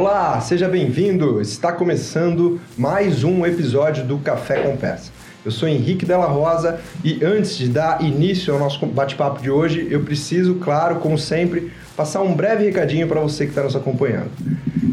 Olá, 0.00 0.40
seja 0.40 0.68
bem-vindo. 0.68 1.40
Está 1.40 1.72
começando 1.72 2.60
mais 2.76 3.24
um 3.24 3.44
episódio 3.44 4.04
do 4.04 4.16
Café 4.18 4.62
com 4.62 4.76
Peça. 4.76 5.10
Eu 5.44 5.50
sou 5.50 5.68
Henrique 5.68 6.06
Della 6.06 6.26
Rosa 6.26 6.78
e 7.02 7.18
antes 7.24 7.58
de 7.58 7.68
dar 7.68 8.00
início 8.00 8.54
ao 8.54 8.60
nosso 8.60 8.86
bate-papo 8.86 9.42
de 9.42 9.50
hoje, 9.50 9.88
eu 9.90 10.04
preciso, 10.04 10.54
claro, 10.54 11.00
como 11.00 11.18
sempre, 11.18 11.72
passar 11.96 12.22
um 12.22 12.32
breve 12.32 12.64
recadinho 12.64 13.08
para 13.08 13.20
você 13.20 13.42
que 13.42 13.50
está 13.50 13.64
nos 13.64 13.74
acompanhando. 13.74 14.30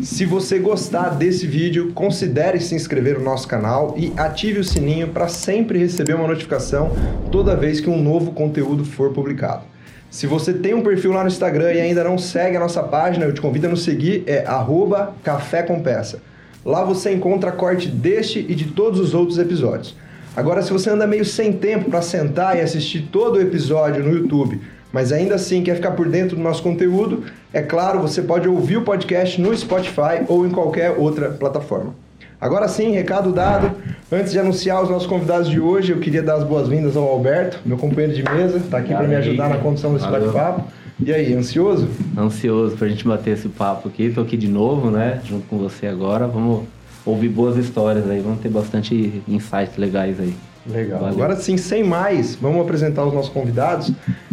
Se 0.02 0.26
você 0.26 0.58
gostar 0.58 1.10
desse 1.10 1.46
vídeo, 1.46 1.92
considere 1.94 2.60
se 2.60 2.74
inscrever 2.74 3.20
no 3.20 3.26
nosso 3.26 3.48
canal 3.48 3.94
e 3.96 4.12
ative 4.18 4.58
o 4.58 4.64
sininho 4.64 5.10
para 5.10 5.28
sempre 5.28 5.78
receber 5.78 6.16
uma 6.16 6.28
notificação 6.28 6.92
toda 7.32 7.56
vez 7.56 7.80
que 7.80 7.92
um 7.92 8.02
novo 8.02 8.32
conteúdo 8.32 8.84
for 8.84 9.14
publicado. 9.14 9.75
Se 10.16 10.26
você 10.28 10.54
tem 10.54 10.74
um 10.74 10.82
perfil 10.82 11.12
lá 11.12 11.24
no 11.24 11.28
Instagram 11.28 11.74
e 11.74 11.82
ainda 11.82 12.02
não 12.02 12.18
segue 12.18 12.56
a 12.56 12.60
nossa 12.62 12.82
página, 12.82 13.26
eu 13.26 13.34
te 13.34 13.42
convido 13.42 13.68
a 13.68 13.70
nos 13.70 13.84
seguir, 13.84 14.24
é 14.26 14.46
arroba 14.46 15.14
Café 15.22 15.62
com 15.62 15.82
Peça. 15.82 16.22
Lá 16.64 16.86
você 16.86 17.12
encontra 17.12 17.52
corte 17.52 17.90
deste 17.90 18.40
e 18.40 18.56
de 18.56 18.68
todos 18.68 18.98
os 19.02 19.14
outros 19.14 19.38
episódios. 19.38 19.94
Agora, 20.34 20.62
se 20.62 20.72
você 20.72 20.90
anda 20.90 21.06
meio 21.06 21.26
sem 21.26 21.52
tempo 21.52 21.90
para 21.90 22.02
sentar 22.02 22.56
e 22.56 22.62
assistir 22.62 23.10
todo 23.12 23.36
o 23.36 23.42
episódio 23.42 24.06
no 24.06 24.16
YouTube, 24.16 24.62
mas 24.90 25.12
ainda 25.12 25.36
assim 25.36 25.62
quer 25.62 25.76
ficar 25.76 25.92
por 25.92 26.08
dentro 26.08 26.38
do 26.38 26.42
nosso 26.42 26.64
conteúdo, 26.64 27.26
é 27.52 27.62
claro, 27.62 28.00
você 28.00 28.22
pode 28.22 28.48
ouvir 28.48 28.78
o 28.78 28.84
podcast 28.84 29.42
no 29.42 29.54
Spotify 29.54 30.24
ou 30.30 30.48
em 30.48 30.50
qualquer 30.50 30.92
outra 30.92 31.32
plataforma. 31.32 31.94
Agora 32.40 32.68
sim, 32.68 32.92
recado 32.92 33.32
dado. 33.32 33.72
Antes 34.12 34.32
de 34.32 34.40
anunciar 34.40 34.84
os 34.84 34.90
nossos 34.90 35.08
convidados 35.08 35.50
de 35.50 35.60
hoje, 35.60 35.92
eu 35.92 36.00
queria 36.00 36.22
dar 36.22 36.36
as 36.36 36.44
boas-vindas 36.44 36.96
ao 36.96 37.08
Alberto, 37.08 37.60
meu 37.66 37.78
companheiro 37.78 38.14
de 38.14 38.24
mesa, 38.24 38.58
está 38.58 38.78
aqui 38.78 38.94
para 38.94 39.08
me 39.08 39.16
ajudar 39.16 39.50
na 39.50 39.58
condução 39.58 39.94
desse 39.94 40.08
bate-papo. 40.08 40.64
E 41.00 41.12
aí, 41.12 41.34
ansioso? 41.34 41.88
Ansioso 42.18 42.78
para 42.78 42.88
a 42.88 42.90
gente 42.90 43.06
bater 43.06 43.32
esse 43.32 43.50
papo 43.50 43.90
aqui. 43.90 44.04
Estou 44.04 44.24
aqui 44.24 44.38
de 44.38 44.48
novo, 44.48 44.90
né? 44.90 45.20
Junto 45.26 45.46
com 45.48 45.58
você 45.58 45.88
agora. 45.88 46.28
Vamos 46.28 46.64
ouvir 47.06 47.30
boas 47.30 47.58
histórias 47.58 48.10
aí, 48.10 48.20
vamos 48.20 48.40
ter 48.40 48.50
bastante 48.50 49.22
insights 49.28 49.78
legais 49.78 50.20
aí. 50.20 50.34
Legal. 50.66 51.00
Valeu. 51.00 51.14
Agora 51.14 51.36
sim, 51.36 51.58
sem 51.58 51.84
mais, 51.84 52.36
vamos 52.36 52.62
apresentar 52.62 53.06
os 53.06 53.14
nossos 53.14 53.32
convidados. 53.32 53.92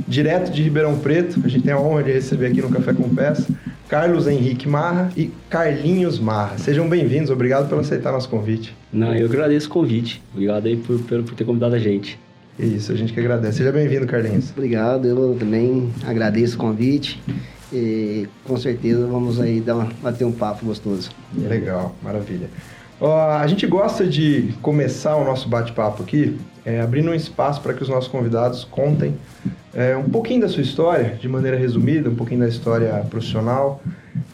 Direto 0.08 0.50
de 0.50 0.62
Ribeirão 0.62 0.98
Preto, 0.98 1.40
a 1.44 1.48
gente 1.48 1.64
tem 1.64 1.72
a 1.72 1.78
honra 1.78 2.02
de 2.02 2.12
receber 2.12 2.46
aqui 2.46 2.62
no 2.62 2.70
Café 2.70 2.92
com 2.92 3.08
Peça, 3.14 3.46
Carlos 3.88 4.26
Henrique 4.26 4.68
Marra 4.68 5.10
e 5.16 5.30
Carlinhos 5.50 6.18
Marra. 6.18 6.58
Sejam 6.58 6.88
bem-vindos, 6.88 7.30
obrigado 7.30 7.68
por 7.68 7.78
aceitar 7.78 8.12
nosso 8.12 8.28
convite. 8.28 8.74
Não, 8.92 9.14
eu 9.14 9.26
agradeço 9.26 9.68
o 9.68 9.70
convite. 9.70 10.22
Obrigado 10.32 10.66
aí 10.66 10.76
por, 10.76 10.98
por, 11.00 11.22
por 11.22 11.34
ter 11.34 11.44
convidado 11.44 11.74
a 11.74 11.78
gente. 11.78 12.18
Isso, 12.58 12.92
a 12.92 12.94
gente 12.94 13.12
que 13.12 13.20
agradece. 13.20 13.58
Seja 13.58 13.72
bem-vindo, 13.72 14.06
Carlinhos. 14.06 14.50
Obrigado, 14.50 15.06
eu 15.06 15.36
também 15.38 15.90
agradeço 16.06 16.56
o 16.56 16.58
convite. 16.58 17.20
E 17.72 18.28
com 18.44 18.56
certeza 18.58 19.06
vamos 19.06 19.40
aí 19.40 19.60
dar 19.60 19.76
uma, 19.76 19.88
bater 20.02 20.24
um 20.24 20.32
papo 20.32 20.66
gostoso. 20.66 21.10
Legal, 21.34 21.94
maravilha. 22.02 22.48
Uh, 23.02 23.40
a 23.40 23.46
gente 23.48 23.66
gosta 23.66 24.06
de 24.06 24.54
começar 24.62 25.16
o 25.16 25.24
nosso 25.24 25.48
bate-papo 25.48 26.04
aqui 26.04 26.38
é, 26.64 26.80
abrindo 26.80 27.10
um 27.10 27.14
espaço 27.14 27.60
para 27.60 27.74
que 27.74 27.82
os 27.82 27.88
nossos 27.88 28.08
convidados 28.08 28.62
contem 28.62 29.16
é, 29.74 29.96
um 29.96 30.08
pouquinho 30.08 30.42
da 30.42 30.48
sua 30.48 30.62
história, 30.62 31.18
de 31.20 31.28
maneira 31.28 31.56
resumida, 31.56 32.08
um 32.08 32.14
pouquinho 32.14 32.40
da 32.40 32.48
história 32.48 32.92
profissional. 33.10 33.82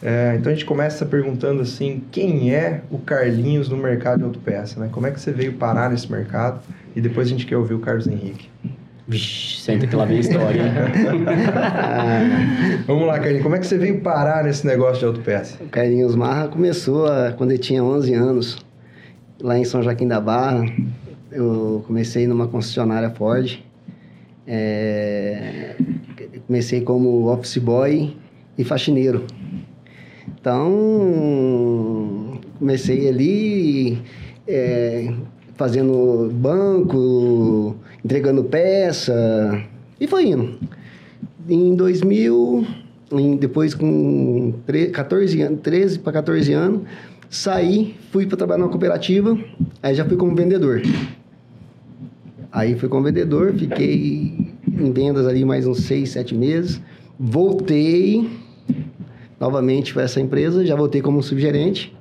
É, 0.03 0.35
então 0.37 0.51
a 0.51 0.55
gente 0.55 0.65
começa 0.65 1.03
perguntando 1.03 1.63
assim, 1.63 2.03
quem 2.11 2.53
é 2.53 2.81
o 2.91 2.99
Carlinhos 2.99 3.69
no 3.69 3.77
mercado 3.77 4.19
de 4.19 4.25
autopeça? 4.25 4.79
Né? 4.79 4.87
Como 4.91 5.07
é 5.07 5.11
que 5.11 5.19
você 5.19 5.31
veio 5.31 5.53
parar 5.53 5.89
nesse 5.89 6.11
mercado? 6.11 6.61
E 6.95 7.01
depois 7.01 7.25
a 7.25 7.29
gente 7.31 7.47
quer 7.47 7.57
ouvir 7.57 7.73
o 7.73 7.79
Carlos 7.79 8.05
Henrique. 8.05 8.49
Vixe, 9.07 9.61
senta 9.61 9.87
que 9.87 9.95
lá 9.95 10.05
vem 10.05 10.17
a 10.17 10.19
história. 10.19 10.63
Vamos 12.85 13.07
lá, 13.07 13.17
Carlinhos. 13.17 13.41
Como 13.41 13.55
é 13.55 13.59
que 13.59 13.65
você 13.65 13.79
veio 13.79 14.01
parar 14.01 14.43
nesse 14.43 14.67
negócio 14.67 14.99
de 14.99 15.05
autopeça? 15.05 15.57
O 15.63 15.67
Carlinhos 15.67 16.15
Marra 16.15 16.47
começou 16.47 17.07
quando 17.35 17.49
ele 17.49 17.59
tinha 17.59 17.83
11 17.83 18.13
anos, 18.13 18.68
lá 19.41 19.57
em 19.57 19.63
São 19.63 19.81
Joaquim 19.81 20.07
da 20.07 20.19
Barra. 20.19 20.65
Eu 21.31 21.83
comecei 21.85 22.27
numa 22.27 22.47
concessionária 22.47 23.09
Ford. 23.09 23.59
É... 24.47 25.75
Comecei 26.47 26.81
como 26.81 27.31
office 27.31 27.57
boy 27.57 28.15
e 28.57 28.63
faxineiro. 28.63 29.25
Então, 30.39 32.39
comecei 32.57 33.07
ali 33.07 34.01
é, 34.47 35.13
fazendo 35.55 36.31
banco, 36.33 37.75
entregando 38.03 38.43
peça, 38.43 39.63
e 39.99 40.07
foi 40.07 40.27
indo. 40.27 40.57
Em 41.47 41.75
2000, 41.75 42.65
em, 43.11 43.35
depois 43.35 43.73
com 43.73 44.53
14 44.93 45.41
anos, 45.41 45.59
13 45.61 45.99
para 45.99 46.13
14 46.13 46.53
anos, 46.53 46.81
saí, 47.29 47.95
fui 48.11 48.25
para 48.25 48.37
trabalhar 48.37 48.59
numa 48.59 48.69
cooperativa, 48.69 49.37
aí 49.81 49.93
já 49.93 50.03
fui 50.03 50.17
como 50.17 50.35
vendedor. 50.35 50.81
Aí 52.51 52.75
fui 52.75 52.89
como 52.89 53.03
vendedor, 53.03 53.53
fiquei 53.53 54.55
em 54.67 54.91
vendas 54.91 55.27
ali 55.27 55.45
mais 55.45 55.67
uns 55.67 55.81
6, 55.81 56.09
7 56.09 56.35
meses, 56.35 56.81
voltei 57.19 58.29
novamente 59.39 59.93
para 59.93 60.03
essa 60.03 60.19
empresa, 60.19 60.65
já 60.65 60.75
voltei 60.75 61.01
como 61.01 61.21
subgerente 61.21 61.95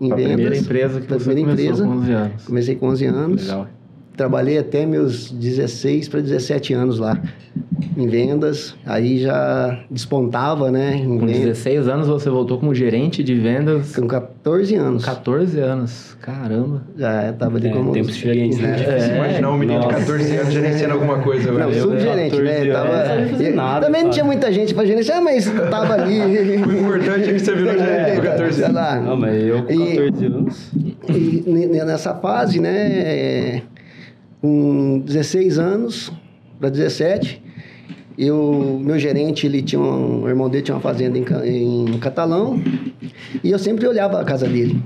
em 0.00 0.08
vendas. 0.08 0.24
primeira 0.24 0.56
empresa 0.56 1.00
que 1.00 1.08
você 1.08 1.24
primeira 1.24 1.52
empresa, 1.52 1.84
com 1.84 1.90
11 1.90 2.12
anos. 2.12 2.44
Comecei 2.44 2.76
com 2.76 2.88
11 2.88 3.06
anos. 3.06 3.42
Legal. 3.42 3.68
Trabalhei 4.16 4.58
até 4.58 4.86
meus 4.86 5.30
16 5.30 6.08
para 6.08 6.20
17 6.20 6.74
anos 6.74 6.98
lá 6.98 7.20
em 7.96 8.06
vendas, 8.06 8.74
aí 8.86 9.18
já 9.18 9.84
despontava, 9.90 10.70
né? 10.70 11.02
Com 11.04 11.18
vendas. 11.18 11.40
16 11.40 11.88
anos 11.88 12.08
você 12.08 12.30
voltou 12.30 12.58
como 12.58 12.74
gerente 12.74 13.22
de 13.22 13.34
vendas? 13.34 13.96
Com 13.96 14.06
14 14.06 14.74
anos. 14.76 15.04
14 15.04 15.58
anos, 15.60 16.16
caramba. 16.20 16.82
Já 16.96 17.30
estava 17.30 17.56
ali 17.56 17.68
é, 17.68 17.72
como... 17.72 17.92
Tempos 17.92 18.14
diferentes, 18.14 18.58
né? 18.58 18.76
É, 18.78 19.12
é, 19.12 19.16
imaginar 19.16 19.50
um 19.50 19.58
menino 19.58 19.80
Nossa. 19.80 19.94
de 19.94 20.00
14 20.00 20.36
anos 20.36 20.52
gerenciando 20.52 20.94
alguma 20.94 21.18
coisa. 21.18 21.52
Não, 21.52 21.72
subgerente, 21.72 22.40
né? 22.40 22.72
Tava... 22.72 22.96
É, 22.96 23.50
nada, 23.52 23.86
também 23.86 24.04
não 24.04 24.10
tinha 24.10 24.24
muita 24.24 24.52
gente 24.52 24.74
para 24.74 24.86
gerenciar, 24.86 25.22
mas 25.22 25.50
tava 25.70 25.94
ali. 25.94 26.20
o 26.62 26.72
importante 26.72 27.30
é 27.30 27.32
que 27.32 27.38
você 27.38 27.54
virou 27.54 27.78
gerente 27.78 28.16
com 28.16 28.22
14 28.22 28.62
anos. 28.64 29.06
Não, 29.06 29.16
mas 29.16 29.42
eu 29.42 29.62
com 29.62 29.66
14 29.66 30.22
e, 30.22 30.26
anos... 30.26 30.72
E, 31.08 31.44
e 31.46 31.84
nessa 31.84 32.14
fase, 32.14 32.60
né 32.60 33.62
com 34.40 35.00
16 35.00 35.58
anos 35.58 36.12
para 36.58 36.70
17, 36.70 37.42
eu, 38.26 38.78
meu 38.82 38.98
gerente, 38.98 39.46
ele 39.46 39.62
tinha 39.62 39.80
um, 39.80 40.24
o 40.24 40.28
irmão 40.28 40.48
dele 40.48 40.62
tinha 40.62 40.74
uma 40.74 40.80
fazenda 40.80 41.16
em, 41.16 41.24
em 41.94 41.98
Catalão, 41.98 42.62
e 43.42 43.50
eu 43.50 43.58
sempre 43.58 43.86
olhava 43.86 44.20
a 44.20 44.24
casa 44.24 44.46
dele. 44.46 44.82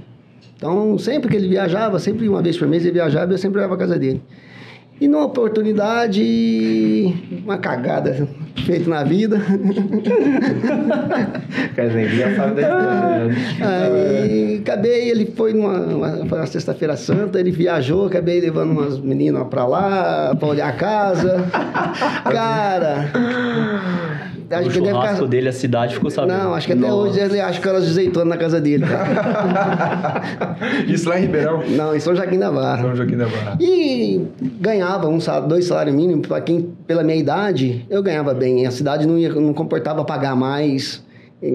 Então, 0.56 0.96
sempre 0.98 1.28
que 1.28 1.36
ele 1.36 1.48
viajava, 1.48 1.98
sempre 1.98 2.28
uma 2.28 2.40
vez 2.40 2.56
por 2.56 2.68
mês 2.68 2.84
ele 2.84 2.92
viajava, 2.92 3.32
eu 3.32 3.38
sempre 3.38 3.58
olhava 3.58 3.74
a 3.74 3.76
casa 3.76 3.98
dele. 3.98 4.22
E 5.00 5.08
numa 5.08 5.24
oportunidade, 5.24 6.22
uma 7.44 7.58
cagada 7.58 8.28
feita 8.64 8.88
na 8.88 9.02
vida. 9.02 9.40
Casinha 11.74 12.36
sabe 12.36 12.62
da 12.62 13.26
Aí 13.60 14.58
acabei, 14.60 15.10
ele 15.10 15.26
foi 15.36 15.52
numa 15.52 15.80
uma, 15.80 16.26
foi 16.26 16.38
uma 16.38 16.46
sexta-feira 16.46 16.96
santa, 16.96 17.40
ele 17.40 17.50
viajou, 17.50 18.06
acabei 18.06 18.40
levando 18.40 18.70
umas 18.70 18.98
meninas 19.00 19.48
pra 19.48 19.66
lá, 19.66 20.34
pra 20.36 20.48
olhar 20.48 20.68
a 20.68 20.72
casa. 20.72 21.44
Cara, 22.24 23.10
Acho 24.50 24.68
o 24.68 24.72
que 24.72 24.78
churrasco 24.78 25.00
deve 25.00 25.14
ficar... 25.14 25.26
dele, 25.26 25.48
a 25.48 25.52
cidade 25.52 25.94
ficou 25.94 26.10
sabendo. 26.10 26.38
Não, 26.38 26.54
acho 26.54 26.66
que 26.66 26.72
até 26.72 26.82
Nossa. 26.82 26.94
hoje 26.94 27.20
ele 27.20 27.40
acha 27.40 27.60
que 27.60 27.68
elas 27.68 27.84
azeitonas 27.84 28.28
na 28.28 28.36
casa 28.36 28.60
dele. 28.60 28.84
Isso 30.86 31.08
lá 31.08 31.18
em 31.18 31.22
Ribeirão? 31.22 31.62
Não, 31.68 31.94
em 31.94 32.00
São 32.00 32.14
Joaquim 32.14 32.38
da 32.38 32.50
Barra. 32.50 32.82
São 32.82 32.96
Joaquim 32.96 33.16
da 33.16 33.26
Barra. 33.26 33.56
E 33.60 34.20
ganhava 34.60 35.08
um 35.08 35.20
salário, 35.20 35.48
dois 35.48 35.64
salários 35.64 35.94
mínimos, 35.94 36.26
para 36.26 36.40
quem, 36.40 36.74
pela 36.86 37.02
minha 37.02 37.16
idade, 37.16 37.86
eu 37.88 38.02
ganhava 38.02 38.34
bem. 38.34 38.66
A 38.66 38.70
cidade 38.70 39.06
não, 39.06 39.18
ia, 39.18 39.32
não 39.32 39.54
comportava 39.54 40.04
pagar 40.04 40.36
mais. 40.36 41.02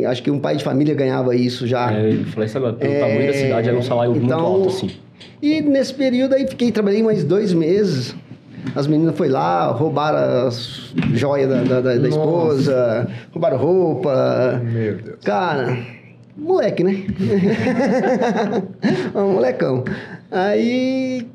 Acho 0.08 0.22
que 0.22 0.30
um 0.30 0.40
pai 0.40 0.56
de 0.56 0.64
família 0.64 0.94
ganhava 0.94 1.36
isso 1.36 1.66
já. 1.66 1.92
É, 1.92 2.14
eu 2.14 2.26
falei, 2.26 2.48
sabe, 2.48 2.72
pelo 2.74 2.94
é... 2.94 3.00
tamanho 3.00 3.28
da 3.28 3.34
cidade 3.34 3.70
era 3.70 3.78
um 3.78 3.82
salário 3.82 4.16
então, 4.16 4.22
muito 4.22 4.34
alto, 4.34 4.68
assim. 4.68 4.92
E 5.42 5.62
nesse 5.62 5.94
período 5.94 6.36
aí 6.36 6.48
fiquei, 6.48 6.72
trabalhei 6.72 7.02
mais 7.02 7.24
dois 7.24 7.54
meses. 7.54 8.16
As 8.76 8.88
meninas 8.88 9.16
foi 9.18 9.30
lá, 9.30 9.68
roubaram 9.72 10.48
as 10.48 10.94
joias 11.14 11.50
da, 11.50 11.82
da, 11.82 11.96
da 11.96 12.08
esposa, 12.08 13.08
roubaram 13.32 13.58
roupa. 13.58 14.62
Meu 14.64 14.96
Deus. 14.96 15.18
Cara, 15.24 15.78
moleque, 16.38 16.84
né? 16.84 17.06
um 19.16 19.34
molecão. 19.34 19.84
Aí 20.32 21.28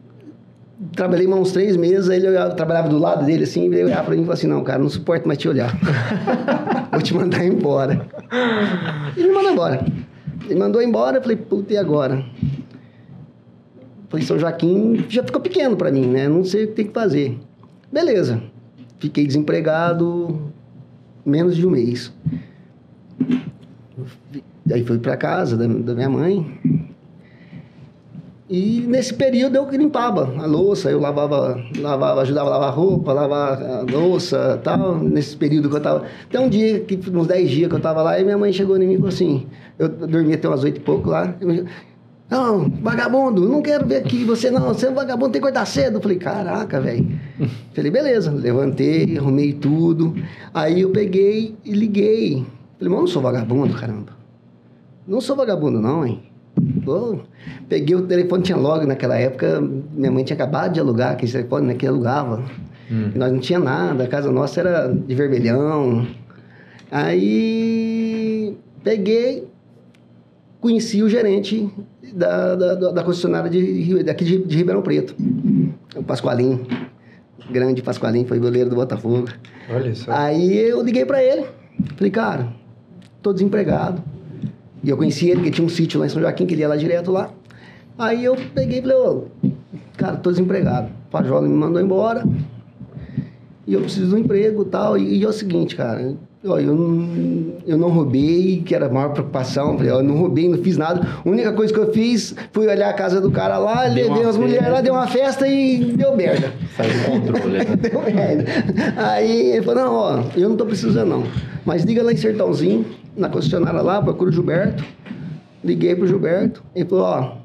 trabalhei 0.94 1.26
mais 1.26 1.43
uns 1.43 1.53
três 1.53 1.76
meses, 1.76 2.09
aí 2.09 2.25
ele 2.25 2.55
trabalhava 2.55 2.88
do 2.88 2.99
lado 2.99 3.25
dele 3.25 3.44
assim, 3.44 3.67
ele 3.67 3.85
olhava 3.85 4.05
pra 4.05 4.15
mim 4.15 4.23
e 4.23 4.25
falou 4.25 4.35
assim, 4.35 4.47
não, 4.47 4.62
cara, 4.62 4.79
não 4.79 4.88
suporto 4.88 5.26
mais 5.26 5.38
te 5.38 5.49
olhar. 5.49 5.76
Vou 6.91 7.03
te 7.03 7.15
mandar 7.15 7.44
embora. 7.44 8.06
Ele 9.17 9.29
me 9.29 9.35
mandou 9.35 9.53
embora. 9.53 9.85
Ele 10.47 10.59
mandou 10.59 10.82
embora, 10.82 11.19
eu 11.19 11.23
falei, 11.23 11.37
puta, 11.37 11.73
e 11.73 11.76
agora? 11.76 12.25
Falei, 14.14 14.26
São 14.26 14.38
Joaquim 14.38 15.05
já 15.08 15.25
ficou 15.25 15.40
pequeno 15.40 15.76
para 15.76 15.90
mim, 15.90 16.06
né? 16.06 16.28
Não 16.28 16.44
sei 16.44 16.64
o 16.64 16.69
que 16.69 16.75
tem 16.75 16.87
que 16.87 16.93
fazer. 16.93 17.37
Beleza. 17.93 18.40
Fiquei 19.00 19.26
desempregado 19.26 20.52
menos 21.26 21.56
de 21.56 21.66
um 21.66 21.70
mês. 21.70 22.12
Aí 24.70 24.84
fui 24.84 24.99
para 24.99 25.16
casa 25.16 25.56
da, 25.56 25.66
da 25.66 25.94
minha 25.94 26.08
mãe. 26.08 26.61
E 28.49 28.84
nesse 28.87 29.12
período 29.14 29.56
eu 29.56 29.69
limpava 29.70 30.32
a 30.40 30.46
louça, 30.46 30.90
eu 30.90 31.00
lavava, 31.00 31.61
lavava, 31.76 32.20
ajudava 32.20 32.50
a 32.50 32.52
lavar 32.52 32.75
roupa, 32.75 33.12
lavar 33.12 33.61
a 33.61 33.81
louça 33.81 34.61
tal. 34.62 34.96
Nesse 34.96 35.37
período 35.37 35.69
que 35.69 35.75
eu 35.75 35.81
tava. 35.81 36.05
Até 36.28 36.38
um 36.38 36.49
dia, 36.49 36.78
que, 36.81 36.96
uns 37.11 37.26
10 37.26 37.50
dias 37.50 37.69
que 37.69 37.75
eu 37.75 37.81
tava 37.81 38.00
lá, 38.00 38.20
e 38.20 38.22
minha 38.22 38.38
mãe 38.38 38.52
chegou 38.52 38.76
em 38.76 38.87
mim 38.87 38.93
e 38.93 38.96
falou 38.96 39.08
assim: 39.08 39.46
eu 39.76 39.88
dormia 39.88 40.37
até 40.37 40.46
umas 40.46 40.62
8 40.62 40.76
e 40.76 40.81
pouco 40.81 41.11
lá. 41.11 41.34
Não, 42.35 42.69
vagabundo, 42.69 43.49
não 43.49 43.63
quero 43.63 43.87
ver 43.87 43.99
aqui 43.99 44.25
você 44.25 44.51
não, 44.51 44.75
você 44.75 44.87
é 44.87 44.91
um 44.91 44.95
vagabundo, 44.95 45.31
tem 45.31 45.41
que 45.41 45.47
acordar 45.47 45.65
cedo. 45.67 45.99
Eu 45.99 46.03
falei, 46.03 46.19
caraca, 46.19 46.81
velho. 46.81 47.07
Falei, 47.73 47.93
beleza, 47.93 48.33
levantei, 48.33 49.17
arrumei 49.17 49.53
tudo. 49.53 50.13
Aí 50.53 50.81
eu 50.81 50.91
peguei 50.91 51.55
e 51.65 51.71
liguei. 51.71 52.45
Falei, 52.77 52.89
mas 52.89 52.93
eu 52.93 53.01
não 53.01 53.07
sou 53.07 53.23
vagabundo, 53.23 53.75
caramba. 53.75 54.13
Não 55.07 55.21
sou 55.21 55.37
vagabundo, 55.37 55.81
não, 55.81 56.05
hein? 56.05 56.25
Pô, 56.85 57.21
peguei 57.69 57.95
o 57.95 58.03
telefone, 58.03 58.43
tinha 58.43 58.59
logo 58.59 58.85
naquela 58.85 59.17
época, 59.17 59.61
minha 59.61 60.11
mãe 60.11 60.25
tinha 60.25 60.35
acabado 60.35 60.73
de 60.73 60.81
alugar 60.81 61.13
aquele 61.13 61.31
telefone, 61.31 61.69
né, 61.69 61.75
que 61.75 61.87
alugava. 61.87 62.43
Hum. 62.91 63.13
Nós 63.15 63.31
não 63.31 63.39
tinha 63.39 63.61
nada, 63.61 64.03
a 64.03 64.09
casa 64.09 64.33
nossa 64.33 64.59
era 64.59 64.89
de 64.89 65.15
vermelhão. 65.15 66.05
Aí 66.91 68.57
peguei, 68.83 69.47
conheci 70.61 71.01
o 71.01 71.09
gerente 71.09 71.71
da, 72.14 72.55
da, 72.55 72.75
da 72.93 73.02
concessionária 73.02 73.50
de, 73.50 74.02
daqui 74.05 74.25
de, 74.25 74.38
de 74.38 74.56
Ribeirão 74.56 74.82
Preto, 74.82 75.14
o 75.96 76.02
Pascoalinho. 76.02 76.66
Grande 77.50 77.82
Pascoalinho, 77.82 78.26
foi 78.26 78.38
goleiro 78.38 78.70
do 78.70 78.76
Botafogo. 78.76 79.28
Olha 79.69 79.94
só. 79.94 80.11
Aí 80.12 80.56
eu 80.56 80.82
liguei 80.82 81.05
para 81.05 81.22
ele, 81.22 81.44
falei, 81.96 82.11
cara, 82.11 82.49
tô 83.20 83.32
desempregado 83.32 84.02
e 84.82 84.88
eu 84.88 84.96
conheci 84.96 85.26
ele, 85.26 85.37
porque 85.37 85.50
tinha 85.50 85.64
um 85.64 85.69
sítio 85.69 85.99
lá 85.99 86.06
em 86.06 86.08
São 86.08 86.22
Joaquim, 86.22 86.46
que 86.46 86.55
ele 86.55 86.62
ia 86.62 86.69
lá 86.69 86.76
direto 86.76 87.11
lá. 87.11 87.31
Aí 87.99 88.25
eu 88.25 88.37
peguei 88.55 88.78
e 88.78 88.82
falei, 88.82 88.96
ô, 88.96 89.25
cara, 89.96 90.16
tô 90.16 90.31
desempregado. 90.31 90.88
O 91.06 91.11
Pajola 91.11 91.49
me 91.49 91.55
mandou 91.55 91.81
embora. 91.81 92.25
E 93.66 93.72
eu 93.72 93.81
preciso 93.81 94.08
de 94.08 94.14
um 94.14 94.19
emprego 94.19 94.62
e 94.62 94.66
tal. 94.66 94.99
E, 94.99 95.19
e 95.19 95.25
é 95.25 95.28
o 95.28 95.32
seguinte, 95.32 95.75
cara, 95.76 96.14
ó, 96.46 96.58
eu, 96.58 96.75
não, 96.75 97.55
eu 97.67 97.79
não 97.79 97.88
roubei, 97.88 98.62
que 98.64 98.75
era 98.75 98.87
a 98.87 98.88
maior 98.88 99.12
preocupação. 99.12 99.76
Falei, 99.76 99.91
eu 99.91 100.02
não 100.02 100.17
roubei, 100.17 100.49
não 100.49 100.58
fiz 100.58 100.76
nada. 100.76 101.06
A 101.25 101.29
única 101.29 101.52
coisa 101.52 101.73
que 101.73 101.79
eu 101.79 101.93
fiz 101.93 102.35
foi 102.52 102.67
olhar 102.67 102.91
a 102.91 102.93
casa 102.93 103.20
do 103.20 103.31
cara 103.31 103.58
lá, 103.58 103.88
deu 103.88 104.08
levei 104.08 104.25
umas 104.25 104.37
mulheres 104.37 104.69
lá, 104.69 104.81
deu 104.81 104.94
uma 104.94 105.06
festa 105.06 105.49
e 105.49 105.93
deu 105.96 106.17
merda. 106.17 106.52
Saiu 106.76 106.93
do 106.93 107.32
controle, 107.32 107.58
né? 107.58 107.64
deu 107.76 108.02
merda. 108.02 108.44
Aí 108.96 109.52
ele 109.52 109.62
falou, 109.62 109.85
não, 109.85 109.94
ó, 109.94 110.23
eu 110.37 110.49
não 110.49 110.56
tô 110.56 110.67
precisando 110.67 111.08
não. 111.08 111.25
Mas 111.64 111.82
liga 111.85 112.02
lá 112.02 112.12
em 112.12 112.17
Sertãozinho, 112.17 112.85
na 113.17 113.29
concessionária 113.29 113.81
lá, 113.81 114.02
procura 114.02 114.31
o 114.31 114.32
Gilberto. 114.32 114.85
Liguei 115.62 115.97
pro 115.97 116.06
Gilberto. 116.06 116.62
Ele 116.75 116.85
falou, 116.85 117.05
ó, 117.05 117.37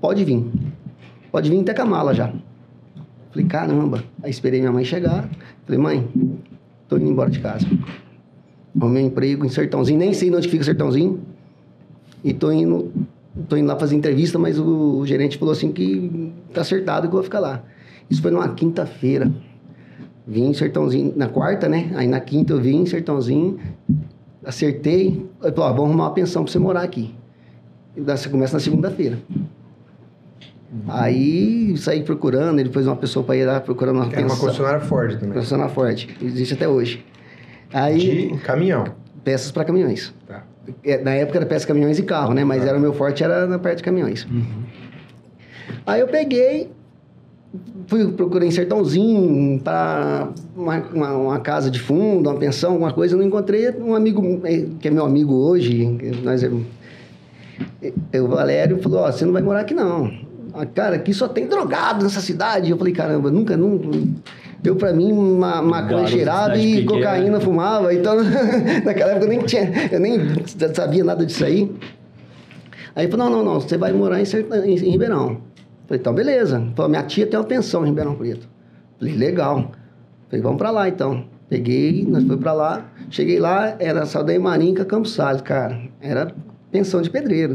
pode 0.00 0.24
vir. 0.24 0.44
Pode 1.30 1.50
vir 1.50 1.60
até 1.60 1.74
com 1.74 1.82
a 1.82 1.86
mala 1.86 2.14
já. 2.14 2.32
Falei, 3.30 3.46
caramba. 3.46 4.02
Aí 4.22 4.30
esperei 4.30 4.60
minha 4.60 4.72
mãe 4.72 4.84
chegar. 4.84 5.28
Falei, 5.66 5.78
mãe, 5.78 6.08
tô 6.88 6.96
indo 6.96 7.10
embora 7.10 7.30
de 7.30 7.40
casa. 7.40 7.66
Arrumei 8.78 9.04
um 9.04 9.06
emprego 9.06 9.44
em 9.44 9.48
Sertãozinho, 9.48 9.98
nem 9.98 10.12
sei 10.12 10.34
onde 10.34 10.48
fica 10.48 10.64
Sertãozinho. 10.64 11.20
E 12.24 12.32
tô 12.32 12.50
indo, 12.50 12.90
tô 13.48 13.56
indo 13.56 13.66
lá 13.66 13.78
fazer 13.78 13.96
entrevista, 13.96 14.38
mas 14.38 14.58
o, 14.58 14.98
o 14.98 15.06
gerente 15.06 15.36
falou 15.38 15.52
assim 15.52 15.72
que 15.72 16.32
tá 16.52 16.60
acertado 16.62 17.02
que 17.08 17.08
eu 17.08 17.18
vou 17.18 17.22
ficar 17.22 17.40
lá. 17.40 17.62
Isso 18.08 18.22
foi 18.22 18.30
numa 18.30 18.48
quinta-feira. 18.48 19.30
Vim 20.26 20.46
em 20.46 20.54
Sertãozinho, 20.54 21.12
na 21.16 21.28
quarta, 21.28 21.68
né? 21.68 21.90
Aí 21.96 22.06
na 22.06 22.20
quinta 22.20 22.52
eu 22.52 22.60
vim 22.60 22.82
em 22.82 22.86
Sertãozinho, 22.86 23.58
acertei. 24.44 25.26
Ele 25.42 25.52
falou, 25.52 25.70
ó, 25.70 25.72
vamos 25.72 25.88
arrumar 25.90 26.04
uma 26.04 26.14
pensão 26.14 26.44
pra 26.44 26.52
você 26.52 26.58
morar 26.58 26.82
aqui. 26.82 27.14
Você 27.96 28.28
começa 28.28 28.54
na 28.54 28.60
segunda-feira. 28.60 29.18
Aí 30.88 31.76
saí 31.76 32.02
procurando, 32.02 32.58
ele 32.58 32.70
pôs 32.70 32.86
uma 32.86 32.96
pessoa 32.96 33.22
para 33.24 33.36
ir 33.36 33.44
lá 33.44 33.60
procurando 33.60 33.96
uma 33.96 34.06
Era 34.06 34.20
uma 34.20 34.22
pensão. 34.22 34.38
concessionária 34.38 34.80
Ford 34.80 35.18
também. 35.18 35.34
Concessionária 35.34 35.72
Ford, 35.74 36.08
existe 36.22 36.54
até 36.54 36.66
hoje. 36.66 37.04
Aí, 37.72 38.28
De 38.32 38.38
caminhão. 38.38 38.84
peças 39.24 39.50
para 39.50 39.64
caminhões. 39.64 40.12
Tá. 40.26 40.44
É, 40.84 40.98
Na 41.02 41.12
época 41.12 41.38
era 41.38 41.46
peça 41.46 41.66
caminhões 41.66 41.98
e 41.98 42.02
carro, 42.02 42.34
né? 42.34 42.44
Mas 42.44 42.64
era 42.64 42.76
o 42.76 42.80
meu 42.80 42.92
forte 42.92 43.22
era 43.24 43.46
na 43.46 43.58
parte 43.58 43.78
de 43.78 43.82
caminhões. 43.82 44.26
Aí 45.86 46.00
eu 46.00 46.06
peguei, 46.06 46.70
fui 47.86 48.12
procurei 48.12 48.48
em 48.48 48.52
Sertãozinho 48.52 49.60
para 49.60 50.28
uma, 50.56 50.78
uma, 50.94 51.16
uma 51.16 51.40
casa 51.40 51.70
de 51.70 51.80
fundo, 51.80 52.30
uma 52.30 52.38
pensão, 52.38 52.72
alguma 52.72 52.92
coisa. 52.92 53.16
Não 53.16 53.24
encontrei 53.24 53.70
um 53.70 53.94
amigo 53.94 54.40
eh, 54.44 54.66
que 54.78 54.88
é 54.88 54.90
meu 54.90 55.04
amigo 55.04 55.34
hoje, 55.34 55.84
nós 56.22 56.42
é- 56.44 56.50
eh, 58.12 58.20
o 58.20 58.28
Valério 58.28 58.80
falou: 58.82 59.00
Ó, 59.00 59.10
você 59.10 59.24
não 59.24 59.32
vai 59.32 59.42
morar 59.42 59.60
aqui 59.60 59.74
não. 59.74 60.12
Ah, 60.54 60.66
Cara, 60.66 60.96
aqui 60.96 61.12
só 61.14 61.26
tem 61.26 61.46
drogado 61.48 62.04
nessa 62.04 62.20
cidade. 62.20 62.70
Eu 62.70 62.78
falei: 62.78 62.92
Caramba, 62.92 63.30
nunca, 63.30 63.56
nunca. 63.56 63.88
Eu, 64.64 64.76
pra 64.76 64.92
mim, 64.92 65.12
ma 65.12 65.60
maconha 65.60 66.06
cidade 66.06 66.60
e 66.60 66.84
cocaína 66.84 67.40
fumava. 67.40 67.92
Então, 67.92 68.16
naquela 68.84 69.12
época 69.12 69.26
eu 69.26 69.28
nem 69.28 69.40
tinha, 69.40 69.88
eu 69.90 69.98
nem 69.98 70.20
sabia 70.72 71.02
nada 71.02 71.26
disso 71.26 71.44
aí. 71.44 71.70
Aí 72.94 73.04
ele 73.04 73.10
falou, 73.10 73.28
não, 73.28 73.38
não, 73.38 73.54
não, 73.54 73.60
você 73.60 73.76
vai 73.76 73.92
morar 73.92 74.20
em, 74.20 74.24
em, 74.24 74.74
em 74.74 74.90
Ribeirão. 74.90 75.40
Falei, 75.86 76.00
então, 76.00 76.14
beleza. 76.14 76.62
Falou, 76.76 76.88
minha 76.88 77.02
tia 77.02 77.26
tem 77.26 77.38
uma 77.38 77.44
pensão 77.44 77.84
em 77.84 77.88
Ribeirão 77.88 78.14
Preto. 78.14 78.48
Falei, 78.98 79.14
legal. 79.16 79.72
Falei, 80.28 80.42
vamos 80.42 80.58
pra 80.58 80.70
lá, 80.70 80.88
então. 80.88 81.24
Peguei, 81.48 82.06
nós 82.06 82.22
fomos 82.22 82.40
pra 82.40 82.52
lá. 82.52 82.86
Cheguei 83.10 83.38
lá, 83.38 83.76
era 83.78 84.06
Saldanha 84.06 84.40
Marinca, 84.40 84.84
Campos 84.84 85.12
Salles, 85.12 85.42
cara. 85.42 85.78
Era 86.00 86.32
pensão 86.72 87.02
de 87.02 87.10
pedreiro. 87.10 87.54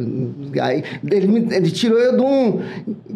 Aí, 0.61 0.83
ele, 1.11 1.47
ele 1.53 1.71
tirou 1.71 1.97
eu 1.97 2.15
de 2.15 2.21
um... 2.21 2.59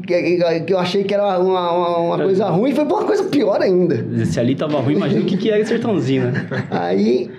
Que, 0.05 0.61
que 0.65 0.73
eu 0.73 0.79
achei 0.79 1.03
que 1.03 1.13
era 1.13 1.39
uma, 1.39 1.71
uma, 1.71 1.97
uma 1.99 2.17
coisa 2.17 2.49
ruim, 2.49 2.73
foi 2.73 2.85
pra 2.85 2.95
uma 2.95 3.05
coisa 3.05 3.23
pior 3.25 3.61
ainda. 3.61 4.25
Se 4.25 4.39
ali 4.39 4.55
tava 4.55 4.81
ruim, 4.81 4.95
imagina 4.95 5.21
o 5.21 5.25
que, 5.25 5.37
que 5.37 5.51
é 5.51 5.63
sertãozinho, 5.63 6.31
né? 6.31 6.47
Aí, 6.71 7.29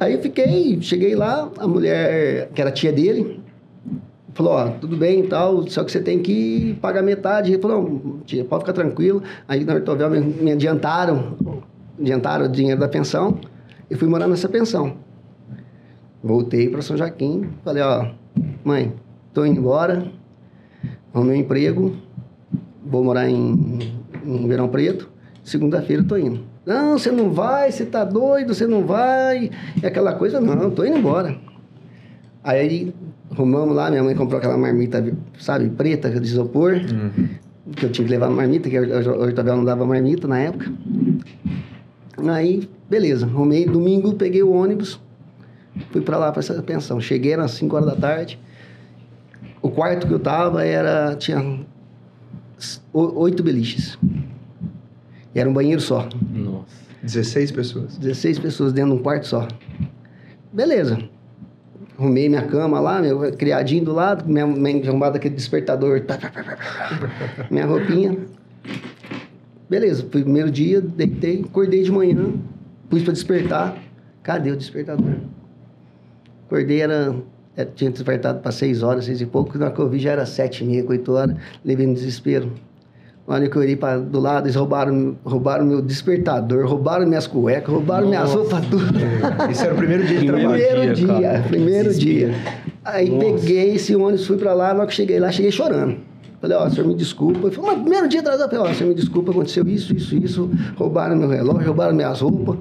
aí 0.00 0.14
eu 0.14 0.20
fiquei, 0.20 0.80
cheguei 0.80 1.14
lá, 1.14 1.50
a 1.58 1.66
mulher, 1.66 2.48
que 2.54 2.60
era 2.60 2.70
tia 2.70 2.92
dele, 2.92 3.40
falou, 4.32 4.52
ó, 4.52 4.68
tudo 4.68 4.96
bem 4.96 5.20
e 5.20 5.26
tal, 5.26 5.68
só 5.68 5.84
que 5.84 5.92
você 5.92 6.00
tem 6.00 6.20
que 6.20 6.78
pagar 6.80 7.02
metade. 7.02 7.52
Ele 7.52 7.60
falou, 7.60 7.82
não, 7.82 8.20
tia, 8.24 8.44
pode 8.44 8.62
ficar 8.62 8.72
tranquilo. 8.72 9.22
Aí 9.46 9.64
na 9.64 9.74
Hortovel 9.74 10.08
me, 10.08 10.20
me 10.20 10.52
adiantaram, 10.52 11.36
adiantaram 12.00 12.46
o 12.46 12.48
dinheiro 12.48 12.80
da 12.80 12.88
pensão, 12.88 13.38
e 13.90 13.96
fui 13.96 14.08
morar 14.08 14.28
nessa 14.28 14.48
pensão. 14.48 14.96
Voltei 16.22 16.68
para 16.68 16.82
São 16.82 16.96
Joaquim, 16.96 17.48
falei, 17.64 17.82
ó, 17.82 18.10
mãe, 18.64 18.92
tô 19.32 19.46
indo 19.46 19.60
embora, 19.60 20.10
arrumei 21.14 21.36
um 21.36 21.40
emprego, 21.40 21.94
vou 22.84 23.04
morar 23.04 23.30
em, 23.30 23.78
em 24.24 24.36
Ribeirão 24.36 24.68
Preto, 24.68 25.08
segunda-feira 25.44 26.02
tô 26.02 26.16
indo. 26.16 26.40
Não, 26.66 26.98
você 26.98 27.12
não 27.12 27.30
vai, 27.30 27.70
você 27.70 27.86
tá 27.86 28.04
doido, 28.04 28.52
você 28.52 28.66
não 28.66 28.84
vai, 28.84 29.50
e 29.80 29.86
aquela 29.86 30.12
coisa, 30.12 30.40
não, 30.40 30.70
tô 30.70 30.84
indo 30.84 30.98
embora. 30.98 31.38
Aí 32.42 32.92
arrumamos 33.30 33.76
lá, 33.76 33.88
minha 33.88 34.02
mãe 34.02 34.14
comprou 34.14 34.38
aquela 34.38 34.58
marmita, 34.58 35.04
sabe, 35.38 35.68
preta, 35.70 36.10
de 36.10 36.26
isopor, 36.26 36.74
que 37.76 37.86
eu 37.86 37.92
tinha 37.92 38.04
que 38.04 38.10
levar 38.10 38.28
marmita, 38.28 38.68
que 38.68 38.76
a 38.76 38.82
Hortovel 38.82 39.56
não 39.56 39.64
dava 39.64 39.86
marmita 39.86 40.26
na 40.26 40.40
época. 40.40 40.72
Aí, 42.26 42.68
beleza, 42.90 43.26
arrumei, 43.26 43.64
domingo 43.64 44.14
peguei 44.14 44.42
o 44.42 44.50
ônibus, 44.50 45.00
fui 45.90 46.00
pra 46.00 46.16
lá, 46.16 46.32
pra 46.32 46.40
essa 46.40 46.62
pensão. 46.62 47.00
Cheguei, 47.00 47.32
eram 47.32 47.48
5 47.48 47.76
horas 47.76 47.88
da 47.88 47.96
tarde, 47.96 48.38
o 49.60 49.70
quarto 49.70 50.06
que 50.06 50.12
eu 50.12 50.20
tava 50.20 50.64
era, 50.64 51.14
tinha 51.16 51.60
oito 52.92 53.42
beliches. 53.42 53.98
E 55.34 55.38
era 55.38 55.48
um 55.48 55.52
banheiro 55.52 55.80
só. 55.80 56.08
Nossa. 56.32 56.88
16 57.02 57.52
pessoas. 57.52 57.98
16 57.98 58.38
pessoas 58.38 58.72
dentro 58.72 58.92
de 58.92 59.00
um 59.00 59.02
quarto 59.02 59.26
só. 59.26 59.46
Beleza. 60.52 60.98
Arrumei 61.98 62.28
minha 62.28 62.42
cama 62.42 62.78
lá, 62.78 63.00
meu 63.00 63.32
criadinho 63.32 63.84
do 63.84 63.92
lado, 63.92 64.28
minha, 64.28 64.46
minha 64.46 64.88
arrumada 64.88 65.18
aquele 65.18 65.34
despertador. 65.34 66.02
Pá, 66.02 66.16
pá, 66.16 66.30
pá, 66.30 67.46
minha 67.50 67.66
roupinha. 67.66 68.16
Beleza, 69.68 70.02
primeiro 70.04 70.50
dia, 70.50 70.80
deitei, 70.80 71.42
acordei 71.42 71.82
de 71.82 71.92
manhã, 71.92 72.32
pus 72.88 73.02
pra 73.02 73.12
despertar. 73.12 73.76
Cadê 74.22 74.50
o 74.50 74.56
despertador? 74.56 75.16
Acordei, 76.48 76.80
era, 76.80 77.14
era- 77.54 77.70
tinha 77.74 77.90
despertado 77.90 78.40
para 78.40 78.50
6 78.50 78.82
horas, 78.82 79.04
6 79.04 79.20
e 79.20 79.26
pouco, 79.26 79.56
na 79.58 79.66
hora 79.66 79.74
que 79.74 79.80
eu 79.80 79.88
vi 79.88 79.98
já 79.98 80.12
era 80.12 80.24
7 80.24 80.64
e 80.64 80.66
meia, 80.66 80.84
8 80.88 81.12
horas, 81.12 81.36
levei 81.62 81.86
no 81.86 81.92
desespero. 81.92 82.50
Na 83.26 83.34
hora 83.34 83.46
que 83.46 83.54
eu 83.54 83.60
olhei 83.60 83.76
para 83.76 83.98
do 83.98 84.18
lado, 84.18 84.46
eles 84.46 84.56
roubaram, 84.56 85.14
roubaram 85.22 85.66
meu 85.66 85.82
despertador, 85.82 86.66
roubaram 86.66 87.06
minhas 87.06 87.26
cuecas, 87.26 87.68
roubaram 87.72 88.08
minhas 88.08 88.22
Nossa. 88.34 88.38
roupas, 88.56 88.66
tudo. 88.70 88.98
Esse 89.50 89.64
era 89.64 89.74
o 89.74 89.76
primeiro 89.76 90.06
dia 90.06 90.20
de 90.20 90.26
Primeiro 90.26 90.48
trabalho. 90.56 90.94
Primeiro 90.94 90.94
dia, 90.94 91.44
primeiro 91.46 91.94
dia. 91.94 92.34
Aí 92.82 93.10
Nossa. 93.10 93.26
peguei 93.26 93.74
esse 93.74 93.94
ônibus, 93.94 94.26
fui 94.26 94.38
pra 94.38 94.54
lá, 94.54 94.72
na 94.72 94.80
hora 94.80 94.86
que 94.88 94.94
cheguei 94.94 95.20
lá, 95.20 95.30
cheguei 95.30 95.50
chorando. 95.52 95.96
Falei, 96.40 96.56
ó, 96.56 96.70
senhor 96.70 96.86
me 96.86 96.94
desculpa. 96.94 97.48
Ele 97.48 97.54
falou, 97.54 97.72
mas 97.72 97.80
primeiro 97.82 98.08
dia 98.08 98.20
atrasado, 98.20 98.50
eu 98.54 98.58
falei, 98.58 98.72
ó, 98.72 98.74
senhor 98.74 98.88
me 98.88 98.94
desculpa, 98.94 99.30
aconteceu 99.30 99.68
isso, 99.68 99.94
isso, 99.94 100.16
isso, 100.16 100.50
roubaram 100.76 101.14
meu 101.14 101.28
relógio, 101.28 101.66
roubaram 101.66 101.94
minhas 101.94 102.18
roupas. 102.22 102.56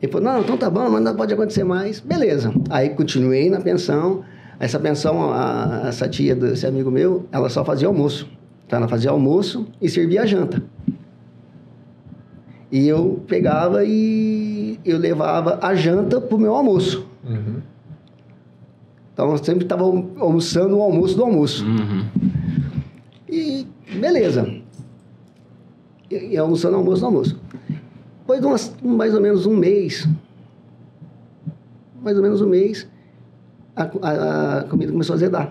Ele 0.00 0.12
falou, 0.12 0.32
não, 0.32 0.40
então 0.40 0.56
tá 0.56 0.70
bom, 0.70 0.88
mas 0.90 1.02
não 1.02 1.14
pode 1.14 1.34
acontecer 1.34 1.64
mais. 1.64 2.00
Beleza. 2.00 2.52
Aí 2.70 2.90
continuei 2.90 3.50
na 3.50 3.60
pensão. 3.60 4.22
Essa 4.60 4.78
pensão, 4.78 5.32
a, 5.32 5.84
essa 5.86 6.08
tia 6.08 6.34
desse 6.34 6.66
amigo 6.66 6.90
meu, 6.90 7.26
ela 7.30 7.48
só 7.48 7.64
fazia 7.64 7.88
almoço. 7.88 8.28
Então 8.66 8.78
ela 8.78 8.88
fazia 8.88 9.10
almoço 9.10 9.66
e 9.80 9.88
servia 9.88 10.22
a 10.22 10.26
janta. 10.26 10.62
E 12.70 12.86
eu 12.86 13.24
pegava 13.26 13.84
e 13.84 14.78
eu 14.84 14.98
levava 14.98 15.58
a 15.62 15.74
janta 15.74 16.20
pro 16.20 16.38
meu 16.38 16.54
almoço. 16.54 17.06
Então 19.12 19.30
eu 19.30 19.38
sempre 19.38 19.64
estava 19.64 19.84
almoçando 19.84 20.76
o 20.76 20.82
almoço 20.82 21.16
do 21.16 21.24
almoço. 21.24 21.64
Uhum. 21.64 22.04
E 23.28 23.66
beleza. 23.98 24.46
E, 26.10 26.34
e 26.34 26.36
almoçando 26.36 26.76
o 26.76 26.78
almoço 26.78 27.00
do 27.00 27.06
almoço. 27.06 27.40
Depois 28.28 28.42
de 28.42 28.46
umas, 28.46 28.74
mais 28.82 29.14
ou 29.14 29.22
menos 29.22 29.46
um 29.46 29.56
mês, 29.56 30.06
mais 32.02 32.14
ou 32.14 32.22
menos 32.22 32.42
um 32.42 32.46
mês, 32.46 32.86
a, 33.74 33.84
a- 34.02 34.58
a 34.58 34.64
comida 34.64 34.92
começou 34.92 35.14
a 35.14 35.16
azedar. 35.16 35.50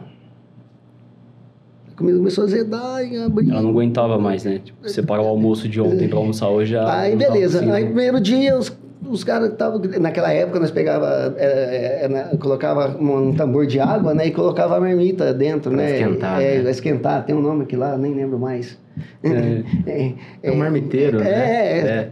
A 1.92 1.98
comida 1.98 2.20
começou 2.20 2.44
a 2.44 2.46
azedar 2.48 3.04
e 3.04 3.18
abrir. 3.18 3.50
Ela 3.50 3.64
não 3.64 3.72
aguentava 3.72 4.20
mais, 4.20 4.44
né? 4.44 4.62
Tipo, 4.64 4.88
separar 4.88 5.24
o 5.24 5.28
almoço 5.28 5.68
de 5.68 5.82
ontem 5.82 6.08
pra 6.08 6.20
almoçar 6.20 6.50
hoje 6.50 6.74
já. 6.74 7.00
Aí 7.00 7.18
tava 7.18 7.32
beleza. 7.34 7.54
conseguindo. 7.58 7.76
Aí 7.76 7.86
primeiro 7.86 8.22
dia 8.22 8.56
os, 8.56 8.72
os 9.10 9.24
caras 9.24 9.50
estavam. 9.54 9.82
Naquela 10.00 10.32
época 10.32 10.60
nós 10.60 10.70
pegava, 10.70 11.34
é, 11.36 12.02
é, 12.04 12.08
né, 12.08 12.24
colocava 12.40 12.96
um 13.02 13.34
tambor 13.34 13.66
de 13.66 13.80
água, 13.80 14.14
né? 14.14 14.28
E 14.28 14.32
colocava 14.32 14.78
a 14.78 14.80
marmita 14.80 15.34
dentro, 15.34 15.72
Pra 15.72 15.82
né? 15.82 16.00
esquentar, 16.00 16.40
É, 16.44 16.62
né? 16.62 16.70
esquentar, 16.70 17.26
tem 17.26 17.34
um 17.36 17.42
nome 17.42 17.64
aqui 17.64 17.76
lá, 17.76 17.98
nem 17.98 18.14
lembro 18.14 18.38
mais. 18.38 18.78
É. 19.24 19.64
É, 19.90 20.14
É 20.44 20.52
um 20.52 20.58
marmiteiro, 20.58 21.20
é, 21.22 21.24
né? 21.24 21.30
É, 21.32 21.80
É. 21.80 22.10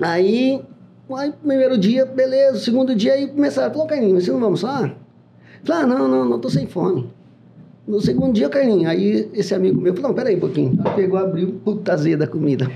Aí, 0.00 0.60
aí, 1.14 1.32
primeiro 1.32 1.78
dia, 1.78 2.04
beleza. 2.04 2.60
Segundo 2.60 2.94
dia, 2.94 3.14
aí 3.14 3.26
começaram, 3.28 3.72
falou, 3.72 3.86
Carlinhos, 3.86 4.24
você 4.24 4.30
não 4.30 4.38
vai 4.38 4.46
almoçar? 4.46 4.94
Falei, 5.64 5.82
ah, 5.82 5.86
não, 5.86 6.08
não, 6.08 6.24
não 6.24 6.38
tô 6.38 6.50
sem 6.50 6.66
fome. 6.66 7.10
No 7.86 8.00
segundo 8.00 8.34
dia, 8.34 8.48
Carlinhos, 8.48 8.86
aí 8.90 9.28
esse 9.32 9.54
amigo 9.54 9.80
meu 9.80 9.94
falou, 9.94 10.08
não, 10.10 10.14
peraí 10.16 10.36
um 10.36 10.40
pouquinho. 10.40 10.78
Aí 10.84 10.94
pegou, 10.94 11.18
abriu, 11.18 11.60
puta 11.64 11.92
azeda 11.92 12.24
a 12.24 12.28
comida. 12.28 12.70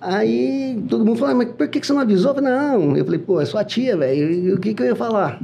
Aí 0.00 0.82
todo 0.88 1.04
mundo 1.04 1.18
falou, 1.18 1.34
"Ah, 1.34 1.38
mas 1.38 1.48
por 1.52 1.68
que 1.68 1.84
você 1.84 1.92
não 1.92 2.00
avisou? 2.00 2.32
Eu 2.32 2.34
falei, 2.34 2.50
não. 2.50 2.96
Eu 2.96 3.04
falei, 3.04 3.20
pô, 3.20 3.40
é 3.40 3.44
sua 3.44 3.64
tia, 3.64 3.96
velho. 3.96 4.54
O 4.54 4.60
que 4.60 4.74
que 4.74 4.82
eu 4.82 4.86
ia 4.86 4.96
falar? 4.96 5.40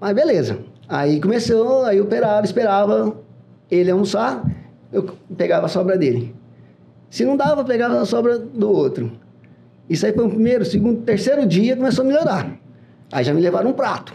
Mas 0.00 0.14
beleza. 0.14 0.58
Aí 0.88 1.20
começou, 1.20 1.84
aí 1.84 1.98
eu 1.98 2.04
esperava, 2.04 2.44
esperava 2.44 3.16
ele 3.70 3.90
almoçar, 3.90 4.42
eu 4.92 5.02
pegava 5.36 5.66
a 5.66 5.68
sobra 5.68 5.96
dele. 5.98 6.34
Se 7.10 7.24
não 7.24 7.36
dava, 7.36 7.64
pegava 7.64 8.00
a 8.00 8.04
sobra 8.04 8.38
do 8.38 8.70
outro. 8.70 9.12
Isso 9.88 10.04
aí 10.04 10.12
foi 10.12 10.26
o 10.26 10.28
primeiro, 10.28 10.64
segundo, 10.64 11.00
terceiro 11.02 11.46
dia 11.46 11.76
começou 11.76 12.04
a 12.04 12.08
melhorar. 12.08 12.50
Aí 13.10 13.24
já 13.24 13.32
me 13.32 13.40
levaram 13.40 13.70
um 13.70 13.72
prato. 13.72 14.14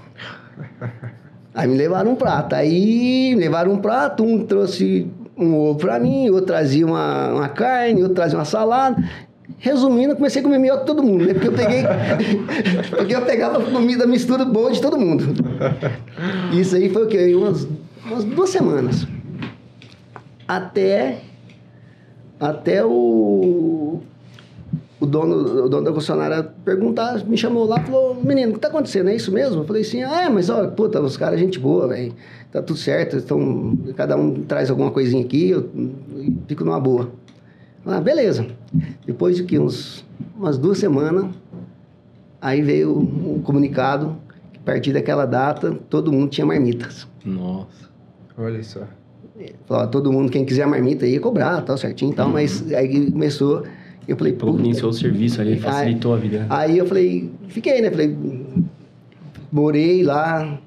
Aí 1.53 1.67
me 1.67 1.75
levaram 1.75 2.11
um 2.11 2.15
prato. 2.15 2.53
Aí 2.53 3.33
me 3.35 3.41
levaram 3.41 3.73
um 3.73 3.77
prato, 3.77 4.23
um 4.23 4.45
trouxe 4.45 5.07
um 5.35 5.55
ovo 5.55 5.79
pra 5.79 5.99
mim, 5.99 6.29
outro 6.29 6.47
trazia 6.47 6.85
uma, 6.85 7.33
uma 7.33 7.49
carne, 7.49 8.01
outro 8.01 8.15
trazia 8.15 8.37
uma 8.37 8.45
salada. 8.45 9.03
Resumindo, 9.57 10.13
eu 10.13 10.15
comecei 10.15 10.41
a 10.41 10.43
comer 10.43 10.59
melhor 10.59 10.79
que 10.81 10.85
todo 10.85 11.03
mundo, 11.03 11.25
né? 11.25 11.33
Porque 11.33 11.47
eu 11.47 11.53
peguei. 11.53 11.83
porque 12.95 13.15
eu 13.15 13.21
pegava 13.23 13.61
comida, 13.61 14.05
mistura 14.05 14.45
boa 14.45 14.71
de 14.71 14.81
todo 14.81 14.97
mundo. 14.97 15.25
Isso 16.53 16.75
aí 16.75 16.89
foi 16.89 17.03
o 17.03 17.07
quê? 17.07 17.33
Umas, 17.35 17.67
umas 18.05 18.23
duas 18.23 18.49
semanas. 18.49 19.07
Até. 20.47 21.32
Até 22.39 22.83
o. 22.83 23.99
O 24.99 25.05
dono, 25.05 25.65
o 25.65 25.69
dono 25.69 25.83
da 25.83 25.91
concessionária 25.91 26.43
perguntar, 26.63 27.25
me 27.25 27.37
chamou 27.37 27.65
lá 27.65 27.79
e 27.81 27.83
falou: 27.83 28.15
Menino, 28.15 28.51
o 28.51 28.53
que 28.55 28.61
tá 28.61 28.69
acontecendo? 28.69 29.09
É 29.09 29.15
isso 29.15 29.31
mesmo? 29.31 29.61
Eu 29.61 29.65
falei 29.65 29.81
assim: 29.81 30.01
Ah, 30.01 30.23
é, 30.23 30.29
mas 30.29 30.49
ó, 30.49 30.65
puta, 30.67 31.01
os 31.01 31.17
caras, 31.17 31.39
gente 31.39 31.59
boa, 31.59 31.89
velho. 31.89 32.13
Tá 32.51 32.61
tudo 32.61 32.77
certo, 32.77 33.17
então 33.17 33.77
cada 33.95 34.15
um 34.15 34.43
traz 34.43 34.69
alguma 34.69 34.91
coisinha 34.91 35.25
aqui, 35.25 35.49
eu 35.49 35.69
fico 36.47 36.63
numa 36.63 36.79
boa. 36.79 37.09
Ah, 37.85 37.99
beleza. 37.99 38.47
Depois 39.05 39.35
de 39.35 39.43
que 39.43 39.59
uns, 39.59 40.05
umas 40.37 40.57
duas 40.57 40.77
semanas, 40.77 41.25
aí 42.39 42.61
veio 42.61 42.97
um 42.97 43.41
comunicado 43.41 44.15
que 44.53 44.59
a 44.59 44.61
partir 44.63 44.93
daquela 44.93 45.25
data 45.25 45.77
todo 45.89 46.11
mundo 46.11 46.29
tinha 46.29 46.45
marmitas. 46.45 47.07
Nossa. 47.25 47.89
Olha 48.37 48.63
só. 48.63 48.87
Falou, 49.65 49.87
todo 49.87 50.11
mundo, 50.11 50.31
quem 50.31 50.45
quiser 50.45 50.67
marmita 50.67 51.07
ia 51.07 51.19
cobrar, 51.19 51.61
tal, 51.61 51.77
certinho 51.77 52.11
e 52.11 52.15
tal, 52.15 52.29
mas 52.29 52.71
aí 52.71 53.11
começou, 53.11 53.63
eu 54.07 54.15
falei, 54.15 54.33
puta. 54.33 54.59
iniciou 54.59 54.91
o 54.91 54.93
serviço 54.93 55.41
ali, 55.41 55.59
facilitou 55.59 56.13
a 56.13 56.17
vida. 56.17 56.45
Aí 56.49 56.77
eu 56.77 56.85
falei, 56.85 57.31
fiquei, 57.47 57.81
né? 57.81 57.89
Falei, 57.89 58.15
morei 59.51 60.03
lá. 60.03 60.59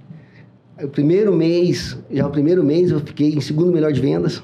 O 0.83 0.89
primeiro 0.89 1.35
mês, 1.35 1.97
já 2.11 2.27
o 2.27 2.31
primeiro 2.31 2.63
mês 2.65 2.91
eu 2.91 3.01
fiquei 3.01 3.35
em 3.35 3.41
segundo 3.41 3.73
melhor 3.73 3.93
de 3.93 4.01
vendas. 4.01 4.43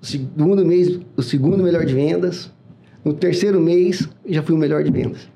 O 0.00 0.06
segundo 0.06 0.64
mês, 0.64 1.00
o 1.16 1.22
segundo 1.22 1.62
melhor 1.62 1.84
de 1.84 1.92
vendas. 1.92 2.52
No 3.04 3.12
terceiro 3.12 3.60
mês, 3.60 4.08
já 4.26 4.42
fui 4.42 4.54
o 4.54 4.58
melhor 4.58 4.82
de 4.82 4.90
vendas. 4.90 5.28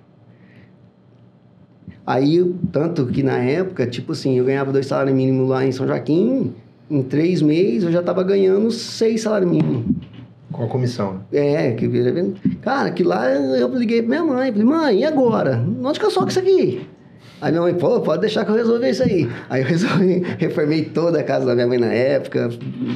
Aí, 2.11 2.45
tanto 2.73 3.07
que 3.07 3.23
na 3.23 3.39
época, 3.39 3.87
tipo 3.87 4.11
assim, 4.11 4.37
eu 4.37 4.45
ganhava 4.45 4.73
dois 4.73 4.87
salários 4.87 5.15
mínimos 5.15 5.49
lá 5.49 5.65
em 5.65 5.71
São 5.71 5.87
Joaquim, 5.87 6.53
em 6.91 7.03
três 7.05 7.41
meses 7.41 7.85
eu 7.85 7.93
já 7.93 8.01
estava 8.01 8.25
ganhando 8.25 8.69
seis 8.73 9.21
salários 9.21 9.49
mínimos. 9.49 9.85
Com 10.51 10.65
a 10.65 10.67
comissão. 10.67 11.21
É, 11.33 11.71
que 11.71 11.89
cara, 12.61 12.91
que 12.91 13.05
lá 13.05 13.31
eu 13.31 13.73
liguei 13.77 14.03
pra 14.03 14.09
minha 14.09 14.25
mãe, 14.25 14.51
falei, 14.51 14.67
mãe, 14.67 14.99
e 14.99 15.05
agora? 15.05 15.65
Onde 15.85 16.01
que 16.01 16.05
eu 16.05 16.11
soco 16.11 16.31
isso 16.31 16.41
aqui? 16.41 16.85
Aí 17.41 17.51
minha 17.51 17.63
mãe, 17.63 17.75
pô, 17.75 18.01
pode 18.01 18.21
deixar 18.21 18.45
que 18.45 18.51
eu 18.51 18.55
resolver 18.55 18.91
isso 18.91 19.03
aí. 19.03 19.29
Aí 19.49 19.63
eu 19.63 19.67
resolvi, 19.69 20.23
reformei 20.39 20.85
toda 20.85 21.21
a 21.21 21.23
casa 21.23 21.47
da 21.47 21.55
minha 21.55 21.67
mãe 21.67 21.79
na 21.79 21.93
época, 21.93 22.51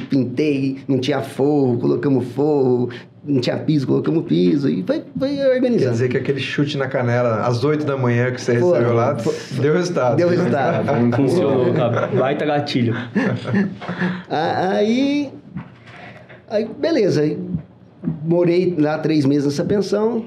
pintei, 0.09 0.77
não 0.87 0.99
tinha 0.99 1.21
forro, 1.21 1.77
colocamos 1.79 2.27
forro, 2.33 2.89
não 3.23 3.41
tinha 3.41 3.57
piso, 3.57 3.87
colocamos 3.87 4.25
piso, 4.25 4.69
e 4.69 4.83
foi, 4.83 5.03
foi 5.17 5.35
Quer 5.35 5.69
dizer 5.89 6.09
que 6.09 6.17
aquele 6.17 6.39
chute 6.39 6.77
na 6.77 6.87
canela 6.87 7.41
às 7.47 7.63
8 7.63 7.83
da 7.85 7.97
manhã 7.97 8.31
que 8.31 8.39
você 8.39 8.59
Foi, 8.59 8.73
recebeu 8.77 8.93
lá, 8.95 9.15
foi- 9.17 9.33
deu 9.59 9.73
resultado. 9.73 10.15
Deu 10.15 10.29
resultado. 10.29 10.85
Funcionou, 11.15 11.73
cara. 11.73 12.07
Baita 12.15 12.45
gatilho. 12.45 12.93
Aí, 14.29 15.31
aí 16.47 16.69
beleza, 16.77 17.35
morei 18.23 18.75
lá 18.77 18.99
três 18.99 19.25
meses 19.25 19.45
nessa 19.45 19.65
pensão, 19.65 20.25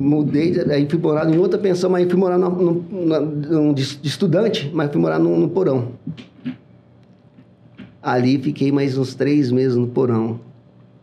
mudei, 0.00 0.58
aí 0.70 0.88
fui 0.88 0.98
morar 0.98 1.28
em 1.28 1.36
outra 1.38 1.58
pensão, 1.58 1.90
mas 1.90 2.08
fui 2.08 2.18
morar 2.18 2.38
no, 2.38 2.48
no- 2.50 3.20
num 3.20 3.72
de 3.74 3.82
estudante, 4.02 4.70
mas 4.74 4.90
fui 4.90 5.00
morar 5.00 5.18
no, 5.18 5.36
no 5.36 5.48
porão. 5.48 5.92
Ali 8.02 8.38
fiquei 8.38 8.72
mais 8.72 8.96
uns 8.96 9.14
três 9.14 9.50
meses 9.50 9.76
no 9.76 9.86
porão. 9.86 10.40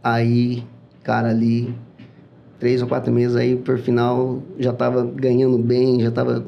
Aí, 0.03 0.63
cara, 1.03 1.29
ali, 1.29 1.73
três 2.59 2.81
ou 2.81 2.87
quatro 2.87 3.13
meses, 3.13 3.35
aí 3.35 3.55
por 3.55 3.77
final 3.77 4.41
já 4.57 4.73
tava 4.73 5.03
ganhando 5.03 5.57
bem, 5.57 6.01
já 6.01 6.11
tava 6.11 6.43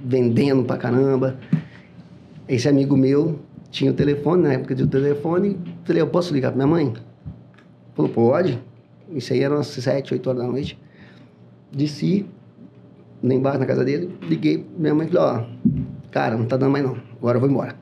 vendendo 0.00 0.62
pra 0.64 0.76
caramba. 0.76 1.36
Esse 2.48 2.68
amigo 2.68 2.96
meu 2.96 3.40
tinha 3.70 3.90
o 3.90 3.94
telefone, 3.94 4.42
na 4.44 4.52
época 4.52 4.74
de 4.74 4.86
telefone, 4.86 5.58
falei, 5.84 6.00
eu 6.02 6.06
posso 6.06 6.32
ligar 6.32 6.52
pra 6.52 6.56
minha 6.64 6.68
mãe? 6.68 6.92
Falou, 7.94 8.10
pode. 8.10 8.58
Isso 9.10 9.32
aí 9.32 9.40
era 9.42 9.54
umas 9.54 9.66
sete, 9.66 10.12
oito 10.14 10.28
horas 10.30 10.42
da 10.42 10.48
noite. 10.48 10.78
Desci, 11.76 12.24
lá 13.22 13.34
embaixo 13.34 13.58
na 13.58 13.66
casa 13.66 13.84
dele, 13.84 14.16
liguei 14.22 14.58
pra 14.58 14.66
minha 14.78 14.94
mãe 14.94 15.06
e 15.06 15.10
falei, 15.10 15.22
ó, 15.24 15.44
cara, 16.10 16.36
não 16.36 16.46
tá 16.46 16.56
dando 16.56 16.70
mais 16.72 16.84
não, 16.84 16.96
agora 17.18 17.36
eu 17.36 17.40
vou 17.40 17.50
embora. 17.50 17.76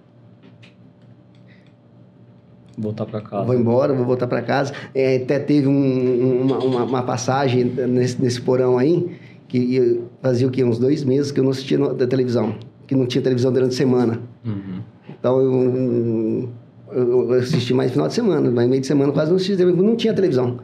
Voltar 2.77 3.07
pra 3.07 3.21
casa. 3.21 3.45
Vou 3.45 3.55
embora, 3.55 3.95
vou 3.95 4.05
voltar 4.05 4.27
para 4.27 4.43
casa. 4.43 4.73
É, 4.93 5.17
até 5.19 5.39
teve 5.39 5.69
um- 5.69 6.43
uma, 6.43 6.59
uma- 6.59 6.85
uma 6.85 7.03
passagem 7.05 7.65
nesse, 7.65 8.21
nesse 8.21 8.41
porão 8.41 8.77
aí, 8.79 9.17
que 9.47 10.01
fazia 10.21 10.49
o 10.49 10.51
quê? 10.51 10.65
Uns 10.65 10.79
dois 10.79 11.05
meses 11.05 11.31
que 11.31 11.39
eu 11.39 11.45
não 11.45 11.53
assistia 11.53 11.79
no- 11.79 11.95
da 11.95 12.07
televisão. 12.07 12.57
Que 12.89 12.97
não 12.97 13.07
tinha 13.07 13.23
televisão 13.23 13.53
durante 13.53 13.75
a 13.75 13.77
semana. 13.77 14.21
Uhum. 14.45 14.81
Então 15.09 15.41
eu, 15.41 16.51
eu, 16.93 17.31
eu 17.31 17.33
assisti 17.35 17.73
mais 17.73 17.93
final 17.93 18.09
de 18.09 18.15
semana, 18.15 18.51
mas 18.51 18.69
meio 18.69 18.81
de 18.81 18.87
semana 18.89 19.13
quase 19.13 19.31
não 19.31 19.37
assisti 19.37 19.57
televisão, 19.57 19.87
não 19.87 19.97
tinha 19.97 20.13
televisão. 20.13 20.59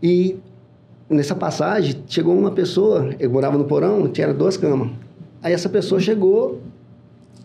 E 0.00 0.36
nessa 1.10 1.34
passagem 1.34 2.02
chegou 2.06 2.38
uma 2.38 2.52
pessoa, 2.52 3.10
eu 3.18 3.28
morava 3.28 3.58
no 3.58 3.64
porão, 3.64 4.08
tinha 4.08 4.32
duas 4.32 4.56
camas. 4.56 4.90
Aí 5.42 5.52
essa 5.52 5.68
pessoa 5.68 6.00
chegou, 6.00 6.60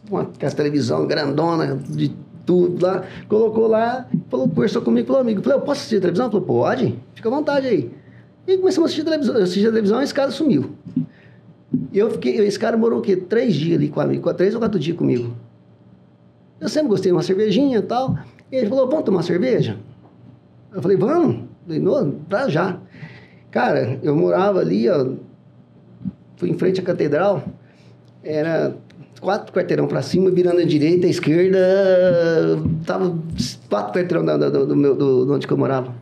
com 0.10 0.18
a, 0.18 0.26
com 0.26 0.46
a 0.46 0.52
televisão 0.52 1.08
grandona, 1.08 1.76
de 1.76 2.16
tudo 2.46 2.86
lá, 2.86 3.04
colocou 3.28 3.68
lá, 3.68 4.08
falou, 4.30 4.48
conversou 4.48 4.82
comigo, 4.82 5.08
falou, 5.08 5.22
amigo, 5.22 5.42
falei, 5.42 5.58
eu 5.58 5.62
posso 5.62 5.80
assistir 5.80 5.98
a 5.98 6.02
televisão? 6.02 6.30
Falou, 6.30 6.46
pode, 6.46 6.96
fica 7.16 7.28
à 7.28 7.32
vontade 7.32 7.68
aí. 7.68 7.92
E 8.48 8.58
começamos 8.58 8.90
a 8.90 8.94
assistir 8.94 9.02
a 9.02 9.06
televisão, 9.06 9.36
eu 9.36 9.44
assisti 9.44 9.66
a 9.66 9.70
televisão 9.70 10.02
e 10.02 10.04
esse 10.04 10.14
cara 10.14 10.30
sumiu. 10.30 10.76
E 11.92 11.98
eu 11.98 12.12
fiquei, 12.12 12.38
esse 12.38 12.60
cara 12.60 12.78
morou 12.78 13.00
o 13.00 13.02
quê? 13.02 13.16
Três 13.16 13.56
dias 13.56 13.78
ali 13.78 13.90
comigo, 13.90 14.34
três 14.36 14.54
ou 14.54 14.60
quatro 14.60 14.80
dias 14.80 14.96
comigo. 14.96 15.34
Eu 16.60 16.70
sempre 16.70 16.90
gostei 16.90 17.12
de 17.12 17.16
uma 17.16 17.24
cervejinha 17.24 17.80
e 17.80 17.82
tal. 17.82 18.18
E 18.52 18.58
ele 18.58 18.70
falou, 18.70 18.88
vamos 18.88 19.06
tomar 19.06 19.24
cerveja? 19.24 19.78
Eu 20.74 20.82
falei, 20.82 20.98
vamos. 20.98 21.44
Falei, 21.66 21.82
não, 21.82 22.12
pra 22.30 22.48
já. 22.48 22.80
Cara, 23.56 23.98
eu 24.04 24.14
morava 24.14 24.60
ali, 24.60 24.90
ó, 24.90 25.14
fui 26.36 26.50
em 26.50 26.58
frente 26.58 26.82
à 26.82 26.84
catedral, 26.84 27.42
era 28.22 28.76
quatro 29.22 29.54
quarteirão 29.54 29.88
para 29.88 30.02
cima, 30.02 30.30
virando 30.30 30.60
à 30.60 30.66
direita, 30.66 31.08
à 31.08 31.10
esquerda, 31.10 31.58
tava 32.86 33.18
quatro 33.70 33.94
quarteirão 33.94 34.26
do, 34.26 34.68
do, 34.68 34.76
meu, 34.76 34.94
do, 34.94 35.26
do 35.26 35.34
onde 35.34 35.50
eu 35.50 35.58
morava. 35.58 35.96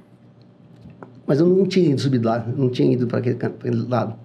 Mas 1.28 1.42
eu 1.42 1.46
não 1.46 1.64
tinha 1.68 1.92
ido 1.92 2.02
subido 2.02 2.28
lá, 2.28 2.44
não 2.58 2.70
tinha 2.70 2.92
ido 2.92 3.06
para 3.06 3.20
aquele, 3.20 3.38
aquele 3.40 3.88
lado. 3.88 4.16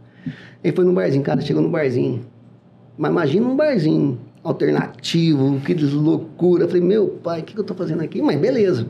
Ele 0.64 0.74
foi 0.74 0.86
no 0.86 0.94
barzinho, 0.94 1.22
cara, 1.22 1.42
chegou 1.42 1.62
no 1.62 1.68
barzinho. 1.68 2.24
Mas 2.96 3.10
imagina 3.10 3.46
um 3.46 3.54
barzinho 3.54 4.18
alternativo, 4.42 5.60
que 5.60 5.74
loucura. 5.74 6.66
Falei, 6.66 6.80
meu 6.80 7.08
pai, 7.22 7.40
o 7.40 7.44
que, 7.44 7.52
que 7.52 7.60
eu 7.60 7.64
tô 7.64 7.74
fazendo 7.74 8.02
aqui? 8.02 8.22
Mas 8.22 8.40
beleza. 8.40 8.86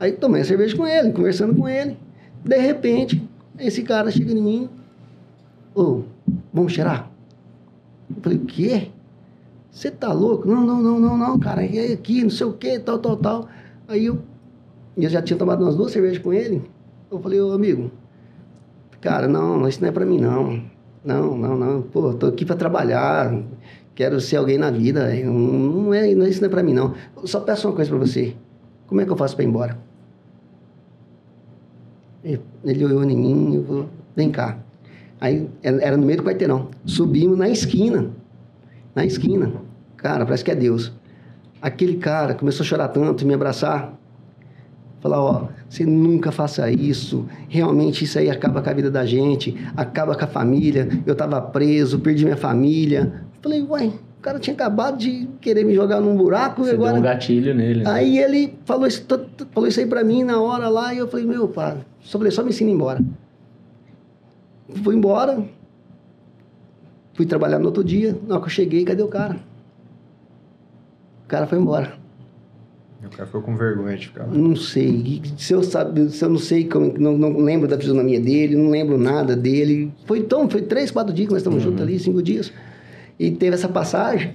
Aí 0.00 0.10
tomei 0.10 0.42
a 0.42 0.44
cerveja 0.44 0.76
com 0.76 0.84
ele, 0.84 1.12
conversando 1.12 1.54
com 1.54 1.68
ele. 1.68 1.96
De 2.44 2.58
repente, 2.58 3.22
esse 3.58 3.82
cara 3.82 4.10
chega 4.10 4.32
em 4.32 4.42
mim, 4.42 4.68
ô, 5.74 6.02
vamos 6.52 6.72
cheirar? 6.72 7.10
Eu 8.08 8.22
falei, 8.22 8.38
o 8.38 8.44
quê? 8.44 8.88
Você 9.70 9.90
tá 9.90 10.12
louco? 10.12 10.48
Não, 10.48 10.64
não, 10.64 10.82
não, 10.82 10.98
não, 10.98 11.16
não, 11.16 11.38
cara, 11.38 11.64
é 11.64 11.92
aqui, 11.92 12.22
não 12.22 12.30
sei 12.30 12.46
o 12.46 12.52
quê, 12.52 12.78
tal, 12.78 12.98
tal, 12.98 13.16
tal. 13.16 13.48
Aí 13.86 14.06
eu, 14.06 14.18
eu 14.96 15.08
já 15.08 15.20
tinha 15.22 15.38
tomado 15.38 15.62
umas 15.62 15.76
duas 15.76 15.92
cervejas 15.92 16.18
com 16.18 16.32
ele. 16.32 16.62
Eu 17.10 17.20
falei, 17.20 17.40
ô 17.40 17.52
amigo, 17.52 17.90
cara, 19.00 19.28
não, 19.28 19.66
isso 19.68 19.80
não 19.80 19.88
é 19.88 19.92
pra 19.92 20.06
mim, 20.06 20.18
não. 20.18 20.62
Não, 21.04 21.36
não, 21.36 21.56
não. 21.56 21.82
Pô, 21.82 22.12
tô 22.12 22.26
aqui 22.26 22.44
pra 22.44 22.56
trabalhar, 22.56 23.32
quero 23.94 24.20
ser 24.20 24.36
alguém 24.36 24.58
na 24.58 24.70
vida. 24.70 25.08
Não, 25.24 25.94
é, 25.94 26.10
isso 26.10 26.40
não 26.40 26.48
é 26.48 26.50
pra 26.50 26.62
mim, 26.62 26.74
não. 26.74 26.94
Eu 27.16 27.26
só 27.26 27.40
peço 27.40 27.68
uma 27.68 27.74
coisa 27.74 27.90
pra 27.90 27.98
você. 27.98 28.34
Como 28.86 29.00
é 29.00 29.04
que 29.04 29.12
eu 29.12 29.16
faço 29.16 29.34
pra 29.36 29.44
ir 29.44 29.48
embora? 29.48 29.87
Ele 32.22 32.84
olhou 32.84 33.04
em 33.04 33.16
mim 33.16 33.60
e 33.60 33.64
falou, 33.64 33.88
vem 34.16 34.30
cá. 34.30 34.58
Aí 35.20 35.48
era 35.62 35.96
no 35.96 36.06
meio 36.06 36.18
do 36.18 36.24
quarteirão. 36.24 36.68
Subimos 36.84 37.38
na 37.38 37.48
esquina. 37.48 38.10
Na 38.94 39.04
esquina. 39.04 39.52
Cara, 39.96 40.24
parece 40.24 40.44
que 40.44 40.50
é 40.50 40.54
Deus. 40.54 40.92
Aquele 41.60 41.96
cara 41.96 42.34
começou 42.34 42.62
a 42.64 42.66
chorar 42.66 42.88
tanto, 42.88 43.26
me 43.26 43.34
abraçar. 43.34 43.94
Falar, 45.00 45.20
ó, 45.20 45.48
você 45.68 45.84
nunca 45.84 46.32
faça 46.32 46.70
isso. 46.70 47.26
Realmente 47.48 48.04
isso 48.04 48.18
aí 48.18 48.30
acaba 48.30 48.60
com 48.62 48.70
a 48.70 48.72
vida 48.72 48.90
da 48.90 49.04
gente, 49.04 49.56
acaba 49.76 50.14
com 50.14 50.24
a 50.24 50.28
família. 50.28 50.88
Eu 51.06 51.14
tava 51.14 51.40
preso, 51.40 52.00
perdi 52.00 52.24
minha 52.24 52.36
família. 52.36 53.24
Falei, 53.40 53.62
uai, 53.62 53.92
o 54.18 54.20
cara 54.20 54.38
tinha 54.40 54.52
acabado 54.54 54.98
de 54.98 55.28
querer 55.40 55.64
me 55.64 55.74
jogar 55.74 56.00
num 56.00 56.16
buraco 56.16 56.64
Você 56.64 56.72
e 56.72 56.74
agora. 56.74 56.92
deu 56.92 57.00
um 57.00 57.04
gatilho 57.04 57.54
nele. 57.54 57.84
né? 57.84 57.90
Aí 57.90 58.18
ele 58.18 58.54
falou 58.64 58.86
isso, 58.86 59.06
falou 59.52 59.68
isso 59.68 59.78
aí 59.78 59.86
pra 59.86 60.02
mim 60.02 60.24
na 60.24 60.40
hora 60.40 60.68
lá 60.68 60.92
e 60.92 60.98
eu 60.98 61.06
falei, 61.08 61.24
meu 61.24 61.46
pai, 61.48 61.78
só 62.00 62.18
falei, 62.18 62.32
só 62.32 62.42
me 62.42 62.48
ensina 62.50 62.70
embora. 62.70 63.00
Fui 64.82 64.94
embora, 64.96 65.42
fui 67.14 67.24
trabalhar 67.26 67.58
no 67.58 67.66
outro 67.66 67.82
dia, 67.84 68.16
na 68.26 68.34
hora 68.34 68.42
que 68.42 68.48
eu 68.48 68.52
cheguei, 68.52 68.84
cadê 68.84 69.02
o 69.02 69.08
cara? 69.08 69.36
O 71.24 71.28
cara 71.28 71.46
foi 71.46 71.58
embora. 71.58 71.94
O 73.04 73.08
cara 73.10 73.26
ficou 73.26 73.40
com 73.42 73.56
vergonha 73.56 73.96
de 73.96 74.08
ficar 74.08 74.24
lá. 74.24 74.32
Não 74.34 74.56
sei, 74.56 75.22
se 75.38 75.52
eu, 75.52 75.62
sabe, 75.62 76.10
se 76.10 76.22
eu 76.24 76.28
não 76.28 76.38
sei, 76.38 76.64
como, 76.68 76.92
não, 76.98 77.16
não 77.16 77.38
lembro 77.38 77.68
da 77.68 77.78
fisionomia 77.78 78.20
dele, 78.20 78.56
não 78.56 78.68
lembro 78.70 78.98
nada 78.98 79.36
dele. 79.36 79.92
Foi 80.04 80.22
tão, 80.24 80.50
foi 80.50 80.62
três, 80.62 80.90
quatro 80.90 81.14
dias 81.14 81.28
que 81.28 81.32
nós 81.32 81.40
estamos 81.40 81.62
juntos 81.62 81.80
ali, 81.80 81.98
cinco 81.98 82.20
dias. 82.22 82.52
E 83.18 83.30
teve 83.30 83.54
essa 83.54 83.68
passagem. 83.68 84.34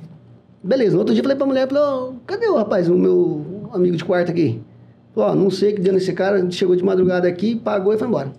Beleza, 0.63 0.93
no 0.93 0.99
outro 0.99 1.13
dia 1.13 1.19
eu 1.21 1.23
falei 1.23 1.37
pra 1.37 1.45
mulher, 1.45 1.67
falei, 1.67 1.83
ó, 1.83 2.11
cadê 2.25 2.47
o 2.47 2.55
rapaz, 2.55 2.87
o 2.89 2.95
meu 2.97 3.69
amigo 3.73 3.95
de 3.97 4.03
quarto 4.05 4.31
aqui? 4.31 4.59
Ó, 5.15 5.35
não 5.35 5.49
sei 5.49 5.73
que 5.73 5.81
deu 5.81 5.93
nesse 5.93 6.11
cara, 6.13 6.49
chegou 6.49 6.75
de 6.75 6.83
madrugada 6.83 7.27
aqui, 7.27 7.55
pagou 7.55 7.93
e 7.93 7.97
foi 7.97 8.07
embora. 8.07 8.31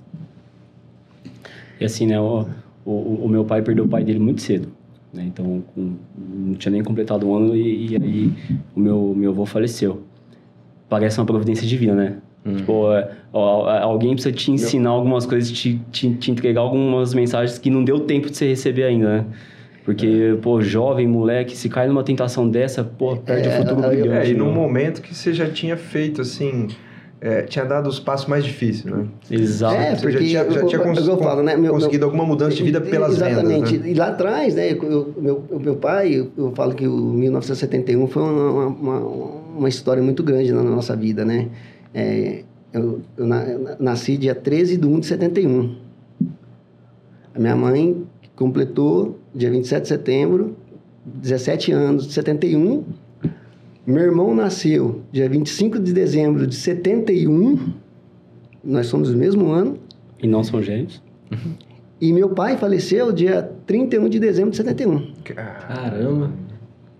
E 1.81 1.85
assim, 1.85 2.07
né, 2.07 2.21
o, 2.21 2.47
o, 2.85 2.90
o 3.25 3.29
meu 3.29 3.45
pai 3.45 3.62
perdeu 3.62 3.85
o 3.85 3.88
pai 3.88 4.05
dele 4.05 4.19
muito 4.19 4.40
cedo. 4.42 4.69
Né? 5.12 5.25
Então, 5.27 5.62
com- 5.75 5.95
não 6.16 6.55
tinha 6.55 6.73
nem 6.73 6.83
completado 6.83 7.29
um 7.29 7.35
ano 7.37 7.57
e, 7.57 7.92
e 7.92 7.97
aí 7.97 8.33
o 8.75 8.81
meu, 8.81 9.14
meu 9.16 9.31
avô 9.31 9.45
faleceu. 9.47 10.03
Parece 10.88 11.19
uma 11.21 11.27
providência 11.27 11.66
divina, 11.66 11.95
né? 11.95 12.16
Tipo, 12.57 12.92
é, 12.92 13.11
ó, 13.33 13.69
alguém 13.71 14.12
precisa 14.12 14.35
te 14.35 14.51
ensinar 14.51 14.90
algumas 14.90 15.25
coisas, 15.25 15.51
te, 15.51 15.81
te, 15.90 16.12
te 16.14 16.31
entregar 16.31 16.61
algumas 16.61 17.14
mensagens 17.14 17.59
que 17.59 17.71
não 17.71 17.83
deu 17.83 18.01
tempo 18.01 18.29
de 18.29 18.37
você 18.37 18.49
receber 18.49 18.85
ainda, 18.85 19.19
né? 19.19 19.25
Porque, 19.85 20.38
pô, 20.40 20.62
jovem, 20.62 21.07
moleque, 21.07 21.55
se 21.57 21.68
cai 21.68 21.87
numa 21.87 22.03
tentação 22.03 22.49
dessa, 22.49 22.83
pô, 22.83 23.16
perde 23.16 23.49
É, 23.49 23.53
o 23.53 23.62
futuro 23.62 23.87
aí 23.87 23.99
eu- 23.99 24.07
brilhante. 24.07 24.27
É, 24.29 24.31
e 24.31 24.33
né? 24.33 24.38
num 24.38 24.51
momento 24.53 25.03
que 25.03 25.14
você 25.14 25.33
já 25.35 25.47
tinha 25.51 25.77
feito, 25.77 26.23
assim, 26.23 26.68
é, 27.20 27.42
tinha 27.42 27.66
dado 27.66 27.87
os 27.87 28.01
passos 28.01 28.27
mais 28.27 28.42
difíceis, 28.44 28.85
né? 28.94 29.05
Exato. 29.31 29.75
É, 29.75 29.94
Você 29.94 30.01
porque 30.01 30.12
já 30.27 30.42
tinha, 30.44 30.55
já 30.55 30.61
eu- 30.62 30.66
tinha 30.68 30.81
cons- 30.81 31.07
eu 31.07 31.18
falo, 31.18 31.42
né, 31.42 31.55
meu- 31.55 31.73
conseguido 31.75 31.99
meu- 32.01 32.07
alguma 32.09 32.25
mudança 32.25 32.57
de 32.57 32.62
vida 32.62 32.81
pelas 32.81 33.12
Exatamente. 33.12 33.73
vendas, 33.73 33.81
né? 33.87 33.90
E 33.90 33.94
lá 33.94 34.09
atrás, 34.09 34.55
né, 34.55 34.73
eu, 34.73 35.14
meu, 35.18 35.44
o 35.51 35.61
meu 35.61 35.77
pai, 35.77 36.14
eu, 36.14 36.31
eu 36.37 36.53
falo 36.55 36.75
que 36.75 36.87
o 36.88 36.97
1971 36.97 38.07
foi 38.07 38.23
uma, 38.23 38.66
uma, 38.66 38.99
uma 39.59 39.68
história 39.68 40.03
muito 40.03 40.23
grande 40.23 40.51
na 40.51 40.62
nossa 40.62 40.97
vida, 40.97 41.27
né? 41.27 41.49
É, 41.92 42.42
eu, 42.73 43.03
eu 43.18 43.27
na- 43.27 43.44
eu 43.44 43.61
nasci 43.79 44.16
dia 44.16 44.35
13 44.35 44.79
de 44.79 44.87
1 44.87 44.99
de 44.99 45.05
71. 45.07 45.77
A 47.35 47.38
minha 47.38 47.55
mãe 47.55 48.03
completou 48.35 49.18
dia 49.35 49.51
27 49.51 49.83
de 49.83 49.88
setembro, 49.88 50.57
17 51.05 51.73
anos 51.73 52.07
de 52.07 52.12
71. 52.12 52.85
Meu 53.87 54.03
irmão 54.03 54.35
nasceu 54.35 55.03
dia 55.12 55.29
25 55.29 55.79
de 55.79 55.92
dezembro 55.92 56.47
de 56.47 56.55
71. 56.55 57.75
Nós 58.62 58.87
somos 58.87 59.11
do 59.11 59.16
mesmo 59.16 59.51
ano. 59.51 59.79
E 60.23 60.27
não 60.27 60.42
são 60.42 60.62
gêmeos. 60.62 61.03
E 62.01 62.12
meu 62.12 62.31
pai 62.31 62.57
faleceu 62.57 63.12
dia 63.12 63.51
31 63.66 64.09
de 64.09 64.18
dezembro 64.18 64.51
de 64.53 64.57
71. 64.57 65.12
Caramba. 65.25 66.31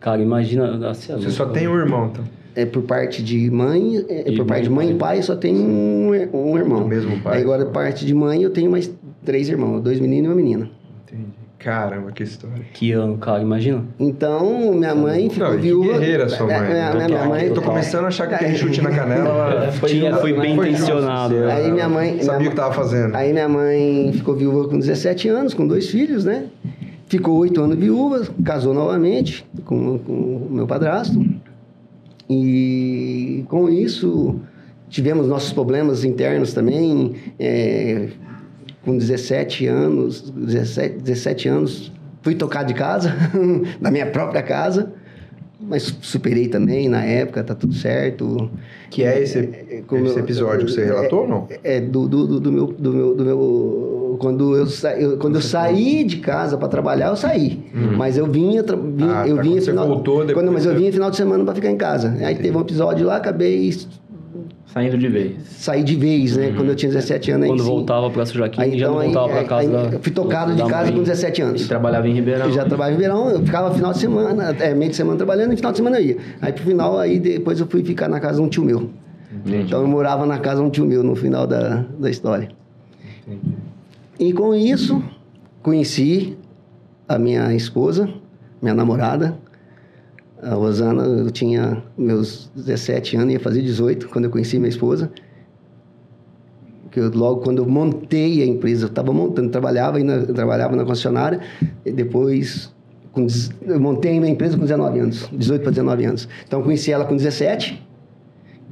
Cara, 0.01 0.21
imagina... 0.21 0.91
Assim, 0.91 1.15
Você 1.15 1.31
só 1.31 1.47
tem 1.47 1.67
um 1.67 1.77
irmão, 1.77 2.11
então. 2.13 2.25
É 2.55 2.65
por 2.67 2.83
parte 2.83 3.23
de 3.23 3.51
mãe, 3.51 4.05
é, 4.09 4.31
E 4.31 4.37
por 4.37 4.47
parte 4.47 4.65
de 4.65 4.71
mãe 4.71 4.91
e 4.91 4.95
pai, 4.95 5.23
só 5.23 5.35
tem 5.35 5.57
um, 5.57 6.11
um 6.33 6.57
irmão. 6.57 6.83
Do 6.83 6.89
mesmo 6.89 7.21
pai. 7.21 7.39
Aí 7.39 7.43
agora, 7.43 7.65
por 7.65 7.73
parte 7.73 8.07
de 8.07 8.15
mãe, 8.15 8.43
eu 8.43 8.51
tenho 8.51 8.71
mais 8.71 8.93
três 9.25 9.49
irmãos, 9.49 9.81
dois 9.81 9.99
meninos 9.99 10.27
e 10.27 10.29
uma 10.29 10.37
menina. 10.37 10.71
Caramba, 11.65 12.13
que 12.13 12.23
história. 12.23 12.63
Que 12.75 12.93
ano, 12.93 13.17
cara, 13.17 13.41
imagina. 13.41 13.85
Então, 13.99 14.75
minha 14.75 14.95
mãe 14.95 15.31
ficou 15.31 15.49
Não, 15.51 15.59
viúva. 15.59 15.99
guerreira 15.99 16.29
sua 16.29 16.47
mãe. 16.47 16.57
É, 16.57 16.61
né? 16.61 16.93
Minha, 16.95 17.09
minha 17.09 17.25
mãe. 17.25 17.47
Eu 17.47 17.55
tô 17.55 17.63
começando 17.63 18.05
a 18.05 18.09
achar 18.09 18.27
que 18.29 18.35
aquele 18.35 18.55
chute 18.55 18.83
na 18.83 18.91
canela... 18.91 19.29
ela- 19.65 19.73
Tinha, 19.89 20.15
foi 20.17 20.35
bem 20.39 20.55
Foi 20.55 20.71
justo, 20.73 20.85
intencionado. 20.93 21.35
assim, 21.35 21.45
né? 21.47 21.53
Aí 21.55 21.73
minha 21.73 21.89
mãe- 21.89 22.21
Sabia 22.21 22.39
minha 22.39 22.49
o 22.49 22.53
que 22.53 22.57
tava 22.57 22.75
fazendo. 22.75 23.15
Aí 23.17 23.33
minha 23.33 23.49
mãe 23.49 24.13
ficou 24.13 24.35
viúva 24.37 24.69
com 24.69 24.79
17 24.79 25.27
anos, 25.29 25.55
com 25.55 25.67
dois 25.67 25.89
filhos, 25.89 26.23
né? 26.27 26.49
Ficou 27.07 27.35
oito 27.39 27.63
anos 27.63 27.79
viúva, 27.79 28.23
casou 28.45 28.75
novamente 28.75 29.47
com, 29.65 29.99
com 30.01 30.13
o 30.13 30.49
meu 30.51 30.67
padrasto. 30.67 31.19
E 32.29 33.45
com 33.49 33.69
isso 33.69 34.37
tivemos 34.89 35.27
nossos 35.29 35.53
problemas 35.53 36.05
internos 36.05 36.53
também. 36.53 37.15
é, 37.39 38.09
com 38.85 38.97
17 38.97 39.67
anos, 39.67 40.31
17, 40.31 40.99
17 40.99 41.49
anos, 41.49 41.93
fui 42.23 42.35
tocar 42.35 42.63
de 42.65 42.75
casa, 42.75 43.15
da 43.81 43.91
minha 43.91 44.07
própria 44.07 44.43
casa. 44.43 44.93
Mas 45.67 45.97
superei 46.03 46.49
também 46.49 46.89
na 46.89 47.03
época, 47.03 47.43
tá 47.43 47.55
tudo 47.55 47.73
certo. 47.75 48.51
Que 48.91 49.03
é 49.03 49.23
esse, 49.23 49.83
como 49.87 50.05
esse 50.07 50.19
episódio 50.19 50.67
que 50.67 50.73
você 50.73 50.85
relatou 50.85 51.23
ou 51.23 51.29
não? 51.29 51.49
É, 51.63 51.81
do, 51.81 52.07
do, 52.07 52.39
do, 52.39 52.53
meu, 52.53 52.67
do, 52.67 52.93
meu, 52.93 53.15
do 53.15 53.25
meu... 53.25 54.17
Quando 54.21 54.57
eu, 54.57 54.67
sa, 54.67 54.95
eu, 54.95 55.17
quando 55.17 55.37
eu 55.37 55.41
saí 55.41 56.05
de 56.05 56.19
casa 56.19 56.59
para 56.59 56.69
trabalhar, 56.69 57.09
eu 57.09 57.17
saí. 57.17 57.65
Mas 57.97 58.19
eu 58.19 58.27
vinha... 58.27 58.63
vinha 58.63 59.21
Ah, 59.21 59.27
eu 59.27 59.37
tá, 59.37 59.43
vinha 59.43 59.63
quando 59.63 59.65
você 59.65 59.73
voltou, 59.73 60.25
depois 60.25 60.35
quando, 60.35 60.53
Mas 60.53 60.67
eu 60.67 60.77
vinha 60.77 60.93
final 60.93 61.11
de 61.11 61.17
semana 61.17 61.45
para 61.45 61.55
ficar 61.55 61.71
em 61.71 61.77
casa. 61.77 62.15
Aí 62.21 62.35
teve 62.35 62.55
um 62.55 62.61
episódio 62.61 63.07
lá, 63.07 63.17
acabei... 63.17 63.71
Saindo 64.67 64.99
de 64.99 65.09
vez. 65.09 65.33
Saí 65.51 65.85
de 65.85 65.95
vez, 65.95 66.37
né? 66.37 66.53
Quando 66.57 66.69
eu 66.71 66.75
tinha 66.75 66.91
17 66.91 67.31
anos. 67.31 67.45
aí 67.45 67.49
Quando 67.51 67.61
sim. 67.63 67.69
voltava 67.69 68.11
pra 68.11 68.27
São 68.27 68.35
Joaquim, 68.37 68.61
Aí, 68.61 68.77
já 68.79 68.89
não 68.89 68.95
então, 68.95 68.99
aí- 69.01 69.13
voltava 69.13 69.39
aí- 69.41 69.47
casa 69.47 69.61
aí 69.61 69.69
da... 69.91 69.97
Eu 69.97 70.01
fui 70.03 70.13
tocado 70.13 70.53
de 70.53 70.59
da 70.63 70.69
casa 70.69 70.87
mãe. 70.87 70.95
com 70.97 71.03
17 71.05 71.41
E 71.41 71.45
anos. 71.45 71.69
trabalhava 71.69 72.09
em 72.09 72.13
Ribeirão. 72.15 72.47
Eu 72.47 72.53
já 72.53 72.65
trabalhava 72.65 72.97
em 72.97 73.01
verão, 73.01 73.31
eu 73.31 73.45
ficava 73.45 73.73
final 73.73 73.93
de 73.93 73.99
semana, 73.99 74.51
é, 74.59 74.75
meio 74.75 74.91
de 74.91 74.97
semana 74.97 75.17
trabalhando 75.17 75.53
e 75.53 75.57
final 75.57 75.71
de 75.71 75.79
semana 75.79 76.01
eu 76.01 76.05
ia. 76.05 76.17
Aí 76.43 76.53
pro 76.53 76.65
final, 76.65 76.99
aí 76.99 77.21
depois 77.21 77.61
eu 77.61 77.67
fui 77.69 77.85
ficar 77.85 78.09
na 78.09 78.19
casa 78.19 78.37
de 78.41 78.43
um 78.43 78.49
tio 78.49 78.65
meu. 78.65 78.91
Então 79.47 79.81
eu 79.81 79.87
morava 79.87 80.27
na 80.27 80.39
casa 80.39 80.61
de 80.61 80.67
um 80.67 80.71
tio 80.71 80.85
meu 80.87 81.03
no 81.05 81.15
final 81.15 81.47
da, 81.47 81.85
da 81.99 82.11
história. 82.11 82.49
E 84.19 84.33
com 84.33 84.55
isso, 84.55 85.03
conheci 85.63 86.37
a 87.09 87.19
minha 87.19 87.53
esposa, 87.55 88.09
minha 88.63 88.75
namorada, 88.75 89.37
a 90.45 90.55
Rosana. 90.55 91.03
Eu 91.05 91.31
tinha 91.31 91.83
meus 91.97 92.51
17 92.55 93.17
anos, 93.17 93.33
ia 93.33 93.41
fazer 93.41 93.63
18 93.63 94.09
quando 94.09 94.27
eu 94.27 94.31
conheci 94.31 94.59
minha 94.59 94.69
esposa. 94.69 95.11
Que 96.91 97.01
eu, 97.01 97.11
logo 97.11 97.41
quando 97.41 97.59
eu 97.59 97.67
montei 97.67 98.43
a 98.43 98.47
empresa, 98.47 98.85
eu 98.85 98.89
estava 98.89 99.13
montando, 99.13 99.51
trabalhava, 99.51 100.01
eu 100.01 100.35
trabalhava 100.35 100.77
na 100.77 100.85
concessionária, 100.85 101.41
e 101.85 101.91
depois 101.91 102.73
com, 103.11 103.27
eu 103.63 103.81
montei 103.81 104.17
a 104.17 104.21
minha 104.21 104.33
empresa 104.33 104.57
com 104.57 104.63
19 104.63 104.99
anos, 104.99 105.29
18 105.33 105.63
para 105.63 105.71
19 105.71 106.05
anos. 106.05 106.29
Então 106.47 106.61
eu 106.61 106.65
conheci 106.65 106.93
ela 106.93 107.05
com 107.05 107.17
17, 107.17 107.83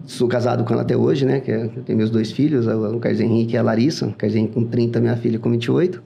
sou 0.04 0.28
casado 0.28 0.64
com 0.64 0.72
ela 0.72 0.82
até 0.82 0.96
hoje, 0.96 1.24
né? 1.24 1.40
Que 1.40 1.52
é, 1.52 1.64
eu 1.64 1.82
tenho 1.82 1.96
meus 1.96 2.10
dois 2.10 2.32
filhos, 2.32 2.66
o 2.66 2.98
Carlos 2.98 3.20
Henrique 3.20 3.54
e 3.54 3.56
a 3.56 3.62
Larissa. 3.62 4.06
O 4.06 4.12
Carlos 4.12 4.36
Henrique 4.36 4.54
com 4.54 4.64
30, 4.64 5.00
minha 5.00 5.16
filha 5.16 5.38
com 5.38 5.50
28. 5.50 6.02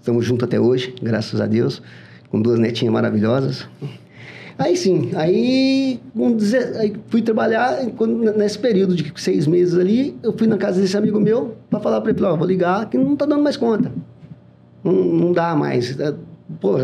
Estamos 0.00 0.24
juntos 0.24 0.44
até 0.44 0.60
hoje, 0.60 0.94
graças 1.02 1.40
a 1.40 1.46
Deus. 1.46 1.82
Com 2.30 2.40
duas 2.40 2.58
netinhas 2.58 2.92
maravilhosas. 2.92 3.68
Aí 4.58 4.74
sim, 4.74 5.10
aí, 5.14 6.00
aí 6.78 6.94
fui 7.08 7.20
trabalhar, 7.20 7.76
quando, 7.96 8.32
nesse 8.32 8.58
período 8.58 8.94
de 8.94 9.12
seis 9.14 9.46
meses 9.46 9.78
ali, 9.78 10.16
eu 10.22 10.32
fui 10.32 10.46
na 10.46 10.56
casa 10.56 10.80
desse 10.80 10.96
amigo 10.96 11.20
meu 11.20 11.56
para 11.68 11.78
falar 11.78 12.00
para 12.00 12.10
ele, 12.10 12.24
ó, 12.24 12.34
vou 12.34 12.46
ligar 12.46 12.88
que 12.88 12.96
não 12.96 13.14
tá 13.14 13.26
dando 13.26 13.42
mais 13.42 13.58
conta. 13.58 13.92
Não, 14.82 14.92
não 14.92 15.32
dá 15.32 15.54
mais. 15.54 16.00
É, 16.00 16.14
pô, 16.58 16.78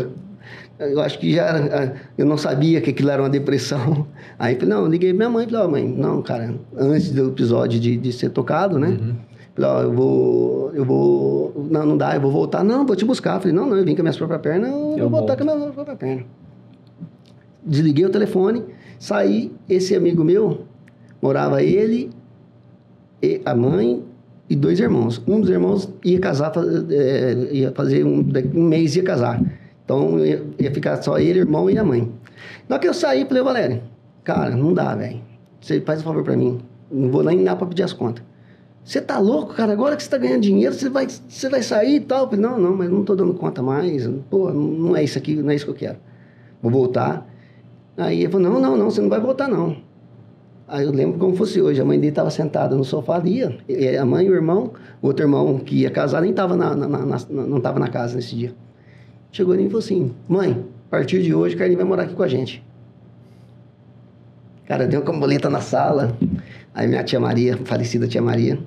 eu 0.79 1.01
acho 1.01 1.17
que 1.17 1.33
já 1.33 1.45
era, 1.45 1.95
eu 2.15 2.27
não 2.27 2.37
sabia 2.37 2.79
que 2.79 2.91
aquilo 2.91 3.09
era 3.09 3.23
uma 3.23 3.29
depressão. 3.29 4.05
Aí 4.37 4.53
falei, 4.53 4.69
não, 4.69 4.85
liguei 4.85 5.11
minha 5.11 5.29
mãe, 5.29 5.47
falei, 5.47 5.65
ó, 5.65 5.67
mãe, 5.67 5.87
não, 5.87 6.21
cara, 6.21 6.53
antes 6.77 7.09
do 7.11 7.29
episódio 7.29 7.79
de, 7.79 7.97
de 7.97 8.13
ser 8.13 8.29
tocado, 8.29 8.77
né? 8.77 8.89
Uhum. 8.89 9.15
Falei, 9.55 9.71
ó, 9.71 9.81
eu 9.81 9.93
vou, 9.93 10.71
eu 10.75 10.85
vou, 10.85 11.67
não, 11.71 11.85
não 11.87 11.97
dá, 11.97 12.13
eu 12.13 12.21
vou 12.21 12.31
voltar. 12.31 12.63
Não, 12.63 12.85
vou 12.85 12.95
te 12.95 13.05
buscar. 13.05 13.39
Falei, 13.39 13.55
não, 13.55 13.67
não, 13.67 13.77
eu 13.77 13.83
vim 13.83 13.95
com 13.95 14.01
as 14.01 14.03
minhas 14.03 14.17
próprias 14.17 14.41
pernas, 14.41 14.69
eu, 14.69 14.95
eu 14.97 15.09
vou 15.09 15.19
voltar 15.19 15.35
com 15.35 15.49
as 15.49 15.57
minhas 15.57 15.73
próprias 15.73 15.97
pernas. 15.97 16.25
Desliguei 17.65 18.05
o 18.05 18.09
telefone, 18.09 18.63
saí, 18.99 19.51
esse 19.69 19.95
amigo 19.95 20.23
meu, 20.23 20.65
morava 21.21 21.63
ele, 21.63 22.09
a 23.45 23.55
mãe 23.55 24.03
e 24.49 24.55
dois 24.55 24.79
irmãos. 24.79 25.21
Um 25.27 25.39
dos 25.39 25.49
irmãos 25.49 25.89
ia 26.03 26.19
casar, 26.19 26.51
é, 26.91 27.47
ia 27.51 27.71
fazer 27.71 28.03
um, 28.03 28.25
um 28.53 28.63
mês 28.63 28.95
ia 28.95 29.03
casar. 29.03 29.41
Então 29.85 30.19
ia, 30.25 30.71
ficar 30.71 31.01
só 31.01 31.17
ele, 31.17 31.39
irmão 31.39 31.69
e 31.69 31.77
a 31.77 31.83
mãe. 31.83 32.11
Na 32.67 32.75
hora 32.75 32.81
que 32.81 32.87
eu 32.87 32.93
saí, 32.93 33.25
falei, 33.25 33.43
Valério, 33.43 33.81
cara, 34.23 34.55
não 34.55 34.73
dá, 34.73 34.95
velho. 34.95 35.21
Você 35.61 35.79
faz 35.81 36.01
um 36.01 36.03
favor 36.03 36.23
para 36.23 36.35
mim. 36.35 36.59
Não 36.91 37.09
vou 37.09 37.23
nem 37.23 37.43
dar 37.43 37.55
para 37.55 37.67
pedir 37.67 37.83
as 37.83 37.93
contas. 37.93 38.23
Você 38.83 38.99
tá 38.99 39.17
louco, 39.17 39.53
cara? 39.53 39.71
Agora 39.71 39.95
que 39.95 40.03
você 40.03 40.09
tá 40.09 40.17
ganhando 40.17 40.41
dinheiro, 40.41 40.73
você 40.73 40.89
vai, 40.89 41.07
você 41.07 41.47
vai 41.47 41.63
sair 41.63 41.95
e 41.95 41.99
tal. 42.01 42.29
Não, 42.35 42.59
não, 42.59 42.75
mas 42.75 42.89
não 42.89 43.03
tô 43.03 43.15
dando 43.15 43.33
conta 43.33 43.61
mais. 43.61 44.07
Pô, 44.29 44.51
não 44.51 44.95
é 44.95 45.03
isso 45.03 45.17
aqui, 45.17 45.35
não 45.35 45.49
é 45.49 45.55
isso 45.55 45.65
que 45.65 45.71
eu 45.71 45.75
quero. 45.75 45.97
Vou 46.61 46.69
voltar. 46.69 47.25
Aí 47.97 48.23
ele 48.23 48.31
falou, 48.31 48.49
não, 48.49 48.59
não, 48.59 48.77
não, 48.77 48.89
você 48.89 49.01
não 49.01 49.09
vai 49.09 49.19
voltar, 49.19 49.47
não. 49.47 49.77
Aí 50.67 50.85
eu 50.85 50.91
lembro 50.91 51.19
como 51.19 51.35
fosse 51.35 51.61
hoje. 51.61 51.79
A 51.81 51.85
mãe 51.85 51.99
dele 51.99 52.09
estava 52.09 52.31
sentada 52.31 52.75
no 52.75 52.83
sofá 52.83 53.15
ali. 53.15 53.43
A 53.43 54.05
mãe 54.05 54.25
e 54.25 54.29
o 54.29 54.33
irmão, 54.33 54.71
o 55.01 55.07
outro 55.07 55.23
irmão 55.23 55.59
que 55.59 55.81
ia 55.81 55.91
casar, 55.91 56.21
nem 56.21 56.31
estava 56.31 56.55
na, 56.55 56.75
na, 56.75 56.87
na, 56.87 57.17
não 57.29 57.57
estava 57.57 57.79
na 57.79 57.87
casa 57.89 58.15
nesse 58.15 58.35
dia. 58.35 58.55
Chegou 59.31 59.55
mim 59.55 59.65
e 59.65 59.67
falou 59.67 59.79
assim: 59.79 60.11
Mãe, 60.27 60.65
a 60.87 60.89
partir 60.89 61.21
de 61.21 61.33
hoje, 61.33 61.55
Carlinhos 61.55 61.81
vai 61.81 61.87
morar 61.87 62.03
aqui 62.03 62.15
com 62.15 62.23
a 62.23 62.27
gente. 62.27 62.63
Cara, 64.65 64.87
deu 64.87 65.01
uma 65.01 65.19
boleta 65.19 65.49
na 65.49 65.61
sala. 65.61 66.15
Aí 66.73 66.87
minha 66.87 67.03
tia 67.03 67.19
Maria, 67.19 67.57
falecida 67.65 68.07
tia 68.07 68.21
Maria, 68.21 68.57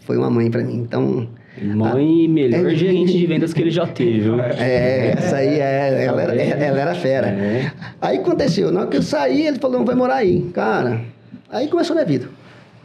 foi 0.00 0.16
uma 0.16 0.30
mãe 0.30 0.50
para 0.50 0.62
mim. 0.62 0.76
Então. 0.76 1.28
Mãe, 1.62 2.26
a... 2.26 2.28
melhor 2.28 2.66
é... 2.66 2.74
gerente 2.74 3.12
de 3.12 3.26
vendas 3.26 3.52
que 3.52 3.60
ele 3.60 3.70
já 3.70 3.86
teve, 3.86 4.20
viu? 4.20 4.40
É, 4.40 5.14
essa 5.16 5.36
aí 5.36 5.60
é. 5.60 6.04
Ela 6.04 6.22
era, 6.22 6.34
ela 6.34 6.80
era 6.80 6.94
fera. 6.94 7.28
É. 7.28 7.72
Aí 8.00 8.18
aconteceu, 8.18 8.70
na 8.70 8.80
hora 8.80 8.88
que 8.88 8.96
eu 8.96 9.02
saí, 9.02 9.46
ele 9.46 9.58
falou: 9.58 9.78
não 9.78 9.84
vai 9.84 9.94
morar 9.94 10.16
aí. 10.16 10.42
Cara, 10.54 11.00
Aí 11.52 11.66
começou 11.66 11.94
a 11.94 11.96
minha 11.96 12.06
vida. 12.06 12.28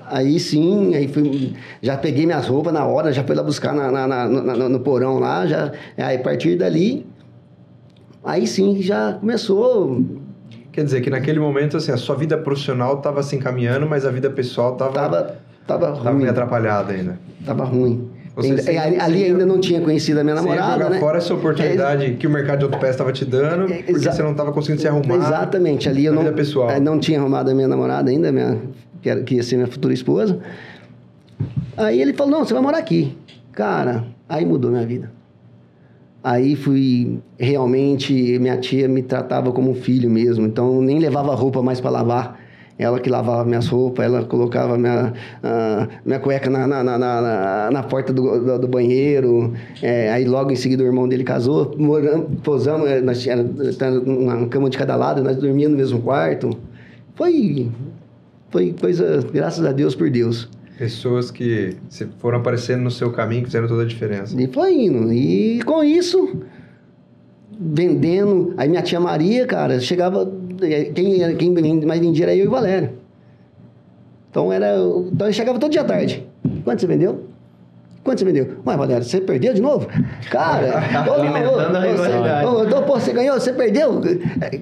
Aí 0.08 0.40
sim, 0.40 0.96
aí 0.96 1.08
fui, 1.08 1.54
já 1.82 1.98
peguei 1.98 2.26
minhas 2.26 2.48
roupas 2.48 2.74
na 2.74 2.86
hora, 2.86 3.12
já 3.12 3.24
fui 3.24 3.36
lá 3.36 3.44
buscar 3.44 3.74
na, 3.74 3.92
na, 3.92 4.08
na, 4.08 4.28
no, 4.28 4.70
no 4.70 4.80
porão 4.80 5.20
lá, 5.20 5.48
já, 5.48 5.72
aí 5.98 6.18
a 6.18 6.20
partir 6.20 6.56
dali, 6.56 7.06
aí 8.24 8.46
sim 8.46 8.82
já 8.82 9.14
começou. 9.14 10.04
Quer 10.72 10.84
dizer 10.84 11.02
que 11.02 11.10
naquele 11.10 11.40
momento, 11.40 11.78
assim, 11.78 11.92
a 11.92 11.98
sua 11.98 12.16
vida 12.16 12.38
profissional 12.38 12.98
estava 12.98 13.24
se 13.24 13.36
encaminhando, 13.36 13.88
mas 13.88 14.06
a 14.06 14.12
vida 14.12 14.30
pessoal 14.30 14.74
estava... 14.74 14.94
Tava, 14.94 15.36
tava, 15.66 15.92
tava 15.94 16.14
meio 16.14 16.30
atrapalhada 16.30 16.94
ainda. 16.94 17.20
Tava 17.46 17.64
ruim. 17.64 18.10
Ainda, 18.38 18.62
ali, 18.62 19.00
ali 19.00 19.24
ainda 19.24 19.46
não 19.46 19.60
tinha 19.60 19.80
conhecido 19.80 20.20
a 20.20 20.24
minha 20.24 20.36
namorada, 20.36 20.74
jogar 20.74 20.90
né? 20.90 21.00
fora 21.00 21.18
essa 21.20 21.34
oportunidade 21.34 22.06
é, 22.06 22.10
que 22.12 22.28
o 22.28 22.30
mercado 22.30 22.60
de 22.60 22.66
autopeças 22.66 22.96
estava 22.96 23.14
te 23.14 23.24
dando, 23.24 23.72
é, 23.72 23.78
porque 23.78 23.94
você 23.94 24.22
não 24.22 24.32
estava 24.32 24.52
conseguindo 24.52 24.82
se 24.82 24.88
arrumar. 24.88 25.16
Exatamente. 25.16 25.88
Ali 25.88 26.04
eu 26.04 26.14
não, 26.14 26.34
pessoal. 26.34 26.70
É, 26.70 26.80
não 26.80 27.00
tinha 27.00 27.20
arrumado 27.20 27.50
a 27.50 27.54
minha 27.54 27.68
namorada 27.68 28.12
ainda, 28.12 28.32
minha, 28.34 28.58
que, 29.02 29.10
era, 29.10 29.24
que 29.24 29.36
ia 29.36 29.44
ser 29.44 29.56
minha 29.56 29.68
futura 29.68 29.94
esposa. 29.94 30.40
Aí 31.78 32.02
ele 32.02 32.14
falou, 32.14 32.32
não, 32.32 32.46
você 32.46 32.54
vai 32.54 32.62
morar 32.62 32.78
aqui. 32.78 33.16
Cara, 33.54 34.04
aí 34.28 34.46
mudou 34.46 34.70
minha 34.70 34.86
vida. 34.86 35.12
Aí 36.22 36.56
fui 36.56 37.20
realmente, 37.38 38.38
minha 38.40 38.58
tia 38.58 38.88
me 38.88 39.02
tratava 39.02 39.52
como 39.52 39.72
um 39.72 39.76
filho 39.76 40.10
mesmo, 40.10 40.46
então 40.46 40.82
nem 40.82 41.00
levava 41.00 41.34
roupa 41.36 41.62
mais 41.62 41.80
para 41.80 41.92
lavar 41.92 42.45
ela 42.78 43.00
que 43.00 43.10
lavava 43.10 43.46
minhas 43.46 43.68
roupas, 43.68 44.06
ela 44.06 44.24
colocava 44.26 44.78
minha, 44.78 45.14
uh, 45.44 45.88
minha 46.06 46.20
cueca 46.20 46.50
na, 46.50 46.68
na, 46.68 46.84
na, 46.84 46.98
na, 46.98 47.70
na 47.72 47.84
porta 47.84 48.12
do, 48.12 48.40
do, 48.40 48.60
do 48.60 48.68
banheiro. 48.68 49.54
É, 49.82 50.12
aí 50.12 50.26
logo 50.26 50.52
em 50.52 50.56
seguida 50.58 50.84
o 50.84 50.86
irmão 50.86 51.08
dele 51.08 51.24
casou, 51.24 51.74
moramos, 51.78 52.28
posamos, 52.44 52.90
é, 52.90 53.00
nós 53.00 53.22
tínhamos 53.22 54.06
uma 54.06 54.48
cama 54.48 54.70
de 54.70 54.78
cada 54.78 54.96
lado, 54.96 55.24
nós 55.24 55.38
dormíamos 55.38 55.72
no 55.72 55.78
mesmo 55.78 56.02
quarto. 56.02 56.50
Foi, 57.16 57.72
foi 58.50 58.76
coisa, 58.80 59.26
graças 59.34 59.66
a 59.66 59.72
Deus 59.72 59.96
por 59.96 60.10
Deus. 60.10 60.50
Pessoas 60.78 61.32
que 61.32 61.78
foram 62.20 62.40
aparecendo 62.40 62.82
no 62.82 62.92
seu 62.92 63.10
caminho 63.10 63.44
que 63.44 63.48
fizeram 63.48 63.70
toda 63.70 63.84
a 63.84 63.86
diferença. 63.86 64.36
E 64.40 64.48
foi 64.48 64.74
indo. 64.74 65.14
E 65.14 65.62
com 65.64 65.82
isso, 65.82 66.42
vendendo. 67.58 68.54
Aí 68.58 68.68
minha 68.68 68.82
tia 68.82 69.00
Maria, 69.00 69.46
cara, 69.46 69.80
chegava 69.80 70.30
quem, 70.94 71.36
quem 71.36 71.86
mais 71.86 72.00
vendia 72.00 72.26
era 72.26 72.36
eu 72.36 72.46
e 72.46 72.48
o 72.48 72.52
Valério. 72.52 72.92
Então 74.30 74.52
era. 74.52 74.76
Então 75.12 75.28
eu 75.28 75.34
chegava 75.34 75.58
todo 75.60 75.72
dia 75.72 75.82
à 75.82 75.86
tarde. 75.86 76.28
Quanto 76.64 76.82
você 76.82 76.88
vendeu? 76.88 77.26
Quanto 78.04 78.20
você 78.20 78.26
vendeu? 78.26 78.58
Ué, 78.68 78.78
Valério, 78.78 79.04
você 79.04 79.20
perdeu 79.20 79.54
de 79.54 79.62
novo? 79.62 79.88
Cara, 80.30 80.78
alimentando 81.12 81.76
a 81.76 81.82
rivalidade. 81.82 82.46
Você, 82.46 82.82
pô, 82.82 83.00
você 83.00 83.14
ganhou, 83.14 83.40
você 83.40 83.54
perdeu? 83.54 84.02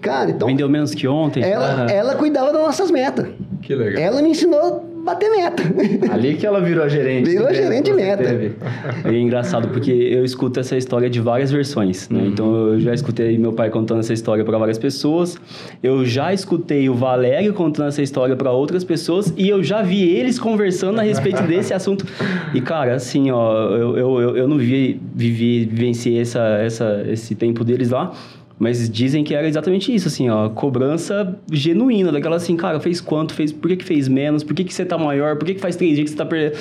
Cara, 0.01 0.29
então. 0.29 0.47
Vendeu 0.47 0.69
menos 0.69 0.95
que 0.95 1.08
ontem. 1.08 1.43
Ela, 1.43 1.91
ela 1.91 2.15
cuidava 2.15 2.53
das 2.53 2.62
nossas 2.62 2.89
metas. 2.89 3.27
Que 3.62 3.75
legal. 3.75 4.01
Ela 4.01 4.21
me 4.21 4.29
ensinou 4.29 4.92
bater 5.03 5.29
meta. 5.29 5.63
Ali 6.11 6.35
que 6.35 6.45
ela 6.45 6.61
virou 6.61 6.83
a 6.83 6.87
gerente. 6.87 7.29
Virou 7.29 7.47
a 7.47 7.53
gerente 7.53 7.85
de 7.85 7.93
meta. 7.93 8.23
Teve. 8.23 8.55
É 9.03 9.19
engraçado 9.19 9.67
porque 9.67 9.91
eu 9.91 10.23
escuto 10.23 10.59
essa 10.59 10.77
história 10.77 11.09
de 11.09 11.19
várias 11.19 11.51
versões, 11.51 12.09
né? 12.09 12.19
Uhum. 12.19 12.27
Então 12.27 12.55
eu 12.67 12.79
já 12.79 12.93
escutei 12.93 13.37
meu 13.37 13.53
pai 13.53 13.69
contando 13.69 13.99
essa 13.99 14.13
história 14.13 14.43
para 14.43 14.57
várias 14.57 14.77
pessoas, 14.77 15.37
eu 15.81 16.05
já 16.05 16.33
escutei 16.33 16.89
o 16.89 16.93
Valério 16.93 17.53
contando 17.53 17.89
essa 17.89 18.01
história 18.01 18.35
para 18.35 18.51
outras 18.51 18.83
pessoas 18.83 19.33
e 19.37 19.49
eu 19.49 19.61
já 19.63 19.81
vi 19.81 20.09
eles 20.09 20.39
conversando 20.39 20.99
a 20.99 21.03
respeito 21.03 21.43
desse 21.43 21.73
assunto. 21.75 22.05
E 22.53 22.61
cara, 22.61 22.95
assim, 22.95 23.29
ó, 23.31 23.69
eu, 23.75 23.97
eu, 23.97 24.37
eu 24.37 24.47
não 24.47 24.57
vi, 24.57 24.99
vivi, 25.13 25.65
vivenciei 25.65 26.21
essa, 26.21 26.39
essa, 26.59 27.03
esse 27.09 27.35
tempo 27.35 27.63
deles 27.63 27.89
lá. 27.89 28.13
Mas 28.59 28.89
dizem 28.89 29.23
que 29.23 29.33
era 29.33 29.47
exatamente 29.47 29.93
isso, 29.93 30.07
assim, 30.07 30.29
ó, 30.29 30.49
cobrança 30.49 31.35
genuína, 31.51 32.11
daquela 32.11 32.35
assim, 32.35 32.55
cara, 32.55 32.79
fez 32.79 33.01
quanto, 33.01 33.33
fez, 33.33 33.51
por 33.51 33.67
que, 33.67 33.77
que 33.77 33.85
fez 33.85 34.07
menos, 34.07 34.43
por 34.43 34.53
que, 34.53 34.63
que 34.63 34.73
você 34.73 34.85
tá 34.85 34.97
maior, 34.97 35.37
por 35.37 35.45
que, 35.45 35.55
que 35.55 35.59
faz 35.59 35.75
três 35.75 35.95
dias 35.95 36.05
que 36.05 36.11
você 36.11 36.17
tá 36.17 36.25
perdendo. 36.25 36.57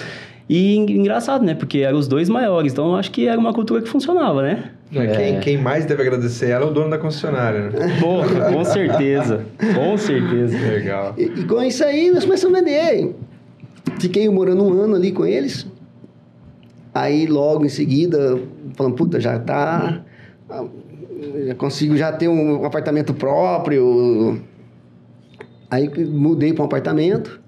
E 0.49 0.77
engraçado, 0.77 1.45
né? 1.45 1.55
Porque 1.55 1.79
eram 1.79 1.99
os 1.99 2.09
dois 2.09 2.29
maiores, 2.29 2.73
então 2.73 2.91
eu 2.91 2.97
acho 2.97 3.11
que 3.11 3.27
era 3.29 3.39
uma 3.39 3.53
cultura 3.53 3.81
que 3.81 3.89
funcionava, 3.89 4.43
né? 4.43 4.73
É. 4.95 5.07
Quem, 5.07 5.41
quem, 5.41 5.57
mais 5.57 5.87
deve 5.87 6.03
agradecer 6.03 6.51
ela 6.51 6.67
é 6.67 6.69
o 6.69 6.71
dono 6.71 6.91
da 6.91 6.99
concessionária, 6.99 7.71
né? 7.71 7.99
Porra, 8.01 8.53
com 8.53 8.65
certeza. 8.65 9.47
com 9.75 9.97
certeza. 9.97 10.59
Legal. 10.59 11.15
E, 11.17 11.23
e, 11.23 11.45
com 11.45 11.63
isso 11.63 11.83
aí 11.85 12.11
nós 12.11 12.25
começamos 12.25 12.59
a 12.59 12.61
vender. 12.61 13.15
Fiquei 13.99 14.29
morando 14.29 14.63
um 14.65 14.83
ano 14.83 14.97
ali 14.97 15.13
com 15.13 15.25
eles. 15.25 15.67
Aí 16.95 17.27
logo 17.27 17.65
em 17.65 17.71
seguida, 17.71 18.39
falando, 18.75 18.95
puta, 18.95 19.19
já 19.19 19.39
tá 19.39 20.03
já 21.47 21.55
consigo 21.55 21.97
já 21.97 22.13
ter 22.13 22.29
um 22.29 22.65
apartamento 22.65 23.15
próprio. 23.15 24.41
Aí 25.71 25.89
mudei 26.07 26.53
para 26.53 26.63
um 26.63 26.67
apartamento 26.67 27.41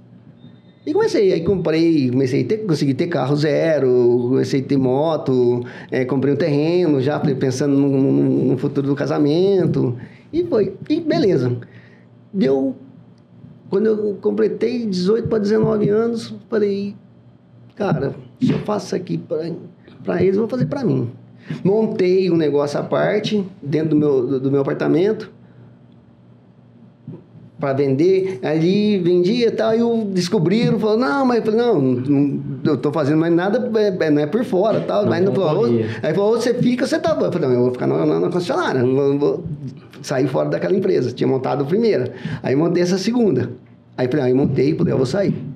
e 0.87 0.93
comecei. 0.93 1.33
Aí 1.33 1.43
comprei, 1.43 2.11
comecei 2.11 2.43
a 2.43 2.47
ter, 2.47 2.59
consegui 2.59 2.95
ter 2.95 3.07
carro 3.09 3.37
zero, 3.37 4.29
comecei 4.31 4.61
a 4.61 4.65
ter 4.65 4.77
moto, 4.77 5.63
é, 5.91 6.05
comprei 6.05 6.33
um 6.33 6.37
terreno 6.37 7.01
já 7.01 7.19
pensando 7.21 7.77
no, 7.77 7.89
no, 7.89 8.45
no, 8.45 8.59
futuro 8.59 8.87
do 8.87 8.95
casamento. 8.95 9.97
E 10.33 10.45
foi. 10.45 10.75
E 10.89 11.01
beleza. 11.01 11.57
Deu. 12.33 12.77
Quando 13.71 13.87
eu 13.87 14.15
completei 14.21 14.87
18 14.87 15.29
para 15.29 15.39
19 15.39 15.89
anos, 15.89 16.35
falei, 16.49 16.95
cara, 17.75 18.15
se 18.41 18.53
eu 18.53 18.59
faço 18.61 18.87
isso 18.87 18.97
aqui 18.97 19.19
para 20.05 20.23
eles, 20.23 20.37
eu 20.37 20.43
vou 20.43 20.49
fazer 20.49 20.67
para 20.67 20.85
mim. 20.85 21.11
Montei 21.63 22.31
um 22.31 22.37
negócio 22.37 22.79
à 22.79 22.83
parte, 22.83 23.45
dentro 23.63 23.91
do 23.91 23.97
meu, 23.97 24.27
do, 24.27 24.41
do 24.41 24.51
meu 24.51 24.61
apartamento, 24.61 25.31
para 27.59 27.73
vender. 27.73 28.41
Ali 28.43 28.99
vendia 28.99 29.49
e 29.49 29.51
tal, 29.51 29.75
e 29.75 29.81
eu 29.81 30.09
descobriram, 30.13 30.79
falou, 30.79 30.99
não, 30.99 31.25
mas 31.25 31.39
eu 31.39 31.45
falei, 31.45 31.61
não, 31.61 31.81
não 31.81 32.41
eu 32.65 32.77
tô 32.77 32.93
fazendo 32.93 33.19
mais 33.19 33.33
nada, 33.33 33.71
é, 33.79 34.07
é, 34.07 34.11
não 34.11 34.23
é 34.23 34.27
por 34.27 34.45
fora 34.45 34.81
tal. 34.81 35.03
Não, 35.03 35.11
mas 35.11 35.25
não 35.25 35.35
falou, 35.35 35.67
aí 36.03 36.15
falou, 36.15 36.33
você 36.33 36.55
fica, 36.55 36.87
você 36.87 36.99
tá. 36.99 37.17
Eu 37.19 37.33
falei, 37.33 37.49
não, 37.49 37.55
eu 37.55 37.63
vou 37.63 37.73
ficar 37.73 37.87
na, 37.87 38.05
na, 38.05 38.21
na 38.21 38.31
concessionária, 38.31 38.83
não 38.83 39.19
vou 39.19 39.45
sair 40.03 40.27
fora 40.29 40.49
daquela 40.49 40.75
empresa. 40.75 41.13
Tinha 41.13 41.27
montado 41.27 41.63
a 41.63 41.67
primeira. 41.67 42.13
Aí 42.43 42.55
montei 42.55 42.83
essa 42.83 42.99
segunda. 42.99 43.51
Aí 43.97 44.09
falei, 44.09 44.27
aí 44.27 44.35
montei, 44.35 44.77
falei, 44.77 44.93
eu 44.93 44.97
vou 44.99 45.07
sair. 45.07 45.54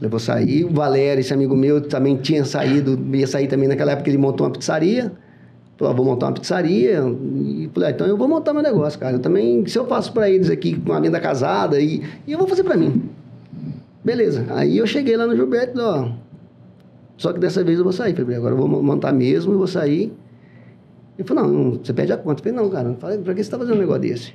Eu 0.00 0.08
vou 0.08 0.18
sair. 0.18 0.64
O 0.64 0.70
Valério, 0.70 1.20
esse 1.20 1.32
amigo 1.32 1.54
meu, 1.54 1.80
também 1.80 2.16
tinha 2.16 2.44
saído, 2.44 2.98
ia 3.14 3.26
sair 3.26 3.46
também 3.48 3.68
naquela 3.68 3.92
época, 3.92 4.08
ele 4.08 4.18
montou 4.18 4.46
uma 4.46 4.52
pizzaria. 4.52 5.12
Falou, 5.76 5.92
ah, 5.92 5.96
vou 5.96 6.04
montar 6.06 6.26
uma 6.26 6.32
pizzaria. 6.32 7.02
E 7.36 7.70
falei, 7.74 7.88
ah, 7.88 7.92
então 7.92 8.06
eu 8.06 8.16
vou 8.16 8.26
montar 8.26 8.52
meu 8.54 8.62
negócio, 8.62 8.98
cara. 8.98 9.16
Eu 9.16 9.20
também, 9.20 9.66
se 9.66 9.78
eu 9.78 9.86
faço 9.86 10.12
para 10.12 10.28
eles 10.28 10.48
aqui 10.50 10.78
com 10.78 10.90
uma 10.90 11.00
venda 11.00 11.20
casada, 11.20 11.80
e, 11.80 12.02
e 12.26 12.32
eu 12.32 12.38
vou 12.38 12.46
fazer 12.46 12.64
para 12.64 12.76
mim. 12.76 13.10
Beleza. 14.02 14.46
Aí 14.50 14.78
eu 14.78 14.86
cheguei 14.86 15.16
lá 15.16 15.26
no 15.26 15.36
Gilberto, 15.36 15.80
ó. 15.80 16.10
Só 17.16 17.32
que 17.34 17.38
dessa 17.38 17.62
vez 17.62 17.78
eu 17.78 17.84
vou 17.84 17.92
sair. 17.92 18.14
Falei, 18.14 18.36
agora 18.36 18.54
eu 18.54 18.58
vou 18.58 18.82
montar 18.82 19.12
mesmo, 19.12 19.52
eu 19.52 19.58
vou 19.58 19.66
sair. 19.66 20.12
Ele 21.18 21.28
falou, 21.28 21.46
não, 21.46 21.70
você 21.72 21.92
pede 21.92 22.12
a 22.12 22.16
conta. 22.16 22.40
Eu 22.40 22.44
falei, 22.44 22.58
não, 22.58 22.70
cara, 22.70 22.92
pra 22.92 23.16
que 23.16 23.34
você 23.34 23.40
está 23.40 23.58
fazendo 23.58 23.76
um 23.76 23.80
negócio 23.80 24.00
desse? 24.00 24.34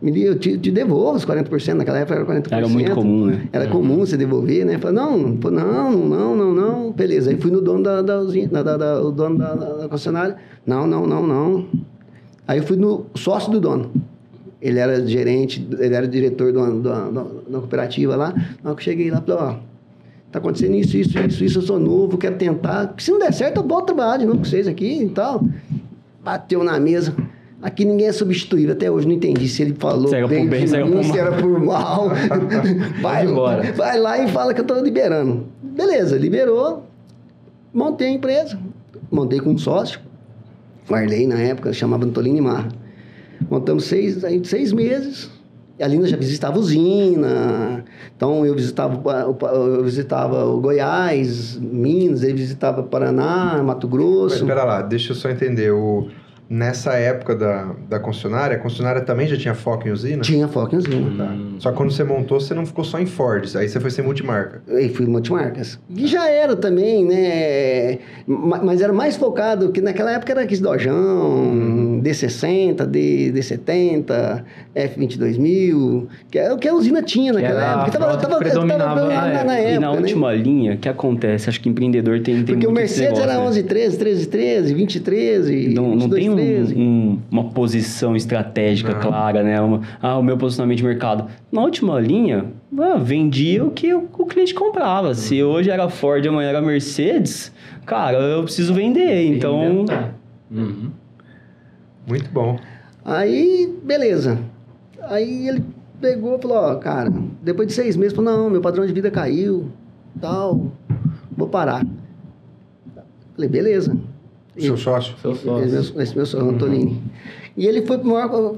Me, 0.00 0.22
eu 0.22 0.38
te, 0.38 0.58
te 0.58 0.70
devolvo 0.70 1.16
os 1.16 1.24
40%, 1.24 1.74
naquela 1.74 1.98
época 1.98 2.16
era 2.16 2.40
40%. 2.42 2.52
Era 2.52 2.68
muito 2.68 2.90
comum, 2.92 3.26
né? 3.26 3.48
Era 3.50 3.66
comum 3.68 3.98
você 3.98 4.16
devolver, 4.16 4.64
né? 4.66 4.78
Falei, 4.78 4.96
não, 4.96 5.16
não, 5.16 6.06
não, 6.06 6.36
não, 6.36 6.54
não, 6.54 6.92
beleza. 6.92 7.30
Aí 7.30 7.40
fui 7.40 7.50
no 7.50 7.62
dono 7.62 7.82
da, 7.82 8.02
da, 8.02 8.20
usina, 8.20 8.62
da, 8.62 8.76
da 8.76 9.02
o 9.02 9.10
dono 9.10 9.38
da, 9.38 9.54
da, 9.54 9.88
concessionária, 9.88 10.36
não, 10.66 10.86
não, 10.86 11.06
não, 11.06 11.26
não. 11.26 11.66
Aí 12.46 12.58
eu 12.58 12.64
fui 12.64 12.76
no 12.76 13.06
sócio 13.14 13.50
do 13.50 13.58
dono. 13.58 13.90
Ele 14.60 14.78
era 14.78 15.06
gerente, 15.06 15.66
ele 15.78 15.94
era 15.94 16.06
diretor 16.06 16.52
da, 16.52 16.68
da, 16.70 17.22
da 17.22 17.58
cooperativa 17.58 18.16
lá. 18.16 18.34
Na 18.62 18.70
hora 18.70 18.76
que 18.76 18.80
eu 18.82 18.92
cheguei 18.92 19.10
lá, 19.10 19.22
falei, 19.22 19.42
ó, 19.42 19.56
tá 20.30 20.38
acontecendo 20.38 20.74
isso, 20.74 20.96
isso, 20.96 21.18
isso, 21.18 21.44
isso, 21.44 21.58
eu 21.58 21.62
sou 21.62 21.78
novo, 21.78 22.18
quero 22.18 22.36
tentar. 22.36 22.94
Se 22.98 23.10
não 23.10 23.18
der 23.18 23.32
certo, 23.32 23.58
eu 23.58 23.62
volto 23.62 23.86
trabalhar 23.86 24.18
de 24.18 24.26
novo 24.26 24.38
com 24.38 24.44
vocês 24.44 24.68
aqui 24.68 25.04
e 25.04 25.08
tal. 25.08 25.42
Bateu 26.22 26.62
na 26.62 26.78
mesa. 26.78 27.14
Aqui 27.62 27.84
ninguém 27.84 28.06
é 28.06 28.12
substituível. 28.12 28.74
Até 28.74 28.90
hoje 28.90 29.06
não 29.06 29.14
entendi 29.14 29.48
se 29.48 29.62
ele 29.62 29.74
falou 29.78 30.08
Cega 30.08 30.28
bem, 30.28 30.44
por 30.44 30.50
bem, 30.50 30.66
cega 30.66 30.86
por 30.86 31.04
se 31.04 31.18
era 31.18 31.32
por 31.32 31.60
mal. 31.60 32.10
vai, 33.00 33.24
embora. 33.24 33.72
vai 33.72 33.98
lá 33.98 34.18
e 34.18 34.28
fala 34.28 34.52
que 34.52 34.60
eu 34.60 34.64
estou 34.64 34.82
liberando. 34.82 35.46
Beleza, 35.62 36.16
liberou. 36.16 36.86
Montei 37.72 38.08
a 38.08 38.10
empresa. 38.10 38.58
Montei 39.10 39.40
com 39.40 39.50
um 39.50 39.58
sócio. 39.58 40.00
Marley, 40.88 41.26
na 41.26 41.38
época, 41.40 41.72
chamava 41.72 42.04
Antolini 42.04 42.40
Marra. 42.40 42.68
Montamos 43.50 43.84
seis, 43.84 44.24
aí, 44.24 44.42
seis 44.44 44.72
meses. 44.72 45.30
E 45.78 45.82
ali 45.82 45.98
nós 45.98 46.08
já 46.08 46.16
visitava 46.16 46.58
usina. 46.58 47.84
Então 48.16 48.46
eu 48.46 48.54
visitava, 48.54 49.02
eu 49.52 49.84
visitava 49.84 50.46
o 50.46 50.60
Goiás, 50.60 51.58
Minas, 51.58 52.22
ele 52.22 52.34
visitava 52.34 52.82
Paraná, 52.82 53.62
Mato 53.62 53.86
Grosso. 53.86 54.36
Mas 54.36 54.42
espera 54.42 54.64
lá, 54.64 54.82
deixa 54.82 55.12
eu 55.12 55.16
só 55.16 55.28
entender. 55.28 55.70
O 55.72 56.08
Nessa 56.48 56.92
época 56.94 57.34
da, 57.34 57.74
da 57.88 57.98
concessionária, 57.98 58.56
a 58.56 58.60
concessionária 58.60 59.00
também 59.00 59.26
já 59.26 59.36
tinha 59.36 59.54
foco 59.54 59.88
em 59.88 59.90
usina? 59.90 60.22
Tinha 60.22 60.46
foco 60.46 60.74
em 60.74 60.78
usina. 60.78 61.24
Tá. 61.24 61.36
Só 61.58 61.70
que 61.70 61.76
quando 61.76 61.90
você 61.90 62.04
montou, 62.04 62.40
você 62.40 62.54
não 62.54 62.64
ficou 62.64 62.84
só 62.84 63.00
em 63.00 63.06
Fords, 63.06 63.56
aí 63.56 63.68
você 63.68 63.80
foi 63.80 63.90
ser 63.90 64.02
multimarca. 64.02 64.62
Eu 64.68 64.88
fui 64.90 65.06
multimarcas. 65.06 65.80
E 65.90 66.06
já 66.06 66.28
era 66.28 66.54
também, 66.54 67.04
né? 67.04 67.98
Mas 68.26 68.80
era 68.80 68.92
mais 68.92 69.16
focado, 69.16 69.72
que 69.72 69.80
naquela 69.80 70.12
época 70.12 70.32
era 70.32 70.42
aqueles 70.42 70.60
Dojão, 70.60 70.94
uhum. 70.94 71.95
D60, 72.06 72.86
D, 72.86 73.32
D70, 73.34 74.44
F22000, 74.74 76.06
que 76.30 76.38
é 76.38 76.52
o 76.52 76.58
que 76.58 76.68
a 76.68 76.74
usina 76.74 77.02
tinha 77.02 77.32
naquela 77.32 77.60
que 77.60 77.90
época. 77.90 77.98
Tava, 77.98 78.16
tava, 78.16 78.38
predominava 78.38 79.00
tava, 79.00 79.08
na, 79.08 79.44
na, 79.44 79.58
época. 79.58 79.74
E 79.74 79.78
na 79.78 79.92
né? 79.92 79.98
última 79.98 80.32
linha, 80.32 80.74
o 80.74 80.78
que 80.78 80.88
acontece? 80.88 81.48
Acho 81.48 81.60
que 81.60 81.68
empreendedor 81.68 82.20
tem, 82.20 82.36
tem 82.36 82.44
Porque 82.44 82.66
o 82.66 82.70
Mercedes 82.72 83.18
negócio, 83.18 83.24
era 83.24 83.40
né? 83.40 83.46
11, 83.46 83.62
13, 83.64 83.98
13, 83.98 84.26
13, 84.28 84.74
20, 84.74 85.00
13, 85.00 85.68
Não, 85.74 85.96
não 85.96 86.08
tem 86.08 86.30
um, 86.30 86.36
um, 86.36 87.18
uma 87.30 87.44
posição 87.44 88.14
estratégica 88.14 88.92
não. 88.92 89.00
clara, 89.00 89.42
né? 89.42 89.60
Uma, 89.60 89.80
ah, 90.00 90.18
o 90.18 90.22
meu 90.22 90.36
posicionamento 90.36 90.78
de 90.78 90.84
mercado. 90.84 91.26
Na 91.50 91.62
última 91.62 91.98
linha, 91.98 92.46
ah, 92.78 92.98
vendia 92.98 93.64
o 93.64 93.70
que 93.70 93.92
o, 93.92 94.08
o 94.16 94.26
cliente 94.26 94.54
comprava. 94.54 95.14
Se 95.14 95.42
hoje 95.42 95.70
era 95.70 95.88
Ford, 95.88 96.24
amanhã 96.26 96.50
era 96.50 96.62
Mercedes, 96.62 97.52
cara, 97.84 98.18
eu 98.18 98.44
preciso 98.44 98.72
vender. 98.72 99.26
Então. 99.26 99.84
Uhum. 100.48 100.90
Muito 102.06 102.30
bom. 102.30 102.58
Aí, 103.04 103.74
beleza. 103.82 104.38
Aí 105.02 105.48
ele 105.48 105.64
pegou 106.00 106.36
e 106.36 106.42
falou, 106.42 106.56
ó, 106.58 106.74
cara, 106.76 107.12
depois 107.42 107.68
de 107.68 107.74
seis 107.74 107.96
meses, 107.96 108.14
falou, 108.14 108.32
não, 108.32 108.50
meu 108.50 108.60
padrão 108.60 108.86
de 108.86 108.92
vida 108.92 109.10
caiu, 109.10 109.70
tal, 110.20 110.72
vou 111.36 111.48
parar. 111.48 111.84
Falei, 113.34 113.48
beleza. 113.48 113.96
Seu 114.58 114.74
e, 114.74 114.78
sócio? 114.78 115.16
Seu 115.18 115.34
sócio. 115.34 115.64
Esse, 115.64 115.98
esse 115.98 116.16
meu 116.16 116.26
sócio, 116.26 116.48
Antonini. 116.48 116.92
Uhum. 116.92 117.02
E 117.56 117.66
ele 117.66 117.86
foi 117.86 117.98
pro, 117.98 118.10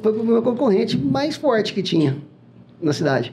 foi 0.02 0.12
pro 0.12 0.24
meu 0.24 0.42
concorrente 0.42 0.98
mais 0.98 1.36
forte 1.36 1.72
que 1.72 1.82
tinha 1.82 2.16
na 2.80 2.92
cidade. 2.92 3.32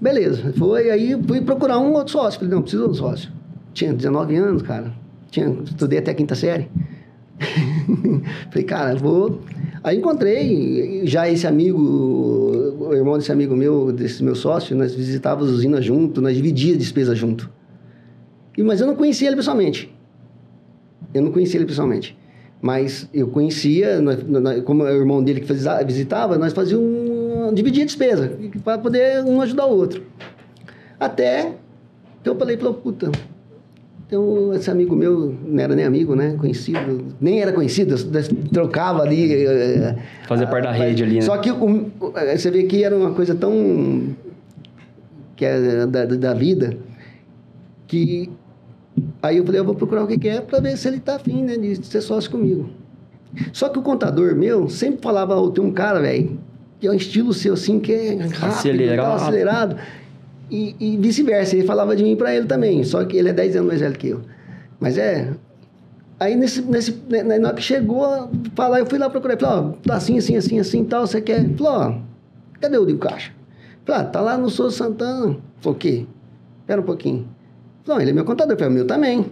Beleza, 0.00 0.52
foi, 0.56 0.90
aí 0.90 1.16
fui 1.26 1.40
procurar 1.40 1.78
um 1.78 1.92
outro 1.92 2.12
sócio. 2.12 2.40
Falei, 2.40 2.54
não, 2.54 2.62
preciso 2.62 2.84
de 2.84 2.90
um 2.90 2.94
sócio. 2.94 3.30
Tinha 3.72 3.92
19 3.92 4.36
anos, 4.36 4.62
cara. 4.62 4.92
Tinha, 5.30 5.48
estudei 5.64 5.98
até 5.98 6.10
a 6.10 6.14
quinta 6.14 6.34
série. 6.34 6.68
Falei, 8.50 8.64
cara, 8.64 8.94
vou. 8.96 9.40
Aí 9.82 9.98
encontrei 9.98 11.06
já 11.06 11.28
esse 11.28 11.46
amigo, 11.46 11.78
o 11.78 12.94
irmão 12.94 13.18
desse 13.18 13.30
amigo 13.30 13.54
meu, 13.54 13.92
desse 13.92 14.22
meu 14.22 14.34
sócio, 14.34 14.76
nós 14.76 14.94
visitávamos 14.94 15.50
a 15.50 15.54
usina 15.54 15.82
junto, 15.82 16.22
nós 16.22 16.34
dividíamos 16.34 16.78
despesa 16.78 17.14
junto. 17.14 17.50
E, 18.56 18.62
mas 18.62 18.80
eu 18.80 18.86
não 18.86 18.94
conhecia 18.94 19.28
ele 19.28 19.36
pessoalmente. 19.36 19.94
Eu 21.12 21.22
não 21.22 21.32
conhecia 21.32 21.58
ele 21.58 21.66
pessoalmente. 21.66 22.16
Mas 22.62 23.08
eu 23.12 23.28
conhecia, 23.28 24.00
nós, 24.00 24.22
nós, 24.26 24.62
como 24.62 24.86
é 24.86 24.92
o 24.92 24.96
irmão 24.96 25.22
dele 25.22 25.40
que 25.40 25.46
fazia, 25.46 25.82
visitava, 25.84 26.38
nós 26.38 26.52
fazíamos 26.54 26.86
um, 26.86 27.52
dividia 27.52 27.84
despesa, 27.84 28.38
para 28.64 28.78
poder 28.78 29.22
um 29.22 29.40
ajudar 29.42 29.66
o 29.66 29.76
outro. 29.76 30.02
Até 30.98 31.52
que 32.22 32.28
eu 32.30 32.36
falei, 32.36 32.56
puta, 32.56 33.12
então, 34.14 34.54
esse 34.54 34.70
amigo 34.70 34.94
meu, 34.94 35.34
não 35.44 35.60
era 35.60 35.74
nem 35.74 35.84
amigo, 35.84 36.14
né? 36.14 36.36
Conhecido, 36.38 37.04
nem 37.20 37.42
era 37.42 37.52
conhecido, 37.52 37.96
trocava 38.52 39.02
ali. 39.02 39.44
Eh, 39.44 39.96
Fazia 40.28 40.46
parte 40.46 40.64
da 40.64 40.70
rede 40.70 41.02
ali, 41.02 41.16
né? 41.16 41.20
Só 41.22 41.36
que 41.38 41.50
o, 41.50 41.90
você 42.36 42.48
vê 42.48 42.62
que 42.62 42.84
era 42.84 42.96
uma 42.96 43.10
coisa 43.12 43.34
tão. 43.34 44.14
que 45.34 45.44
é 45.44 45.84
da, 45.84 46.04
da 46.04 46.32
vida, 46.32 46.76
que. 47.88 48.30
Aí 49.20 49.38
eu 49.38 49.44
falei, 49.44 49.60
eu 49.60 49.64
vou 49.64 49.74
procurar 49.74 50.04
o 50.04 50.06
que, 50.06 50.16
que 50.16 50.28
é 50.28 50.40
para 50.40 50.60
ver 50.60 50.78
se 50.78 50.86
ele 50.86 51.00
tá 51.00 51.16
afim, 51.16 51.42
né? 51.42 51.56
De 51.56 51.84
ser 51.84 52.00
sócio 52.00 52.30
comigo. 52.30 52.70
Só 53.52 53.68
que 53.68 53.80
o 53.80 53.82
contador 53.82 54.36
meu 54.36 54.68
sempre 54.68 55.02
falava, 55.02 55.36
oh, 55.36 55.50
tem 55.50 55.64
um 55.64 55.72
cara, 55.72 56.00
velho, 56.00 56.38
que 56.78 56.86
é 56.86 56.90
um 56.90 56.94
estilo 56.94 57.32
seu 57.32 57.54
assim, 57.54 57.80
que 57.80 57.92
é 57.92 58.14
rápido, 58.14 58.44
acelerado. 58.44 59.22
acelerado. 59.22 59.76
E, 60.50 60.76
e 60.78 60.96
vice-versa, 60.96 61.56
ele 61.56 61.66
falava 61.66 61.96
de 61.96 62.02
mim 62.02 62.16
para 62.16 62.34
ele 62.34 62.46
também, 62.46 62.84
só 62.84 63.04
que 63.04 63.16
ele 63.16 63.30
é 63.30 63.32
10 63.32 63.56
anos 63.56 63.68
mais 63.68 63.80
velho 63.80 63.96
que 63.96 64.08
eu. 64.08 64.20
Mas 64.78 64.98
é. 64.98 65.32
Aí 66.20 66.36
nesse, 66.36 66.62
nesse, 66.62 66.92
né, 67.08 67.22
na 67.38 67.48
hora 67.48 67.56
que 67.56 67.62
chegou, 67.62 68.30
falar, 68.54 68.78
eu 68.78 68.86
fui 68.86 68.98
lá 68.98 69.10
procurar, 69.10 69.38
falei, 69.38 69.56
ó, 69.56 69.72
tá 69.86 69.96
assim, 69.96 70.16
assim, 70.18 70.36
assim, 70.36 70.58
assim, 70.58 70.84
tal, 70.84 71.06
você 71.06 71.20
quer? 71.20 71.44
Falou, 71.56 71.72
ó, 71.72 71.98
cadê 72.60 72.78
o 72.78 72.86
de 72.86 72.94
caixa? 72.96 73.32
Falei, 73.84 74.00
ah, 74.00 74.04
tá 74.04 74.20
lá 74.20 74.38
no 74.38 74.48
Souza 74.48 74.76
Santana. 74.76 75.36
Falei, 75.60 75.74
o 75.76 75.78
quê? 75.78 76.06
Espera 76.60 76.80
um 76.80 76.84
pouquinho. 76.84 77.28
Falei, 77.84 78.04
ele 78.04 78.10
é 78.12 78.14
meu 78.14 78.24
contador. 78.24 78.56
Falei, 78.56 78.70
o 78.70 78.74
meu 78.74 78.86
também. 78.86 79.26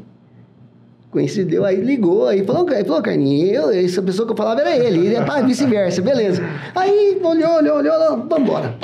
Coincidiu, 1.11 1.65
aí 1.67 1.77
ligou, 1.77 2.27
aí 2.27 2.43
falou, 2.43 2.67
aí 2.71 2.83
falou, 2.85 3.03
Carninho, 3.03 3.47
eu, 3.53 3.71
essa 3.71 4.01
pessoa 4.01 4.27
que 4.27 4.33
eu 4.33 4.37
falava 4.37 4.63
era 4.63 4.75
ele, 4.75 5.09
ele 5.09 5.15
é 5.15 5.43
vice-versa, 5.43 6.01
beleza. 6.01 6.43
Aí 6.75 7.21
olhou, 7.23 7.57
olhou, 7.57 7.77
olhou, 7.77 8.17
vamos 8.17 8.39
embora. 8.39 8.75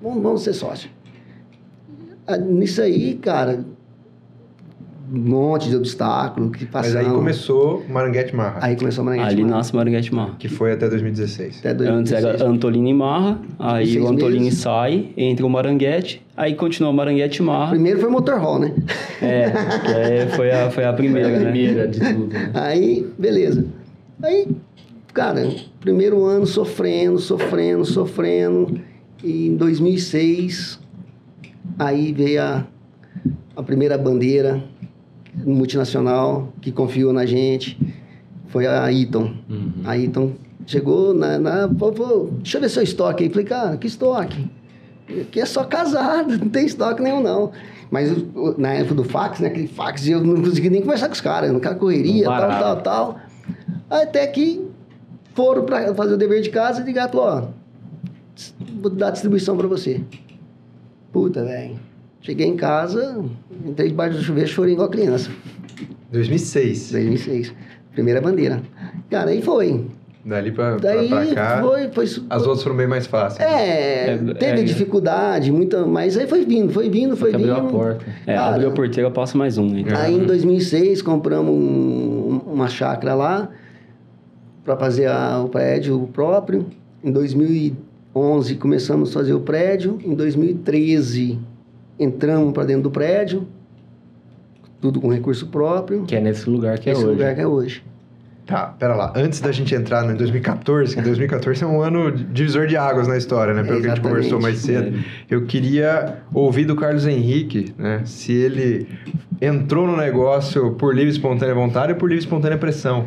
Vamos, 0.00 0.22
vamos 0.22 0.42
ser 0.42 0.52
sócio. 0.52 0.88
Ah, 2.26 2.36
nisso 2.36 2.82
aí, 2.82 3.14
cara, 3.14 3.64
um 5.12 5.18
monte 5.18 5.68
de 5.68 5.76
obstáculo 5.76 6.50
que 6.50 6.66
passaram. 6.66 6.96
Mas 6.96 7.06
aí 7.06 7.14
começou 7.14 7.84
Maranguete 7.88 8.34
Marra. 8.34 8.58
Aí 8.60 8.76
começou 8.76 9.04
Maranguete 9.04 9.30
Ali 9.30 9.42
Marra. 9.42 9.56
nasce 9.56 9.76
Maranguete 9.76 10.14
Marra. 10.14 10.34
Que 10.38 10.48
foi 10.48 10.72
até 10.72 10.88
2016. 10.88 11.58
Até 11.60 11.74
2016. 11.74 12.24
Antes 12.24 12.40
era 12.40 12.50
Antolini 12.50 12.92
Marra, 12.92 13.38
aí 13.58 13.98
o 14.00 14.08
Antolini 14.08 14.46
meses. 14.46 14.58
sai, 14.58 15.10
entra 15.16 15.46
o 15.46 15.50
Maranguete, 15.50 16.24
aí 16.36 16.54
continua 16.54 16.90
o 16.90 16.94
Maranguete 16.94 17.42
Marra. 17.42 17.70
Primeiro 17.70 18.00
foi 18.00 18.10
Motorhall, 18.10 18.58
né? 18.58 18.74
É, 19.22 19.50
que 19.50 19.92
é, 19.92 20.26
foi, 20.34 20.50
a, 20.50 20.70
foi 20.70 20.84
a 20.84 20.92
primeira, 20.92 21.28
foi 21.28 21.36
a 21.36 21.50
primeira 21.50 21.84
né? 21.84 21.86
de 21.86 22.00
tudo. 22.00 22.26
Né? 22.26 22.50
Aí, 22.54 23.06
beleza. 23.16 23.64
Aí, 24.22 24.48
cara, 25.14 25.48
primeiro 25.80 26.24
ano 26.24 26.46
sofrendo, 26.46 27.18
sofrendo, 27.18 27.84
sofrendo. 27.84 28.80
E 29.22 29.48
em 29.48 29.56
2006 29.56 30.80
Aí 31.78 32.12
veio 32.12 32.42
a, 32.42 32.66
a 33.56 33.62
primeira 33.62 33.98
bandeira 33.98 34.62
multinacional 35.44 36.52
que 36.60 36.72
confiou 36.72 37.12
na 37.12 37.26
gente, 37.26 37.78
foi 38.48 38.66
a 38.66 38.90
Eaton. 38.92 39.34
Uhum. 39.48 39.72
A 39.84 39.98
Eaton 39.98 40.32
chegou 40.66 41.14
na, 41.14 41.38
na 41.38 41.68
pô, 41.68 41.92
pô, 41.92 42.30
deixa 42.38 42.56
eu 42.56 42.62
ver 42.62 42.68
seu 42.68 42.82
estoque 42.82 43.24
aí. 43.24 43.30
Falei, 43.30 43.44
cara, 43.44 43.76
que 43.76 43.86
estoque? 43.86 44.50
Aqui 45.20 45.40
é 45.40 45.46
só 45.46 45.62
casado, 45.64 46.36
não 46.38 46.48
tem 46.48 46.66
estoque 46.66 47.02
nenhum 47.02 47.22
não. 47.22 47.52
Mas 47.90 48.10
na 48.58 48.72
época 48.72 48.94
do 48.96 49.04
fax, 49.04 49.38
né, 49.40 49.48
aquele 49.48 49.68
fax, 49.68 50.08
eu 50.08 50.22
não 50.22 50.42
consegui 50.42 50.68
nem 50.70 50.80
conversar 50.80 51.06
com 51.06 51.14
os 51.14 51.20
caras, 51.20 51.52
no 51.52 51.60
cara 51.60 51.76
correria, 51.76 52.24
tal, 52.24 52.48
tal, 52.48 52.82
tal. 52.82 53.20
Até 53.88 54.26
que 54.26 54.66
foram 55.34 55.64
para 55.64 55.94
fazer 55.94 56.14
o 56.14 56.16
dever 56.16 56.42
de 56.42 56.50
casa 56.50 56.80
e 56.80 56.84
ligaram, 56.84 57.18
ó, 57.20 57.42
vou 58.80 58.90
dar 58.90 59.10
distribuição 59.10 59.56
para 59.56 59.68
você. 59.68 60.00
Puta, 61.16 61.42
velho. 61.44 61.76
Cheguei 62.20 62.46
em 62.46 62.56
casa, 62.56 63.24
entrei 63.64 63.88
debaixo 63.88 64.18
do 64.18 64.22
chuveiro, 64.22 64.50
chorei 64.50 64.74
igual 64.74 64.90
criança. 64.90 65.30
2006. 66.12 66.92
2006. 66.92 67.54
Primeira 67.92 68.20
bandeira. 68.20 68.60
Cara, 69.10 69.30
aí 69.30 69.40
foi. 69.40 69.86
Dali 70.22 70.52
pra, 70.52 70.72
pra- 70.76 70.92
Daí 70.92 71.08
pra 71.08 71.26
cá, 71.34 71.62
foi, 71.62 71.88
foi. 71.90 72.04
as 72.28 72.42
outras 72.42 72.62
foram 72.62 72.76
bem 72.76 72.86
mais 72.86 73.06
fáceis. 73.06 73.48
É, 73.48 74.10
É, 74.10 74.18
teve 74.34 74.60
é, 74.60 74.64
dificuldade, 74.64 75.50
muita, 75.50 75.86
mas 75.86 76.18
aí 76.18 76.26
foi 76.26 76.44
vindo, 76.44 76.70
foi 76.70 76.90
vindo, 76.90 77.16
foi 77.16 77.30
vindo. 77.32 77.50
abriu 77.50 77.66
a 77.66 77.70
porta. 77.70 78.04
É, 78.26 78.34
Cara, 78.34 78.54
abriu 78.56 78.68
a 78.68 78.72
porteira, 78.72 79.10
passa 79.10 79.38
mais 79.38 79.56
um. 79.56 79.70
né? 79.70 79.80
Então, 79.80 79.96
Aí 79.98 80.14
em 80.16 80.24
2006 80.26 81.00
compramos 81.00 81.50
um- 81.54 82.40
uma 82.46 82.68
chácara 82.68 83.14
lá 83.14 83.48
para 84.64 84.76
fazer 84.76 85.06
a- 85.06 85.40
o 85.42 85.48
prédio 85.48 86.10
próprio. 86.12 86.66
Em 87.04 87.10
2011 88.20 88.54
começamos 88.56 89.10
a 89.10 89.12
fazer 89.12 89.34
o 89.34 89.40
prédio. 89.40 89.98
Em 90.02 90.14
2013 90.14 91.38
entramos 91.98 92.52
para 92.54 92.64
dentro 92.64 92.84
do 92.84 92.90
prédio, 92.90 93.46
tudo 94.80 95.00
com 95.00 95.08
recurso 95.12 95.46
próprio. 95.48 96.04
Que 96.04 96.16
é 96.16 96.20
nesse 96.20 96.48
lugar 96.48 96.78
que 96.78 96.88
é 96.88 96.94
hoje. 96.94 97.04
lugar 97.04 97.34
que 97.34 97.40
é 97.42 97.46
hoje. 97.46 97.84
Tá, 98.46 98.68
pera 98.78 98.94
lá. 98.94 99.12
Antes 99.16 99.40
da 99.40 99.50
gente 99.52 99.74
entrar 99.74 100.04
no 100.04 100.16
2014, 100.16 100.94
que 100.94 101.02
2014 101.02 101.62
é 101.64 101.66
um 101.66 101.82
ano 101.82 102.10
divisor 102.12 102.66
de 102.66 102.76
águas 102.76 103.06
na 103.08 103.16
história, 103.18 103.52
né? 103.52 103.62
Pelo 103.64 103.80
que 103.80 103.86
a 103.86 103.90
gente 103.90 104.00
conversou 104.00 104.40
mais 104.40 104.58
cedo. 104.60 104.98
Eu 105.28 105.44
queria 105.46 106.18
ouvir 106.32 106.64
do 106.64 106.76
Carlos 106.76 107.06
Henrique, 107.06 107.74
né? 107.76 108.02
Se 108.04 108.32
ele 108.32 108.86
entrou 109.42 109.86
no 109.86 109.96
negócio 109.96 110.70
por 110.74 110.94
livre 110.94 111.10
e 111.10 111.12
espontânea 111.12 111.54
vontade 111.54 111.92
ou 111.92 111.98
por 111.98 112.08
livre 112.08 112.22
e 112.22 112.24
espontânea 112.24 112.56
pressão. 112.56 113.06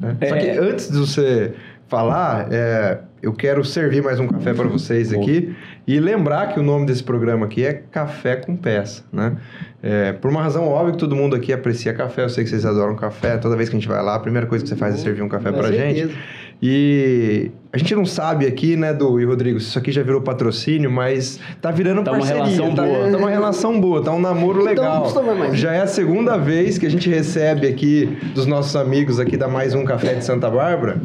né? 0.00 0.16
Só 0.28 0.34
que 0.36 0.46
É. 0.46 0.58
antes 0.58 0.90
de 0.90 0.98
você 0.98 1.52
falar, 1.92 2.48
é, 2.50 3.00
eu 3.22 3.34
quero 3.34 3.62
servir 3.62 4.02
mais 4.02 4.18
um 4.18 4.26
café 4.26 4.54
para 4.54 4.66
vocês 4.66 5.12
aqui 5.12 5.54
e 5.86 6.00
lembrar 6.00 6.46
que 6.54 6.58
o 6.58 6.62
nome 6.62 6.86
desse 6.86 7.04
programa 7.04 7.44
aqui 7.44 7.66
é 7.66 7.74
Café 7.74 8.36
com 8.36 8.56
Peça, 8.56 9.04
né? 9.12 9.36
É, 9.82 10.12
por 10.14 10.30
uma 10.30 10.42
razão 10.42 10.66
óbvia 10.66 10.92
que 10.92 10.98
todo 10.98 11.14
mundo 11.14 11.36
aqui 11.36 11.52
aprecia 11.52 11.92
café, 11.92 12.24
eu 12.24 12.30
sei 12.30 12.44
que 12.44 12.50
vocês 12.50 12.64
adoram 12.64 12.96
café, 12.96 13.36
toda 13.36 13.56
vez 13.56 13.68
que 13.68 13.76
a 13.76 13.78
gente 13.78 13.88
vai 13.88 14.02
lá, 14.02 14.14
a 14.14 14.18
primeira 14.18 14.46
coisa 14.46 14.64
que 14.64 14.70
você 14.70 14.76
faz 14.76 14.94
é 14.94 14.96
servir 14.96 15.20
um 15.20 15.28
café 15.28 15.52
pra 15.52 15.70
gente. 15.70 16.16
E 16.64 17.50
a 17.72 17.76
gente 17.78 17.92
não 17.92 18.04
sabe 18.06 18.46
aqui, 18.46 18.76
né, 18.76 18.92
Du 18.94 19.18
e 19.18 19.24
Rodrigo, 19.24 19.58
se 19.58 19.66
isso 19.66 19.78
aqui 19.78 19.90
já 19.90 20.00
virou 20.02 20.20
patrocínio, 20.20 20.88
mas 20.92 21.40
tá 21.60 21.72
virando 21.72 22.04
Tá 22.04 22.12
uma 22.12 22.18
parceria. 22.20 22.44
relação 22.44 22.74
tá, 22.74 22.82
boa. 22.84 23.10
tá 23.10 23.16
uma 23.18 23.30
relação 23.30 23.80
boa, 23.80 24.02
tá 24.04 24.12
um 24.12 24.20
namoro 24.20 24.60
Então, 24.70 25.12
legal. 25.12 25.54
Já 25.54 25.72
é 25.72 25.80
a 25.80 25.86
segunda 25.88 26.38
vez 26.38 26.78
que 26.78 26.86
a 26.86 26.90
gente 26.90 27.10
recebe 27.10 27.66
aqui 27.66 28.16
dos 28.32 28.46
nossos 28.46 28.76
amigos 28.76 29.18
aqui 29.18 29.36
da 29.36 29.48
Mais 29.48 29.74
Um 29.74 29.84
Café 29.84 30.14
de 30.14 30.24
Santa 30.24 30.48
Bárbara, 30.48 31.00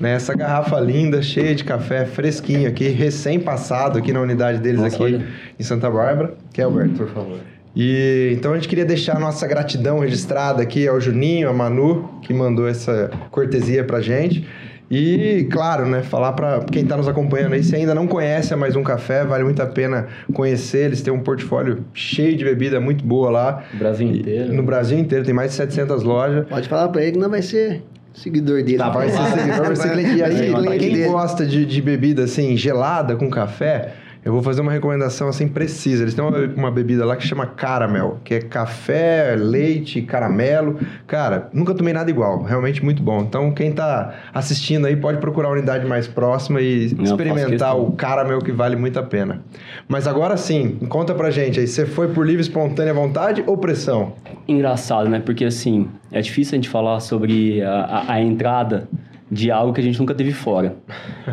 né, 0.00 0.14
essa 0.14 0.34
garrafa 0.34 0.80
linda, 0.80 1.20
cheia 1.20 1.54
de 1.54 1.62
café, 1.62 2.06
fresquinho 2.06 2.66
aqui, 2.66 2.88
recém-passado 2.88 3.98
aqui 3.98 4.14
na 4.14 4.20
unidade 4.22 4.60
deles 4.60 4.80
Nossa, 4.80 4.94
aqui 4.94 5.04
olha. 5.04 5.26
em 5.60 5.62
Santa 5.62 5.90
Bárbara. 5.90 6.34
Que 6.54 6.62
é 6.62 6.64
Alberto, 6.64 6.94
por 6.94 7.08
favor. 7.08 7.36
E 7.76 8.32
então 8.34 8.52
a 8.52 8.54
gente 8.56 8.68
queria 8.68 8.84
deixar 8.84 9.16
a 9.16 9.20
nossa 9.20 9.46
gratidão 9.46 9.98
registrada 9.98 10.62
aqui 10.62 10.86
ao 10.88 11.00
Juninho, 11.00 11.48
a 11.48 11.52
Manu, 11.52 12.08
que 12.22 12.32
mandou 12.34 12.68
essa 12.68 13.10
cortesia 13.30 13.82
pra 13.84 14.00
gente. 14.00 14.46
E, 14.94 15.44
claro, 15.50 15.86
né, 15.86 16.02
falar 16.02 16.32
para 16.34 16.60
quem 16.70 16.82
está 16.82 16.98
nos 16.98 17.08
acompanhando 17.08 17.54
aí, 17.54 17.64
se 17.64 17.74
ainda 17.74 17.94
não 17.94 18.06
conhece 18.06 18.52
a 18.52 18.58
Mais 18.58 18.76
Um 18.76 18.82
Café, 18.82 19.24
vale 19.24 19.42
muito 19.42 19.62
a 19.62 19.66
pena 19.66 20.06
conhecer. 20.34 20.84
Eles 20.84 21.00
têm 21.00 21.10
um 21.10 21.20
portfólio 21.20 21.82
cheio 21.94 22.36
de 22.36 22.44
bebida 22.44 22.78
muito 22.78 23.02
boa 23.02 23.30
lá. 23.30 23.62
O 23.72 23.78
Brasil 23.78 24.06
E- 24.06 24.18
inteiro. 24.18 24.52
No 24.52 24.62
Brasil 24.62 24.98
inteiro, 24.98 25.24
tem 25.24 25.32
mais 25.32 25.52
de 25.52 25.56
700 25.56 26.02
lojas. 26.02 26.46
Pode 26.46 26.68
falar 26.68 26.88
para 26.88 27.00
ele 27.02 27.12
que 27.12 27.18
não 27.18 27.30
vai 27.30 27.40
ser 27.40 27.82
seguidor 28.12 28.62
dele. 28.62 28.76
Tá, 28.76 28.90
vai 28.90 29.08
ser 29.08 29.22
seguidor, 29.30 29.64
vai 29.66 29.76
ser 29.76 29.90
cliente. 29.92 30.16
E 30.16 30.22
aí, 30.22 30.50
pra 30.52 30.76
quem 30.76 31.06
gosta 31.10 31.46
de, 31.46 31.64
de 31.64 31.80
bebida 31.80 32.24
assim, 32.24 32.54
gelada 32.54 33.16
com 33.16 33.30
café, 33.30 33.94
eu 34.24 34.32
vou 34.32 34.40
fazer 34.42 34.60
uma 34.60 34.70
recomendação 34.70 35.28
assim 35.28 35.48
precisa. 35.48 36.04
Eles 36.04 36.14
têm 36.14 36.24
uma, 36.24 36.38
uma 36.56 36.70
bebida 36.70 37.04
lá 37.04 37.16
que 37.16 37.26
chama 37.26 37.44
caramel, 37.46 38.18
que 38.22 38.34
é 38.34 38.40
café, 38.40 39.34
leite, 39.36 40.00
caramelo. 40.02 40.78
Cara, 41.06 41.48
nunca 41.52 41.74
tomei 41.74 41.92
nada 41.92 42.08
igual. 42.10 42.42
Realmente 42.42 42.84
muito 42.84 43.02
bom. 43.02 43.20
Então, 43.22 43.50
quem 43.52 43.72
tá 43.72 44.14
assistindo 44.32 44.86
aí 44.86 44.94
pode 44.94 45.18
procurar 45.18 45.48
a 45.48 45.52
unidade 45.52 45.86
mais 45.86 46.06
próxima 46.06 46.60
e 46.60 46.94
Não, 46.96 47.04
experimentar 47.04 47.76
o 47.76 47.92
caramel 47.92 48.38
que 48.40 48.52
vale 48.52 48.76
muito 48.76 48.98
a 48.98 49.02
pena. 49.02 49.42
Mas 49.88 50.06
agora 50.06 50.36
sim, 50.36 50.78
conta 50.88 51.14
pra 51.14 51.30
gente 51.30 51.58
aí, 51.58 51.66
você 51.66 51.84
foi 51.84 52.08
por 52.08 52.24
livre, 52.24 52.42
espontânea 52.42 52.94
vontade 52.94 53.42
ou 53.46 53.56
pressão? 53.58 54.12
Engraçado, 54.46 55.08
né? 55.08 55.20
Porque 55.24 55.44
assim, 55.44 55.88
é 56.12 56.20
difícil 56.20 56.54
a 56.54 56.56
gente 56.56 56.68
falar 56.68 57.00
sobre 57.00 57.60
a, 57.62 57.72
a- 58.06 58.12
a 58.14 58.20
entrada 58.20 58.88
de 59.32 59.50
algo 59.50 59.72
que 59.72 59.80
a 59.80 59.84
gente 59.84 59.98
nunca 59.98 60.14
teve 60.14 60.30
fora. 60.32 60.76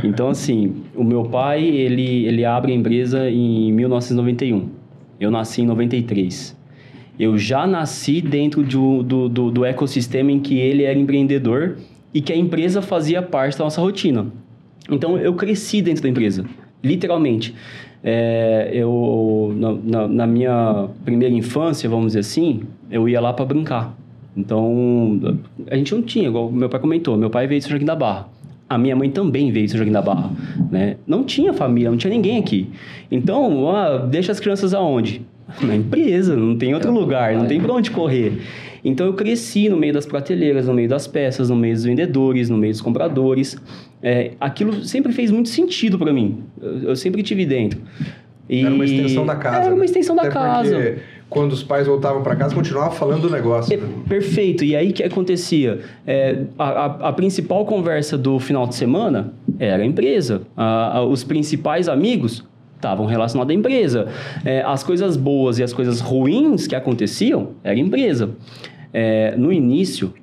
Então, 0.04 0.30
assim, 0.30 0.74
o 0.96 1.04
meu 1.04 1.26
pai, 1.26 1.64
ele, 1.66 2.26
ele 2.26 2.46
abre 2.46 2.72
a 2.72 2.76
empresa 2.76 3.30
em 3.30 3.74
1991. 3.74 4.70
Eu 5.20 5.30
nasci 5.30 5.62
em 5.64 5.66
93. 5.66 6.58
Eu 7.20 7.38
já 7.38 7.68
nasci 7.68 8.22
dentro 8.22 8.64
do, 8.64 9.04
do, 9.04 9.28
do, 9.28 9.52
do 9.52 9.66
ecossistema 9.66 10.32
em 10.32 10.40
que 10.40 10.58
ele 10.58 10.84
era 10.84 10.98
empreendedor 10.98 11.76
e 12.14 12.22
que 12.22 12.32
a 12.32 12.38
empresa 12.38 12.82
fazia 12.82 13.22
parte 13.22 13.58
da 13.58 13.66
nossa 13.66 13.82
rotina. 13.82 14.28
Então, 14.90 15.18
eu 15.18 15.34
cresci 15.34 15.82
dentro 15.82 16.02
da 16.02 16.08
empresa, 16.08 16.46
literalmente. 16.82 17.54
É, 18.02 18.70
eu, 18.74 19.54
na, 19.58 19.74
na- 19.74 20.08
na 20.08 20.26
minha 20.26 20.88
primeira 21.04 21.36
infância, 21.36 21.90
vamos 21.90 22.08
dizer 22.08 22.20
assim, 22.20 22.62
eu 22.90 23.10
ia 23.10 23.20
lá 23.20 23.34
para 23.34 23.44
brincar. 23.44 23.94
Então, 24.36 25.38
a 25.70 25.76
gente 25.76 25.94
não 25.94 26.02
tinha, 26.02 26.28
igual 26.28 26.48
o 26.48 26.52
meu 26.52 26.70
pai 26.70 26.80
comentou, 26.80 27.18
meu 27.18 27.30
pai 27.30 27.48
veio 27.48 27.60
de 27.60 27.64
São 27.66 27.72
Joaquim 27.72 27.86
da 27.86 27.96
Barra. 27.96 28.28
A 28.70 28.78
minha 28.78 28.96
mãe 28.96 29.10
também 29.10 29.52
veio 29.52 29.66
de 29.66 29.72
São 29.72 29.78
Joaquim 29.78 29.92
da 29.92 30.02
Barra, 30.02 30.32
né? 30.72 30.98
Não 31.08 31.24
tinha 31.24 31.52
família, 31.54 31.90
não 31.90 31.98
tinha 31.98 32.12
ninguém 32.12 32.38
aqui. 32.38 32.70
Então, 33.12 33.70
ah, 33.76 33.98
deixa 33.98 34.32
as 34.32 34.40
crianças 34.40 34.74
aonde? 34.74 35.22
Na 35.62 35.76
empresa, 35.76 36.36
não 36.36 36.56
tem 36.56 36.74
outro 36.74 36.92
lugar, 36.92 37.34
não 37.36 37.48
tem 37.48 37.60
pra 37.60 37.74
onde 37.74 37.90
correr. 37.90 38.34
Então, 38.86 39.08
eu 39.08 39.14
cresci 39.14 39.68
no 39.68 39.76
meio 39.76 39.92
das 39.92 40.06
prateleiras, 40.06 40.68
no 40.68 40.74
meio 40.74 40.88
das 40.88 41.06
peças, 41.08 41.50
no 41.50 41.56
meio 41.56 41.74
dos 41.74 41.84
vendedores, 41.84 42.50
no 42.50 42.58
meio 42.58 42.72
dos 42.72 42.82
compradores. 42.82 43.58
É, 44.02 44.32
aquilo 44.40 44.86
sempre 44.86 45.12
fez 45.12 45.32
muito 45.32 45.50
sentido 45.50 45.98
para 46.00 46.14
mim. 46.14 46.44
Eu, 46.62 46.78
eu 46.90 46.96
sempre 46.96 47.22
tive 47.22 47.46
dentro. 47.46 47.80
E- 48.48 48.64
Era 48.64 48.74
uma 48.74 48.86
extensão 48.86 49.26
da 49.26 49.36
casa. 49.36 49.58
Era 49.58 49.70
uma 49.74 49.80
né? 49.80 49.86
extensão 49.86 50.16
da 50.16 50.22
Até 50.22 50.32
casa. 50.32 50.76
Porque 50.76 50.96
quando 51.30 51.52
os 51.54 51.62
pais 51.62 51.86
voltavam 51.88 52.24
pra 52.24 52.36
casa, 52.36 52.56
continuava 52.56 52.92
falando 52.92 53.22
do 53.24 53.30
negócio. 53.30 53.72
É, 53.74 53.78
né? 53.78 53.88
perfeito. 54.08 54.64
E 54.64 54.76
aí 54.76 54.92
que 54.92 55.04
acontecia? 55.04 55.82
É, 56.08 56.44
a, 56.58 56.64
a- 56.70 57.10
a 57.10 57.14
principal 57.14 57.66
conversa 57.66 58.18
do 58.18 58.40
final 58.40 58.66
de 58.68 58.76
semana 58.76 59.34
era 59.60 59.84
a 59.84 59.86
empresa. 59.86 60.42
A- 60.58 61.02
os 61.04 61.24
principais 61.24 61.88
amigos 61.88 62.44
estavam 62.76 63.06
relacionados 63.06 63.52
à 63.52 63.54
empresa. 63.58 64.08
É, 64.44 64.62
as 64.62 64.84
coisas 64.84 65.16
boas 65.18 65.60
e 65.60 65.64
as 65.64 65.72
coisas 65.74 66.00
ruins 66.00 66.66
que 66.66 66.76
aconteciam 66.76 67.50
era 67.64 67.76
a 67.76 67.80
empresa. 67.80 68.32
É, 68.92 69.36
no 69.38 69.54
início, 69.54 70.14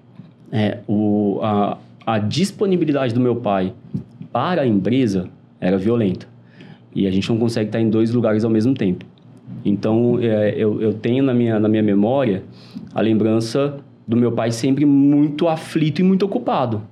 é, 0.51 0.79
o- 0.89 1.39
a, 1.43 1.79
a 2.05 2.19
disponibilidade 2.19 3.15
do 3.15 3.21
meu 3.21 3.37
pai 3.37 3.73
para 4.33 4.63
a 4.63 4.67
empresa 4.67 5.29
era 5.61 5.79
violenta. 5.79 6.27
E 6.95 7.07
a 7.07 7.11
gente 7.11 7.29
não 7.29 7.39
consegue 7.39 7.69
estar 7.69 7.81
em 7.81 7.91
dois 7.91 8.11
lugares 8.13 8.43
ao 8.45 8.51
mesmo 8.51 8.75
tempo. 8.75 9.05
Então, 9.65 10.19
é, 10.21 10.55
eu, 10.57 10.81
eu 10.81 10.95
tenho 10.95 11.23
na 11.23 11.35
minha, 11.35 11.59
na 11.59 11.69
minha 11.69 11.83
memória 11.83 12.43
a 12.95 13.01
lembrança 13.01 13.79
do 14.07 14.17
meu 14.17 14.33
pai 14.33 14.53
sempre 14.53 14.85
muito 14.85 15.49
aflito 15.49 16.01
e 16.01 16.05
muito 16.05 16.25
ocupado. 16.25 16.83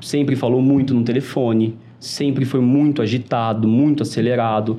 Sempre 0.00 0.36
falou 0.36 0.60
muito 0.60 0.92
no 0.92 1.02
telefone, 1.02 1.76
sempre 1.98 2.44
foi 2.44 2.60
muito 2.60 3.00
agitado, 3.00 3.66
muito 3.66 4.02
acelerado. 4.02 4.78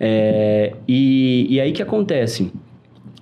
É, 0.00 0.74
e, 0.88 1.46
e 1.48 1.60
aí 1.60 1.72
que 1.72 1.82
acontece? 1.82 2.50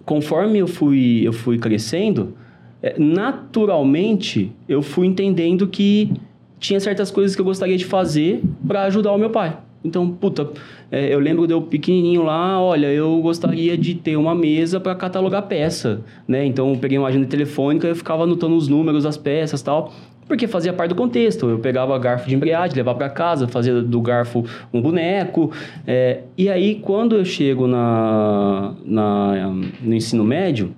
Conforme 0.05 0.59
eu 0.59 0.67
fui, 0.67 1.21
eu 1.23 1.33
fui 1.33 1.59
crescendo, 1.59 2.35
é, 2.83 2.95
naturalmente 2.99 4.51
eu 4.69 4.83
fui 4.83 5.07
entendendo 5.07 5.67
que 5.67 6.11
tinha 6.59 6.81
certas 6.81 7.11
coisas 7.11 7.35
que 7.35 7.41
eu 7.41 7.45
gostaria 7.45 7.77
de 7.77 7.85
fazer 7.85 8.41
para 8.67 8.85
ajudar 8.85 9.13
o 9.13 9.19
meu 9.19 9.31
pai. 9.31 9.59
Então, 9.85 10.09
puta, 10.09 10.49
é, 10.91 11.13
eu 11.13 11.19
lembro 11.19 11.47
de 11.47 11.53
eu 11.53 11.63
pequenininho 11.63 12.23
lá, 12.23 12.61
olha, 12.61 12.87
eu 12.87 13.21
gostaria 13.21 13.77
de 13.77 13.95
ter 13.95 14.17
uma 14.17 14.35
mesa 14.35 14.79
para 14.79 14.95
catalogar 14.95 15.43
peça, 15.43 16.03
né? 16.27 16.45
Então, 16.45 16.71
eu 16.71 16.77
peguei 16.79 16.99
uma 16.99 17.09
agenda 17.09 17.27
telefônica, 17.27 17.87
eu 17.87 17.97
ficava 17.97 18.23
anotando 18.23 18.57
os 18.57 18.69
números 18.69 19.05
das 19.05 19.17
peças 19.17 19.61
tal, 19.63 19.93
porque 20.27 20.47
fazia 20.47 20.73
parte 20.73 20.91
do 20.91 20.95
contexto. 20.95 21.49
Eu 21.49 21.59
pegava 21.59 21.99
garfo 21.99 22.29
de 22.29 22.35
embreagem, 22.35 22.77
levava 22.77 22.97
para 22.97 23.11
casa, 23.11 23.49
fazia 23.49 23.83
do 23.83 24.01
garfo 24.01 24.45
um 24.73 24.81
boneco. 24.81 25.51
é, 25.87 26.21
e 26.39 26.49
aí, 26.49 26.77
quando 26.77 27.17
eu 27.17 27.25
chego 27.25 27.67
na, 27.67 28.75
na, 28.85 29.53
no 29.83 29.95
ensino 29.95 30.25
médio, 30.25 30.73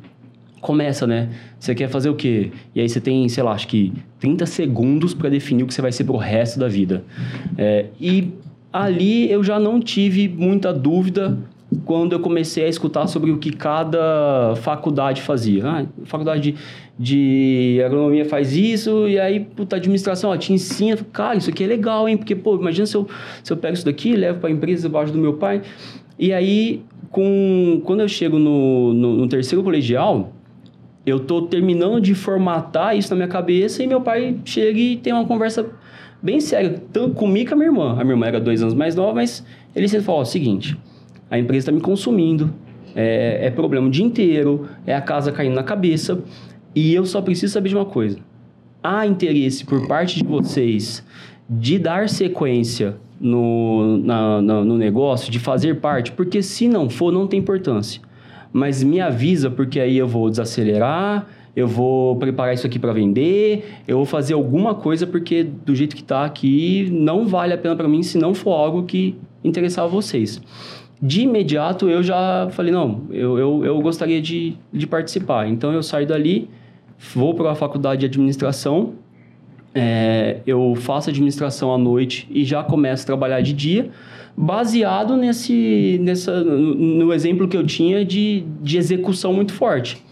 começa, 0.65 1.07
né? 1.07 1.29
Você 1.59 1.75
quer 1.75 1.89
fazer 1.89 2.09
o 2.09 2.15
quê? 2.15 2.51
E 2.75 2.81
aí 2.81 2.89
você 2.89 2.99
tem, 2.99 3.29
sei 3.29 3.43
lá, 3.43 3.53
acho 3.53 3.69
que 3.69 3.93
30 4.19 4.47
segundos 4.47 5.13
para 5.13 5.29
definir 5.29 5.63
o 5.63 5.67
que 5.67 5.75
você 5.75 5.83
vai 5.83 5.93
ser 5.93 6.05
pro 6.05 6.17
resto 6.17 6.59
da 6.59 6.69
vida. 6.69 7.05
É, 7.59 7.87
e 8.01 8.33
ali 8.75 9.31
eu 9.31 9.45
já 9.45 9.61
não 9.61 9.79
tive 9.79 10.29
muita 10.29 10.73
dúvida 10.73 11.39
quando 11.85 12.13
eu 12.13 12.19
comecei 12.19 12.65
a 12.65 12.69
escutar 12.69 13.07
sobre 13.07 13.31
o 13.31 13.39
que 13.39 13.53
cada 13.53 14.57
faculdade 14.57 15.23
fazia. 15.23 15.65
Ah, 15.65 15.87
faculdade 16.05 16.57
de, 16.99 17.77
de 17.79 17.83
agronomia 17.85 18.25
faz 18.25 18.57
isso, 18.57 19.07
e 19.09 19.19
aí, 19.19 19.39
puta, 19.39 19.77
administração, 19.77 20.31
ó, 20.31 20.37
te 20.37 20.53
ensina. 20.53 20.99
Cara, 21.13 21.37
isso 21.37 21.51
aqui 21.51 21.63
é 21.63 21.67
legal, 21.69 22.09
hein? 22.09 22.17
Porque, 22.17 22.35
pô, 22.35 22.57
imagina 22.57 22.85
se 22.85 22.97
eu, 22.97 23.07
se 23.45 23.53
eu 23.53 23.57
pego 23.57 23.75
isso 23.75 23.85
daqui, 23.85 24.17
levo 24.17 24.41
para 24.41 24.49
a 24.49 24.53
empresa 24.53 24.89
debaixo 24.89 25.13
do 25.13 25.19
meu 25.19 25.35
pai. 25.35 25.63
E 26.19 26.33
aí, 26.33 26.83
com, 27.11 27.81
quando 27.85 28.01
eu 28.01 28.09
chego 28.09 28.41
no, 28.41 28.93
no, 28.93 29.17
no 29.19 29.29
terceiro 29.29 29.63
colegial, 29.63 30.33
eu 31.07 31.21
tô 31.21 31.43
terminando 31.43 32.01
de 32.01 32.13
formatar 32.13 32.97
isso 32.97 33.11
na 33.11 33.17
minha 33.17 33.29
cabeça 33.29 33.85
e 33.85 33.87
meu 33.87 34.01
pai 34.01 34.37
chega 34.45 34.79
e 34.79 34.97
tem 34.97 35.13
uma 35.13 35.27
conversa 35.27 35.65
bem 36.25 36.41
séria, 36.41 36.83
tanto 36.91 37.15
comigo 37.15 37.51
com 37.51 37.55
a 37.55 37.59
minha 37.59 37.69
irmã. 37.69 37.93
A 37.93 38.03
minha 38.03 38.15
irmã 38.15 38.27
era 38.27 38.41
dois 38.41 38.63
anos 38.63 38.73
mais 38.73 38.95
nova, 38.95 39.13
mas 39.15 39.45
ele 39.77 39.87
sempre 39.87 40.07
falou 40.07 40.23
o 40.23 40.25
seguinte, 40.25 40.75
a 41.31 41.39
empresa 41.39 41.65
está 41.65 41.73
me 41.73 41.83
consumindo, 41.83 42.51
é, 42.97 43.47
é 43.47 43.51
problema 43.51 43.87
o 43.87 43.91
dia 43.91 44.05
inteiro, 44.05 44.67
é 44.87 44.95
a 44.95 45.03
casa 45.03 45.31
caindo 45.31 45.55
na 45.55 45.63
cabeça, 45.63 46.19
e 46.75 46.95
eu 46.95 47.05
só 47.05 47.21
preciso 47.21 47.53
saber 47.53 47.69
de 47.69 47.75
uma 47.75 47.85
coisa. 47.85 48.19
Há 48.83 49.07
interesse 49.07 49.67
por 49.67 49.87
parte 49.87 50.19
de 50.19 50.25
vocês 50.25 51.05
de 51.49 51.79
dar 51.79 52.09
sequência 52.09 52.97
no, 53.21 53.99
na, 53.99 54.41
na, 54.41 54.65
no 54.65 54.79
negócio, 54.79 55.31
de 55.31 55.39
fazer 55.39 55.81
parte, 55.81 56.11
porque 56.13 56.43
se 56.43 56.67
não 56.69 56.89
for, 56.89 57.13
não 57.13 57.27
tem 57.27 57.41
importância. 57.41 58.01
Mas 58.53 58.83
me 58.83 59.01
avisa, 59.01 59.51
porque 59.51 59.79
aí 59.79 59.99
eu 59.99 60.09
vou 60.09 60.31
desacelerar, 60.31 61.27
eu 61.57 61.69
vou 61.69 62.17
preparar 62.17 62.55
isso 62.55 62.67
aqui 62.67 62.79
para 62.79 62.93
vender, 62.93 63.65
eu 63.87 63.97
vou 63.97 64.07
fazer 64.07 64.35
alguma 64.35 64.75
coisa, 64.75 65.07
porque 65.07 65.45
do 65.45 65.75
jeito 65.75 65.95
que 65.95 66.03
está 66.03 66.25
aqui, 66.25 66.89
não 66.91 67.27
vale 67.27 67.53
a 67.53 67.59
pena 67.59 67.77
para 67.77 67.87
mim 67.87 68.03
se 68.03 68.19
não 68.19 68.35
for 68.35 68.53
algo 68.53 68.83
que 68.83 69.17
interessar 69.43 69.87
vocês. 69.87 70.41
De 71.01 71.23
imediato, 71.23 71.89
eu 71.89 72.03
já 72.03 72.49
falei, 72.51 72.73
não, 72.73 73.03
eu, 73.11 73.39
eu, 73.39 73.65
eu 73.65 73.81
gostaria 73.81 74.21
de, 74.21 74.57
de 74.73 74.87
participar. 74.87 75.47
Então, 75.49 75.73
eu 75.73 75.83
saio 75.83 76.07
dali, 76.07 76.49
vou 77.15 77.35
para 77.35 77.53
a 77.53 77.55
faculdade 77.55 78.01
de 78.01 78.07
administração, 78.07 78.95
é, 79.75 80.39
eu 80.47 80.75
faço 80.77 81.11
administração 81.11 81.75
à 81.75 81.79
noite 81.79 82.29
e 82.31 82.45
já 82.45 82.63
começo 82.63 83.03
a 83.03 83.07
trabalhar 83.07 83.41
de 83.41 83.53
dia, 83.53 83.91
baseado 84.37 85.17
nesse, 85.17 85.99
nessa, 86.01 86.43
no 86.43 87.13
exemplo 87.13 87.47
que 87.49 87.57
eu 87.57 87.67
tinha 87.67 88.05
de, 88.05 88.45
de 88.63 88.79
execução 88.79 89.33
muito 89.33 89.53
forte. 89.53 90.03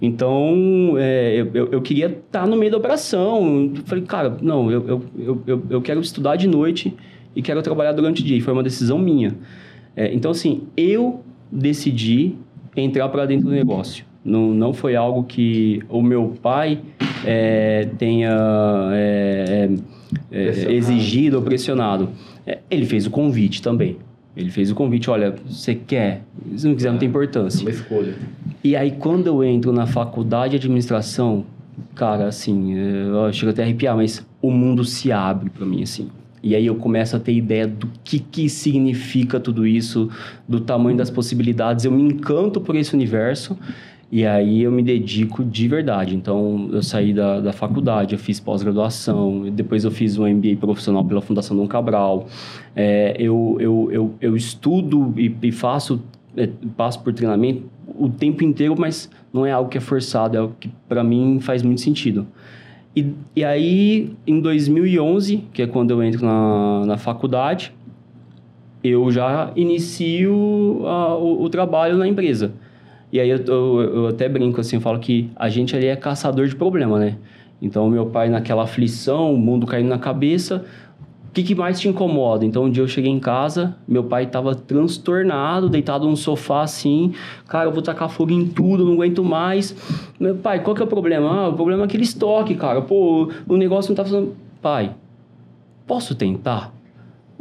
Então, 0.00 0.94
é, 0.98 1.46
eu, 1.54 1.68
eu 1.72 1.82
queria 1.82 2.06
estar 2.06 2.46
no 2.46 2.56
meio 2.56 2.72
da 2.72 2.78
operação. 2.78 3.72
Falei, 3.86 4.04
cara, 4.04 4.36
não, 4.42 4.70
eu, 4.70 5.02
eu, 5.16 5.42
eu, 5.46 5.62
eu 5.70 5.82
quero 5.82 6.00
estudar 6.00 6.36
de 6.36 6.48
noite 6.48 6.94
e 7.34 7.40
quero 7.40 7.62
trabalhar 7.62 7.92
durante 7.92 8.22
o 8.22 8.24
dia. 8.24 8.36
E 8.36 8.40
foi 8.40 8.52
uma 8.52 8.62
decisão 8.62 8.98
minha. 8.98 9.34
É, 9.96 10.12
então, 10.12 10.30
assim, 10.30 10.62
eu 10.76 11.22
decidi 11.50 12.34
entrar 12.76 13.08
para 13.08 13.24
dentro 13.24 13.46
do 13.46 13.52
negócio. 13.52 14.04
Não, 14.24 14.48
não 14.48 14.72
foi 14.72 14.96
algo 14.96 15.24
que 15.24 15.82
o 15.88 16.02
meu 16.02 16.34
pai 16.42 16.80
é, 17.24 17.88
tenha 17.98 18.90
é, 18.92 19.68
é, 20.30 20.48
é 20.48 20.72
exigido 20.72 21.36
ou 21.36 21.42
pressionado. 21.42 22.08
Ele 22.70 22.84
fez 22.84 23.06
o 23.06 23.10
convite 23.10 23.62
também. 23.62 23.96
Ele 24.36 24.50
fez 24.50 24.70
o 24.70 24.74
convite, 24.74 25.08
olha, 25.10 25.34
você 25.46 25.74
quer? 25.74 26.24
Se 26.56 26.66
não 26.66 26.74
quiser, 26.74 26.90
não 26.90 26.98
tem 26.98 27.08
importância. 27.08 27.62
Uma 27.62 27.70
escolha. 27.70 28.14
E 28.62 28.74
aí, 28.74 28.92
quando 28.92 29.28
eu 29.28 29.44
entro 29.44 29.72
na 29.72 29.86
faculdade 29.86 30.52
de 30.52 30.56
administração, 30.56 31.44
cara, 31.94 32.26
assim, 32.26 32.74
eu 32.74 33.32
chego 33.32 33.50
até 33.50 33.62
a 33.62 33.64
arrepiar, 33.64 33.96
mas 33.96 34.26
o 34.42 34.50
mundo 34.50 34.84
se 34.84 35.12
abre 35.12 35.50
para 35.50 35.64
mim, 35.64 35.82
assim. 35.82 36.08
E 36.42 36.54
aí 36.54 36.66
eu 36.66 36.74
começo 36.74 37.16
a 37.16 37.20
ter 37.20 37.32
ideia 37.32 37.66
do 37.66 37.88
que, 38.04 38.18
que 38.18 38.50
significa 38.50 39.40
tudo 39.40 39.66
isso, 39.66 40.10
do 40.46 40.60
tamanho 40.60 40.96
das 40.96 41.10
possibilidades. 41.10 41.86
Eu 41.86 41.92
me 41.92 42.02
encanto 42.02 42.60
por 42.60 42.76
esse 42.76 42.92
universo 42.94 43.56
e 44.10 44.24
aí 44.24 44.62
eu 44.62 44.70
me 44.70 44.82
dedico 44.82 45.44
de 45.44 45.66
verdade. 45.66 46.14
Então, 46.14 46.68
eu 46.72 46.82
saí 46.82 47.12
da, 47.12 47.40
da 47.40 47.52
faculdade, 47.52 48.14
eu 48.14 48.18
fiz 48.18 48.38
pós-graduação, 48.38 49.50
depois 49.50 49.84
eu 49.84 49.90
fiz 49.90 50.18
um 50.18 50.26
MBA 50.26 50.56
profissional 50.60 51.04
pela 51.04 51.20
Fundação 51.20 51.56
Dom 51.56 51.66
Cabral. 51.66 52.26
É, 52.76 53.16
eu, 53.18 53.56
eu, 53.60 53.88
eu, 53.90 54.14
eu 54.20 54.36
estudo 54.36 55.12
e, 55.16 55.34
e 55.42 55.52
faço, 55.52 56.02
é, 56.36 56.48
passo 56.76 57.00
por 57.00 57.12
treinamento 57.12 57.62
o 57.98 58.08
tempo 58.08 58.42
inteiro, 58.44 58.74
mas 58.78 59.10
não 59.32 59.44
é 59.44 59.52
algo 59.52 59.68
que 59.68 59.78
é 59.78 59.80
forçado, 59.80 60.36
é 60.36 60.40
algo 60.40 60.54
que 60.58 60.70
para 60.88 61.04
mim 61.04 61.38
faz 61.40 61.62
muito 61.62 61.80
sentido. 61.80 62.26
E, 62.96 63.12
e 63.34 63.44
aí, 63.44 64.12
em 64.26 64.40
2011, 64.40 65.44
que 65.52 65.62
é 65.62 65.66
quando 65.66 65.90
eu 65.90 66.02
entro 66.02 66.24
na, 66.24 66.86
na 66.86 66.96
faculdade, 66.96 67.72
eu 68.82 69.10
já 69.10 69.50
inicio 69.56 70.82
a, 70.86 71.16
o, 71.16 71.42
o, 71.42 71.48
trabalho 71.48 71.96
na 71.96 72.06
empresa. 72.06 72.52
E 73.14 73.20
aí 73.20 73.30
eu, 73.30 73.38
eu, 73.46 73.80
eu, 73.80 74.06
até 74.08 74.28
brinco 74.28 74.60
assim, 74.60 74.80
falo 74.80 74.98
que 74.98 75.30
a 75.36 75.48
gente 75.48 75.76
ali 75.76 75.86
é 75.86 75.94
caçador 75.94 76.48
de 76.48 76.56
problema, 76.56 76.98
né? 76.98 77.16
Então, 77.62 77.88
meu 77.88 78.06
pai 78.06 78.28
naquela 78.28 78.64
aflição, 78.64 79.32
o 79.32 79.38
mundo 79.38 79.66
caindo 79.66 79.88
na 79.88 79.98
cabeça, 79.98 80.64
que, 81.34 81.42
que 81.42 81.54
mais 81.54 81.80
te 81.80 81.88
incomoda? 81.88 82.46
Então, 82.46 82.64
um 82.64 82.70
dia 82.70 82.82
eu 82.82 82.88
cheguei 82.88 83.10
em 83.10 83.18
casa, 83.18 83.76
meu 83.86 84.04
pai 84.04 84.22
estava 84.22 84.54
transtornado, 84.54 85.68
deitado 85.68 86.08
no 86.08 86.16
sofá 86.16 86.62
assim, 86.62 87.12
cara, 87.48 87.68
eu 87.68 87.72
vou 87.72 87.82
tacar 87.82 88.08
fogo 88.08 88.30
em 88.30 88.46
tudo, 88.46 88.84
não 88.84 88.94
aguento 88.94 89.22
mais. 89.24 89.74
Meu 90.18 90.36
pai, 90.36 90.62
qual 90.62 90.76
que 90.76 90.80
é 90.80 90.84
o 90.84 90.88
problema? 90.88 91.28
Ah, 91.28 91.48
o 91.48 91.52
problema 91.52 91.82
é 91.82 91.84
aquele 91.86 92.04
estoque, 92.04 92.54
cara. 92.54 92.80
Pô, 92.82 93.28
o 93.48 93.56
negócio 93.56 93.90
não 93.90 93.96
tá 93.96 94.04
fazendo. 94.04 94.34
Pai, 94.62 94.94
posso 95.86 96.14
tentar? 96.14 96.72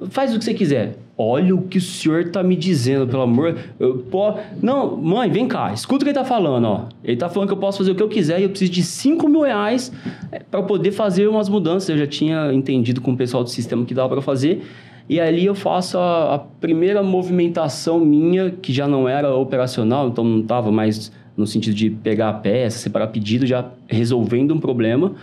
Faz 0.09 0.35
o 0.35 0.39
que 0.39 0.45
você 0.45 0.55
quiser. 0.55 0.97
Olha 1.15 1.53
o 1.53 1.61
que 1.61 1.77
o 1.77 1.81
senhor 1.81 2.29
tá 2.29 2.41
me 2.41 2.55
dizendo, 2.55 3.05
pelo 3.05 3.21
amor. 3.21 3.55
Eu, 3.79 3.99
pô, 4.09 4.33
não, 4.61 4.97
mãe, 4.97 5.29
vem 5.29 5.47
cá, 5.47 5.71
escuta 5.71 6.03
o 6.03 6.05
que 6.05 6.09
ele 6.09 6.17
tá 6.17 6.25
falando, 6.25 6.65
ó. 6.65 6.85
Ele 7.03 7.15
tá 7.15 7.29
falando 7.29 7.49
que 7.49 7.53
eu 7.53 7.59
posso 7.59 7.77
fazer 7.77 7.91
o 7.91 7.95
que 7.95 8.01
eu 8.01 8.09
quiser 8.09 8.39
e 8.39 8.43
eu 8.43 8.49
preciso 8.49 8.71
de 8.71 8.81
5 8.81 9.29
mil 9.29 9.41
reais 9.41 9.91
é, 10.31 10.39
para 10.39 10.63
poder 10.63 10.91
fazer 10.91 11.27
umas 11.27 11.47
mudanças. 11.47 11.89
Eu 11.89 11.97
já 11.99 12.07
tinha 12.07 12.51
entendido 12.51 12.99
com 12.99 13.11
o 13.11 13.17
pessoal 13.17 13.43
do 13.43 13.49
sistema 13.49 13.85
que 13.85 13.93
dava 13.93 14.09
para 14.09 14.21
fazer. 14.23 14.63
E 15.07 15.19
ali 15.19 15.45
eu 15.45 15.53
faço 15.53 15.99
a, 15.99 16.35
a, 16.35 16.39
primeira 16.39 17.03
movimentação 17.03 17.99
minha, 17.99 18.49
que 18.49 18.73
já 18.73 18.87
não 18.87 19.07
era 19.07 19.35
operacional, 19.35 20.07
então 20.07 20.23
não 20.23 20.39
estava 20.39 20.71
mais 20.71 21.11
no 21.35 21.45
sentido 21.45 21.75
de 21.75 21.89
pegar 21.89 22.29
a 22.29 22.33
peça, 22.33 22.77
separar 22.77 23.07
pedido, 23.07 23.45
já 23.45 23.69
resolvendo 23.87 24.53
um 24.53 24.59
problema. 24.59 25.13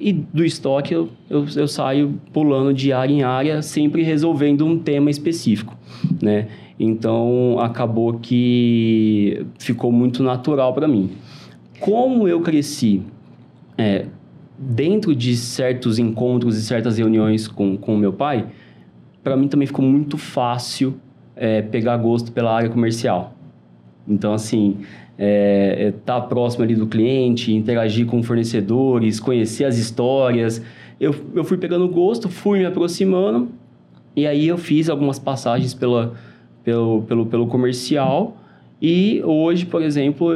E 0.00 0.12
do 0.12 0.44
estoque 0.44 0.94
eu, 0.94 1.10
eu, 1.28 1.44
eu, 1.56 1.68
saio 1.68 2.18
pulando 2.32 2.72
de 2.72 2.90
área 2.90 3.12
em 3.12 3.22
área, 3.22 3.60
sempre 3.60 4.02
resolvendo 4.02 4.64
um 4.64 4.78
tema 4.78 5.10
específico, 5.10 5.76
né? 6.22 6.48
Então 6.80 7.58
acabou 7.60 8.14
que 8.14 9.46
ficou 9.58 9.92
muito 9.92 10.22
natural 10.22 10.72
para 10.72 10.88
mim. 10.88 11.10
Como 11.80 12.26
eu 12.26 12.40
cresci 12.40 13.02
é, 13.76 14.06
dentro 14.58 15.14
de 15.14 15.36
certos 15.36 15.98
encontros 15.98 16.56
e 16.56 16.62
certas 16.62 16.96
reuniões 16.96 17.46
com 17.46 17.76
o 17.86 17.98
meu 17.98 18.12
pai, 18.12 18.46
para 19.22 19.36
mim 19.36 19.48
também 19.48 19.66
ficou 19.66 19.84
muito 19.84 20.16
fácil 20.16 20.94
é, 21.36 21.60
pegar 21.60 21.96
gosto 21.98 22.32
pela 22.32 22.54
área 22.54 22.70
comercial. 22.70 23.34
Então, 24.06 24.32
assim, 24.32 24.78
é, 25.18 25.92
estar 25.96 26.16
é, 26.16 26.20
tá 26.20 26.20
próximo 26.20 26.64
ali 26.64 26.74
do 26.74 26.86
cliente, 26.86 27.52
interagir 27.52 28.06
com 28.06 28.22
fornecedores, 28.22 29.20
conhecer 29.20 29.64
as 29.64 29.78
histórias. 29.78 30.62
Eu, 31.00 31.14
eu 31.34 31.44
fui 31.44 31.56
pegando 31.56 31.88
gosto, 31.88 32.28
fui 32.28 32.60
me 32.60 32.66
aproximando 32.66 33.48
e 34.16 34.26
aí 34.26 34.46
eu 34.46 34.58
fiz 34.58 34.88
algumas 34.88 35.18
passagens 35.18 35.74
pela, 35.74 36.14
pelo, 36.62 37.02
pelo, 37.02 37.26
pelo 37.26 37.46
comercial 37.46 38.36
e 38.80 39.22
hoje, 39.24 39.64
por 39.64 39.82
exemplo, 39.82 40.28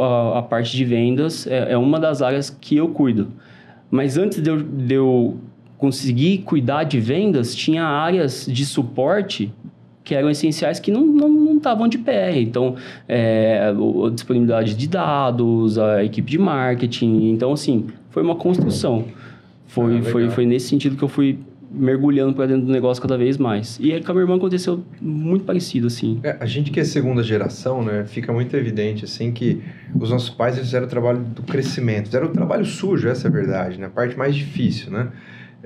a, 0.00 0.38
a 0.38 0.42
parte 0.42 0.76
de 0.76 0.84
vendas 0.84 1.46
é, 1.46 1.72
é, 1.72 1.76
uma 1.76 1.98
das 1.98 2.22
áreas 2.22 2.48
que 2.48 2.76
eu 2.76 2.88
cuido. 2.88 3.28
Mas 3.90 4.16
antes 4.16 4.40
de 4.40 4.50
eu, 4.50 4.62
de 4.62 4.94
eu 4.94 5.36
conseguir 5.78 6.38
cuidar 6.38 6.84
de 6.84 7.00
vendas, 7.00 7.54
tinha 7.54 7.84
áreas 7.84 8.46
de 8.46 8.64
suporte 8.64 9.52
que 10.08 10.14
eram 10.14 10.30
essenciais 10.30 10.80
que 10.80 10.90
não 10.90 11.58
estavam 11.58 11.86
de 11.86 11.98
pé. 11.98 12.40
Então, 12.40 12.76
é, 13.06 13.70
a 13.70 14.08
disponibilidade 14.08 14.74
de 14.74 14.88
dados, 14.88 15.78
a 15.78 16.02
equipe 16.02 16.30
de 16.30 16.38
marketing. 16.38 17.28
Então, 17.28 17.52
assim, 17.52 17.88
foi 18.08 18.22
uma 18.22 18.34
construção. 18.34 19.04
Foi, 19.66 19.98
ah, 19.98 20.02
foi, 20.04 20.30
foi 20.30 20.46
nesse 20.46 20.66
sentido 20.66 20.96
que 20.96 21.04
eu 21.04 21.08
fui 21.08 21.38
mergulhando 21.70 22.32
para 22.32 22.46
dentro 22.46 22.64
do 22.64 22.72
negócio 22.72 23.02
cada 23.02 23.18
vez 23.18 23.36
mais. 23.36 23.78
E 23.82 24.00
com 24.00 24.10
a 24.10 24.14
minha 24.14 24.24
irmã 24.24 24.36
aconteceu 24.36 24.82
muito 24.98 25.44
parecido, 25.44 25.88
assim. 25.88 26.20
É, 26.22 26.38
a 26.40 26.46
gente 26.46 26.70
que 26.70 26.80
é 26.80 26.84
segunda 26.84 27.22
geração, 27.22 27.82
né, 27.84 28.06
fica 28.06 28.32
muito 28.32 28.56
evidente, 28.56 29.04
assim, 29.04 29.30
que 29.30 29.60
os 29.94 30.08
nossos 30.08 30.30
pais 30.30 30.58
fizeram 30.58 30.86
o 30.86 30.88
trabalho 30.88 31.18
do 31.18 31.42
crescimento, 31.42 32.06
fizeram 32.06 32.28
o 32.28 32.32
trabalho 32.32 32.64
sujo, 32.64 33.06
essa 33.06 33.26
é 33.26 33.28
a 33.28 33.32
verdade, 33.32 33.78
né, 33.78 33.88
a 33.88 33.90
parte 33.90 34.16
mais 34.16 34.34
difícil, 34.34 34.90
né? 34.90 35.08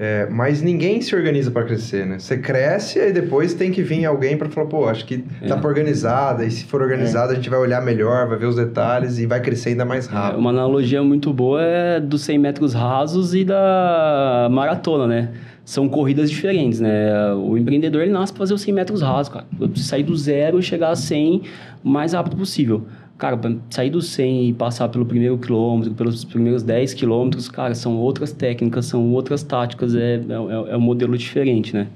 É, 0.04 0.26
mas 0.28 0.60
ninguém 0.60 1.00
se 1.00 1.14
organiza 1.14 1.48
para 1.48 1.62
crescer, 1.62 2.04
né? 2.04 2.18
Você 2.18 2.36
cresce 2.36 2.98
e 2.98 3.12
depois 3.12 3.54
tem 3.54 3.70
que 3.70 3.84
vir 3.84 4.04
alguém 4.04 4.36
para 4.36 4.48
falar, 4.48 4.66
pô, 4.66 4.88
acho 4.88 5.06
que 5.06 5.22
é. 5.40 5.46
tá 5.46 5.56
para 5.56 5.68
organizada, 5.68 6.44
e 6.44 6.50
se 6.50 6.64
for 6.64 6.82
organizada 6.82 7.30
é. 7.30 7.32
a 7.34 7.36
gente 7.36 7.48
vai 7.48 7.60
olhar 7.60 7.80
melhor, 7.80 8.26
vai 8.26 8.36
ver 8.36 8.46
os 8.46 8.56
detalhes 8.56 9.20
e 9.20 9.26
vai 9.26 9.40
crescer 9.40 9.68
ainda 9.68 9.84
mais 9.84 10.08
é, 10.08 10.10
rápido. 10.10 10.40
uma 10.40 10.50
analogia 10.50 11.04
muito 11.04 11.32
boa 11.32 11.62
é 11.62 12.00
dos 12.00 12.22
100 12.22 12.36
metros 12.36 12.74
rasos 12.74 13.32
e 13.32 13.44
da 13.44 14.48
maratona, 14.50 15.06
né? 15.06 15.30
São 15.64 15.88
corridas 15.88 16.28
diferentes, 16.28 16.80
né? 16.80 17.32
O 17.34 17.56
empreendedor 17.56 18.02
ele 18.02 18.10
nasce 18.10 18.32
para 18.32 18.40
fazer 18.40 18.54
os 18.54 18.62
100 18.62 18.74
metros 18.74 19.02
rasos, 19.02 19.32
cara. 19.32 19.46
Eu 19.60 19.68
preciso 19.68 19.88
sair 19.88 20.02
do 20.02 20.16
zero 20.16 20.58
e 20.58 20.62
chegar 20.64 20.90
a 20.90 20.96
100 20.96 21.42
o 21.84 21.88
mais 21.88 22.12
rápido 22.12 22.36
possível. 22.36 22.86
Cara, 23.22 23.38
sair 23.70 23.88
do 23.88 24.02
100 24.02 24.48
e 24.48 24.52
passar 24.52 24.88
pelo 24.88 25.06
primeiro 25.06 25.38
quilômetro, 25.38 25.94
pelos 25.94 26.24
primeiros 26.24 26.64
10 26.64 26.92
quilômetros, 26.92 27.48
cara, 27.48 27.72
são 27.72 27.96
outras 27.96 28.32
técnicas, 28.32 28.86
são 28.86 29.12
outras 29.12 29.44
táticas, 29.44 29.94
é, 29.94 30.14
é, 30.16 30.72
é 30.72 30.76
um 30.76 30.80
modelo 30.80 31.16
diferente, 31.16 31.72
né? 31.72 31.86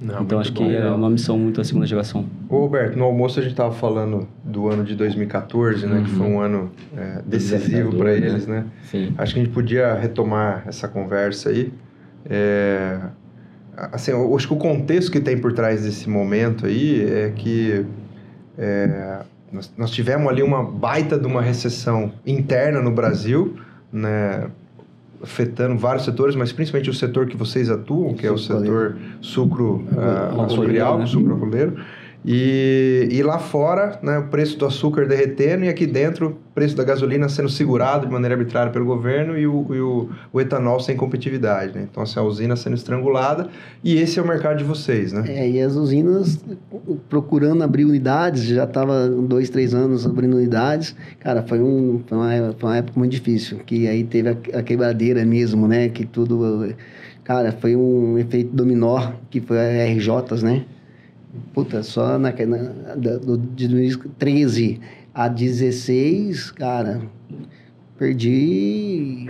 Não, 0.00 0.22
então 0.22 0.40
acho 0.40 0.54
bom. 0.54 0.66
que 0.66 0.74
é 0.74 0.88
uma 0.88 1.10
missão 1.10 1.38
muito 1.38 1.58
da 1.58 1.64
segunda 1.64 1.84
geração. 1.84 2.24
Ô, 2.48 2.60
Roberto, 2.60 2.96
no 2.96 3.04
almoço 3.04 3.38
a 3.40 3.42
gente 3.42 3.52
estava 3.52 3.74
falando 3.74 4.26
do 4.42 4.66
ano 4.70 4.84
de 4.84 4.94
2014, 4.94 5.86
né? 5.86 6.02
Que 6.02 6.12
foi 6.12 6.26
um 6.26 6.40
ano 6.40 6.70
é, 6.96 7.20
decisivo 7.26 7.94
para 7.98 8.12
né? 8.12 8.16
eles, 8.16 8.46
né? 8.46 8.64
Sim. 8.84 9.12
Acho 9.18 9.34
que 9.34 9.40
a 9.40 9.44
gente 9.44 9.52
podia 9.52 9.92
retomar 9.92 10.64
essa 10.66 10.88
conversa 10.88 11.50
aí. 11.50 11.74
É, 12.24 13.00
assim, 13.92 14.12
eu 14.12 14.34
acho 14.34 14.48
que 14.48 14.54
o 14.54 14.56
contexto 14.56 15.12
que 15.12 15.20
tem 15.20 15.36
por 15.36 15.52
trás 15.52 15.84
desse 15.84 16.08
momento 16.08 16.64
aí 16.64 17.04
é 17.04 17.32
que 17.36 17.84
é, 18.56 19.20
nós, 19.54 19.72
nós 19.78 19.90
tivemos 19.92 20.28
ali 20.28 20.42
uma 20.42 20.64
baita 20.64 21.16
de 21.16 21.26
uma 21.26 21.40
recessão 21.40 22.12
interna 22.26 22.82
no 22.82 22.90
Brasil, 22.90 23.54
né? 23.92 24.50
afetando 25.22 25.78
vários 25.78 26.04
setores, 26.04 26.34
mas 26.34 26.52
principalmente 26.52 26.90
o 26.90 26.94
setor 26.94 27.26
que 27.26 27.36
vocês 27.36 27.70
atuam, 27.70 28.12
que 28.14 28.26
é 28.26 28.30
o 28.30 28.36
setor 28.36 28.96
sucro 29.20 29.86
ah, 29.96 30.28
Arroleiro, 30.32 30.42
açorial, 30.42 30.98
né? 30.98 31.06
sucro 31.06 31.34
arroleiro. 31.34 31.76
E, 32.24 33.06
e 33.10 33.22
lá 33.22 33.38
fora, 33.38 33.98
né, 34.02 34.18
o 34.18 34.28
preço 34.28 34.56
do 34.56 34.64
açúcar 34.64 35.06
derretendo 35.06 35.66
e 35.66 35.68
aqui 35.68 35.86
dentro, 35.86 36.28
o 36.28 36.54
preço 36.54 36.74
da 36.74 36.82
gasolina 36.82 37.28
sendo 37.28 37.50
segurado 37.50 38.06
de 38.06 38.12
maneira 38.12 38.34
arbitrária 38.34 38.72
pelo 38.72 38.86
governo 38.86 39.36
e 39.36 39.46
o, 39.46 39.66
e 39.74 39.80
o, 39.80 40.08
o 40.32 40.40
etanol 40.40 40.80
sem 40.80 40.96
competitividade. 40.96 41.74
Né? 41.74 41.86
Então, 41.90 42.02
assim, 42.02 42.18
a 42.18 42.22
usina 42.22 42.56
sendo 42.56 42.76
estrangulada 42.76 43.50
e 43.82 43.98
esse 43.98 44.18
é 44.18 44.22
o 44.22 44.26
mercado 44.26 44.56
de 44.56 44.64
vocês, 44.64 45.12
né? 45.12 45.24
É, 45.28 45.50
e 45.50 45.60
as 45.60 45.74
usinas 45.74 46.42
procurando 47.10 47.62
abrir 47.62 47.84
unidades, 47.84 48.44
já 48.44 48.64
estava 48.64 49.06
dois, 49.06 49.50
três 49.50 49.74
anos 49.74 50.06
abrindo 50.06 50.36
unidades. 50.36 50.96
Cara, 51.20 51.42
foi, 51.42 51.60
um, 51.60 52.02
foi, 52.06 52.16
uma, 52.16 52.54
foi 52.58 52.70
uma 52.70 52.76
época 52.78 52.98
muito 52.98 53.12
difícil, 53.12 53.58
que 53.66 53.86
aí 53.86 54.02
teve 54.02 54.30
a, 54.30 54.58
a 54.58 54.62
quebradeira 54.62 55.22
mesmo, 55.26 55.68
né? 55.68 55.90
Que 55.90 56.06
tudo... 56.06 56.74
Cara, 57.22 57.52
foi 57.52 57.74
um 57.74 58.18
efeito 58.18 58.54
dominó, 58.54 59.12
que 59.30 59.40
foi 59.40 59.58
a 59.58 59.86
RJs, 59.86 60.42
né? 60.42 60.64
Puta, 61.52 61.82
só 61.82 62.18
na, 62.18 62.32
na, 62.32 62.94
do, 62.96 63.36
de 63.38 63.68
2013 63.68 64.80
a 65.12 65.28
16, 65.28 66.50
cara, 66.52 67.00
perdi 67.98 69.28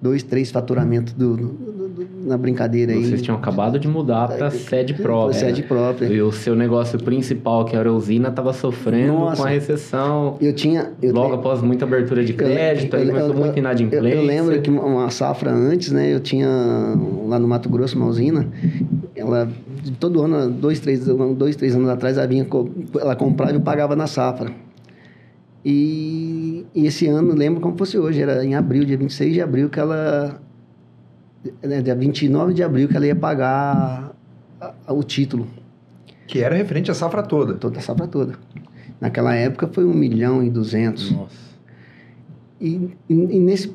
dois, 0.00 0.22
três 0.22 0.50
faturamentos 0.50 1.12
do, 1.12 1.36
do- 1.36 1.46
do- 1.48 2.08
na 2.26 2.36
brincadeira 2.36 2.92
aí. 2.92 3.04
Vocês 3.04 3.22
tinham 3.22 3.36
acabado 3.36 3.78
de 3.78 3.86
mudar 3.88 4.28
para 4.28 4.50
sede 4.50 4.94
própria. 4.94 5.38
Sede 5.38 5.62
própria. 5.62 6.06
E 6.06 6.20
o 6.20 6.32
seu 6.32 6.54
negócio 6.56 6.98
principal, 6.98 7.64
que 7.64 7.76
era 7.76 7.88
a 7.88 7.92
usina, 7.92 8.28
estava 8.28 8.52
sofrendo 8.52 9.12
Nossa. 9.12 9.42
com 9.42 9.48
a 9.48 9.50
recessão. 9.50 10.36
Eu 10.40 10.52
tinha. 10.52 10.92
Eu 11.00 11.12
Logo 11.14 11.28
tenho- 11.28 11.38
após 11.40 11.62
muita 11.62 11.84
abertura 11.84 12.24
de 12.24 12.32
crédito, 12.32 12.96
aí 12.96 13.06
começou 13.06 13.34
muita 13.34 13.54
eu, 13.56 13.58
inadimplência. 13.58 14.16
eu 14.18 14.24
lembro 14.24 14.60
que 14.62 14.70
uma- 14.70 14.84
uma 14.84 15.10
safra 15.10 15.50
antes, 15.52 15.90
né? 15.92 16.12
Eu 16.12 16.20
tinha 16.20 16.48
lá 17.28 17.38
no 17.38 17.46
Mato 17.48 17.68
Grosso 17.68 17.96
uma 17.96 18.06
usina. 18.06 18.48
Ela, 19.14 19.48
todo 19.98 20.22
ano, 20.22 20.50
dois, 20.50 20.78
três, 20.80 21.04
dois, 21.04 21.56
três 21.56 21.74
anos 21.74 21.88
atrás, 21.88 22.16
ela, 22.16 22.26
vinha, 22.26 22.46
ela 23.00 23.16
comprava 23.16 23.52
e 23.52 23.54
eu 23.56 23.60
pagava 23.60 23.96
na 23.96 24.06
safra. 24.06 24.52
E, 25.64 26.66
e 26.74 26.86
esse 26.86 27.06
ano, 27.06 27.34
lembro 27.34 27.60
como 27.60 27.76
fosse 27.76 27.96
hoje, 27.98 28.20
era 28.20 28.44
em 28.44 28.54
abril, 28.54 28.84
dia 28.84 28.96
26 28.96 29.32
de 29.34 29.40
abril, 29.40 29.68
que 29.68 29.78
ela. 29.78 30.40
né, 31.62 31.80
Dia 31.82 31.94
29 31.94 32.52
de 32.54 32.62
abril, 32.62 32.88
que 32.88 32.96
ela 32.96 33.06
ia 33.06 33.14
pagar 33.16 34.12
a- 34.60 34.72
a- 34.86 34.92
o 34.92 35.02
título, 35.02 35.46
Que 36.26 36.40
era 36.40 36.54
referente 36.54 36.90
à 36.90 36.94
safra 36.94 37.22
toda. 37.22 37.54
toda 37.54 37.78
a 37.78 37.82
safra 37.82 38.06
toda. 38.08 38.34
Naquela 39.00 39.34
época 39.34 39.68
foi 39.68 39.84
um 39.84 39.92
milhão 39.94 40.42
e 40.42 40.50
duzentos. 40.50 41.10
Nossa. 41.10 41.51
E, 42.62 42.88
e, 43.10 43.12
e 43.14 43.38
nesse 43.40 43.66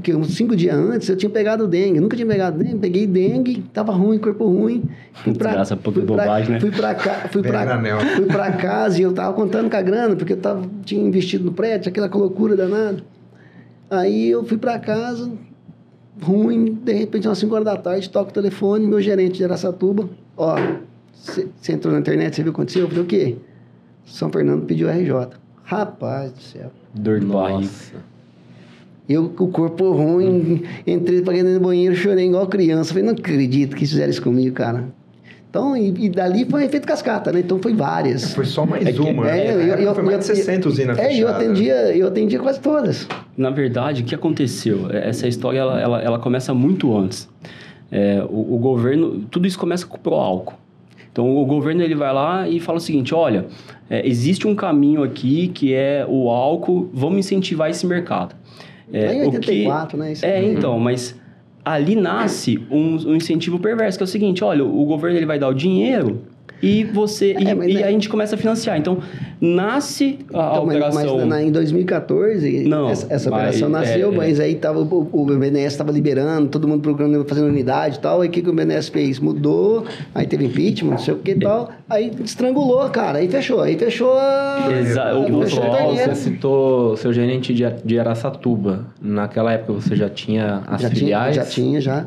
que 0.00 0.14
uns 0.14 0.36
cinco 0.36 0.54
dias 0.54 0.76
antes 0.76 1.08
eu 1.08 1.16
tinha 1.16 1.28
pegado 1.28 1.66
dengue, 1.66 1.98
nunca 1.98 2.14
tinha 2.14 2.28
pegado 2.28 2.56
dengue, 2.62 2.78
peguei 2.78 3.04
dengue, 3.04 3.64
tava 3.74 3.92
ruim, 3.92 4.20
corpo 4.20 4.46
ruim. 4.46 4.84
Fui 5.14 5.34
pra, 5.34 5.48
Desgraça, 5.48 5.76
pouca 5.76 5.98
fui 5.98 6.06
pra- 6.06 6.16
bobagem, 6.24 6.52
né? 6.52 6.60
Fui 6.60 6.70
pra, 6.70 6.94
ca, 6.94 7.28
fui, 7.28 7.42
pra, 7.42 7.80
fui 8.14 8.26
pra 8.26 8.52
casa 8.52 9.00
e 9.00 9.02
eu 9.02 9.12
tava 9.12 9.32
contando 9.34 9.68
com 9.68 9.76
a 9.76 9.82
grana, 9.82 10.14
porque 10.14 10.34
eu 10.34 10.36
tava, 10.36 10.62
tinha 10.84 11.04
investido 11.04 11.44
no 11.44 11.50
prédio, 11.52 11.88
aquela 11.88 12.06
loucura 12.06 12.54
danada. 12.54 13.02
Aí 13.90 14.28
eu 14.28 14.44
fui 14.44 14.58
pra 14.58 14.78
casa, 14.78 15.28
ruim, 16.22 16.72
de 16.84 16.92
repente, 16.92 17.26
umas 17.26 17.38
5 17.38 17.52
horas 17.52 17.64
da 17.64 17.76
tarde, 17.76 18.08
toco 18.08 18.30
o 18.30 18.32
telefone, 18.32 18.86
meu 18.86 19.00
gerente 19.00 19.38
de 19.38 19.44
Araçatuba, 19.44 20.08
ó, 20.36 20.54
você 21.12 21.72
entrou 21.72 21.92
na 21.92 21.98
internet, 21.98 22.36
você 22.36 22.44
viu 22.44 22.52
o 22.52 22.54
que 22.54 22.60
aconteceu? 22.60 22.82
Eu 22.82 22.88
falei, 22.88 23.02
o 23.02 23.06
quê? 23.06 23.36
São 24.04 24.30
Fernando 24.30 24.64
pediu 24.66 24.88
RJ. 24.88 25.30
Rapaz 25.64 26.30
do 26.30 26.40
céu. 26.40 26.70
Dor 26.94 27.18
de 27.18 27.26
barriga. 27.26 27.68
Eu 29.08 29.28
com 29.28 29.44
o 29.44 29.48
corpo 29.48 29.92
ruim, 29.92 30.62
entrei 30.86 31.22
pra 31.22 31.32
dentro 31.34 31.54
do 31.54 31.60
banheiro, 31.60 31.94
chorei 31.94 32.26
igual 32.26 32.46
criança. 32.48 32.90
Falei, 32.90 33.04
não 33.04 33.12
acredito 33.12 33.76
que 33.76 33.86
fizeram 33.86 34.10
isso 34.10 34.20
comigo, 34.22 34.54
cara. 34.54 34.84
Então, 35.48 35.76
e, 35.76 36.06
e 36.06 36.08
dali 36.10 36.44
foi 36.44 36.64
efeito 36.64 36.86
cascata, 36.86 37.32
né? 37.32 37.38
Então 37.40 37.58
foi 37.62 37.72
várias. 37.72 38.34
Foi 38.34 38.44
só 38.44 38.66
mais 38.66 38.84
É 38.84 38.92
que- 38.92 39.00
uma. 39.00 39.30
É, 39.30 39.54
né? 39.54 39.54
eu- 39.54 39.76
eu- 39.78 39.94
foi 39.94 40.02
mais 40.04 40.18
de 40.24 40.30
eu- 40.32 40.36
60 40.36 40.68
usinas 40.68 40.98
É, 40.98 41.14
e 41.14 41.20
eu 41.20 41.28
atendia, 41.28 41.74
eu 41.96 42.08
atendia 42.08 42.38
quase 42.40 42.60
todas. 42.60 43.06
Na 43.38 43.48
verdade, 43.50 44.02
o 44.02 44.04
que 44.04 44.14
aconteceu? 44.14 44.90
Essa 44.90 45.26
história 45.28 45.60
ela, 45.60 45.80
ela, 45.80 46.02
ela 46.02 46.18
começa 46.18 46.52
muito 46.52 46.94
antes. 46.96 47.28
É, 47.90 48.22
o, 48.28 48.56
o 48.56 48.58
governo, 48.58 49.24
tudo 49.30 49.46
isso 49.46 49.58
começa 49.58 49.86
com 49.86 50.10
o 50.10 50.14
álcool. 50.14 50.54
Então, 51.12 51.34
o 51.34 51.46
governo 51.46 51.80
ele 51.82 51.94
vai 51.94 52.12
lá 52.12 52.46
e 52.48 52.60
fala 52.60 52.76
o 52.76 52.80
seguinte: 52.80 53.14
olha, 53.14 53.46
é, 53.88 54.06
existe 54.06 54.46
um 54.46 54.54
caminho 54.54 55.02
aqui 55.02 55.48
que 55.48 55.72
é 55.72 56.04
o 56.06 56.28
álcool, 56.28 56.90
vamos 56.92 57.18
incentivar 57.20 57.70
esse 57.70 57.86
mercado. 57.86 58.34
É, 58.92 59.14
em 59.14 59.26
o 59.26 59.30
que- 59.30 59.36
84, 59.36 59.98
né? 59.98 60.12
Isso 60.12 60.24
É, 60.24 60.36
aí. 60.38 60.52
então, 60.52 60.78
mas 60.78 61.14
ali 61.64 61.96
nasce 61.96 62.58
um, 62.70 62.96
um 63.10 63.14
incentivo 63.16 63.58
perverso, 63.58 63.98
que 63.98 64.04
é 64.04 64.06
o 64.06 64.08
seguinte, 64.08 64.44
olha, 64.44 64.64
o 64.64 64.84
governo 64.84 65.16
ele 65.16 65.26
vai 65.26 65.38
dar 65.38 65.48
o 65.48 65.54
dinheiro 65.54 66.22
e 66.62 66.84
você 66.84 67.32
É, 67.32 67.40
e, 67.42 67.54
mas 67.54 67.68
e 67.70 67.74
né- 67.74 67.82
a 67.84 67.90
gente 67.90 68.08
começa 68.08 68.34
a 68.34 68.38
financiar. 68.38 68.78
Então, 68.78 68.98
nasce 69.40 70.18
a, 70.32 70.50
Então, 70.52 70.66
mas, 70.66 70.76
operação... 70.76 71.18
mas 71.18 71.26
na- 71.28 71.42
em 71.42 71.50
2014, 71.50 72.64
Não, 72.66 72.88
essa, 72.88 73.06
essa 73.12 73.30
mas, 73.30 73.40
operação 73.40 73.68
nasceu, 73.68 74.12
é, 74.12 74.16
mas 74.16 74.40
aí 74.40 74.54
tava, 74.54 74.80
o, 74.80 75.08
o 75.12 75.24
BNDES 75.26 75.72
estava 75.72 75.92
liberando, 75.92 76.48
todo 76.48 76.66
mundo 76.66 76.80
procurando, 76.80 77.24
fazendo 77.26 77.48
unidade 77.48 77.96
e 77.96 78.00
tal. 78.00 78.20
Aí 78.22 78.28
o 78.28 78.30
que, 78.30 78.42
que 78.42 78.48
o 78.50 78.52
BNDES 78.52 78.88
fez? 78.88 79.18
Mudou, 79.20 79.84
aí 80.14 80.26
teve 80.26 80.46
impeachment, 80.46 80.90
não 80.92 80.98
sei 80.98 81.14
o 81.14 81.18
que 81.18 81.32
e 81.32 81.38
tal. 81.38 81.70
Aí 81.88 82.10
estrangulou, 82.24 82.88
cara, 82.90 83.18
aí 83.18 83.28
fechou. 83.28 83.60
Aí 83.60 83.76
fechou 83.78 84.12
a. 84.14 84.66
Exa- 84.80 85.04
aí 85.04 85.32
o- 85.32 85.42
fechou 85.42 85.62
o-. 85.64 85.94
Você 85.96 86.14
citou 86.14 86.96
seu 86.96 87.12
gerente 87.12 87.52
de, 87.54 87.64
de 87.84 87.98
Araçatuba. 87.98 88.86
Naquela 89.00 89.52
época 89.52 89.72
você 89.74 89.94
já 89.94 90.08
tinha 90.08 90.62
as 90.66 90.80
já 90.82 90.88
tinha, 90.88 91.00
filiais? 91.00 91.36
já 91.36 91.44
tinha, 91.44 91.80
já. 91.80 92.06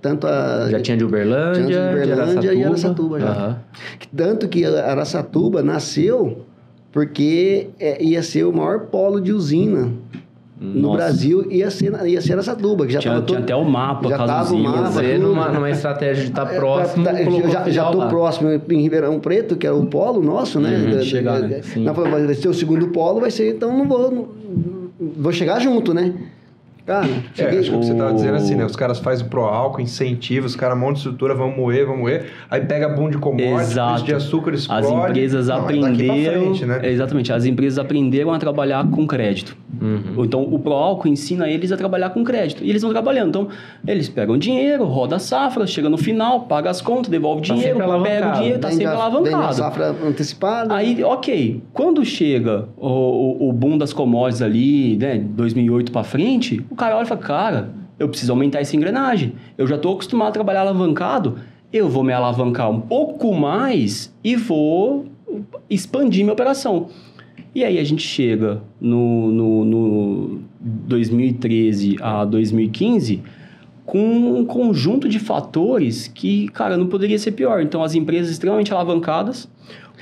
Tanto 0.00 0.26
a. 0.26 0.68
Já 0.70 0.80
tinha 0.80 0.96
de 0.96 1.04
Uberlândia, 1.04 1.64
Tinha 1.66 1.88
de 1.88 1.94
Uberlândia 1.96 2.54
e 2.54 2.64
Araçatuba 2.64 3.20
já. 3.20 3.26
Aham. 3.30 3.56
Tanto 4.16 4.48
que 4.48 4.64
a 4.64 4.90
Araçatuba 4.90 5.62
nasceu 5.62 6.38
porque 6.92 7.68
é, 7.78 8.02
ia 8.02 8.22
ser 8.22 8.44
o 8.44 8.52
maior 8.52 8.80
polo 8.86 9.20
de 9.20 9.32
usina 9.32 9.88
no 10.60 10.80
Nossa. 10.80 10.96
Brasil, 10.96 11.52
ia 11.52 11.70
ser, 11.70 11.92
ia 12.06 12.20
ser 12.20 12.32
Araçatuba, 12.32 12.84
que 12.84 12.92
já 12.92 12.98
Tinha, 12.98 13.12
estava 13.12 13.26
tinha 13.26 13.38
até 13.38 13.54
o 13.54 13.64
mapa 13.64 14.08
já 14.08 14.16
com 14.16 14.22
as 14.24 14.28
tava 14.30 14.54
o 14.54 14.58
mapa, 14.58 14.90
Você, 14.90 15.16
numa, 15.18 15.48
numa 15.50 15.70
estratégia 15.70 16.24
de 16.24 16.30
estar 16.30 16.46
É, 16.52 16.56
próximo, 16.56 17.04
tá- 17.04 17.12
tá, 17.12 17.48
já, 17.48 17.70
já 17.70 17.88
lá. 17.90 18.08
próximo 18.08 18.50
em 18.50 18.80
Ribeirão 18.82 19.20
Preto, 19.20 19.54
que 19.54 19.64
era 19.66 19.76
o 19.76 19.86
polo 19.86 20.20
nosso, 20.20 20.58
né? 20.58 20.76
Uhum, 20.76 20.90
Da- 20.96 21.02
chegar, 21.02 21.40
da- 21.42 21.46
né? 21.46 21.62
Sim. 21.62 21.84
Vai 21.84 22.34
ser 22.34 22.48
o 22.48 22.54
segundo 22.54 22.88
polo, 22.88 23.20
vai 23.20 23.30
ser, 23.30 23.54
então 23.54 23.76
não 23.76 23.86
vou, 23.86 24.10
não- 24.10 24.28
vou 25.16 25.30
chegar 25.32 25.60
junto, 25.60 25.94
né? 25.94 26.12
Cara, 26.88 27.06
É, 27.06 27.20
cheguei, 27.34 27.58
acho 27.58 27.70
que 27.70 27.76
o 27.76 27.80
que 27.80 27.84
você 27.86 27.92
estava 27.92 28.10
O- 28.12 28.14
dizendo 28.14 28.34
assim, 28.36 28.54
né? 28.54 28.64
Os 28.64 28.74
caras 28.74 28.98
fazem 28.98 29.28
pro 29.28 29.42
álcool, 29.42 29.82
incentiva, 29.82 30.46
os 30.46 30.56
caras 30.56 30.78
montam 30.78 30.94
estrutura, 30.94 31.34
vão 31.34 31.50
moer, 31.54 31.84
vão 31.86 31.98
moer. 31.98 32.30
Aí 32.50 32.62
pega 32.62 32.88
boom 32.88 33.10
de 33.10 33.18
preço 33.18 34.04
de 34.04 34.14
açúcar 34.14 34.54
explode. 34.54 34.86
As 34.86 34.90
empresas 35.10 35.48
Não, 35.48 35.56
é 35.56 35.58
aprenderam. 35.60 36.40
frente, 36.54 36.64
né? 36.64 36.80
Exatamente, 36.84 37.30
as 37.30 37.44
empresas 37.44 37.78
aprenderam 37.78 38.32
a 38.32 38.38
trabalhar 38.38 38.88
com 38.90 39.06
crédito. 39.06 39.54
Uhum. 39.82 40.24
Então, 40.24 40.42
o 40.42 40.58
ProAlco 40.58 41.06
ensina 41.06 41.46
eles 41.46 41.70
a 41.70 41.76
trabalhar 41.76 42.08
com 42.10 42.24
crédito. 42.24 42.64
E 42.64 42.70
eles 42.70 42.80
vão 42.80 42.90
trabalhando. 42.90 43.28
Então, 43.28 43.48
eles 43.86 44.08
pegam 44.08 44.38
dinheiro, 44.38 44.84
roda 44.84 45.16
a 45.16 45.18
safra, 45.18 45.66
chega 45.66 45.90
no 45.90 45.98
final, 45.98 46.40
paga 46.46 46.70
as 46.70 46.80
contas, 46.80 47.10
devolve 47.10 47.46
Tá 47.46 47.52
dinheiro, 47.54 47.78
pega 48.02 48.30
o 48.30 48.32
dinheiro, 48.32 48.58
tá 48.58 48.68
vende 48.68 48.80
sempre 48.82 48.96
a- 48.96 49.08
vende 49.10 49.28
a 49.28 49.36
alavancado. 49.36 49.54
safra 49.54 49.94
antecipada. 50.04 50.74
Aí, 50.74 51.04
ok, 51.04 51.62
quando 51.74 52.02
chega 52.04 52.64
o, 52.78 52.88
o, 52.88 53.48
o 53.50 53.52
boom 53.52 53.76
das 53.76 53.92
commodities 53.92 54.40
ali, 54.42 54.96
né, 54.96 55.18
2008 55.30 55.92
pra 55.92 56.02
frente, 56.02 56.64
o 56.70 56.74
cara 56.78 56.96
olha 56.96 57.04
e 57.04 57.08
fala, 57.08 57.20
cara, 57.20 57.70
eu 57.98 58.08
preciso 58.08 58.32
aumentar 58.32 58.60
essa 58.60 58.76
engrenagem. 58.76 59.34
Eu 59.56 59.66
já 59.66 59.76
tô 59.76 59.92
acostumado 59.92 60.28
a 60.28 60.32
trabalhar 60.32 60.60
alavancado, 60.60 61.38
eu 61.72 61.88
vou 61.88 62.02
me 62.02 62.12
alavancar 62.12 62.70
um 62.70 62.80
pouco 62.80 63.34
mais 63.34 64.14
e 64.24 64.36
vou 64.36 65.06
expandir 65.68 66.24
minha 66.24 66.32
operação. 66.32 66.88
E 67.54 67.64
aí 67.64 67.78
a 67.78 67.84
gente 67.84 68.02
chega 68.02 68.62
no, 68.80 69.32
no, 69.32 69.64
no 69.64 70.40
2013 70.60 71.96
a 72.00 72.24
2015 72.24 73.22
com 73.84 73.98
um 73.98 74.44
conjunto 74.44 75.08
de 75.08 75.18
fatores 75.18 76.08
que, 76.08 76.48
cara, 76.48 76.76
não 76.76 76.86
poderia 76.88 77.18
ser 77.18 77.32
pior. 77.32 77.62
Então, 77.62 77.82
as 77.82 77.94
empresas 77.94 78.30
extremamente 78.30 78.72
alavancadas, 78.72 79.48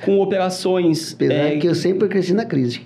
com 0.03 0.19
operações... 0.19 1.13
Apesar 1.13 1.33
é, 1.33 1.57
que 1.57 1.67
eu 1.67 1.73
sempre 1.73 2.07
cresci 2.09 2.33
na 2.33 2.43
crise. 2.43 2.81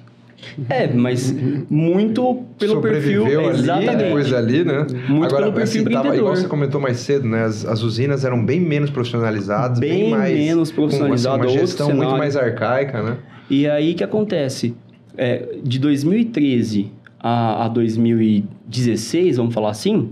É, 0.70 0.88
mas 0.88 1.34
muito 1.70 2.44
pelo 2.58 2.82
perfil. 2.82 3.22
Sobreviveu 3.22 3.50
ali, 3.50 3.60
exatamente. 3.60 3.98
depois 3.98 4.34
ali, 4.34 4.64
né? 4.64 4.88
Muito 5.08 5.26
Agora, 5.26 5.44
pelo 5.44 5.54
perfil 5.54 5.82
assim, 5.82 5.92
tava, 5.92 6.08
empreendedor. 6.08 6.16
igual 6.16 6.36
você 6.36 6.48
comentou 6.48 6.82
mais 6.82 6.98
cedo, 6.98 7.28
né? 7.28 7.44
As, 7.44 7.66
as 7.66 7.82
usinas 7.84 8.26
eram 8.26 8.44
bem 8.44 8.60
menos 8.60 8.90
profissionalizadas, 8.90 9.80
bem, 9.80 10.04
Bem 10.04 10.10
mais... 10.12 10.38
menos 10.38 10.72
com, 10.72 10.86
assim, 10.86 11.02
uma 11.02 11.48
gestão 11.48 11.94
muito 11.94 12.18
mais 12.18 12.36
arcaica, 12.36 13.02
né? 13.02 13.18
E 13.50 13.68
aí 13.68 13.92
o 13.92 13.96
que 13.96 14.04
acontece? 14.04 14.74
É, 15.18 15.56
de 15.64 15.78
2013 15.78 16.92
a, 17.20 17.66
a 17.66 17.68
2016, 17.68 19.38
vamos 19.38 19.54
falar 19.54 19.72
assim, 19.72 20.10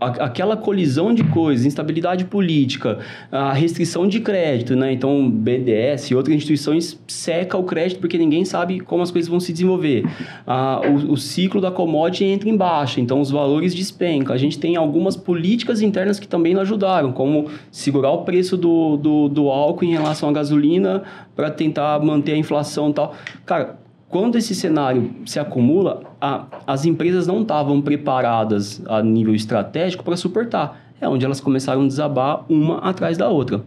aquela 0.00 0.56
colisão 0.56 1.12
de 1.12 1.22
coisas, 1.24 1.66
instabilidade 1.66 2.24
política, 2.24 2.98
a 3.30 3.52
restrição 3.52 4.08
de 4.08 4.20
crédito, 4.20 4.74
né? 4.74 4.92
Então, 4.92 5.30
BDS 5.30 6.10
e 6.10 6.14
outras 6.14 6.34
instituições 6.34 6.98
seca 7.06 7.58
o 7.58 7.64
crédito 7.64 8.00
porque 8.00 8.16
ninguém 8.16 8.44
sabe 8.44 8.80
como 8.80 9.02
as 9.02 9.10
coisas 9.10 9.28
vão 9.28 9.38
se 9.38 9.52
desenvolver. 9.52 10.04
Ah, 10.46 10.80
o, 10.86 11.12
o 11.12 11.16
ciclo 11.16 11.60
da 11.60 11.70
commodity 11.70 12.24
entra 12.24 12.48
em 12.48 12.56
baixa, 12.56 13.00
então 13.00 13.20
os 13.20 13.30
valores 13.30 13.74
despencam. 13.74 14.34
A 14.34 14.38
gente 14.38 14.58
tem 14.58 14.76
algumas 14.76 15.16
políticas 15.16 15.82
internas 15.82 16.18
que 16.18 16.26
também 16.26 16.54
não 16.54 16.62
ajudaram, 16.62 17.12
como 17.12 17.48
segurar 17.70 18.10
o 18.10 18.24
preço 18.24 18.56
do, 18.56 18.96
do, 18.96 19.28
do 19.28 19.48
álcool 19.48 19.84
em 19.84 19.92
relação 19.92 20.30
à 20.30 20.32
gasolina 20.32 21.02
para 21.36 21.50
tentar 21.50 21.98
manter 22.00 22.32
a 22.32 22.36
inflação 22.36 22.90
e 22.90 22.92
tal. 22.94 23.14
Cara, 23.44 23.79
quando 24.10 24.36
esse 24.36 24.54
cenário 24.56 25.10
se 25.24 25.38
acumula, 25.38 26.02
a- 26.20 26.44
as 26.66 26.84
empresas 26.84 27.26
não 27.28 27.42
estavam 27.42 27.80
preparadas 27.80 28.82
a 28.86 29.00
nível 29.02 29.34
estratégico 29.34 30.02
para 30.04 30.16
suportar. 30.16 30.78
É 31.00 31.08
onde 31.08 31.24
elas 31.24 31.40
começaram 31.40 31.82
a 31.84 31.86
desabar 31.86 32.44
uma 32.48 32.78
atrás 32.78 33.16
da 33.16 33.28
outra. 33.28 33.62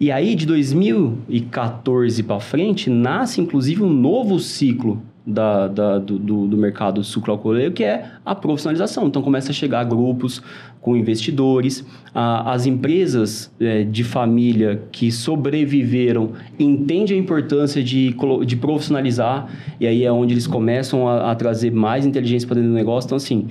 E 0.00 0.10
aí, 0.10 0.34
de 0.34 0.46
2014 0.46 2.22
para 2.22 2.40
frente, 2.40 2.90
nasce 2.90 3.40
inclusive 3.40 3.82
um 3.82 3.92
novo 3.92 4.40
ciclo 4.40 5.00
da, 5.26 5.68
da- 5.68 5.98
do, 5.98 6.18
do, 6.18 6.46
do 6.46 6.56
mercado 6.56 7.02
sucroalcooleiro, 7.02 7.72
que 7.72 7.82
é 7.82 8.10
a 8.24 8.34
profissionalização. 8.34 9.06
Então, 9.06 9.22
começa 9.22 9.50
a 9.50 9.54
chegar 9.54 9.82
grupos 9.84 10.42
com 10.82 10.94
investidores, 10.96 11.82
a- 12.14 12.52
as 12.52 12.66
empresas 12.66 13.50
eh, 13.58 13.84
de 13.84 14.04
família 14.04 14.82
que 14.92 15.10
sobreviveram 15.10 16.32
entendem 16.58 17.16
a 17.16 17.20
importância 17.20 17.82
de, 17.82 18.14
de 18.44 18.56
profissionalizar, 18.56 19.48
e 19.80 19.86
aí 19.86 20.04
é 20.04 20.12
onde 20.12 20.34
eles 20.34 20.46
começam 20.46 21.08
a, 21.08 21.30
a 21.30 21.34
trazer 21.34 21.70
mais 21.72 22.04
inteligência 22.04 22.46
para 22.46 22.56
dentro 22.56 22.70
do 22.70 22.74
negócio. 22.76 23.06
Então, 23.08 23.16
assim, 23.16 23.46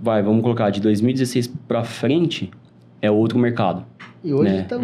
vai, 0.00 0.22
vamos 0.22 0.42
colocar, 0.42 0.70
de 0.70 0.80
2016 0.80 1.48
para 1.66 1.82
frente, 1.82 2.50
é 3.02 3.10
outro 3.10 3.36
mercado. 3.38 3.84
E 4.22 4.32
hoje 4.32 4.52
Né? 4.52 4.60
estão 4.60 4.80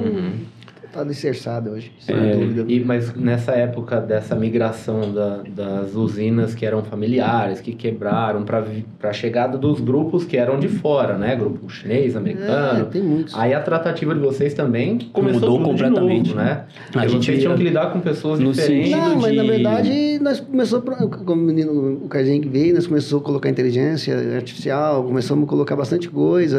tá 0.93 1.01
alicerçado 1.01 1.71
hoje, 1.71 1.93
sem 2.01 2.15
É, 2.17 2.35
dúvida. 2.35 2.65
E, 2.69 2.81
mas 2.81 3.15
nessa 3.15 3.53
época 3.53 4.01
dessa 4.01 4.35
migração 4.35 5.13
da- 5.13 5.41
das 5.49 5.95
usinas 5.95 6.55
que 6.55 6.67
eram 6.67 6.83
familiares, 6.83 7.61
que 7.61 7.73
quebraram 7.75 8.43
para 8.45 8.65
a 9.05 9.13
chegada 9.13 9.57
dos 9.57 9.81
grupos 9.81 10.25
que 10.25 10.37
eram 10.37 10.59
de 10.59 10.69
fora, 10.69 11.17
né? 11.17 11.37
Grupo 11.37 11.69
chinês, 11.71 12.15
É, 12.15 12.19
americano. 12.19 12.87
tem 12.87 13.03
muitos. 13.03 13.35
Aí 13.37 13.55
a 13.55 13.61
tratativa 13.61 14.15
de 14.15 14.21
vocês 14.21 14.53
também 14.55 14.99
começou 15.13 15.41
Mudou 15.41 15.57
tudo 15.59 15.65
completamente. 15.71 16.23
de 16.31 16.35
novo, 16.35 16.45
né? 16.45 16.65
A 16.95 17.07
gente 17.07 17.25
vocês 17.27 17.39
tinham 17.41 17.57
que 17.57 17.63
lidar 17.63 17.93
com 17.93 18.01
pessoas 18.01 18.41
no 18.41 18.53
diferentes. 18.53 18.91
Não, 18.91 19.17
mas 19.17 19.37
na 19.37 19.43
de- 19.43 19.49
verdade 19.49 20.19
nós 20.21 20.41
começou, 20.41 20.83
pra- 20.83 20.97
como 20.97 21.43
o 21.43 21.45
menino, 21.45 22.01
o 22.05 22.09
Casinho 22.09 22.41
que 22.43 22.49
veio, 22.49 22.75
nós 22.75 22.87
começamos 22.87 23.23
a 23.23 23.27
colocar 23.27 23.49
inteligência 23.49 24.17
artificial, 24.35 25.05
começamos 25.05 25.45
a 25.45 25.49
colocar 25.49 25.77
bastante 25.77 26.09
coisa, 26.09 26.59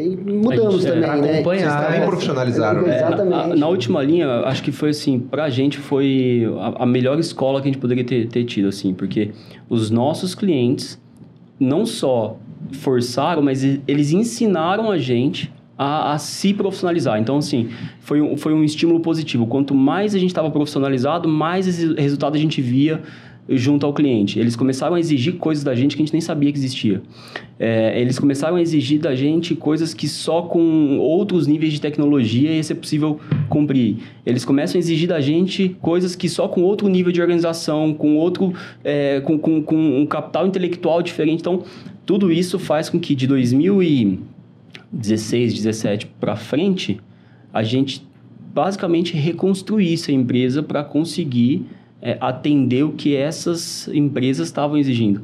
e 0.00 0.16
mudamos 0.16 0.74
A 0.74 0.78
gente- 0.78 0.86
é, 0.86 0.90
também, 1.08 1.22
né? 1.22 1.32
acompanhar, 1.34 1.60
Vocês 1.60 1.72
também 1.74 1.88
estavam- 1.90 2.08
profissionalizaram, 2.08 2.82
né? 2.82 2.90
É, 2.92 2.96
Exatamente. 2.96 3.48
na, 3.48 3.56
na 3.56 3.68
última 3.70 4.02
linha, 4.02 4.28
acho 4.40 4.62
que 4.62 4.72
foi 4.72 4.90
assim, 4.90 5.18
pra 5.18 5.48
gente 5.48 5.78
foi 5.78 6.44
a, 6.58 6.82
a 6.82 6.86
melhor 6.86 7.18
escola 7.18 7.60
que 7.60 7.68
a 7.68 7.72
gente 7.72 7.80
poderia 7.80 8.04
ter, 8.04 8.28
ter 8.28 8.44
tido, 8.44 8.68
assim, 8.68 8.92
porque 8.92 9.30
os 9.68 9.90
nossos 9.90 10.34
clientes 10.34 11.00
não 11.58 11.86
só 11.86 12.36
forçaram, 12.72 13.42
mas 13.42 13.64
eles 13.64 14.12
ensinaram 14.12 14.90
a 14.90 14.98
gente 14.98 15.52
a, 15.78 16.12
a 16.12 16.18
se 16.18 16.52
profissionalizar. 16.52 17.18
Então, 17.18 17.38
assim, 17.38 17.70
foi 18.00 18.20
um, 18.20 18.36
foi 18.36 18.52
um 18.52 18.62
estímulo 18.62 19.00
positivo. 19.00 19.46
Quanto 19.46 19.74
mais 19.74 20.14
a 20.14 20.18
gente 20.18 20.28
estava 20.28 20.50
profissionalizado, 20.50 21.26
mais 21.26 21.66
resultado 21.94 22.34
a 22.34 22.38
gente 22.38 22.60
via 22.60 23.02
junto 23.50 23.84
ao 23.84 23.92
cliente. 23.92 24.38
Eles 24.38 24.54
começaram 24.54 24.94
a 24.94 25.00
exigir 25.00 25.36
coisas 25.36 25.64
da 25.64 25.74
gente 25.74 25.96
que 25.96 26.02
a 26.02 26.04
gente 26.04 26.12
nem 26.12 26.20
sabia 26.20 26.52
que 26.52 26.58
existia. 26.58 27.02
É, 27.58 28.00
eles 28.00 28.16
começaram 28.18 28.56
a 28.56 28.62
exigir 28.62 29.00
da 29.00 29.14
gente 29.14 29.54
coisas 29.54 29.92
que 29.92 30.08
só 30.08 30.42
com 30.42 30.98
outros 30.98 31.46
níveis 31.46 31.72
de 31.72 31.80
tecnologia 31.80 32.52
ia 32.52 32.62
ser 32.62 32.76
possível 32.76 33.18
cumprir. 33.48 33.96
Eles 34.24 34.44
começam 34.44 34.78
a 34.78 34.78
exigir 34.78 35.08
da 35.08 35.20
gente 35.20 35.76
coisas 35.80 36.14
que 36.14 36.28
só 36.28 36.46
com 36.48 36.62
outro 36.62 36.88
nível 36.88 37.12
de 37.12 37.20
organização, 37.20 37.92
com 37.92 38.16
outro, 38.16 38.54
é, 38.84 39.20
com, 39.20 39.38
com, 39.38 39.62
com 39.62 40.00
um 40.00 40.06
capital 40.06 40.46
intelectual 40.46 41.02
diferente. 41.02 41.40
Então, 41.40 41.64
tudo 42.06 42.32
isso 42.32 42.58
faz 42.58 42.88
com 42.88 43.00
que 43.00 43.14
de 43.14 43.26
2016, 43.26 45.54
17 45.54 46.06
para 46.20 46.36
frente, 46.36 47.00
a 47.52 47.62
gente 47.62 48.08
basicamente 48.54 49.16
reconstruísse 49.16 50.10
a 50.10 50.14
empresa 50.14 50.62
para 50.62 50.82
conseguir 50.82 51.66
é, 52.02 52.16
atender 52.20 52.84
o 52.84 52.92
que 52.92 53.14
essas 53.14 53.88
empresas 53.88 54.48
estavam 54.48 54.76
exigindo. 54.76 55.22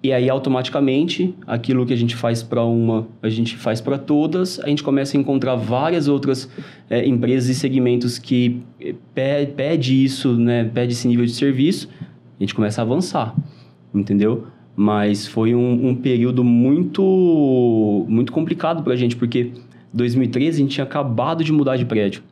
E 0.00 0.12
aí, 0.12 0.30
automaticamente, 0.30 1.34
aquilo 1.44 1.84
que 1.84 1.92
a 1.92 1.96
gente 1.96 2.14
faz 2.14 2.40
para 2.40 2.64
uma, 2.64 3.08
a 3.20 3.28
gente 3.28 3.56
faz 3.56 3.80
para 3.80 3.98
todas, 3.98 4.60
a 4.60 4.68
gente 4.68 4.82
começa 4.82 5.16
a 5.16 5.20
encontrar 5.20 5.56
várias 5.56 6.06
outras 6.06 6.48
é, 6.88 7.04
empresas 7.04 7.48
e 7.48 7.54
segmentos 7.54 8.16
que 8.16 8.60
é, 8.80 8.94
pe- 9.12 9.46
pede 9.56 10.04
isso, 10.04 10.36
né, 10.36 10.70
pede 10.72 10.92
esse 10.92 11.08
nível 11.08 11.26
de 11.26 11.32
serviço, 11.32 11.88
a 12.38 12.42
gente 12.42 12.54
começa 12.54 12.80
a 12.80 12.84
avançar, 12.84 13.34
entendeu? 13.92 14.46
Mas 14.76 15.26
foi 15.26 15.52
um, 15.56 15.88
um 15.88 15.94
período 15.96 16.44
muito, 16.44 18.06
muito 18.08 18.30
complicado 18.30 18.84
para 18.84 18.92
a 18.92 18.96
gente, 18.96 19.16
porque 19.16 19.50
2013 19.92 20.58
a 20.58 20.62
gente 20.62 20.74
tinha 20.74 20.84
acabado 20.84 21.42
de 21.42 21.52
mudar 21.52 21.76
de 21.76 21.84
prédio. 21.84 22.22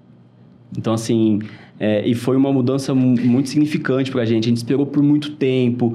Então, 0.78 0.92
assim, 0.94 1.40
é, 1.78 2.06
e 2.06 2.14
foi 2.14 2.36
uma 2.36 2.52
mudança 2.52 2.94
mu- 2.94 3.16
muito 3.20 3.48
significante 3.48 4.10
pra 4.10 4.24
gente. 4.24 4.44
A 4.46 4.48
gente 4.48 4.58
esperou 4.58 4.86
por 4.86 5.02
muito 5.02 5.32
tempo. 5.32 5.94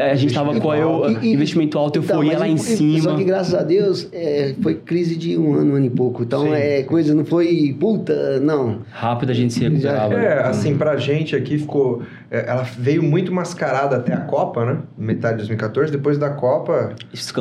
A 0.00 0.16
gente 0.16 0.34
tava 0.34 0.58
com 0.58 0.72
a 0.72 0.76
eu, 0.76 1.08
E- 1.22 1.32
investimento 1.32 1.78
alto, 1.78 2.00
Então, 2.00 2.16
euforia 2.16 2.32
mas 2.32 2.40
lá 2.40 2.48
e- 2.48 2.50
em 2.50 2.54
e- 2.56 2.58
cima. 2.58 3.00
Só 3.10 3.16
que 3.16 3.22
graças 3.22 3.54
a 3.54 3.62
Deus 3.62 4.08
é, 4.12 4.52
foi 4.60 4.74
crise 4.74 5.14
de 5.14 5.38
um 5.38 5.54
ano, 5.54 5.72
um 5.72 5.76
ano 5.76 5.86
e 5.86 5.90
pouco. 5.90 6.24
Então 6.24 6.42
Sim. 6.46 6.52
é 6.52 6.82
coisa, 6.82 7.14
não 7.14 7.24
foi 7.24 7.76
puta, 7.78 8.40
não. 8.40 8.78
Rápido 8.90 9.30
a 9.30 9.34
gente 9.34 9.54
se 9.54 9.60
recuperava. 9.60 10.14
É, 10.14 10.42
assim, 10.42 10.76
pra 10.76 10.96
gente 10.96 11.36
aqui 11.36 11.58
ficou. 11.58 12.02
é, 12.28 12.48
Ela 12.50 12.62
veio 12.76 13.04
muito 13.04 13.32
mascarada 13.32 13.94
até 13.96 14.12
a 14.12 14.20
Copa, 14.20 14.64
né? 14.66 14.78
Metade 14.98 15.34
de 15.34 15.38
2014. 15.42 15.92
Depois 15.92 16.18
da 16.18 16.30
Copa, 16.30 16.94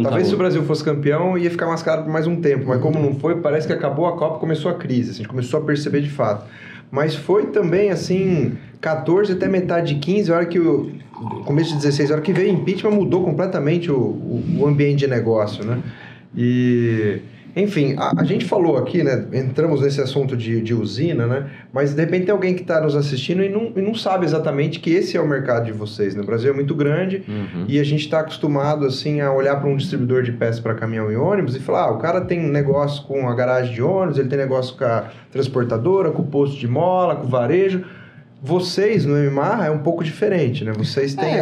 talvez 0.04 0.28
se 0.28 0.36
o 0.36 0.38
Brasil 0.38 0.62
fosse 0.64 0.84
campeão, 0.84 1.36
ia 1.40 1.50
ficar 1.50 1.66
mascarado 1.66 2.04
por 2.04 2.12
mais 2.14 2.28
um 2.28 2.36
tempo. 2.40 2.66
Mas 2.68 2.80
como 2.80 3.00
não 3.00 3.16
foi, 3.16 3.38
parece 3.42 3.66
que 3.66 3.74
acabou 3.74 4.06
a 4.06 4.16
Copa 4.16 4.38
começou 4.38 4.70
a 4.70 4.76
crise. 4.76 5.10
assim, 5.10 5.12
a 5.12 5.24
gente 5.24 5.28
começou 5.28 5.60
a 5.60 5.64
perceber 5.64 6.02
de 6.02 6.10
fato. 6.12 6.46
Mas 6.92 7.16
foi 7.16 7.48
também, 7.48 7.90
assim, 7.90 8.58
14 8.80 9.34
até 9.34 9.48
metade 9.48 9.94
de 9.96 10.00
15, 10.00 10.32
a 10.32 10.36
hora 10.36 10.46
que 10.46 10.60
o. 10.60 10.92
Começo 11.46 11.72
de 11.72 11.78
16, 11.78 12.12
a 12.12 12.14
hora 12.14 12.22
que 12.22 12.32
veio 12.32 12.54
o 12.54 12.60
impeachment, 12.60 12.92
mudou 12.92 13.24
completamente 13.24 13.92
o, 13.92 13.98
o, 13.98 14.44
o 14.60 14.68
ambiente 14.68 15.00
de 15.00 15.08
negócio, 15.08 15.66
né? 15.66 15.82
E. 16.36 17.20
Enfim, 17.58 17.96
a, 17.98 18.22
a 18.22 18.24
gente 18.24 18.46
falou 18.46 18.78
aqui, 18.78 19.04
né? 19.04 19.26
Entramos 19.34 19.82
nesse 19.82 20.00
assunto 20.00 20.38
de, 20.38 20.62
de 20.62 20.74
usina, 20.74 21.26
né? 21.26 21.50
Mas 21.74 21.94
de 21.94 22.02
repente 22.02 22.26
tem 22.26 22.32
alguém 22.32 22.54
que 22.54 22.62
está 22.62 22.80
nos 22.80 22.96
assistindo 22.96 23.44
e 23.44 23.50
não, 23.50 23.72
e 23.76 23.82
não 23.82 23.96
sabe 23.96 24.26
exatamente 24.26 24.80
que 24.80 24.92
esse 24.92 25.18
é 25.18 25.22
o 25.22 25.28
mercado 25.28 25.66
de 25.66 25.72
vocês. 25.72 26.14
Né? 26.16 26.22
O 26.22 26.26
Brasil 26.26 26.52
é 26.52 26.54
muito 26.56 26.76
grande 26.76 27.24
Uhum. 27.28 27.66
e 27.68 27.80
a 27.80 27.84
gente 27.84 28.02
está 28.02 28.20
acostumado 28.20 28.86
assim 28.86 29.22
a 29.22 29.32
olhar 29.32 29.56
para 29.58 29.68
um 29.70 29.76
distribuidor 29.76 30.24
de 30.24 30.32
peças 30.32 30.60
para 30.60 30.76
caminhão 30.76 31.12
e 31.12 31.16
ônibus 31.16 31.56
e 31.56 31.60
falar: 31.60 31.86
ah, 31.86 31.92
o 31.92 31.98
cara 31.98 32.22
tem 32.22 32.40
negócio 32.40 33.04
com 33.04 33.28
a 33.28 33.34
garagem 33.34 33.74
de 33.74 33.82
ônibus, 33.82 34.20
ele 34.20 34.30
tem 34.30 34.38
negócio 34.38 34.78
com 34.78 34.86
a 34.86 35.06
transportadora, 35.32 36.12
com 36.12 36.22
o 36.22 36.28
posto 36.28 36.58
de 36.58 36.68
mola, 36.68 37.16
com 37.16 37.26
o 37.26 37.30
varejo. 37.30 37.84
Vocês 38.42 39.04
no 39.04 39.16
MMAR 39.16 39.66
é 39.66 39.72
um 39.72 39.80
pouco 39.80 40.04
diferente, 40.04 40.64
né? 40.64 40.72
Vocês 40.78 41.16
têm 41.16 41.26
É, 41.26 41.40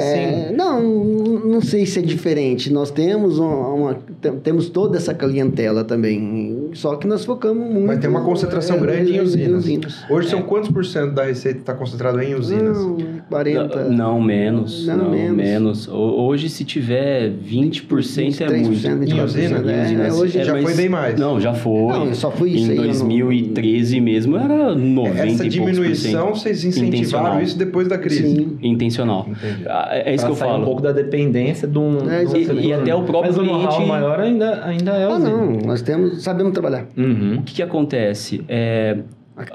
assim. 0.47 0.55
Não, 0.55 0.81
não 0.81 1.61
sei 1.61 1.85
se 1.85 1.99
é 1.99 2.01
diferente. 2.01 2.71
Nós 2.71 2.89
temos 2.89 3.37
uma, 3.37 3.67
uma- 3.67 3.97
tem- 4.21 4.37
temos 4.39 4.69
toda 4.69 4.97
essa 4.97 5.13
clientela 5.13 5.83
também. 5.83 6.64
Só 6.75 6.95
que 6.97 7.07
nós 7.07 7.25
focamos 7.25 7.67
muito. 7.69 7.87
Mas 7.87 7.99
tem 7.99 8.09
uma 8.09 8.21
concentração 8.23 8.77
é, 8.77 8.79
grande 8.79 9.15
em 9.15 9.21
usinas. 9.21 9.63
usinas. 9.63 9.95
Hoje 10.09 10.29
são 10.29 10.41
quantos 10.43 10.69
por 10.69 10.85
cento 10.85 11.13
da 11.13 11.23
receita 11.23 11.59
está 11.59 11.73
concentrado 11.73 12.21
em 12.21 12.35
usinas? 12.35 12.77
Não, 12.77 12.97
40. 13.29 13.85
Não, 13.85 14.21
menos. 14.21 14.85
Não, 14.85 14.97
Não, 14.97 15.09
menos. 15.11 15.37
menos. 15.37 15.87
Ho- 15.87 16.25
Hoje, 16.25 16.49
se 16.49 16.63
tiver 16.65 17.29
20% 17.31 18.41
é 18.41 18.47
23%, 18.47 18.49
muito. 18.49 18.69
24%, 18.71 19.07
Em 19.09 19.21
usina? 19.23 19.71
é, 19.71 19.79
Em 19.81 19.85
usina, 19.85 20.07
é, 20.07 20.11
hoje 20.13 20.43
já 20.43 20.53
mas- 20.53 20.63
foi 20.63 20.73
bem 20.73 20.89
mais. 20.89 21.19
Não, 21.19 21.39
já 21.39 21.53
foi. 21.53 21.71
Não, 21.93 22.13
só 22.13 22.29
foi 22.31 22.49
isso 22.51 22.67
Em 22.67 22.71
aí, 22.71 22.77
eu 22.77 22.93
não- 22.93 23.07
2013 23.07 24.01
mesmo 24.01 24.35
era 24.37 24.75
90 24.75 25.17
Essa 25.19 25.25
e 25.25 25.35
poucos 25.37 25.45
por 25.45 25.71
diminuição, 25.71 26.35
vocês 26.35 26.63
incentivaram 26.65 27.41
isso 27.41 27.57
depois 27.57 27.87
da 27.87 27.97
crise. 27.97 28.23
Sim. 28.35 28.57
Intencional. 28.61 29.27
Entendi. 29.29 29.63
Ah, 29.67 29.89
É 29.93 30.13
isso 30.13 30.25
Pra 30.25 30.35
que 30.35 30.41
eu 30.41 30.47
falo. 30.47 30.61
um 30.61 30.65
pouco 30.65 30.81
da 30.81 30.91
dependência 30.91 31.67
de 31.67 31.77
um... 31.77 32.09
É. 32.09 32.23
E- 32.25 32.67
e 32.67 32.73
até 32.73 32.93
o 32.93 33.03
próprio 33.03 33.31
Mas 33.33 33.37
o 33.37 33.43
cliente- 33.43 33.85
maior 33.87 34.19
ainda, 34.19 34.65
ainda 34.65 34.91
é 34.91 35.05
Ah, 35.05 35.09
usina. 35.15 35.29
não, 35.29 35.51
nós 35.65 35.81
temos, 35.81 36.21
sabemos 36.23 36.51
trabalhar. 36.53 36.64
Uhum. 36.95 37.37
O 37.39 37.43
que, 37.43 37.55
que 37.55 37.63
acontece? 37.63 38.43
É, 38.47 38.97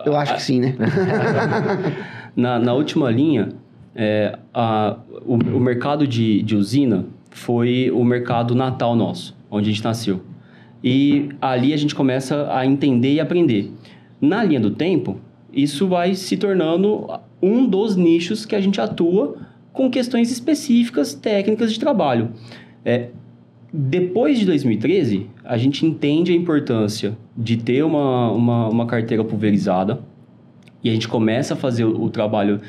Eu 0.05 0.17
acho 0.17 0.35
que 0.35 0.43
sim, 0.43 0.61
né? 0.61 0.75
na, 2.37 2.59
na 2.59 2.73
última 2.75 3.11
linha, 3.11 3.51
é, 3.95 4.39
a, 4.53 4.97
o, 5.25 5.35
o 5.35 5.61
mercado 5.61 6.07
de, 6.07 6.43
de 6.43 6.57
usina 6.57 7.07
foi 7.31 7.91
o 7.91 8.05
mercado 8.05 8.55
natal 8.55 8.95
nosso, 8.95 9.37
onde 9.51 9.71
a 9.71 9.73
gente 9.73 9.85
nasceu. 9.85 10.21
E 10.83 11.29
ali 11.41 11.73
a 11.73 11.77
gente 11.77 11.95
começa 11.95 12.49
a 12.53 12.65
entender 12.65 13.15
e 13.15 13.21
aprender. 13.21 13.71
Na 14.21 14.43
linha 14.43 14.61
do 14.61 14.71
tempo, 14.71 15.19
isso 15.53 15.89
vai 15.89 16.15
se 16.15 16.37
tornando 16.37 17.07
um 17.43 17.67
dos 17.67 17.97
nichos 17.97 18.45
que 18.45 18.55
a 18.55 18.61
gente 18.61 18.81
atua 18.81 19.37
com 19.73 19.91
questões 19.91 20.31
específicas, 20.31 21.15
técnicas 21.15 21.73
de 21.73 21.81
trabalho. 21.81 22.31
É, 22.85 23.09
depois 23.73 24.39
de 24.39 24.47
2013, 24.47 25.29
a 25.51 25.57
gente 25.57 25.85
entende 25.85 26.31
a 26.31 26.35
importância 26.37 27.19
de 27.37 27.57
ter 27.57 27.83
uma, 27.85 28.31
uma, 28.31 28.69
uma 28.69 28.87
carteira 28.87 29.25
pulverizada 29.25 29.99
e 30.81 30.89
a 30.89 30.93
gente 30.93 31.09
começa 31.09 31.55
a 31.55 31.57
fazer 31.57 31.85
o, 31.85 32.05
o 32.05 32.09
trabalho 32.09 32.61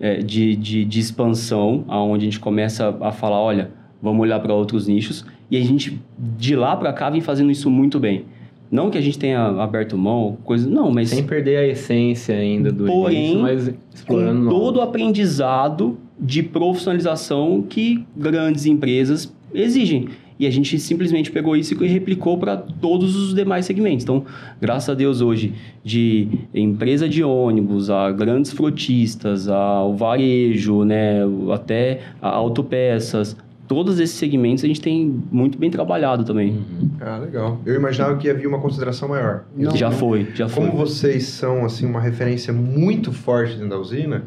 é, 0.00 0.22
de, 0.22 0.56
de, 0.56 0.86
de 0.86 1.00
expansão, 1.00 1.84
onde 1.86 2.22
a 2.22 2.30
gente 2.30 2.40
começa 2.40 2.96
a 3.02 3.12
falar, 3.12 3.38
olha, 3.38 3.70
vamos 4.00 4.22
olhar 4.22 4.40
para 4.40 4.54
outros 4.54 4.88
nichos 4.88 5.22
e 5.50 5.56
a 5.58 5.60
gente, 5.60 6.00
de 6.18 6.56
lá 6.56 6.74
para 6.78 6.94
cá, 6.94 7.10
vem 7.10 7.20
fazendo 7.20 7.50
isso 7.50 7.68
muito 7.68 8.00
bem. 8.00 8.24
Não 8.70 8.88
que 8.88 8.96
a 8.96 9.02
gente 9.02 9.18
tenha 9.18 9.42
aberto 9.42 9.98
mão, 9.98 10.38
coisa. 10.42 10.66
Não, 10.66 10.90
mas. 10.90 11.10
Sem 11.10 11.24
perder 11.24 11.56
a 11.58 11.66
essência 11.66 12.36
ainda 12.36 12.72
do 12.72 12.86
porém, 12.86 13.18
início, 13.18 13.42
mas 13.42 13.74
explorando 13.92 14.44
com 14.44 14.48
todo 14.48 14.76
o 14.76 14.80
aprendizado 14.80 15.98
de 16.18 16.42
profissionalização 16.42 17.62
que 17.68 18.02
grandes 18.16 18.64
empresas 18.64 19.34
exigem. 19.52 20.08
E 20.40 20.46
a 20.46 20.50
gente 20.50 20.78
simplesmente 20.78 21.30
pegou 21.30 21.54
isso 21.54 21.74
e 21.84 21.86
replicou 21.86 22.38
para 22.38 22.56
todos 22.56 23.14
os 23.14 23.34
demais 23.34 23.66
segmentos. 23.66 24.04
Então, 24.04 24.24
graças 24.58 24.88
a 24.88 24.94
Deus, 24.94 25.20
hoje, 25.20 25.52
de 25.84 26.28
empresa 26.54 27.06
de 27.06 27.22
ônibus, 27.22 27.90
a 27.90 28.10
grandes 28.10 28.50
frotistas, 28.50 29.48
ao 29.48 29.94
varejo, 29.94 30.82
né, 30.82 31.18
até 31.52 32.00
a 32.22 32.30
autopeças, 32.30 33.36
todos 33.68 34.00
esses 34.00 34.16
segmentos 34.16 34.64
a 34.64 34.66
gente 34.66 34.80
tem 34.80 35.22
muito 35.30 35.58
bem 35.58 35.70
trabalhado 35.70 36.24
também. 36.24 36.52
Uhum. 36.52 36.90
Ah, 37.02 37.18
legal. 37.18 37.60
Eu 37.66 37.74
imaginava 37.74 38.16
que 38.16 38.30
havia 38.30 38.48
uma 38.48 38.60
consideração 38.60 39.10
maior. 39.10 39.44
Não, 39.54 39.76
já 39.76 39.90
foi, 39.90 40.26
já 40.34 40.48
foi. 40.48 40.66
Como 40.66 40.78
vocês 40.78 41.24
são 41.24 41.66
assim 41.66 41.84
uma 41.84 42.00
referência 42.00 42.50
muito 42.50 43.12
forte 43.12 43.52
dentro 43.52 43.68
da 43.68 43.78
usina, 43.78 44.24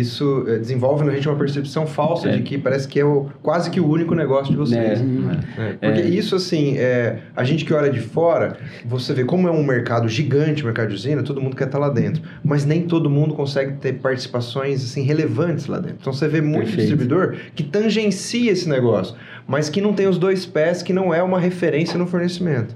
isso 0.00 0.44
eh, 0.48 0.58
desenvolve 0.58 1.04
na 1.04 1.12
gente 1.12 1.28
uma 1.28 1.36
percepção 1.36 1.86
falsa 1.86 2.28
É. 2.30 2.36
de 2.36 2.42
que 2.42 2.56
parece 2.56 2.88
que 2.88 2.98
é 2.98 3.04
o, 3.04 3.26
quase 3.42 3.70
que 3.70 3.78
o 3.78 3.86
único 3.86 4.14
negócio 4.14 4.50
de 4.50 4.56
vocês. 4.56 5.00
É. 5.00 5.76
É, 5.80 5.90
porque 5.92 6.08
isso, 6.08 6.34
assim, 6.34 6.78
é, 6.78 7.18
a 7.36 7.44
gente 7.44 7.64
que 7.64 7.74
olha 7.74 7.90
de 7.90 8.00
fora, 8.00 8.56
você 8.86 9.12
vê 9.12 9.22
como 9.24 9.46
é 9.46 9.50
um 9.50 9.62
mercado 9.62 10.08
gigante, 10.08 10.62
o 10.62 10.66
mercado 10.66 10.88
de 10.88 10.94
usina, 10.94 11.22
todo 11.22 11.40
mundo 11.40 11.54
quer 11.54 11.66
estar 11.66 11.78
lá 11.78 11.90
dentro. 11.90 12.22
Mas 12.42 12.64
nem 12.64 12.82
todo 12.82 13.10
mundo 13.10 13.34
consegue 13.34 13.74
ter 13.74 13.92
participações, 13.94 14.82
assim, 14.82 15.02
relevantes 15.02 15.66
lá 15.66 15.78
dentro. 15.78 15.98
Então, 16.00 16.12
você 16.12 16.26
vê 16.26 16.40
muito 16.40 16.66
Perfeito. 16.66 16.78
distribuidor 16.80 17.36
que 17.54 17.62
tangencia 17.62 18.50
esse 18.50 18.68
negócio, 18.68 19.14
mas 19.46 19.68
que 19.68 19.80
não 19.80 19.92
tem 19.92 20.06
os 20.08 20.16
dois 20.18 20.46
pés, 20.46 20.82
que 20.82 20.92
não 20.92 21.12
é 21.12 21.22
uma 21.22 21.38
referência 21.38 21.98
no 21.98 22.06
fornecimento. 22.06 22.74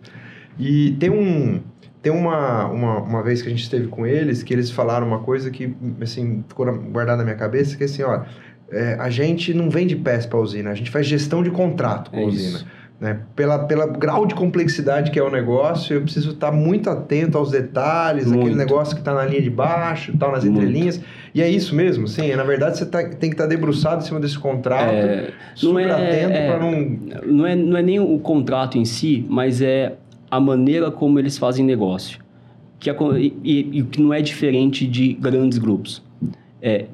E 0.58 0.92
tem 0.98 1.10
um... 1.10 1.60
Tem 2.06 2.12
uma, 2.14 2.66
uma, 2.68 2.98
uma 3.00 3.20
vez 3.20 3.42
que 3.42 3.48
a 3.48 3.50
gente 3.50 3.64
esteve 3.64 3.88
com 3.88 4.06
eles, 4.06 4.44
que 4.44 4.54
eles 4.54 4.70
falaram 4.70 5.04
uma 5.08 5.18
coisa 5.18 5.50
que, 5.50 5.74
assim, 6.00 6.44
ficou 6.46 6.64
na- 6.64 6.70
guardada 6.70 7.18
na 7.18 7.24
minha 7.24 7.34
cabeça, 7.34 7.76
que 7.76 7.82
assim, 7.82 8.04
ó, 8.04 8.20
é, 8.70 8.96
a 9.00 9.10
gente 9.10 9.52
não 9.52 9.68
vende 9.68 9.96
peça 9.96 10.28
para 10.28 10.38
usina, 10.38 10.70
a 10.70 10.74
gente 10.74 10.88
faz 10.88 11.04
gestão 11.04 11.42
de 11.42 11.50
contrato 11.50 12.12
com 12.12 12.18
É 12.18 12.20
a 12.20 12.28
isso. 12.28 12.54
usina. 12.58 12.70
Né? 13.00 13.18
Pela, 13.34 13.58
pela 13.66 13.88
grau 13.88 14.24
de 14.24 14.36
complexidade 14.36 15.10
que 15.10 15.18
é 15.18 15.22
o 15.22 15.28
negócio, 15.30 15.94
eu 15.94 16.02
preciso 16.02 16.30
estar 16.30 16.52
muito 16.52 16.88
atento 16.88 17.36
aos 17.36 17.50
detalhes, 17.50 18.24
Muito. 18.26 18.38
aquele 18.40 18.54
negócio 18.54 18.94
que 18.94 19.00
está 19.00 19.12
na 19.12 19.24
linha 19.24 19.42
de 19.42 19.50
baixo, 19.50 20.16
tal, 20.16 20.30
nas 20.30 20.44
Muito. 20.44 20.58
entrelinhas. 20.60 21.00
E 21.34 21.42
é 21.42 21.48
isso 21.50 21.74
mesmo, 21.74 22.06
sim. 22.06 22.32
Na 22.36 22.44
verdade, 22.44 22.78
você 22.78 22.86
tá- 22.86 23.02
tem 23.02 23.30
que 23.30 23.34
estar 23.34 23.46
debruçado 23.46 24.00
em 24.02 24.06
cima 24.06 24.20
desse 24.20 24.38
contrato, 24.38 24.92
É, 24.94 25.30
super 25.56 25.88
é- 25.88 25.90
atento 25.90 26.32
é. 26.38 26.46
para 26.52 26.58
não. 26.60 26.72
Não 27.26 27.46
é, 27.46 27.56
não 27.56 27.76
é 27.76 27.82
nem 27.82 27.98
o 27.98 28.16
contrato 28.20 28.78
em 28.78 28.84
si, 28.84 29.26
mas 29.28 29.60
é 29.60 29.94
a 30.30 30.40
maneira 30.40 30.90
como 30.90 31.18
eles 31.18 31.38
fazem 31.38 31.64
negócio. 31.64 32.18
Que 32.78 32.90
e, 32.90 33.34
e- 33.42 33.78
e 33.78 33.82
que 33.82 34.00
não 34.00 34.12
é 34.12 34.20
diferente 34.20 34.86
de 34.86 35.12
grandes 35.14 35.58
grupos. 35.58 36.02
É, 36.60 36.86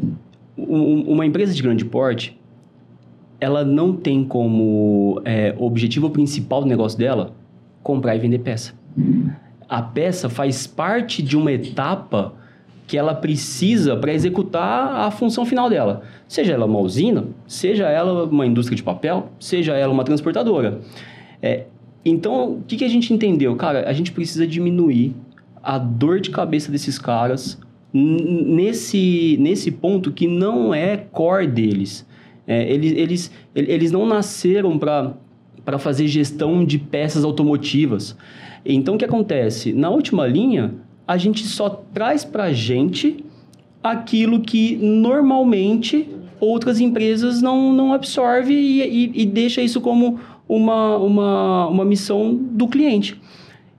um- 0.56 1.02
uma 1.12 1.26
empresa 1.26 1.52
de 1.52 1.62
grande 1.62 1.84
porte, 1.84 2.38
ela 3.40 3.64
não 3.64 3.92
tem 3.92 4.22
como 4.24 5.20
é, 5.24 5.54
objetivo 5.58 6.08
principal 6.10 6.60
do 6.62 6.68
negócio 6.68 6.96
dela 6.98 7.32
comprar 7.82 8.14
e 8.14 8.18
vender 8.18 8.38
peça. 8.38 8.74
A 9.68 9.82
peça 9.82 10.28
faz 10.28 10.66
parte 10.66 11.22
de 11.22 11.36
uma 11.36 11.50
etapa 11.50 12.34
que 12.86 12.96
ela 12.98 13.14
precisa 13.14 13.96
para 13.96 14.12
executar 14.12 14.94
a 15.06 15.10
função 15.10 15.44
final 15.46 15.68
dela. 15.70 16.02
Seja 16.28 16.52
ela 16.52 16.66
uma 16.66 16.78
usina, 16.78 17.24
seja 17.46 17.88
ela 17.88 18.24
uma 18.24 18.46
indústria 18.46 18.76
de 18.76 18.82
papel, 18.82 19.30
seja 19.40 19.74
ela 19.74 19.92
uma 19.92 20.04
transportadora. 20.04 20.80
É, 21.40 21.64
então, 22.04 22.54
o 22.54 22.62
que, 22.66 22.76
que 22.76 22.84
a 22.84 22.88
gente 22.88 23.12
entendeu? 23.14 23.54
Cara, 23.56 23.88
a 23.88 23.92
gente 23.92 24.12
precisa 24.12 24.46
diminuir 24.46 25.14
a 25.62 25.78
dor 25.78 26.20
de 26.20 26.30
cabeça 26.30 26.70
desses 26.72 26.98
caras 26.98 27.58
nesse, 27.94 29.36
nesse 29.40 29.70
ponto 29.70 30.10
que 30.10 30.26
não 30.26 30.74
é 30.74 30.96
core 30.96 31.46
deles. 31.46 32.06
É, 32.46 32.72
eles, 32.72 32.92
eles, 32.92 33.30
el- 33.54 33.68
eles 33.68 33.92
não 33.92 34.06
nasceram 34.06 34.78
para 34.78 35.78
fazer 35.78 36.08
gestão 36.08 36.64
de 36.64 36.78
peças 36.78 37.24
automotivas. 37.24 38.16
Então, 38.64 38.94
o 38.94 38.98
que 38.98 39.04
acontece? 39.04 39.72
Na 39.72 39.90
última 39.90 40.26
linha, 40.26 40.74
a 41.06 41.16
gente 41.16 41.44
só 41.44 41.68
traz 41.68 42.24
para 42.24 42.44
a 42.44 42.52
gente 42.52 43.24
aquilo 43.82 44.40
que 44.40 44.76
normalmente 44.76 46.08
outras 46.40 46.80
empresas 46.80 47.40
não, 47.42 47.72
não 47.72 47.92
absorvem 47.92 48.56
e, 48.56 48.82
e, 48.82 49.22
e 49.22 49.26
deixa 49.26 49.60
isso 49.62 49.80
como 49.80 50.18
uma, 50.56 50.96
uma, 50.98 51.66
uma 51.68 51.84
missão 51.84 52.34
do 52.34 52.68
cliente. 52.68 53.20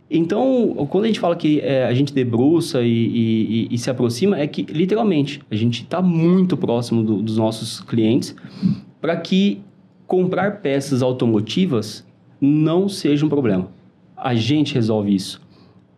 Então, 0.09 0.88
quando 0.89 1.05
a 1.05 1.07
gente 1.07 1.19
fala 1.19 1.36
que 1.36 1.59
é, 1.61 1.86
a 1.86 1.93
gente 1.93 2.13
debruça 2.13 2.82
e, 2.84 2.88
e- 2.91 3.67
e- 3.71 3.78
se 3.78 3.89
aproxima, 3.89 4.38
é 4.39 4.45
que, 4.47 4.61
literalmente, 4.63 5.41
a 5.49 5.55
gente 5.55 5.82
está 5.84 6.01
muito 6.01 6.55
próximo 6.55 7.01
do- 7.03 7.21
dos 7.21 7.38
nossos 7.38 7.80
clientes 7.82 8.36
para 9.01 9.15
que 9.17 9.61
comprar 10.05 10.61
peças 10.61 11.01
automotivas 11.01 12.05
não 12.39 12.88
seja 12.88 13.26
um 13.26 13.30
problema. 13.30 13.69
A 14.15 14.36
gente 14.36 14.74
resolve 14.76 15.15
isso. 15.15 15.41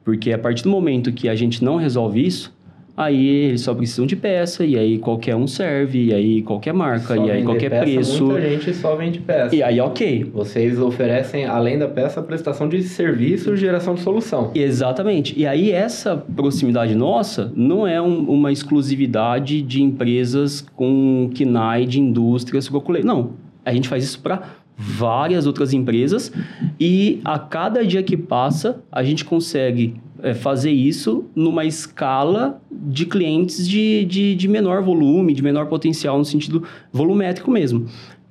Porque 0.04 0.32
a 0.32 0.38
partir 0.38 0.64
do 0.64 0.70
momento 0.70 1.12
que 1.12 1.28
a 1.28 1.36
gente 1.36 1.64
não 1.64 1.76
resolve 1.76 2.26
isso, 2.26 2.55
aí 2.96 3.28
eles 3.28 3.62
só 3.62 3.74
precisam 3.74 4.06
de 4.06 4.16
peça, 4.16 4.66
e 4.66 4.78
aí 4.78 4.98
qualquer 4.98 5.36
um 5.36 5.48
serve, 5.48 6.06
e 6.06 6.14
aí 6.14 6.42
qualquer 6.42 6.74
marca, 6.74 7.16
Só 7.16 7.26
e 7.26 7.32
aí 7.32 7.44
qualquer 7.44 7.70
peça, 7.70 7.84
preço. 7.84 8.26
Muita 8.26 8.50
gente 8.50 8.74
só 8.74 8.96
vende 8.96 9.20
peça. 9.20 9.56
E 9.56 9.62
aí, 9.62 9.80
ok. 9.80 10.24
Vocês 10.34 10.80
oferecem, 10.80 11.46
além 11.46 11.78
da 11.78 11.88
peça, 11.88 12.22
prestação 12.22 12.68
de 12.70 12.82
serviço 12.84 13.54
e 13.54 13.58
geração 13.58 13.96
de 13.96 14.02
solução. 14.02 14.52
Exatamente. 14.56 15.38
E 15.38 15.46
aí, 15.46 15.72
essa 15.72 16.18
proximidade 16.36 16.96
nossa 16.96 17.52
não 17.56 17.86
é 17.88 18.02
um- 18.02 18.30
uma 18.30 18.52
exclusividade 18.52 19.62
de 19.62 19.82
empresas 19.82 20.62
com 20.76 21.30
KNAI, 21.34 21.86
de 21.86 22.00
indústrias, 22.00 22.68
procurei. 22.70 23.04
Não. 23.04 23.32
A 23.66 23.74
gente 23.74 23.88
faz 23.90 24.04
isso 24.04 24.20
para 24.20 24.44
várias 24.78 25.48
outras 25.48 25.74
empresas 25.74 26.32
e 26.80 27.22
a 27.24 27.40
cada 27.40 27.86
dia 27.86 28.04
que 28.04 28.18
passa, 28.18 28.84
a 28.92 29.04
gente 29.04 29.24
consegue 29.24 29.96
é, 30.22 30.34
fazer 30.34 30.72
isso 30.72 31.26
numa 31.36 31.66
escala 31.66 32.62
de 32.72 33.06
clientes 33.06 33.68
de, 33.68 34.06
de, 34.06 34.36
de 34.36 34.48
menor 34.48 34.82
volume, 34.82 35.34
de 35.34 35.42
menor 35.42 35.68
potencial, 35.68 36.18
no 36.18 36.26
sentido 36.26 36.64
volumétrico 36.92 37.50
mesmo. 37.50 37.86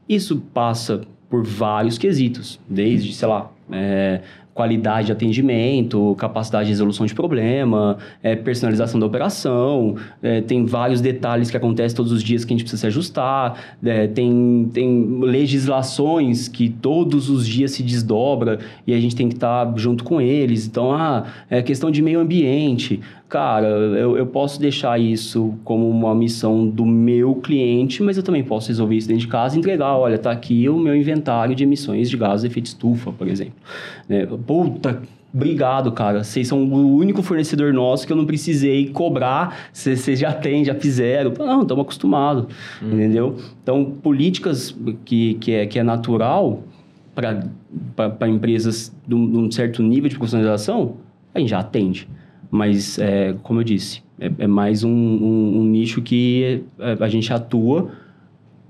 Isso 0.08 0.42
passa 0.52 1.02
por 1.30 1.44
vários 1.44 1.98
quesitos, 1.98 2.60
desde, 2.68 3.12
sei 3.14 3.28
lá, 3.28 3.50
é, 3.70 4.20
qualidade 4.54 5.06
de 5.06 5.12
atendimento, 5.12 6.14
capacidade 6.16 6.66
de 6.66 6.70
resolução 6.70 7.04
de 7.04 7.14
problema, 7.14 7.98
é, 8.22 8.36
personalização 8.36 9.00
da 9.00 9.06
operação, 9.06 9.96
é, 10.22 10.40
tem 10.40 10.64
vários 10.64 11.00
detalhes 11.00 11.50
que 11.50 11.56
acontecem 11.56 11.96
todos 11.96 12.12
os 12.12 12.22
dias 12.22 12.44
que 12.44 12.54
a 12.54 12.56
gente 12.56 12.62
precisa 12.62 12.80
se 12.80 12.86
ajustar, 12.86 13.76
é, 13.84 14.06
tem, 14.06 14.70
tem 14.72 15.20
legislações 15.20 16.46
que 16.46 16.68
todos 16.68 17.28
os 17.28 17.46
dias 17.46 17.72
se 17.72 17.82
desdobra 17.82 18.60
e 18.86 18.94
a 18.94 19.00
gente 19.00 19.16
tem 19.16 19.28
que 19.28 19.34
estar 19.34 19.72
junto 19.76 20.04
com 20.04 20.20
eles. 20.20 20.66
Então, 20.66 20.92
ah, 20.92 21.24
é 21.50 21.60
questão 21.60 21.90
de 21.90 22.00
meio 22.00 22.20
ambiente. 22.20 23.00
Cara, 23.34 23.66
eu, 23.66 24.16
eu 24.16 24.26
posso 24.28 24.60
deixar 24.60 24.96
isso 25.00 25.58
como 25.64 25.90
uma 25.90 26.14
missão 26.14 26.68
do 26.68 26.86
meu 26.86 27.34
cliente, 27.34 28.00
mas 28.00 28.16
eu 28.16 28.22
também 28.22 28.44
posso 28.44 28.68
resolver 28.68 28.94
isso 28.94 29.08
dentro 29.08 29.22
de 29.22 29.26
casa 29.26 29.56
e 29.56 29.58
entregar, 29.58 29.96
olha, 29.96 30.16
tá 30.16 30.30
aqui 30.30 30.68
o 30.68 30.78
meu 30.78 30.94
inventário 30.94 31.52
de 31.52 31.64
emissões 31.64 32.08
de 32.08 32.16
gases 32.16 32.42
de 32.42 32.46
efeito 32.46 32.66
estufa, 32.66 33.10
por 33.10 33.26
exemplo. 33.26 33.54
É, 34.08 34.24
puta, 34.24 35.02
obrigado, 35.34 35.90
cara. 35.90 36.22
Vocês 36.22 36.46
são 36.46 36.62
o 36.62 36.94
único 36.96 37.24
fornecedor 37.24 37.72
nosso 37.72 38.06
que 38.06 38.12
eu 38.12 38.16
não 38.16 38.24
precisei 38.24 38.90
cobrar. 38.90 39.66
Vocês 39.72 40.16
já 40.16 40.32
têm, 40.32 40.64
já 40.64 40.76
fizeram. 40.76 41.32
Não, 41.36 41.62
estamos 41.62 41.82
acostumados, 41.82 42.46
entendeu? 42.80 43.36
Então, 43.60 43.84
políticas 43.84 44.76
que, 45.04 45.34
que, 45.40 45.50
é, 45.50 45.66
que 45.66 45.76
é 45.76 45.82
natural 45.82 46.62
para 47.16 48.28
empresas 48.28 48.94
de 49.04 49.14
um, 49.16 49.28
de 49.28 49.36
um 49.38 49.50
certo 49.50 49.82
nível 49.82 50.08
de 50.08 50.14
profissionalização, 50.14 50.98
a 51.34 51.40
gente 51.40 51.48
já 51.48 51.58
atende. 51.58 52.06
Mas, 52.58 53.00
é, 53.00 53.34
como 53.42 53.58
eu 53.58 53.64
disse, 53.64 54.00
é, 54.20 54.30
é 54.38 54.46
mais 54.46 54.84
um, 54.84 54.88
um- 54.88 55.58
um 55.58 55.64
nicho 55.64 56.00
que 56.00 56.62
é, 56.78 56.96
a 57.00 57.08
gente 57.08 57.32
atua 57.32 57.90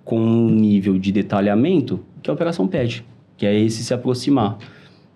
com 0.03 0.19
um 0.19 0.49
nível 0.49 0.99
de 0.99 1.13
detalhamento 1.13 2.01
que 2.23 2.31
a 2.31 2.33
operação 2.33 2.67
pede, 2.67 3.05
que 3.37 3.45
é 3.45 3.55
esse 3.55 3.85
se 3.85 3.93
aproximar. 3.93 4.57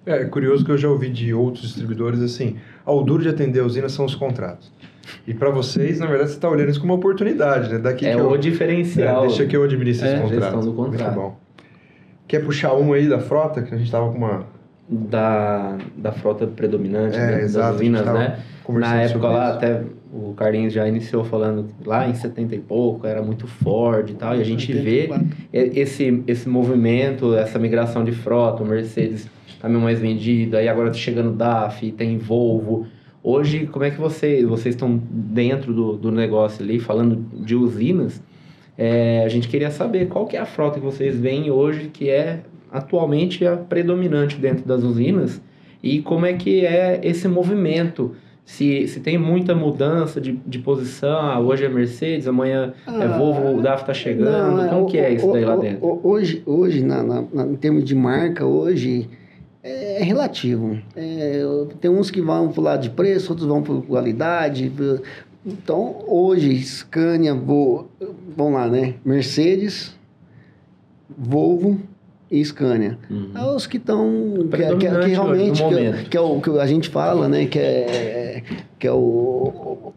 É 0.04 0.22
curioso 0.26 0.66
que 0.66 0.70
eu 0.70 0.76
já 0.76 0.86
ouvi 0.86 1.08
de 1.08 1.32
outros 1.32 1.62
distribuidores 1.62 2.20
assim, 2.20 2.56
ah, 2.84 2.92
o 2.92 3.02
duro 3.02 3.22
de 3.22 3.30
atender 3.30 3.60
a 3.60 3.64
usina 3.64 3.88
são 3.88 4.04
os 4.04 4.14
contratos. 4.14 4.70
E 5.26 5.32
para 5.32 5.48
vocês, 5.48 5.98
na 5.98 6.04
verdade, 6.06 6.28
você 6.32 6.36
está 6.36 6.50
olhando 6.50 6.68
isso 6.68 6.78
como 6.80 6.92
uma 6.92 6.98
oportunidade, 6.98 7.72
né? 7.72 7.78
Daqui 7.78 8.04
é 8.04 8.14
que 8.14 8.20
o 8.20 8.34
eu, 8.34 8.36
diferencial. 8.36 9.24
É, 9.24 9.28
deixa 9.28 9.46
que 9.46 9.56
eu 9.56 9.62
administre 9.62 10.06
É, 10.06 10.12
esse 10.12 10.22
contrato. 10.24 10.40
gestão 10.42 10.60
do 10.60 10.72
contrato. 10.74 11.04
Muito 11.04 11.14
bom. 11.30 11.36
Quer 12.26 12.44
puxar 12.44 12.74
um 12.74 12.92
aí 12.92 13.08
da 13.08 13.18
frota? 13.18 13.62
Que 13.62 13.74
a 13.74 13.78
gente 13.78 13.90
tava 13.90 14.10
com 14.12 14.18
uma... 14.18 14.44
Da, 14.90 15.76
da 15.96 16.12
frota 16.12 16.46
predominante, 16.46 17.16
É, 17.16 17.26
né? 17.26 17.42
exato, 17.42 17.66
das 17.72 17.76
usinas, 17.76 18.06
né? 18.06 18.38
Na 18.68 19.02
época 19.02 19.28
lá, 19.28 19.48
isso. 19.48 19.56
até 19.56 19.82
o 20.12 20.32
Carlinhos 20.34 20.72
já 20.72 20.88
iniciou 20.88 21.24
falando 21.24 21.64
que 21.64 21.86
lá 21.86 22.08
em 22.08 22.14
70 22.14 22.54
e 22.54 22.58
pouco 22.58 23.06
era 23.06 23.22
muito 23.22 23.46
Ford 23.46 24.08
e 24.08 24.14
tal, 24.14 24.36
e 24.36 24.40
a 24.40 24.44
gente 24.44 24.72
vê 24.72 25.08
84. 25.10 25.26
esse, 25.52 26.24
esse 26.26 26.48
movimento, 26.48 27.34
essa 27.34 27.58
migração 27.58 28.02
de 28.04 28.12
frota, 28.12 28.62
o 28.62 28.66
Mercedes 28.66 29.28
caminhão 29.60 29.82
mais 29.82 29.98
vendido, 29.98 30.56
aí 30.56 30.68
agora 30.68 30.88
tá 30.88 30.94
chegando 30.96 31.32
DAF, 31.32 31.90
tem 31.92 32.16
Volvo. 32.16 32.86
Hoje, 33.22 33.66
como 33.66 33.84
é 33.84 33.90
que 33.90 34.00
você, 34.00 34.44
vocês 34.46 34.74
estão 34.74 35.00
dentro 35.10 35.72
do, 35.74 35.96
do 35.96 36.10
negócio 36.12 36.62
ali, 36.64 36.78
falando 36.78 37.16
de 37.44 37.54
usinas, 37.54 38.22
é, 38.76 39.24
a 39.24 39.28
gente 39.28 39.48
queria 39.48 39.70
saber 39.70 40.06
qual 40.06 40.26
que 40.26 40.36
é 40.36 40.40
a 40.40 40.46
frota 40.46 40.78
que 40.78 40.84
vocês 40.84 41.18
veem 41.18 41.50
hoje 41.50 41.88
que 41.92 42.08
é 42.08 42.40
atualmente 42.72 43.46
a 43.46 43.56
predominante 43.56 44.36
dentro 44.36 44.64
das 44.66 44.82
usinas 44.82 45.40
e 45.82 46.00
como 46.02 46.26
é 46.26 46.32
que 46.34 46.64
é 46.64 47.00
esse 47.02 47.26
movimento. 47.28 48.14
Se, 48.44 48.88
se 48.88 49.00
tem 49.00 49.18
muita 49.18 49.54
mudança 49.54 50.18
de, 50.22 50.32
de 50.46 50.58
posição, 50.58 51.20
ah, 51.20 51.38
hoje 51.38 51.66
é 51.66 51.68
Mercedes, 51.68 52.26
amanhã 52.26 52.72
é 52.86 53.04
Ah, 53.04 53.18
Volvo, 53.18 53.58
o 53.58 53.60
DAF 53.60 53.84
tá 53.84 53.92
chegando, 53.92 54.56
Não, 54.62 54.68
como 54.70 54.82
o- 54.84 54.86
que 54.86 54.96
é 54.96 55.12
isso 55.12 55.28
o- 55.28 55.32
daí 55.34 55.44
lá 55.44 55.54
dentro? 55.56 55.86
o- 55.86 56.00
Hoje, 56.02 56.42
hoje 56.46 56.82
na, 56.82 57.02
na- 57.02 57.24
na- 57.30 57.46
em 57.46 57.56
termos 57.56 57.84
de 57.84 57.94
marca, 57.94 58.46
hoje 58.46 59.06
é 59.62 60.02
relativo. 60.02 60.78
É, 60.96 61.42
tem 61.78 61.90
uns 61.90 62.10
que 62.10 62.22
vão 62.22 62.48
para 62.50 62.60
o 62.60 62.64
lado 62.64 62.80
de 62.84 62.88
preço, 62.88 63.30
outros 63.32 63.46
vão 63.46 63.62
por 63.62 63.84
qualidade. 63.84 64.72
Então, 65.44 65.96
hoje, 66.06 66.58
Scania, 66.62 67.34
vou, 67.34 67.90
vamos 68.34 68.54
lá, 68.54 68.66
né? 68.66 68.94
Mercedes, 69.04 69.94
Volvo 71.16 71.78
e 72.30 72.44
Scania. 72.44 72.98
Uhum. 73.10 73.30
É 73.34 73.44
os 73.44 73.66
que 73.66 73.76
estão 73.78 74.48
que, 74.50 74.56
que, 74.58 74.76
que 75.00 75.08
realmente 75.08 75.62
hoje, 75.62 75.62
no 75.64 75.68
que, 75.70 75.74
é- 75.74 75.90
momento. 75.90 76.10
que 76.10 76.16
é 76.16 76.20
o 76.20 76.40
que 76.40 76.50
a 76.58 76.66
gente 76.66 76.88
fala, 76.88 77.28
né? 77.28 77.46
Que 77.46 77.58
é 77.58 78.42
que 78.78 78.86
é 78.86 78.92
o, 78.92 78.96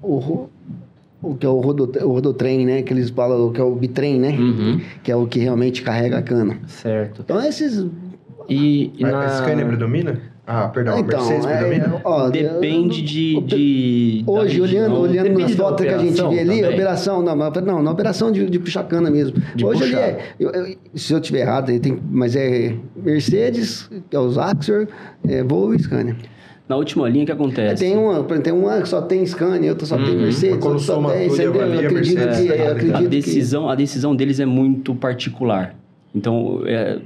o, 0.02 0.08
o- 0.18 0.50
o 1.24 1.36
que 1.36 1.46
é 1.46 1.50
o, 1.50 1.60
rodo, 1.60 1.92
o 2.04 2.08
rodotrem, 2.14 2.66
né? 2.66 2.82
Que 2.82 2.94
eles 2.94 3.10
falam 3.12 3.52
que 3.52 3.62
é 3.62 3.64
o 3.64 3.76
bitrem, 3.76 4.20
né? 4.20 4.30
Uhum, 4.32 4.82
Que 5.04 5.12
é 5.12 5.16
o 5.16 5.28
que 5.28 5.40
realmente 5.40 5.82
carrega 5.84 6.18
a 6.18 6.22
cana. 6.22 6.58
certo. 6.68 7.22
Então 7.24 7.40
esses 7.44 7.86
E, 8.50 8.92
e 8.98 9.04
na... 9.04 9.26
A 9.26 9.30
Scania 9.30 9.66
predomina? 9.66 10.20
Ah, 10.54 10.68
perdão, 10.68 11.00
então, 11.00 11.20
Mercedes 11.20 11.46
é, 11.46 11.58
predomina? 11.58 12.02
ó, 12.04 12.30
Depende 12.30 13.02
de, 13.02 13.40
de 13.42 14.24
Hoje, 14.28 14.60
olhando, 14.62 15.02
região. 15.02 15.24
olhando 15.24 15.40
nas 15.40 15.52
fotos 15.54 15.86
que 15.86 15.94
a 15.94 15.98
gente 15.98 16.16
vê 16.22 16.40
ali, 16.42 16.62
também. 16.62 16.74
operação, 16.74 17.22
não, 17.22 17.36
mas- 17.38 17.64
não, 17.64 17.82
na 17.82 17.92
operação 17.92 18.32
de, 18.34 18.50
de 18.50 18.60
puxar 18.60 18.84
cana 18.84 19.10
mesmo. 19.10 19.42
De 19.56 19.66
Hoje 19.66 19.82
puxar. 19.84 19.98
ali 19.98 20.06
é, 20.08 20.20
eu- 20.38 20.50
eu- 20.52 20.76
se 20.94 21.14
eu 21.14 21.22
tiver 21.22 21.40
errado, 21.42 21.70
aí 21.70 21.80
tem, 21.80 21.98
mas 22.12 22.36
é 22.36 22.76
Mercedes, 22.96 23.90
que 24.10 24.16
é 24.16 24.20
os 24.20 24.38
Axor, 24.38 24.88
é, 25.28 25.42
Volvo 25.44 25.74
e 25.76 25.80
Scania. 25.80 26.16
Na 26.68 26.76
última 26.78 27.08
linha, 27.10 27.24
o 27.24 27.26
que 27.26 27.32
É, 27.32 27.36
acontece? 27.36 27.84
tem, 27.84 27.98
uma, 27.98 28.24
tem 28.24 28.54
uma 28.54 28.82
que 28.82 28.90
só 28.90 29.02
tem 29.02 29.26
Scania, 29.26 29.70
outra 29.72 29.86
só 29.86 29.96
tem 29.98 30.16
Uhum. 30.16 30.22
Mercedes, 30.22 30.56
Mas 30.56 30.64
quando 30.64 30.74
outra 30.80 30.86
só 30.88 31.10
tem, 31.12 31.28
entendeu? 31.28 31.54
Eu 31.56 31.80
acredito 31.80 32.16
Mercedes 32.16 32.40
que, 32.40 32.48
eu 32.48 32.52
ligado. 32.56 32.72
acredito 32.72 32.96
a 32.96 33.00
que- 33.00 33.08
decisão, 33.08 33.70
a 33.70 33.76
decisão 33.76 34.16
deles 34.16 34.40
é 34.40 34.46
muito 34.46 34.94
particular. 34.96 35.76
Então, 36.16 36.62
é, 36.66 37.00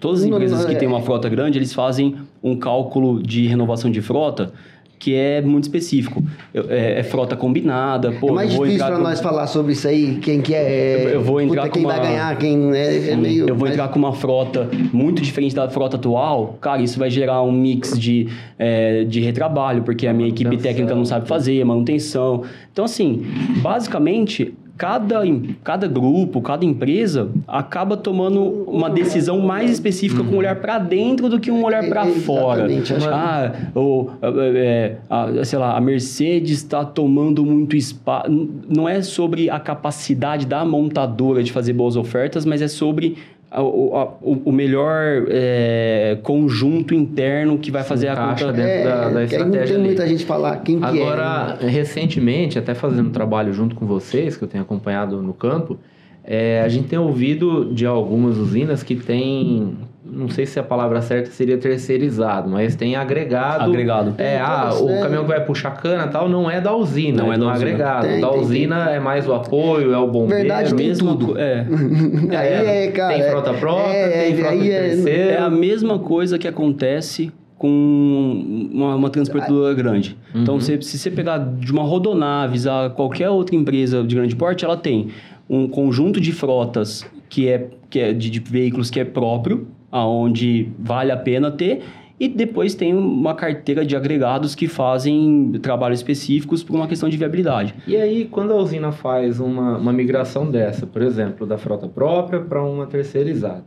todas 0.00 0.20
as 0.22 0.26
Não, 0.28 0.36
empresas 0.36 0.60
não, 0.60 0.66
que 0.66 0.74
é- 0.74 0.78
têm 0.78 0.88
uma 0.88 1.00
frota 1.02 1.28
grande, 1.28 1.58
eles 1.58 1.72
fazem 1.74 2.16
um 2.42 2.56
cálculo 2.56 3.22
de 3.22 3.46
renovação 3.46 3.90
de 3.90 4.00
frota 4.02 4.52
que 4.98 5.16
é 5.16 5.42
muito 5.42 5.64
específico. 5.64 6.22
Eu- 6.54 6.66
É, 6.70 7.00
é 7.00 7.02
frota 7.02 7.34
combinada, 7.34 8.12
pô, 8.12 8.28
é 8.28 8.32
mais 8.32 8.52
difícil 8.52 8.78
para 8.78 8.96
com- 8.98 9.02
nós 9.02 9.20
falar 9.20 9.48
sobre 9.48 9.72
isso 9.72 9.88
aí, 9.88 10.18
quem 10.22 10.40
que 10.40 10.54
é, 10.54 11.06
Eu- 11.06 11.08
eu 11.14 11.20
vou 11.20 11.40
entrar 11.40 11.62
puta, 11.62 11.72
quem 11.74 11.82
com 11.82 11.88
vai 11.88 11.98
uma- 11.98 12.06
ganhar, 12.06 12.38
quem 12.38 12.70
é, 12.72 13.10
é 13.10 13.16
meio... 13.16 13.48
eu 13.48 13.54
vou 13.56 13.66
mas- 13.66 13.72
entrar 13.74 13.88
com 13.88 13.98
uma 13.98 14.12
frota 14.12 14.70
muito 14.92 15.20
diferente 15.20 15.56
da 15.56 15.68
frota 15.68 15.96
atual, 15.96 16.56
cara, 16.60 16.80
isso 16.80 17.00
vai 17.00 17.10
gerar 17.10 17.42
um 17.42 17.50
mix 17.50 17.98
de, 17.98 18.28
é, 18.56 19.02
de 19.02 19.18
retrabalho, 19.18 19.82
porque 19.82 20.06
a 20.06 20.12
minha 20.12 20.28
equipe 20.28 20.56
técnica 20.56 20.94
não 20.94 21.04
sabe 21.04 21.26
fazer, 21.26 21.64
manutenção. 21.64 22.44
Então, 22.72 22.84
assim, 22.84 23.24
basicamente, 23.60 24.54
cada, 24.76 25.22
cada 25.62 25.86
grupo, 25.86 26.40
cada 26.40 26.64
empresa 26.64 27.28
acaba 27.46 27.96
tomando 27.96 28.42
uma 28.66 28.90
decisão 28.90 29.38
mais 29.40 29.70
específica 29.70 30.24
com 30.24 30.34
um 30.34 30.38
olhar 30.38 30.56
para 30.56 30.78
dentro 30.78 31.28
do 31.28 31.38
que 31.38 31.50
um 31.50 31.62
olhar 31.64 31.86
para 31.88 32.06
É, 32.06 32.10
fora. 32.12 32.66
Ah, 33.12 33.52
ou, 33.74 34.10
é, 34.54 34.96
a- 35.08 35.44
sei 35.44 35.58
lá, 35.58 35.76
a 35.76 35.80
Mercedes 35.80 36.58
está 36.58 36.84
tomando 36.84 37.44
muito 37.44 37.76
espaço. 37.76 38.30
Não 38.68 38.88
é 38.88 39.02
sobre 39.02 39.48
a 39.50 39.60
capacidade 39.60 40.46
da 40.46 40.64
montadora 40.64 41.42
de 41.42 41.52
fazer 41.52 41.72
boas 41.72 41.96
ofertas, 41.96 42.44
mas 42.44 42.60
é 42.62 42.68
sobre 42.68 43.16
a- 43.52 43.62
o, 43.62 43.96
a- 43.96 44.14
o- 44.22 44.42
o 44.46 44.52
melhor 44.52 45.24
é, 45.28 46.18
conjunto 46.22 46.94
interno 46.94 47.58
que 47.58 47.70
vai 47.70 47.82
fazer 47.84 48.08
a 48.08 48.16
conta. 48.16 48.52
dentro 48.52 48.84
da- 48.88 49.08
da 49.08 49.26
que 49.26 49.34
aí 49.34 49.40
não 49.40 49.48
estratégia 49.48 49.66
tem 49.66 49.74
ali. 49.76 49.84
muita 49.84 50.06
gente 50.08 50.24
falar 50.24 50.56
quem 50.62 50.78
que 50.80 50.84
é. 50.84 50.88
Agora, 50.88 51.58
recentemente, 51.60 52.58
até 52.58 52.74
fazendo 52.74 53.10
trabalho 53.10 53.52
junto 53.52 53.74
com 53.74 53.86
vocês, 53.86 54.36
que 54.36 54.44
eu 54.44 54.48
tenho 54.48 54.62
acompanhado 54.64 55.20
no 55.22 55.34
campo, 55.34 55.78
é, 56.24 56.62
a 56.64 56.68
gente 56.68 56.88
tem 56.88 56.98
ouvido 56.98 57.72
de 57.74 57.84
algumas 57.84 58.38
usinas 58.38 58.82
que 58.82 58.94
tem, 58.94 59.76
não 60.04 60.28
sei 60.28 60.44
se 60.46 60.58
a 60.58 60.62
palavra 60.62 61.00
certa 61.00 61.30
seria 61.30 61.56
terceirizado, 61.58 62.48
mas 62.50 62.74
tem 62.74 62.96
agregado. 62.96 63.64
Agregado. 63.64 64.14
É, 64.18 64.38
ah, 64.40 64.70
o 64.80 64.90
É. 64.90 65.00
caminhão 65.00 65.22
que 65.22 65.28
vai 65.28 65.44
puxar 65.44 65.70
cana 65.72 66.08
tal 66.08 66.28
não 66.28 66.50
é 66.50 66.60
da 66.60 66.74
usina, 66.74 67.22
Não 67.22 67.32
é 67.32 67.36
é 67.36 67.38
do 67.38 67.44
da 67.46 67.52
usina. 67.52 67.66
agregado. 67.70 68.06
Tem, 68.08 68.20
da 68.20 68.28
tem, 68.30 68.40
usina 68.40 68.90
é 68.90 68.98
mais 69.00 69.28
o 69.28 69.32
apoio, 69.32 69.92
é 69.92 69.98
o 69.98 70.06
bombeiro. 70.08 70.34
Verdade, 70.42 70.74
tem 70.74 70.88
Mesma 70.88 71.16
tudo. 71.16 71.38
é, 71.38 71.64
Aí 72.36 72.48
é, 72.86 72.90
cara. 72.90 73.14
Tem 73.14 73.22
frota 73.30 73.54
própria, 73.54 74.08
tem 74.10 74.36
frota 74.36 74.56
de 74.56 74.68
terceiro. 74.68 75.30
é 75.30 75.38
a 75.38 75.50
mesma 75.50 75.98
coisa 76.00 76.38
que 76.38 76.48
acontece 76.48 77.30
com 77.56 78.68
uma, 78.72 78.96
uma 78.96 79.08
transportadora 79.08 79.72
grande. 79.74 80.16
Então, 80.34 80.58
você- 80.60 80.80
se 80.82 80.98
você 80.98 81.10
pegar 81.12 81.38
de 81.38 81.70
uma 81.70 81.82
rodonaves 81.84 82.66
a 82.66 82.90
qualquer 82.90 83.30
outra 83.30 83.54
empresa 83.54 84.02
de 84.02 84.14
grande 84.16 84.34
porte, 84.34 84.64
ela 84.64 84.76
tem 84.76 85.08
um 85.48 85.68
conjunto 85.68 86.20
de 86.20 86.32
frotas 86.32 87.06
que 87.28 87.48
é, 87.48 87.68
que 87.88 88.00
é 88.00 88.12
de, 88.12 88.30
de 88.30 88.40
veículos 88.40 88.90
que 88.90 88.98
é 88.98 89.04
próprio, 89.04 89.68
aonde 89.92 90.72
vale 90.78 91.12
a 91.12 91.16
pena 91.16 91.50
ter, 91.50 91.82
e 92.18 92.28
depois 92.28 92.74
tem 92.74 92.94
uma 92.94 93.34
carteira 93.34 93.84
de 93.84 93.96
agregados 93.96 94.54
que 94.54 94.68
fazem 94.68 95.52
trabalhos 95.60 95.98
específicos 95.98 96.62
por 96.62 96.76
uma 96.76 96.86
questão 96.86 97.08
de 97.08 97.16
viabilidade. 97.16 97.74
E 97.86 97.96
aí, 97.96 98.26
quando 98.26 98.52
a 98.52 98.56
usina 98.56 98.92
faz 98.92 99.40
uma, 99.40 99.76
uma 99.76 99.92
migração 99.92 100.48
dessa, 100.48 100.86
por 100.86 101.02
exemplo, 101.02 101.46
da 101.46 101.58
frota 101.58 101.88
própria 101.88 102.40
para 102.40 102.62
uma 102.62 102.86
terceirizada, 102.86 103.64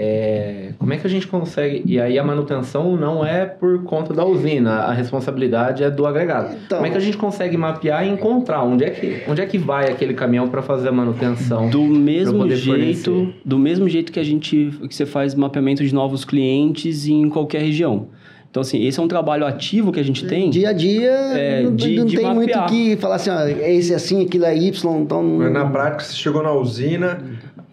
é, 0.00 0.68
como 0.78 0.92
é 0.92 0.96
que 0.96 1.04
a 1.08 1.10
gente 1.10 1.26
consegue. 1.26 1.82
E 1.84 2.00
aí, 2.00 2.16
a 2.20 2.22
manutenção 2.22 2.96
não 2.96 3.26
é 3.26 3.44
por 3.44 3.82
conta 3.82 4.14
da 4.14 4.24
usina, 4.24 4.74
a 4.82 4.92
responsabilidade 4.92 5.82
é 5.82 5.90
do 5.90 6.06
agregado. 6.06 6.54
Então- 6.66 6.78
como 6.78 6.86
é 6.86 6.90
que 6.90 6.96
a 6.96 7.00
gente 7.00 7.16
consegue 7.16 7.56
mapear 7.56 8.06
e 8.06 8.08
encontrar 8.10 8.62
onde 8.62 8.84
é 8.84 8.90
que, 8.90 9.22
onde 9.28 9.40
é 9.40 9.46
que 9.46 9.58
vai 9.58 9.90
aquele 9.90 10.14
caminhão 10.14 10.48
para 10.48 10.62
fazer 10.62 10.88
a 10.88 10.92
manutenção? 10.92 11.68
Do 11.68 11.82
mesmo 11.82 12.48
jeito, 12.48 13.10
fornecer. 13.10 13.34
do 13.44 13.58
mesmo 13.58 13.88
jeito 13.88 14.12
que 14.12 14.20
a 14.20 14.24
gente 14.24 14.70
que 14.88 14.94
você 14.94 15.04
faz 15.04 15.34
mapeamento 15.34 15.82
de 15.84 15.92
novos 15.92 16.24
clientes 16.24 17.08
em 17.08 17.28
qualquer 17.28 17.60
região. 17.62 18.06
Então 18.50 18.62
assim, 18.62 18.86
esse 18.86 18.98
é 18.98 19.02
um 19.02 19.08
trabalho 19.08 19.44
ativo 19.44 19.92
que 19.92 20.00
a 20.00 20.02
gente 20.02 20.24
tem. 20.26 20.48
Dia 20.48 20.70
a 20.70 20.72
dia, 20.72 21.10
É, 21.10 21.62
não, 21.62 21.74
de- 21.76 21.96
não 21.96 22.06
de 22.06 22.16
tem 22.16 22.34
muito 22.34 22.48
mapear. 22.56 22.68
que 22.70 22.96
falar 22.96 23.16
assim, 23.16 23.28
ó, 23.30 23.46
esse 23.46 23.92
é 23.92 23.96
assim, 23.96 24.24
aquilo 24.24 24.46
é 24.46 24.56
Y, 24.56 25.00
então... 25.02 25.22
Mas 25.22 25.52
na 25.52 25.66
prática, 25.66 26.02
você 26.02 26.14
chegou 26.16 26.42
na 26.42 26.52
usina, 26.52 27.20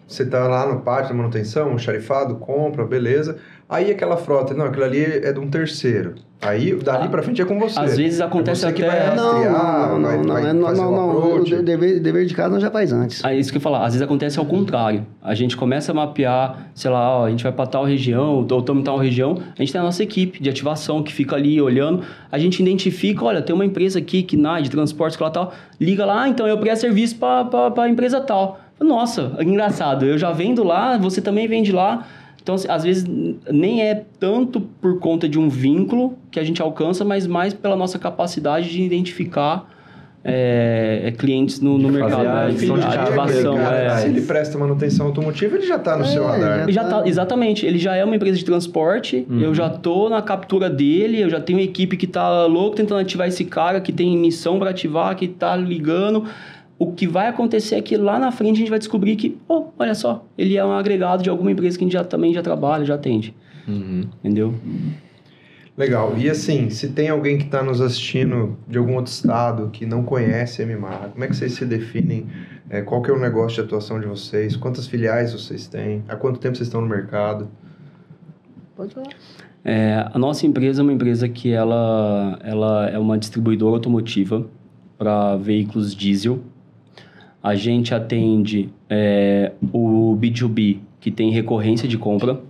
você 0.06 0.24
tá 0.24 0.46
lá 0.46 0.66
no 0.72 0.80
pátio 0.82 1.10
da 1.10 1.14
manutenção, 1.16 1.72
um 1.72 1.78
xarifado, 1.78 2.36
compra, 2.36 2.84
beleza. 2.84 3.36
Aí 3.68 3.90
aquela 3.90 4.16
frota, 4.16 4.54
não, 4.54 4.66
aquilo 4.66 4.84
ali 4.84 5.02
é 5.02 5.32
de 5.32 5.40
um 5.40 5.48
terceiro. 5.50 6.14
Aí, 6.40 6.72
dali 6.76 7.08
pra 7.08 7.22
frente 7.22 7.40
é 7.40 7.44
com 7.46 7.58
você. 7.58 7.80
Às 7.80 7.96
vezes 7.96 8.20
É 8.20 8.24
acontece 8.24 8.60
você 8.60 8.72
que 8.72 8.84
até- 8.84 9.06
vai 9.06 9.16
Não, 9.16 9.24
rastrear, 9.32 9.52
não, 9.88 9.98
não, 9.98 10.08
vai, 10.08 10.16
não, 10.18 10.24
vai 10.34 10.42
é- 10.42 10.52
não, 10.52 10.92
não, 10.92 11.16
o 11.16 11.38
não, 11.38 11.64
dever, 11.64 11.98
dever 11.98 12.26
de 12.26 12.34
casa 12.34 12.50
nós 12.50 12.62
já 12.62 12.70
faz 12.70 12.92
antes. 12.92 13.24
É 13.24 13.34
isso 13.34 13.50
que 13.50 13.56
eu 13.56 13.60
ia 13.60 13.62
falar. 13.62 13.78
Às 13.80 13.94
vezes 13.94 14.02
acontece 14.02 14.38
ao 14.38 14.44
contrário. 14.44 15.04
A 15.22 15.34
gente 15.34 15.56
começa 15.56 15.90
a 15.90 15.94
mapear, 15.94 16.68
sei 16.74 16.90
lá, 16.90 17.18
ó, 17.20 17.24
a 17.26 17.30
gente 17.30 17.42
vai 17.42 17.52
para 17.52 17.66
tal 17.66 17.84
região, 17.84 18.34
ou 18.34 18.42
estamos 18.60 18.82
em 18.82 18.84
tal 18.84 18.98
região. 18.98 19.38
A 19.58 19.62
gente 19.62 19.72
tem 19.72 19.80
a 19.80 19.84
nossa 19.84 20.02
equipe 20.02 20.40
de 20.40 20.48
ativação 20.50 21.02
que 21.02 21.12
fica 21.12 21.34
ali 21.34 21.60
olhando. 21.60 22.02
A 22.30 22.38
gente 22.38 22.62
identifica, 22.62 23.24
olha, 23.24 23.40
tem 23.42 23.54
uma 23.54 23.64
empresa 23.64 23.98
aqui 23.98 24.22
que 24.22 24.36
na 24.36 24.60
de 24.60 24.70
transportes 24.70 25.16
que 25.16 25.22
lá 25.24 25.30
tal. 25.30 25.52
Liga 25.80 26.04
lá, 26.04 26.22
ah, 26.24 26.28
então 26.28 26.46
eu 26.46 26.58
presto 26.58 26.82
serviço 26.82 27.16
para 27.16 27.72
a 27.82 27.88
empresa 27.88 28.20
tal. 28.20 28.60
Nossa, 28.80 29.32
engraçado. 29.40 30.04
Eu 30.04 30.18
já 30.18 30.32
vendo 30.32 30.62
lá, 30.62 30.96
você 30.98 31.20
também 31.20 31.46
vende 31.48 31.72
lá. 31.72 32.06
Então, 32.42 32.54
assim, 32.54 32.68
às 32.70 32.84
vezes, 32.84 33.04
nem 33.50 33.82
é 33.82 34.04
tanto 34.20 34.60
por 34.60 34.98
conta 35.00 35.28
de 35.28 35.38
um 35.38 35.48
vínculo 35.48 36.16
que 36.30 36.38
a 36.38 36.44
gente 36.44 36.62
alcança, 36.62 37.04
mas 37.04 37.26
mais 37.26 37.52
pela 37.52 37.74
nossa 37.74 37.98
capacidade 37.98 38.70
de 38.70 38.82
identificar 38.82 39.68
é, 40.28 41.12
clientes 41.16 41.60
no, 41.60 41.78
no 41.78 41.86
De 41.88 41.94
mercado. 41.94 42.10
fazer 42.12 42.26
a 42.28 42.44
né? 42.46 42.50
de 42.52 42.66
carga 42.66 43.02
ativação. 43.02 43.54
dele, 43.54 43.66
é. 43.66 43.96
Se 43.96 44.06
ele 44.08 44.20
presta 44.22 44.58
manutenção 44.58 45.06
automotiva, 45.06 45.56
ele 45.56 45.66
já 45.66 45.76
está 45.76 45.96
no 45.96 46.04
É, 46.04 46.08
seu 46.08 46.24
radar. 46.26 46.66
já- 46.66 46.70
Já 46.82 46.84
tá, 46.84 47.02
exatamente, 47.06 47.64
ele 47.64 47.78
já 47.78 47.94
é 47.96 48.04
uma 48.04 48.14
empresa 48.16 48.36
de 48.36 48.44
transporte, 48.44 49.26
eu 49.40 49.54
já 49.54 49.68
tô 49.70 50.08
na 50.08 50.20
captura 50.20 50.68
dele, 50.68 51.20
eu 51.22 51.30
já 51.30 51.40
tenho 51.40 51.58
uma 51.60 51.64
equipe 51.64 51.96
que 51.96 52.06
tá 52.08 52.44
louco 52.46 52.76
tentando 52.76 53.00
ativar 53.00 53.28
esse 53.28 53.44
cara, 53.44 53.80
que 53.80 53.92
tem 53.92 54.16
missão 54.18 54.58
para 54.58 54.70
ativar, 54.70 55.14
que 55.16 55.28
tá 55.28 55.54
ligando. 55.56 56.24
O 56.78 56.92
que 56.92 57.06
vai 57.06 57.28
acontecer 57.28 57.76
é 57.76 57.82
que 57.82 57.96
lá 57.96 58.18
na 58.18 58.30
frente 58.30 58.56
a 58.56 58.58
gente 58.58 58.70
vai 58.70 58.78
descobrir 58.78 59.16
que, 59.16 59.38
oh, 59.48 59.66
olha 59.78 59.94
só, 59.94 60.26
ele 60.36 60.56
é 60.56 60.64
um 60.64 60.72
agregado 60.72 61.22
de 61.22 61.30
alguma 61.30 61.50
empresa 61.50 61.78
que 61.78 61.84
a 61.84 61.86
gente 61.86 61.94
já, 61.94 62.04
também 62.04 62.34
já 62.34 62.42
trabalha, 62.42 62.84
já 62.84 62.94
atende. 62.94 63.34
Uhum. 63.66 64.02
Entendeu? 64.22 64.54
Legal. 65.76 66.14
E 66.16 66.28
assim, 66.30 66.70
se 66.70 66.88
tem 66.88 67.08
alguém 67.08 67.36
que 67.36 67.44
está 67.44 67.62
nos 67.62 67.80
assistindo 67.80 68.56
de 68.66 68.78
algum 68.78 68.94
outro 68.94 69.12
estado 69.12 69.68
que 69.70 69.84
não 69.84 70.02
conhece 70.02 70.62
a 70.62 70.66
MMAR, 70.66 71.10
como 71.12 71.24
é 71.24 71.28
que 71.28 71.36
vocês 71.36 71.52
se 71.52 71.64
definem? 71.66 72.26
É, 72.68 72.82
qual 72.82 73.02
que 73.02 73.10
é 73.10 73.14
o 73.14 73.18
negócio 73.18 73.56
de 73.56 73.66
atuação 73.66 74.00
de 74.00 74.06
vocês? 74.06 74.56
Quantas 74.56 74.86
filiais 74.86 75.32
vocês 75.32 75.66
têm? 75.66 76.02
Há 76.08 76.16
quanto 76.16 76.40
tempo 76.40 76.56
vocês 76.56 76.66
estão 76.66 76.80
no 76.80 76.88
mercado? 76.88 77.48
Pode 78.74 78.94
falar. 78.94 79.08
É, 79.64 80.08
a 80.12 80.18
nossa 80.18 80.46
empresa 80.46 80.80
é 80.80 80.82
uma 80.82 80.92
empresa 80.92 81.28
que 81.28 81.52
ela, 81.52 82.38
ela 82.42 82.88
é 82.88 82.98
uma 82.98 83.18
distribuidora 83.18 83.74
automotiva 83.74 84.46
para 84.96 85.36
veículos 85.36 85.94
diesel. 85.94 86.40
A 87.46 87.54
gente 87.54 87.94
atende 87.94 88.70
é, 88.90 89.52
o 89.72 90.18
B2B, 90.20 90.78
que 90.98 91.12
tem 91.12 91.30
recorrência 91.30 91.86
de 91.86 91.96
compra. 91.96 92.40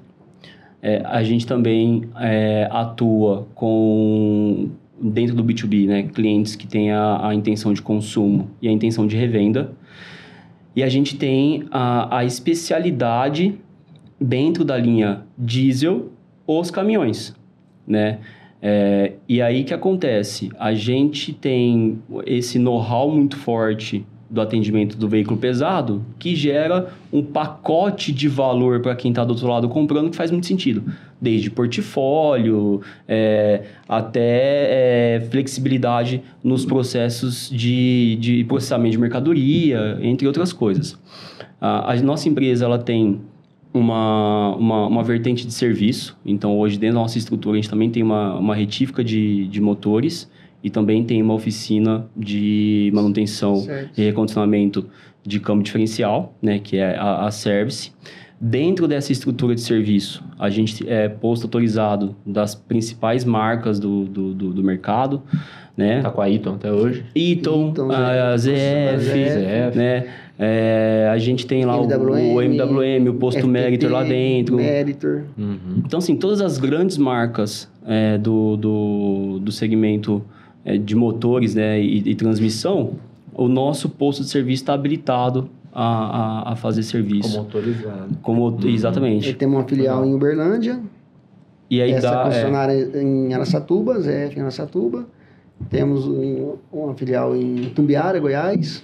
É, 0.81 1.03
a 1.05 1.23
gente 1.23 1.47
também 1.47 2.09
é, 2.19 2.67
atua 2.71 3.47
com, 3.55 4.71
dentro 4.99 5.37
do 5.37 5.45
B2B, 5.45 5.87
né, 5.87 6.05
clientes 6.05 6.57
que 6.57 6.67
têm 6.67 6.93
a, 6.93 7.29
a 7.29 7.35
intenção 7.35 7.75
de 7.75 7.83
consumo 7.83 8.49
e 8.63 8.69
a 8.69 8.73
intenção 8.73 9.07
de 9.07 9.15
revenda. 9.15 9.71
E 10.75 10.83
a 10.83 10.89
gente 10.89 11.19
tem 11.19 11.65
a, 11.71 12.21
a 12.21 12.25
especialidade 12.25 13.55
dentro 14.19 14.65
da 14.65 14.79
linha 14.79 15.27
diesel 15.37 16.11
os 16.47 16.71
caminhões, 16.71 17.37
né? 17.87 18.21
É, 18.63 19.13
e 19.29 19.43
aí 19.43 19.63
que 19.63 19.75
acontece? 19.75 20.51
A 20.59 20.73
gente 20.73 21.35
tem 21.35 21.99
esse 22.25 22.59
know-how 22.59 23.11
muito 23.11 23.37
forte 23.37 24.07
do 24.29 24.41
atendimento 24.41 24.97
do 24.97 25.09
veículo 25.09 25.37
pesado 25.37 26.05
que 26.19 26.35
gera 26.35 26.93
um 27.13 27.23
pacote 27.23 28.13
de 28.13 28.29
valor 28.29 28.81
para 28.81 28.95
quem 28.97 29.11
está 29.11 29.25
do 29.25 29.31
outro 29.31 29.47
lado 29.47 29.69
comprando 29.69 30.11
que 30.11 30.17
faz 30.17 30.31
muito 30.31 30.47
sentido. 30.47 30.83
Desde 31.21 31.51
portfólio 31.51 32.83
é, 33.07 33.63
até 33.89 35.17
é, 35.17 35.29
flexibilidade 35.31 36.23
nos 36.43 36.65
processos 36.65 37.49
de, 37.51 38.17
de 38.21 38.45
processamento 38.45 38.93
de 38.93 38.99
mercadoria, 38.99 39.99
entre 40.03 40.27
outras 40.27 40.53
coisas. 40.53 40.99
A, 41.61 41.93
a 41.93 41.97
nossa 42.03 42.29
empresa 42.29 42.65
ela 42.65 42.79
tem 42.79 43.21
uma, 43.73 44.55
uma, 44.57 44.87
uma 44.87 45.03
vertente 45.03 45.47
de 45.47 45.53
serviço. 45.53 46.17
Então, 46.25 46.59
hoje, 46.59 46.79
dentro 46.79 46.97
da 46.97 47.03
nossa 47.03 47.19
estrutura, 47.19 47.57
a 47.57 47.61
gente 47.61 47.71
também 47.71 47.91
tem 47.91 48.03
uma, 48.03 48.35
uma 48.37 48.55
retífica 48.55 49.05
de, 49.05 49.47
de 49.47 49.61
motores 49.61 50.29
e 50.63 50.71
também 50.71 51.05
tem 51.05 51.23
uma 51.23 51.35
oficina 51.35 52.07
de 52.17 52.91
manutenção 52.95 53.57
Certo. 53.57 53.99
e 53.99 54.05
recondicionamento 54.05 54.87
de 55.25 55.41
câmbio 55.41 55.65
diferencial, 55.65 56.35
né, 56.41 56.59
que 56.59 56.77
é 56.77 56.97
a, 56.97 57.27
a 57.27 57.31
Service. 57.31 57.93
Dentro 58.39 58.87
dessa 58.87 59.13
estrutura 59.13 59.55
de 59.55 59.63
serviço, 59.63 60.23
a 60.39 60.51
gente 60.51 60.87
é 60.89 61.09
posto 61.09 61.45
autorizado 61.45 62.15
das 62.25 62.55
principais 62.55 63.25
marcas 63.25 63.81
do, 63.81 64.05
do, 64.05 64.35
do, 64.35 64.53
do 64.53 64.63
mercado, 64.63 65.23
né? 65.75 66.03
Tá 66.03 66.11
com 66.11 66.21
a 66.21 66.31
Eaton 66.31 66.55
até 66.55 66.71
hoje. 66.71 67.05
Eaton, 67.15 67.69
Eaton, 67.69 67.91
a 67.91 68.37
ZF, 68.37 69.05
ZF. 69.05 69.79
né? 69.79 70.07
É, 70.39 71.09
a 71.11 71.17
gente 71.17 71.47
tem 71.47 71.65
lá 71.65 71.81
o, 71.81 71.87
o 71.87 72.43
MWM, 72.43 73.09
o 73.09 73.15
Posto 73.15 73.41
FPT, 73.41 73.51
Meritor 73.51 73.91
lá 73.91 74.03
dentro. 74.03 74.57
Meritor. 74.57 75.25
Uhum. 75.39 75.83
Então, 75.85 75.99
assim, 75.99 76.15
todas 76.15 76.43
as 76.43 76.59
grandes 76.59 76.99
marcas 76.99 77.71
é, 77.87 78.19
do, 78.19 78.57
do, 78.57 79.39
do 79.41 79.51
segmento 79.51 80.23
é, 80.67 80.77
de 80.77 80.95
motores 80.95 81.55
né, 81.55 81.81
e, 81.81 81.99
e 82.11 82.15
transmissão, 82.15 82.95
o 83.33 83.49
nosso 83.49 83.89
posto 83.89 84.23
de 84.23 84.29
serviço 84.29 84.63
está 84.65 84.75
habilitado 84.75 85.49
a, 85.73 86.49
a, 86.49 86.53
a 86.53 86.57
fazer 86.57 86.83
serviço. 86.83 87.29
Como 87.31 87.39
autorizado. 87.45 88.19
Como, 88.21 88.59
Ele 88.63 88.75
Exatamente. 88.75 89.33
tem 89.35 89.47
uma 89.49 89.65
filial 89.65 90.05
em 90.05 90.13
Uberlândia, 90.15 90.81
E 91.71 91.81
aí 91.81 91.93
essa 91.93 92.11
dá... 92.11 92.21
é, 92.21 92.25
concessionária 92.25 92.91
em 93.03 93.33
Araçatuba, 93.33 93.99
ZF 94.01 94.37
em 94.37 94.41
Araçatuba. 94.43 95.07
Temos 95.71 96.07
um- 96.07 96.57
uma 96.73 96.95
filial 96.95 97.35
em 97.37 97.71
Tumbiara, 97.75 98.19
Goiás. 98.21 98.83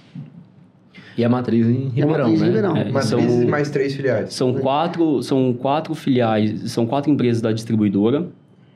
E 1.17 1.23
a 1.23 1.29
matriz 1.29 1.67
em 1.67 1.91
E 1.95 2.01
a 2.01 2.05
Ribeirão, 2.05 2.09
matriz 2.29 2.37
em 2.37 2.39
né? 2.41 2.45
Ribeirão. 2.47 2.75
É, 2.77 2.83
Matriz 2.91 3.05
são- 3.05 3.19
e 3.43 3.45
mais 3.45 3.69
três 3.69 3.93
filiais. 3.93 4.33
São 4.33 4.53
quatro, 4.55 5.21
são 5.21 5.53
quatro 5.53 5.93
filiais, 5.93 6.71
são 6.71 6.87
quatro 6.87 7.11
empresas 7.11 7.41
da 7.41 7.51
distribuidora 7.51 8.27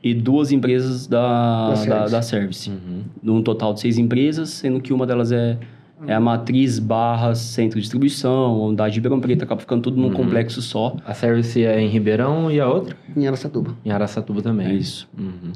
e 0.02 0.14
duas 0.14 0.52
empresas 0.52 1.06
da, 1.06 1.68
Da 1.68 1.70
da, 1.70 1.76
Service. 1.76 2.12
da 2.12 2.22
Service. 2.22 2.70
Uhum. 2.70 3.02
Num 3.22 3.42
total 3.42 3.74
de 3.74 3.80
seis 3.80 3.98
empresas, 3.98 4.50
sendo 4.50 4.80
que 4.80 4.92
uma 4.92 5.06
delas 5.06 5.32
é, 5.32 5.58
é 6.06 6.14
a 6.14 6.20
matriz 6.20 6.78
barra 6.78 7.34
centro 7.34 7.76
de 7.76 7.82
distribuição, 7.82 8.60
unidade 8.60 8.94
de 8.94 8.98
Ribeirão 9.00 9.20
Preto, 9.20 9.42
acaba 9.42 9.60
ficando 9.60 9.82
tudo 9.82 9.96
num 10.00 10.08
Uhum. 10.08 10.14
complexo 10.14 10.62
só. 10.62 10.96
A 11.04 11.14
Service 11.14 11.62
é 11.64 11.80
em 11.80 11.88
Ribeirão 11.88 12.50
e 12.50 12.60
a 12.60 12.68
outra? 12.68 12.96
Em 13.16 13.26
Araçatuba. 13.26 13.74
Em 13.84 13.90
Araçatuba 13.90 14.40
também. 14.42 14.68
É 14.68 14.74
isso. 14.74 15.08
Uhum. 15.18 15.52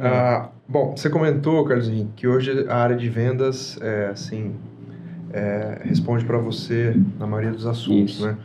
Ah, 0.00 0.48
bom, 0.68 0.94
você 0.96 1.08
comentou, 1.10 1.64
Carlos 1.64 1.88
Henrique, 1.88 2.08
que 2.16 2.26
hoje 2.28 2.66
a 2.68 2.76
área 2.76 2.96
de 2.96 3.08
vendas 3.08 3.78
é 3.80 4.08
assim 4.12 4.52
é, 5.32 5.82
responde 5.84 6.24
para 6.24 6.38
você 6.38 6.96
na 7.18 7.26
maioria 7.26 7.52
dos 7.52 7.66
assuntos, 7.66 8.14
Isso. 8.14 8.26
né? 8.26 8.36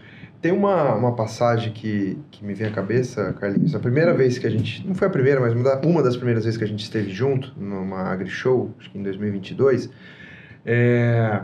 Tem 0.44 0.52
uma, 0.52 0.94
uma 0.96 1.14
passagem 1.14 1.72
que, 1.72 2.18
que 2.30 2.44
me 2.46 2.54
vem 2.54 2.68
à 2.68 2.72
cabeça, 2.72 3.34
Carlinhos. 3.40 3.74
A 3.74 3.80
primeira 3.80 4.14
vez 4.14 4.38
que 4.38 4.46
a 4.46 4.50
gente. 4.50 4.86
Não 4.86 4.94
foi 4.94 5.08
a 5.08 5.10
primeira, 5.10 5.40
mas 5.40 5.54
uma 5.54 5.64
da- 5.64 5.82
uma 5.88 6.04
das 6.04 6.18
primeiras 6.18 6.44
vezes 6.44 6.58
que 6.58 6.66
a 6.66 6.68
gente 6.68 6.84
esteve 6.84 7.10
junto, 7.12 7.54
numa 7.58 8.02
AgriShow, 8.12 8.70
acho 8.78 8.92
que 8.92 9.00
em 9.00 9.04
2022. 9.04 9.90
É, 10.66 11.42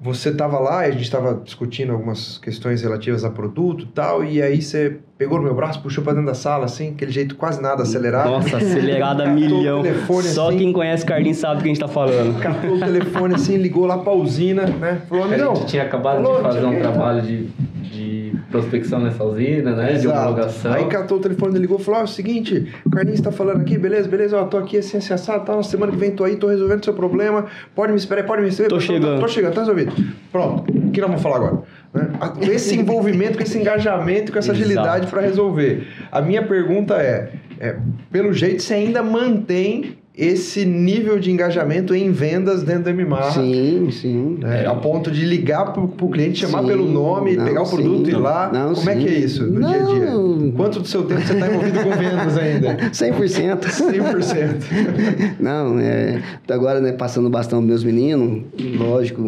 você 0.00 0.28
estava 0.28 0.58
lá 0.58 0.86
e 0.86 0.90
a 0.90 0.92
gente 0.92 1.04
estava 1.04 1.40
discutindo 1.42 1.92
algumas 1.92 2.36
questões 2.38 2.82
relativas 2.82 3.24
a 3.24 3.30
produto 3.30 3.84
e 3.84 3.86
tal, 3.86 4.24
e 4.24 4.42
aí 4.42 4.60
você 4.60 4.98
pegou 5.16 5.38
no 5.38 5.44
meu 5.44 5.54
braço, 5.54 5.80
puxou 5.82 6.04
para 6.04 6.12
dentro 6.14 6.26
da 6.26 6.34
sala, 6.34 6.64
assim, 6.66 6.90
aquele 6.90 7.10
jeito 7.10 7.34
quase 7.36 7.62
nada 7.62 7.82
acelerado. 7.82 8.28
Nossa, 8.30 8.56
acelerada 8.58 9.24
o 9.24 9.30
milhão. 9.34 9.82
telefone 9.82 10.22
Só 10.24 10.48
assim. 10.48 10.58
quem 10.58 10.72
conhece 10.72 11.06
Carlinhos 11.06 11.38
sabe 11.38 11.56
do 11.56 11.62
que 11.62 11.68
a 11.70 11.72
gente 11.74 11.80
tá 11.80 11.88
falando. 11.88 12.38
Catou 12.40 12.74
o 12.74 12.78
telefone 12.78 13.34
assim, 13.36 13.56
ligou 13.56 13.86
lá 13.86 13.98
pra 13.98 14.12
usina, 14.12 14.66
né? 14.66 15.00
Falou, 15.08 15.24
A 15.24 15.38
gente 15.38 15.66
tinha 15.66 15.84
acabado 15.84 16.16
Falou, 16.22 16.36
de 16.38 16.42
fazer 16.42 16.64
um 16.64 16.78
trabalho 16.78 17.22
de, 17.22 17.44
de 17.82 18.15
prospecção 18.50 19.00
nessa 19.00 19.24
usina, 19.24 19.74
né? 19.74 19.94
De 19.94 20.06
Exato. 20.06 20.18
homologação. 20.18 20.72
Aí 20.72 20.86
catou 20.86 21.18
o 21.18 21.20
telefone, 21.20 21.58
ligou 21.58 21.78
e 21.78 21.82
falou: 21.82 22.00
ah, 22.00 22.02
é 22.02 22.04
o 22.04 22.08
seguinte, 22.08 22.72
o 22.84 22.90
Carlinhos 22.90 23.20
tá 23.20 23.32
falando 23.32 23.60
aqui, 23.60 23.76
beleza, 23.76 24.08
beleza, 24.08 24.38
ó, 24.38 24.44
tô 24.44 24.56
aqui 24.56 24.78
assim, 24.78 24.98
assim, 24.98 25.12
assado, 25.12 25.44
tá, 25.44 25.56
na 25.56 25.62
semana 25.62 25.92
que 25.92 25.98
vem 25.98 26.10
tô 26.10 26.24
aí, 26.24 26.36
tô 26.36 26.48
resolvendo 26.48 26.84
seu 26.84 26.94
problema, 26.94 27.46
pode 27.74 27.92
me 27.92 27.98
esperar, 27.98 28.24
pode 28.24 28.42
me 28.42 28.48
esperar. 28.48 28.68
Tô 28.68 28.80
chegando. 28.80 29.20
Tô, 29.20 29.28
chegando, 29.28 29.54
tá 29.54 29.60
resolvido. 29.60 29.92
Pronto, 30.30 30.70
o 30.70 30.90
que 30.90 31.00
nós 31.00 31.10
vamos 31.10 31.22
falar 31.22 31.36
agora? 31.36 31.62
Né? 31.92 32.08
Esse 32.52 32.76
envolvimento, 32.76 33.36
com 33.36 33.42
esse 33.42 33.58
engajamento, 33.58 34.32
com 34.32 34.38
essa 34.38 34.52
Exato. 34.52 34.64
agilidade 34.64 35.06
para 35.08 35.22
resolver. 35.22 35.86
A 36.12 36.20
minha 36.20 36.42
pergunta 36.42 36.94
é, 36.94 37.32
é, 37.58 37.76
pelo 38.10 38.32
jeito, 38.32 38.62
você 38.62 38.74
ainda 38.74 39.02
mantém 39.02 39.98
esse 40.16 40.64
nível 40.64 41.18
de 41.18 41.30
engajamento 41.30 41.94
em 41.94 42.10
vendas 42.10 42.62
dentro 42.62 42.84
do 42.84 42.94
MMAR? 42.94 43.34
Sim, 43.34 43.90
sim. 43.90 44.38
né? 44.40 44.66
A 44.66 44.74
ponto 44.74 45.10
de 45.10 45.26
ligar 45.26 45.74
pro, 45.74 45.88
pro 45.88 46.08
cliente, 46.08 46.38
chamar 46.38 46.62
Sim, 46.62 46.68
pelo 46.68 46.90
nome, 46.90 47.36
não, 47.36 47.44
pegar 47.44 47.62
o 47.62 47.68
produto 47.68 48.08
e 48.08 48.12
ir 48.12 48.16
lá. 48.16 48.50
Não, 48.50 48.72
Como 48.74 48.88
é 48.88 48.94
sim. 48.94 49.00
que 49.00 49.08
é 49.08 49.18
isso 49.18 49.44
no 49.44 49.60
dia 49.60 49.82
a 49.82 49.84
dia? 49.84 50.06
Não. 50.06 50.52
Quanto 50.52 50.80
do 50.80 50.88
seu 50.88 51.04
tempo 51.04 51.20
você 51.20 51.34
está 51.34 51.46
envolvido 51.48 51.80
com 51.80 51.90
vendas 51.90 52.38
ainda? 52.38 52.76
100%. 52.90 53.60
100%. 53.60 55.36
Não, 55.38 55.78
é, 55.78 56.22
agora, 56.48 56.80
né, 56.80 56.92
passando 56.92 57.26
o 57.26 57.30
bastão 57.30 57.58
dos 57.60 57.68
meus 57.68 57.84
meninos, 57.84 58.42
lógico, 58.78 59.22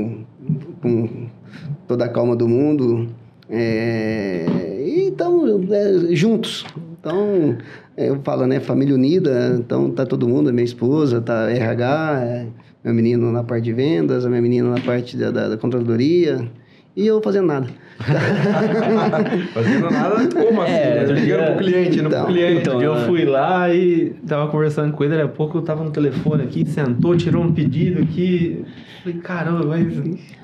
com 0.80 1.28
toda 1.86 2.06
a 2.06 2.08
calma 2.08 2.34
do 2.34 2.48
mundo, 2.48 3.08
é, 3.50 4.46
e 4.86 5.08
estamos 5.08 5.70
é, 5.70 6.14
juntos. 6.14 6.64
Então, 6.98 7.58
é, 7.58 7.87
eu 7.98 8.20
falo, 8.22 8.46
né, 8.46 8.60
família 8.60 8.94
unida, 8.94 9.56
então 9.58 9.90
tá 9.90 10.06
todo 10.06 10.28
mundo, 10.28 10.52
minha 10.52 10.64
esposa, 10.64 11.20
tá 11.20 11.50
RH, 11.50 12.20
é, 12.24 12.46
meu 12.84 12.94
menino 12.94 13.32
na 13.32 13.42
parte 13.42 13.64
de 13.64 13.72
vendas, 13.72 14.24
a 14.24 14.28
minha 14.28 14.40
menina 14.40 14.70
na 14.70 14.80
parte 14.80 15.16
da, 15.16 15.30
da, 15.30 15.48
da 15.48 15.56
controladoria, 15.56 16.48
e 16.98 17.06
eu 17.06 17.22
fazendo 17.22 17.46
nada. 17.46 17.66
Fazendo 19.52 19.90
nada, 19.90 20.28
como 20.32 20.62
assim? 20.62 20.72
É, 20.72 21.04
né? 21.06 21.12
Ligando 21.14 21.46
pro 21.46 21.56
cliente, 21.64 22.00
não 22.02 22.08
Então, 22.08 22.24
pro 22.24 22.32
cliente. 22.32 22.60
então, 22.60 22.82
eu 22.82 22.94
é. 22.94 23.00
fui 23.06 23.24
lá 23.24 23.74
e 23.74 24.10
tava 24.26 24.48
conversando 24.50 24.92
com 24.92 25.02
ele, 25.04 25.14
daqui 25.16 25.24
a 25.26 25.28
pouco 25.32 25.58
eu 25.58 25.62
tava 25.62 25.82
no 25.82 25.90
telefone 25.90 26.42
aqui, 26.44 26.64
sentou, 26.68 27.16
tirou 27.16 27.42
um 27.42 27.52
pedido 27.52 28.00
aqui. 28.02 28.64
Falei, 29.02 29.18
caramba, 29.18 29.64
mas 29.66 29.86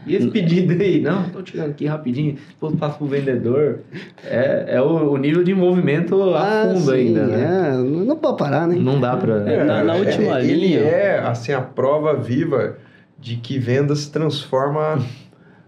e 0.07 0.14
esse 0.16 0.28
pedido 0.28 0.72
aí? 0.82 1.00
Não, 1.00 1.24
tô 1.30 1.42
tirando 1.42 1.70
aqui 1.70 1.86
rapidinho, 1.86 2.36
depois 2.48 2.74
passo 2.76 2.98
pro 2.98 3.07
vendedor. 3.07 3.80
É, 4.24 4.64
é 4.76 4.80
o, 4.82 5.12
o 5.12 5.16
nível 5.16 5.42
de 5.44 5.52
envolvimento 5.52 6.20
a 6.34 6.40
Ah, 6.62 6.66
fundo 6.74 6.80
sim, 6.90 6.92
ainda, 6.92 7.26
né? 7.26 7.70
é, 7.72 7.76
não 7.76 8.16
pode 8.16 8.36
parar, 8.38 8.66
né? 8.66 8.76
Não 8.78 9.00
dá 9.00 9.16
pra. 9.16 9.48
É, 9.50 9.62
na- 9.64 9.84
na 9.84 9.94
última 9.94 10.40
ele 10.40 10.55
linha- 10.55 10.80
é, 10.80 11.18
assim, 11.20 11.52
a 11.52 11.61
prova 11.61 12.14
viva 12.14 12.76
de 13.18 13.36
que 13.36 13.59
vendas 13.59 14.07
transforma 14.09 14.98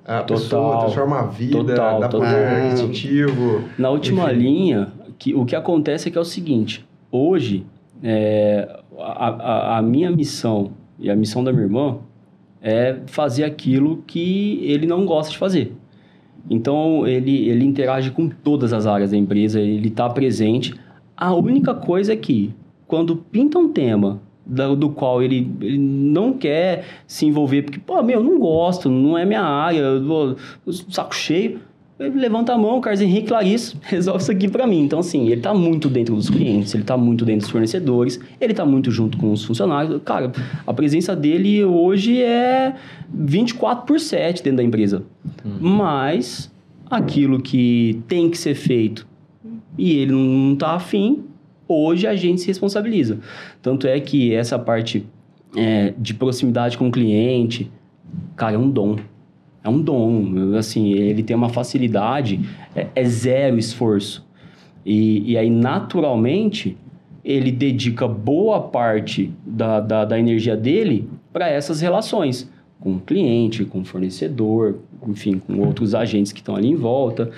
a 0.06 0.22
Total, 0.22 0.36
pessoa, 0.36 0.78
transforma 0.80 1.18
a 1.18 1.26
vida, 1.26 1.58
total, 1.58 2.00
dá 2.00 2.08
total. 2.08 2.30
poder 2.30 2.46
aquisitivo. 2.46 3.64
Na 3.76 3.90
última 3.90 4.32
Enfim. 4.32 4.40
linha, 4.40 4.92
que, 5.18 5.34
o 5.34 5.44
que 5.44 5.56
acontece 5.56 6.08
é 6.08 6.12
que 6.12 6.16
é 6.16 6.20
o 6.20 6.24
seguinte: 6.24 6.86
hoje, 7.10 7.66
é, 8.02 8.68
a, 8.98 9.28
a, 9.28 9.78
a 9.78 9.82
minha 9.82 10.10
missão 10.10 10.70
e 10.98 11.10
a 11.10 11.16
missão 11.16 11.42
da 11.42 11.52
minha 11.52 11.64
irmã 11.64 11.98
é 12.62 12.98
fazer 13.06 13.44
aquilo 13.44 14.02
que 14.06 14.60
ele 14.62 14.86
não 14.86 15.04
gosta 15.04 15.32
de 15.32 15.38
fazer. 15.38 15.72
Então, 16.48 17.06
ele, 17.06 17.48
ele 17.48 17.64
interage 17.64 18.12
com 18.12 18.28
todas 18.28 18.72
as 18.72 18.86
áreas 18.86 19.10
da 19.10 19.16
empresa, 19.16 19.60
ele 19.60 19.88
está 19.88 20.08
presente. 20.08 20.72
A 21.16 21.34
única 21.34 21.74
coisa 21.74 22.12
é 22.12 22.16
que, 22.16 22.54
quando 22.86 23.16
pinta 23.16 23.58
um 23.58 23.68
tema 23.72 24.20
da- 24.46 24.74
do, 24.74 24.88
qual 24.90 25.22
ele, 25.22 25.50
ele 25.60 25.78
não 25.78 26.32
quer 26.32 26.84
se 27.06 27.26
envolver, 27.26 27.62
porque, 27.62 27.78
pô, 27.80 28.02
meu, 28.02 28.20
eu 28.20 28.24
não 28.24 28.38
gosto, 28.38 28.88
não 28.88 29.18
é 29.18 29.24
minha 29.24 29.42
área, 29.42 29.78
eu 29.80 30.04
vou, 30.04 30.36
saco 30.90 31.14
cheio, 31.14 31.58
ele 31.98 32.18
levanta 32.20 32.52
a 32.52 32.58
mão, 32.58 32.78
Carlos 32.80 33.00
Henrique 33.00 33.32
Larissa, 33.32 33.74
resolve 33.82 34.20
isso 34.22 34.30
aqui 34.30 34.48
para 34.48 34.66
mim. 34.66 34.82
Então, 34.82 34.98
assim, 34.98 35.28
ele 35.30 35.40
tá 35.40 35.54
muito 35.54 35.88
dentro 35.88 36.14
dos 36.14 36.28
clientes, 36.28 36.74
ele 36.74 36.84
tá 36.84 36.94
muito 36.96 37.24
dentro 37.24 37.40
dos 37.42 37.50
fornecedores, 37.50 38.20
ele 38.40 38.52
tá 38.52 38.66
muito 38.66 38.90
junto 38.90 39.16
com 39.16 39.32
os 39.32 39.42
funcionários. 39.44 40.00
Cara, 40.04 40.30
a 40.66 40.74
presença 40.74 41.16
dele 41.16 41.64
hoje 41.64 42.22
é 42.22 42.74
24 43.12 43.86
por 43.86 43.98
7 43.98 44.42
dentro 44.42 44.58
da 44.58 44.62
empresa. 44.62 45.02
Mas 45.58 46.52
aquilo 46.90 47.40
que 47.40 48.00
tem 48.06 48.28
que 48.30 48.36
ser 48.38 48.54
feito 48.54 49.06
e 49.78 49.96
ele 49.98 50.12
não 50.12 50.54
tá 50.54 50.72
afim, 50.72 51.24
hoje 51.68 52.06
a 52.06 52.14
gente 52.14 52.40
se 52.40 52.46
responsabiliza. 52.46 53.18
Tanto 53.62 53.86
é 53.86 53.98
que 54.00 54.34
essa 54.34 54.58
parte 54.58 55.06
é, 55.56 55.94
de 55.96 56.14
proximidade 56.14 56.76
com 56.76 56.88
o 56.88 56.90
cliente, 56.90 57.70
cara, 58.36 58.54
é 58.54 58.58
um 58.58 58.70
dom. 58.70 58.96
É 59.62 59.68
um 59.68 59.80
dom, 59.80 60.54
assim, 60.56 60.92
ele 60.92 61.22
tem 61.22 61.34
uma 61.34 61.48
facilidade, 61.48 62.40
é, 62.74 62.86
é 62.94 63.04
zero 63.04 63.58
esforço. 63.58 64.24
E, 64.84 65.32
e 65.32 65.36
aí, 65.36 65.50
naturalmente, 65.50 66.76
ele 67.24 67.50
dedica 67.50 68.06
boa 68.06 68.60
parte 68.60 69.32
da, 69.44 69.80
da, 69.80 70.04
da 70.04 70.18
energia 70.18 70.56
dele 70.56 71.08
para 71.32 71.48
essas 71.48 71.80
relações 71.80 72.48
com 72.78 72.94
o 72.94 73.00
cliente, 73.00 73.64
com 73.64 73.80
o 73.80 73.84
fornecedor, 73.84 74.78
enfim, 75.08 75.40
com 75.40 75.58
outros 75.58 75.94
agentes 75.94 76.30
que 76.30 76.38
estão 76.38 76.54
ali 76.54 76.68
em 76.68 76.76
volta. 76.76 77.30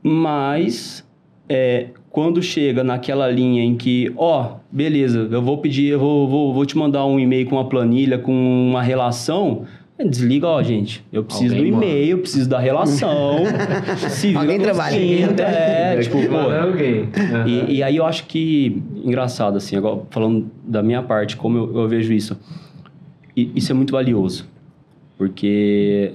Mas, 0.00 1.04
é, 1.48 1.88
quando 2.12 2.42
chega 2.42 2.84
naquela 2.84 3.30
linha 3.30 3.64
em 3.64 3.74
que, 3.74 4.12
ó, 4.18 4.56
beleza, 4.70 5.26
eu 5.30 5.40
vou 5.40 5.56
pedir, 5.58 5.86
eu 5.86 5.98
vou, 5.98 6.28
vou, 6.28 6.52
vou 6.52 6.66
te 6.66 6.76
mandar 6.76 7.06
um 7.06 7.18
e-mail 7.18 7.46
com 7.48 7.56
uma 7.56 7.64
planilha, 7.64 8.18
com 8.18 8.32
uma 8.68 8.82
relação. 8.82 9.64
Desliga, 9.98 10.46
ó, 10.46 10.62
gente. 10.62 11.02
Eu 11.12 11.24
preciso 11.24 11.54
Alguém 11.54 11.70
do 11.70 11.76
e-mail, 11.78 12.10
eu 12.10 12.18
preciso 12.18 12.48
da 12.50 12.58
relação. 12.58 13.36
se 14.10 14.26
vira 14.28 14.40
Alguém 14.40 14.60
trabalha. 14.60 14.94
30, 14.94 15.42
É, 15.42 16.00
tipo, 16.02 16.18
Aqui 16.18 16.28
pô, 16.28 16.36
alguém. 16.36 17.08
E, 17.46 17.76
e 17.76 17.82
aí 17.82 17.96
eu 17.96 18.04
acho 18.04 18.26
que, 18.26 18.82
engraçado, 19.02 19.56
assim, 19.56 19.76
agora 19.76 20.02
falando 20.10 20.50
da 20.64 20.82
minha 20.82 21.02
parte, 21.02 21.34
como 21.36 21.56
eu, 21.56 21.76
eu 21.82 21.88
vejo 21.88 22.12
isso, 22.12 22.38
e- 23.34 23.50
isso 23.54 23.72
é 23.72 23.74
muito 23.74 23.92
valioso. 23.92 24.46
Porque 25.16 26.14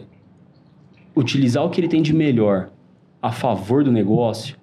utilizar 1.16 1.64
o 1.66 1.70
que 1.70 1.80
ele 1.82 1.88
tem 1.88 2.02
de 2.04 2.14
melhor 2.14 2.70
a 3.22 3.32
favor 3.32 3.84
do 3.84 3.92
negócio 3.92 4.56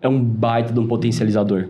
é 0.00 0.08
um 0.08 0.22
baita 0.22 0.72
de 0.72 0.78
um 0.78 0.86
potencializador. 0.86 1.68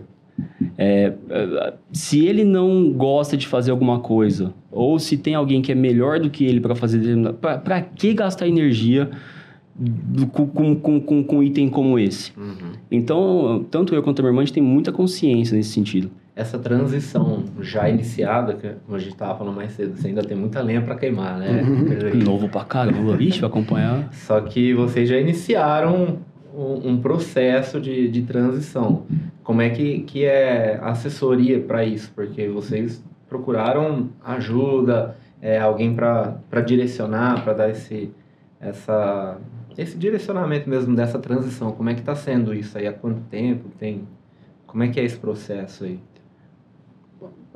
É, 0.77 1.13
é, 1.29 1.73
se 1.91 2.25
ele 2.25 2.43
não 2.43 2.91
gosta 2.93 3.35
de 3.35 3.45
fazer 3.45 3.71
alguma 3.71 3.99
coisa, 3.99 4.53
ou 4.71 4.97
se 4.99 5.17
tem 5.17 5.35
alguém 5.35 5.61
que 5.61 5.71
é 5.71 5.75
melhor 5.75 6.19
do 6.19 6.29
que 6.29 6.45
ele 6.45 6.61
para 6.61 6.75
fazer, 6.75 7.01
para 7.41 7.81
que 7.81 8.13
gastar 8.13 8.47
energia 8.47 9.09
com, 10.31 10.47
com, 10.47 10.75
com, 10.75 11.23
com, 11.23 11.37
um 11.37 11.43
item 11.43 11.69
como 11.69 11.97
esse? 11.97 12.31
Uhum. 12.37 12.71
Então, 12.91 13.65
tanto 13.69 13.93
eu 13.93 14.03
quanto 14.03 14.19
a 14.19 14.23
minha 14.23 14.31
irmã, 14.31 14.41
a 14.41 14.45
gente 14.45 14.53
tem 14.53 14.63
muita 14.63 14.91
consciência 14.91 15.55
nesse 15.55 15.69
sentido. 15.69 16.09
Essa 16.35 16.57
transição 16.57 17.43
já 17.59 17.89
iniciada, 17.89 18.53
que 18.53 18.69
como 18.85 18.95
a 18.95 18.99
gente 18.99 19.11
estava 19.11 19.37
falando 19.37 19.55
mais 19.55 19.73
cedo, 19.73 19.97
você 19.97 20.07
ainda 20.07 20.23
tem 20.23 20.37
muita 20.37 20.61
lenha 20.61 20.81
para 20.81 20.95
queimar, 20.95 21.37
né? 21.37 21.61
Novo 22.23 22.47
pra 22.47 22.63
caramba, 22.63 23.17
vixe, 23.17 23.41
vai 23.41 23.49
acompanhar. 23.49 24.07
Só 24.13 24.39
que 24.39 24.73
vocês 24.73 25.09
já 25.09 25.19
iniciaram 25.19 26.19
um, 26.59 26.89
um 26.89 27.01
processo 27.01 27.79
de, 27.79 28.09
de 28.09 28.21
transição. 28.23 29.03
Como 29.43 29.61
é 29.61 29.69
que, 29.69 30.01
que 30.01 30.25
é 30.25 30.77
a 30.81 30.89
assessoria 30.89 31.59
para 31.59 31.85
isso? 31.85 32.11
Porque 32.13 32.47
vocês 32.49 33.03
procuraram 33.27 34.09
ajuda, 34.23 35.15
é, 35.41 35.57
alguém 35.57 35.95
para 35.95 36.61
direcionar, 36.65 37.43
para 37.43 37.53
dar 37.53 37.69
esse, 37.69 38.11
essa, 38.59 39.37
esse 39.77 39.97
direcionamento 39.97 40.69
mesmo 40.69 40.95
dessa 40.95 41.17
transição. 41.17 41.71
Como 41.71 41.89
é 41.89 41.93
que 41.93 42.01
está 42.01 42.15
sendo 42.15 42.53
isso 42.53 42.77
aí? 42.77 42.87
Há 42.87 42.93
quanto 42.93 43.21
tempo 43.29 43.69
tem? 43.79 44.01
Como 44.67 44.83
é 44.83 44.89
que 44.89 44.99
é 44.99 45.05
esse 45.05 45.17
processo 45.17 45.85
aí? 45.85 45.99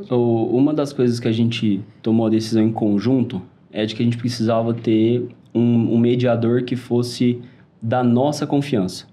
Uma 0.09 0.73
das 0.73 0.91
coisas 0.91 1.19
que 1.19 1.27
a 1.27 1.31
gente 1.31 1.83
tomou 2.01 2.25
a 2.25 2.29
decisão 2.29 2.63
em 2.63 2.71
conjunto 2.71 3.41
é 3.71 3.85
de 3.85 3.93
que 3.93 4.01
a 4.01 4.05
gente 4.05 4.17
precisava 4.17 4.73
ter 4.73 5.27
um, 5.53 5.93
um 5.93 5.97
mediador 5.99 6.63
que 6.63 6.75
fosse 6.75 7.41
da 7.83 8.01
nossa 8.03 8.47
confiança. 8.47 9.05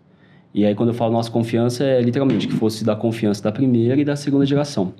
E 0.54 0.64
aí, 0.64 0.74
quando 0.74 0.90
eu 0.90 0.94
falo 0.94 1.12
nossa 1.12 1.30
confiança, 1.30 1.84
é 1.84 2.00
literalmente 2.00 2.46
que 2.48 2.54
fosse 2.54 2.84
da 2.84 2.94
confiança 2.96 3.42
da 3.42 3.52
primeira 3.52 4.00
e 4.00 4.04
da 4.04 4.14
segunda 4.16 4.46
geração. 4.46 4.94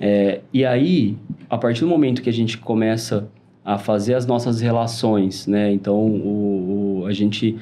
É, 0.00 0.40
e 0.52 0.64
aí, 0.64 1.16
a 1.50 1.58
partir 1.58 1.80
do 1.80 1.86
momento 1.88 2.22
que 2.22 2.28
a 2.28 2.32
gente 2.32 2.56
começa 2.58 3.28
a 3.64 3.76
fazer 3.78 4.14
as 4.14 4.24
nossas 4.26 4.60
relações, 4.60 5.46
né? 5.46 5.72
Então, 5.72 5.94
o, 5.96 7.00
o- 7.02 7.06
a 7.06 7.12
gente 7.12 7.56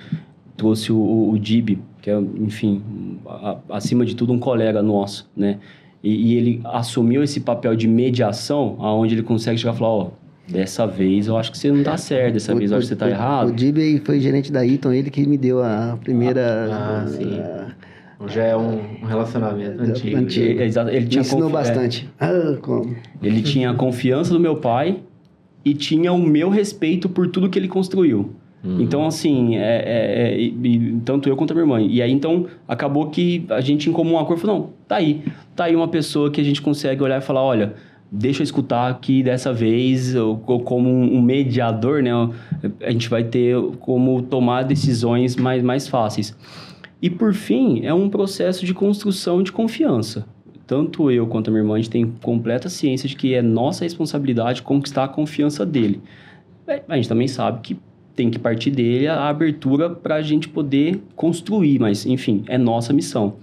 trouxe 0.57 0.93
o, 0.93 0.97
o, 0.97 1.31
o 1.33 1.39
Dib, 1.39 1.79
que 2.01 2.11
é, 2.11 2.19
enfim, 2.39 2.83
a- 3.27 3.57
acima 3.71 4.05
de 4.05 4.15
tudo 4.15 4.33
um 4.33 4.39
colega 4.39 4.83
nosso, 4.83 5.29
né? 5.37 5.59
E, 6.03 6.33
e 6.33 6.35
ele 6.35 6.61
assumiu 6.65 7.23
esse 7.23 7.41
papel 7.41 7.75
de 7.75 7.89
mediação, 7.89 8.77
aonde 8.79 9.15
ele 9.15 9.23
consegue 9.23 9.59
chegar 9.59 9.75
e 9.75 9.79
falar, 9.79 9.91
ó, 9.91 10.11
dessa 10.49 10.87
vez 10.87 11.27
eu 11.27 11.37
acho 11.37 11.51
que 11.51 11.59
você 11.59 11.71
não 11.71 11.83
tá 11.83 11.97
certo, 11.97 12.35
dessa 12.35 12.55
vez 12.55 12.71
eu 12.71 12.79
acho 12.79 12.87
que 12.87 12.95
você 12.95 12.97
tá 12.97 13.07
o, 13.07 13.09
errado. 13.09 13.49
O 13.49 13.53
Dib 13.53 13.79
foi 14.05 14.21
gerente 14.21 14.51
da 14.53 14.67
Eaton, 14.67 14.93
ele 14.93 15.11
que 15.11 15.27
me 15.27 15.37
deu 15.37 15.63
a 15.63 15.99
primeira... 16.03 16.69
Ah, 16.73 17.07
sim. 17.09 17.41
a- 17.41 18.27
Já 18.29 18.45
é 18.45 18.57
um, 18.57 18.79
um 19.03 19.07
relacionamento 19.07 19.83
antigo. 19.83 20.17
Antigo. 20.17 20.47
Ele, 20.47 20.63
exato, 20.65 20.91
ele 20.91 21.01
me 21.01 21.07
tinha 21.09 21.21
ensinou 21.21 21.51
confi- 21.51 21.55
é, 21.55 21.59
bastante. 21.59 22.09
Ah, 22.21 22.57
como? 22.63 22.97
Ele 23.23 23.43
tinha 23.43 23.71
a 23.71 23.75
confiança 23.75 24.33
do 24.33 24.41
meu 24.41 24.57
pai 24.57 25.01
e 25.65 25.75
tinha 25.75 26.13
o 26.13 26.19
meu 26.19 26.49
respeito 26.49 27.09
por 27.09 27.29
tudo 27.29 27.51
que 27.51 27.59
ele 27.59 27.69
construiu. 27.69 28.31
Uhum. 28.65 28.81
Então, 28.81 29.07
assim, 29.07 29.57
é, 29.57 29.61
é- 29.61 30.35
é- 30.35 30.41
e 30.41 30.97
tanto 31.05 31.29
eu 31.29 31.37
quanto 31.37 31.51
a 31.51 31.55
minha 31.55 31.63
irmã. 31.65 31.81
E 31.81 32.01
aí, 32.01 32.11
então, 32.11 32.47
acabou 32.67 33.09
que 33.11 33.45
a 33.51 33.61
gente 33.61 33.91
em 33.91 33.93
comum 33.93 34.19
acordo 34.19 34.41
falou, 34.41 34.59
não, 34.59 34.71
tá 34.89 34.97
aí. 34.97 35.23
Tá 35.55 35.65
aí 35.65 35.77
uma 35.77 35.87
pessoa 35.89 36.31
que 36.31 36.41
a 36.41 36.45
gente 36.45 36.63
consegue 36.63 37.03
olhar 37.03 37.19
e 37.19 37.21
falar, 37.21 37.43
olha, 37.43 37.75
deixa 38.11 38.43
eu 38.43 38.45
escutar 38.45 38.89
aqui 38.91 39.23
dessa 39.23 39.53
vez, 39.53 40.15
eu- 40.15 40.37
co- 40.45 40.61
como 40.61 40.89
um 40.89 41.17
um 41.17 41.23
mediador, 41.23 42.03
né? 42.03 42.11
A 42.83 42.91
gente 42.91 43.09
vai 43.09 43.25
ter 43.25 43.57
como 43.81 44.23
tomar 44.23 44.63
decisões 44.63 45.37
mais, 45.37 45.63
mais 45.63 45.89
fáceis. 45.89 46.37
E, 47.03 47.11
por 47.11 47.35
fim, 47.35 47.85
é 47.85 47.93
um 47.93 48.09
processo 48.09 48.65
de 48.65 48.73
construção 48.73 49.43
de 49.43 49.53
confiança. 49.53 50.27
Tanto 50.67 51.11
eu 51.11 51.27
quanto 51.27 51.49
a 51.49 51.51
minha 51.53 51.63
irmã, 51.63 51.75
a 51.75 51.77
gente 51.77 51.91
tem 51.91 52.07
completa 52.23 52.69
ciência 52.69 53.09
de 53.09 53.15
que 53.15 53.35
é 53.35 53.43
nossa 53.43 53.85
responsabilidade 53.85 54.63
conquistar 54.63 55.05
a 55.05 55.09
confiança 55.09 55.65
dele. 55.65 56.01
É, 56.67 56.83
A 56.89 56.97
gente 56.97 57.09
também 57.09 57.29
sabe 57.29 57.61
que 57.61 57.77
tem 58.17 58.31
que 58.31 58.39
partir 58.39 58.71
dele 58.71 59.07
a 59.07 59.29
abertura 59.29 59.91
para 59.91 60.17
a 60.17 60.23
gente 60.23 60.49
poder 60.49 61.01
construir, 61.15 61.79
mas 61.79 62.07
enfim, 62.07 62.43
é 62.49 62.57
nossa 62.59 62.93
missão. 62.93 63.35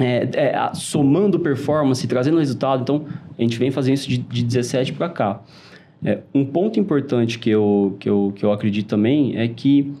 é, 0.00 0.28
é, 0.32 0.54
a- 0.56 0.74
somando 0.74 1.38
performance, 1.38 2.06
trazendo 2.06 2.38
resultado. 2.38 2.82
Então, 2.82 3.04
a 3.38 3.42
gente 3.42 3.58
vem 3.58 3.70
fazendo 3.70 3.94
isso 3.94 4.08
de, 4.08 4.18
de 4.18 4.44
17 4.44 4.92
para 4.92 5.08
cá. 5.08 5.40
É, 6.04 6.20
um 6.34 6.44
ponto 6.44 6.78
importante 6.78 7.38
que 7.38 7.50
eu, 7.50 7.96
que, 7.98 8.08
eu, 8.08 8.32
que 8.34 8.44
eu 8.44 8.52
acredito 8.52 8.86
também 8.88 9.36
é 9.36 9.46
que, 9.48 9.92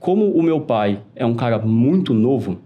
como 0.00 0.30
o 0.30 0.42
meu 0.42 0.60
pai 0.60 1.00
é 1.14 1.24
um 1.24 1.34
cara 1.34 1.58
muito 1.58 2.12
novo, 2.14 2.58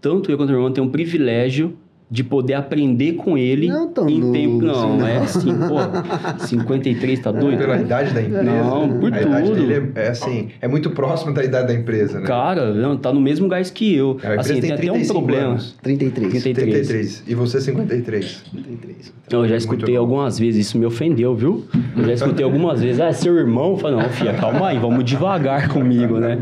tanto 0.00 0.30
eu 0.30 0.36
quanto 0.36 0.50
a 0.50 0.52
minha 0.52 0.64
irmã 0.64 0.72
tem 0.72 0.82
um 0.82 0.88
privilégio 0.88 1.76
de 2.08 2.22
poder 2.22 2.54
aprender 2.54 3.14
com 3.14 3.36
ele 3.36 3.66
Não 3.68 3.88
tão 3.88 4.08
em 4.08 4.20
novo, 4.20 4.32
tempo. 4.32 4.62
Não, 4.64 4.94
assim, 4.94 5.06
é 5.06 5.16
assim, 5.18 5.54
pô, 5.68 6.38
53 6.46 7.18
tá 7.20 7.32
doido? 7.32 7.58
Pela 7.58 7.76
idade 7.80 8.14
da 8.14 8.22
empresa. 8.22 8.42
Não, 8.44 8.88
por 9.00 9.12
a 9.12 9.20
idade 9.22 9.48
tudo. 9.50 9.66
dele 9.66 9.92
é, 9.96 10.04
é 10.04 10.08
assim, 10.10 10.48
é 10.60 10.68
muito 10.68 10.90
próximo 10.90 11.34
da 11.34 11.42
idade 11.42 11.66
da 11.68 11.74
empresa, 11.74 12.20
né? 12.20 12.26
Cara, 12.26 12.72
não, 12.72 12.96
tá 12.96 13.12
no 13.12 13.20
mesmo 13.20 13.48
gás 13.48 13.70
que 13.70 13.94
eu. 13.94 14.12
A 14.22 14.34
empresa 14.34 14.40
Assim, 14.40 14.52
tem 14.52 14.62
tem 14.62 14.72
até 14.72 14.90
um 14.90 14.94
35 14.94 15.14
problema. 15.18 15.48
anos. 15.50 15.76
33. 15.82 16.42
33. 16.42 16.86
33. 16.86 17.24
E 17.26 17.34
você 17.34 17.60
53. 17.60 18.44
33. 18.52 19.12
Eu 19.32 19.42
já 19.42 19.48
Muito 19.48 19.54
escutei 19.56 19.94
bom. 19.96 20.00
algumas 20.00 20.38
vezes, 20.38 20.66
isso 20.66 20.78
me 20.78 20.86
ofendeu, 20.86 21.34
viu? 21.34 21.64
Eu 21.96 22.04
já 22.04 22.12
escutei 22.12 22.44
algumas 22.44 22.80
vezes, 22.80 23.00
ah, 23.00 23.06
é 23.08 23.12
seu 23.12 23.36
irmão? 23.36 23.72
Eu 23.72 23.76
falei, 23.78 23.96
não, 24.00 24.08
filha, 24.10 24.34
calma 24.34 24.68
aí, 24.68 24.78
vamos 24.78 25.04
devagar 25.04 25.68
comigo, 25.68 26.18
né? 26.20 26.38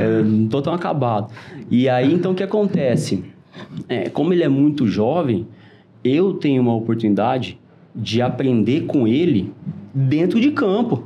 É, 0.00 0.22
não 0.22 0.48
tô 0.48 0.60
tão 0.60 0.74
acabado. 0.74 1.32
E 1.70 1.88
aí, 1.88 2.12
então, 2.12 2.32
o 2.32 2.34
que 2.34 2.42
acontece? 2.42 3.24
É, 3.88 4.08
como 4.08 4.32
ele 4.32 4.42
é 4.42 4.48
muito 4.48 4.86
jovem, 4.86 5.46
eu 6.04 6.34
tenho 6.34 6.62
uma 6.62 6.74
oportunidade 6.74 7.58
de 7.94 8.20
aprender 8.22 8.82
com 8.86 9.06
ele 9.08 9.52
dentro 9.94 10.40
de 10.40 10.50
campo. 10.50 11.04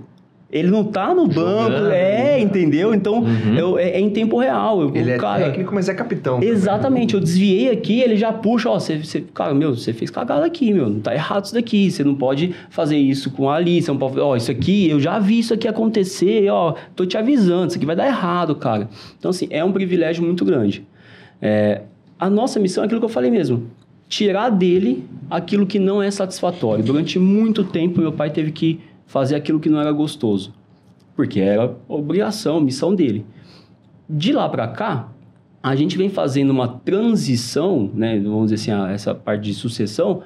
Ele 0.52 0.68
não 0.68 0.82
tá 0.82 1.14
no 1.14 1.28
banco, 1.28 1.70
Jogando. 1.70 1.92
é, 1.92 2.40
entendeu? 2.40 2.92
Então, 2.92 3.20
Uhum. 3.22 3.54
eu- 3.56 3.78
é, 3.78 3.90
é 3.90 4.00
em 4.00 4.10
tempo 4.10 4.36
real. 4.36 4.80
Eu, 4.82 4.96
Ele 4.96 5.12
é 5.12 5.16
cara, 5.16 5.44
técnico, 5.44 5.72
mas 5.72 5.88
é 5.88 5.94
capitão. 5.94 6.40
também. 6.40 6.48
Exatamente, 6.48 7.14
eu 7.14 7.20
desviei 7.20 7.70
aqui, 7.70 8.00
ele 8.00 8.16
já 8.16 8.32
puxa, 8.32 8.68
ó, 8.68 8.76
você, 8.80 8.98
você, 8.98 9.20
cara, 9.32 9.54
meu, 9.54 9.76
você 9.76 9.92
fez 9.92 10.10
cagada 10.10 10.44
aqui, 10.44 10.72
meu, 10.72 10.90
não 10.90 10.98
tá 10.98 11.14
errado 11.14 11.44
isso 11.44 11.54
daqui, 11.54 11.88
você 11.88 12.02
não 12.02 12.16
pode 12.16 12.52
fazer 12.68 12.96
isso 12.98 13.30
com 13.30 13.48
Ali, 13.48 13.80
você 13.80 13.92
não 13.92 13.98
pode, 13.98 14.18
ó, 14.18 14.34
isso 14.34 14.50
aqui, 14.50 14.90
eu 14.90 14.98
já 14.98 15.20
vi 15.20 15.38
isso 15.38 15.54
aqui 15.54 15.68
acontecer, 15.68 16.50
ó, 16.50 16.74
tô 16.96 17.06
te 17.06 17.16
avisando, 17.16 17.68
isso 17.68 17.76
aqui 17.76 17.86
vai 17.86 17.94
dar 17.94 18.08
errado, 18.08 18.56
cara. 18.56 18.88
Então, 19.20 19.30
assim, 19.30 19.46
é 19.50 19.64
um 19.64 19.70
privilégio 19.70 20.24
muito 20.24 20.44
grande. 20.44 20.84
É, 21.40 21.82
a 22.20 22.28
nossa 22.28 22.60
missão 22.60 22.84
é 22.84 22.86
aquilo 22.86 23.00
que 23.00 23.06
eu 23.06 23.10
falei 23.10 23.30
mesmo, 23.30 23.68
tirar 24.06 24.50
dele 24.50 25.08
aquilo 25.30 25.66
que 25.66 25.78
não 25.78 26.02
é 26.02 26.10
satisfatório. 26.10 26.84
Durante 26.84 27.18
muito 27.18 27.64
tempo, 27.64 28.00
meu 28.00 28.12
pai 28.12 28.30
teve 28.30 28.52
que 28.52 28.78
fazer 29.06 29.36
aquilo 29.36 29.58
que 29.58 29.70
não 29.70 29.80
era 29.80 29.90
gostoso, 29.90 30.52
porque 31.16 31.40
era 31.40 31.74
obrigação, 31.88 32.60
missão 32.60 32.94
dele. 32.94 33.24
De 34.08 34.32
lá 34.32 34.48
para 34.48 34.68
cá, 34.68 35.08
a 35.62 35.74
gente 35.74 35.96
vem 35.96 36.10
fazendo 36.10 36.50
uma 36.50 36.68
transição, 36.68 37.90
né? 37.94 38.20
Vamos 38.20 38.50
dizer 38.50 38.72
assim, 38.72 38.92
essa 38.92 39.14
parte 39.14 39.44
de 39.44 39.54
sucessão 39.54 40.22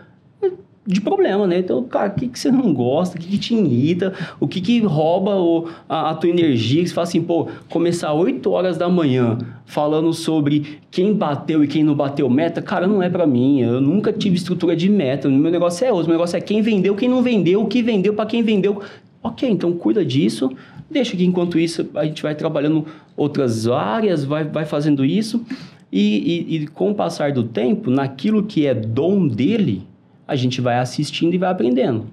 de 0.87 1.01
problema, 1.01 1.47
né? 1.47 1.59
Então, 1.61 1.83
cara, 1.85 2.11
o 2.11 2.15
que, 2.15 2.29
que 2.29 2.39
você 2.39 2.51
não 2.51 2.73
gosta? 2.75 3.17
O 3.17 3.21
que, 3.21 3.27
que 3.29 3.39
te 3.39 3.55
irrita? 3.55 4.13
O 4.39 4.47
que, 4.47 4.61
que 4.61 4.81
rouba 4.81 5.35
o- 5.37 5.67
a, 5.89 6.11
a 6.11 6.15
tua 6.15 6.29
energia? 6.29 6.83
Que 6.83 6.89
você 6.89 6.95
fala 6.95 7.07
assim, 7.07 7.23
pô, 7.23 7.49
começar 7.71 8.13
8 8.13 8.51
horas 8.51 8.77
da 8.77 8.89
manhã 8.89 9.39
falando 9.65 10.13
sobre 10.13 10.79
quem 10.91 11.15
bateu 11.15 11.65
e 11.65 11.67
quem 11.67 11.83
não 11.83 11.95
bateu 11.95 12.29
meta, 12.29 12.61
cara, 12.61 12.87
não 12.87 13.03
é 13.03 13.09
pra 13.09 13.27
mim. 13.27 13.61
Eu 13.63 13.81
nunca 13.81 14.13
tive 14.13 14.37
estrutura 14.37 14.77
de 14.77 14.91
meta. 14.91 15.29
Meu 15.29 15.51
negócio 15.51 15.87
é 15.87 15.91
outro. 15.91 16.05
O 16.05 16.09
meu 16.11 16.17
negócio 16.19 16.37
é 16.37 16.41
quem 16.41 16.61
vendeu, 16.61 16.95
quem 16.95 17.09
não 17.09 17.23
vendeu, 17.23 17.63
o 17.63 17.67
que 17.67 17.83
vendeu 17.83 18.13
pra 18.13 18.27
quem 18.27 18.43
vendeu. 18.43 18.83
Ok, 19.23 19.49
então 19.49 19.73
cuida 19.73 20.05
disso. 20.05 20.51
Deixa 20.91 21.17
que 21.17 21.25
enquanto 21.25 21.59
isso 21.59 21.89
a 21.95 22.05
gente 22.05 22.23
vai 22.23 22.35
trabalhando 22.35 22.85
outras 23.17 23.67
áreas, 23.67 24.23
vai, 24.23 24.45
vai 24.45 24.67
fazendo 24.67 25.03
isso. 25.03 25.43
E, 25.91 26.47
e- 26.51 26.57
e 26.57 26.67
com 26.67 26.91
o 26.91 26.95
passar 26.95 27.33
do 27.33 27.43
tempo, 27.43 27.91
naquilo 27.91 28.43
que 28.43 28.67
é 28.67 28.75
dom 28.75 29.27
dele, 29.27 29.83
a 30.27 30.37
gente 30.37 30.61
vai 30.61 30.79
assistindo 30.79 31.35
e 31.35 31.39
vai 31.39 31.51
aprendendo. 31.51 32.07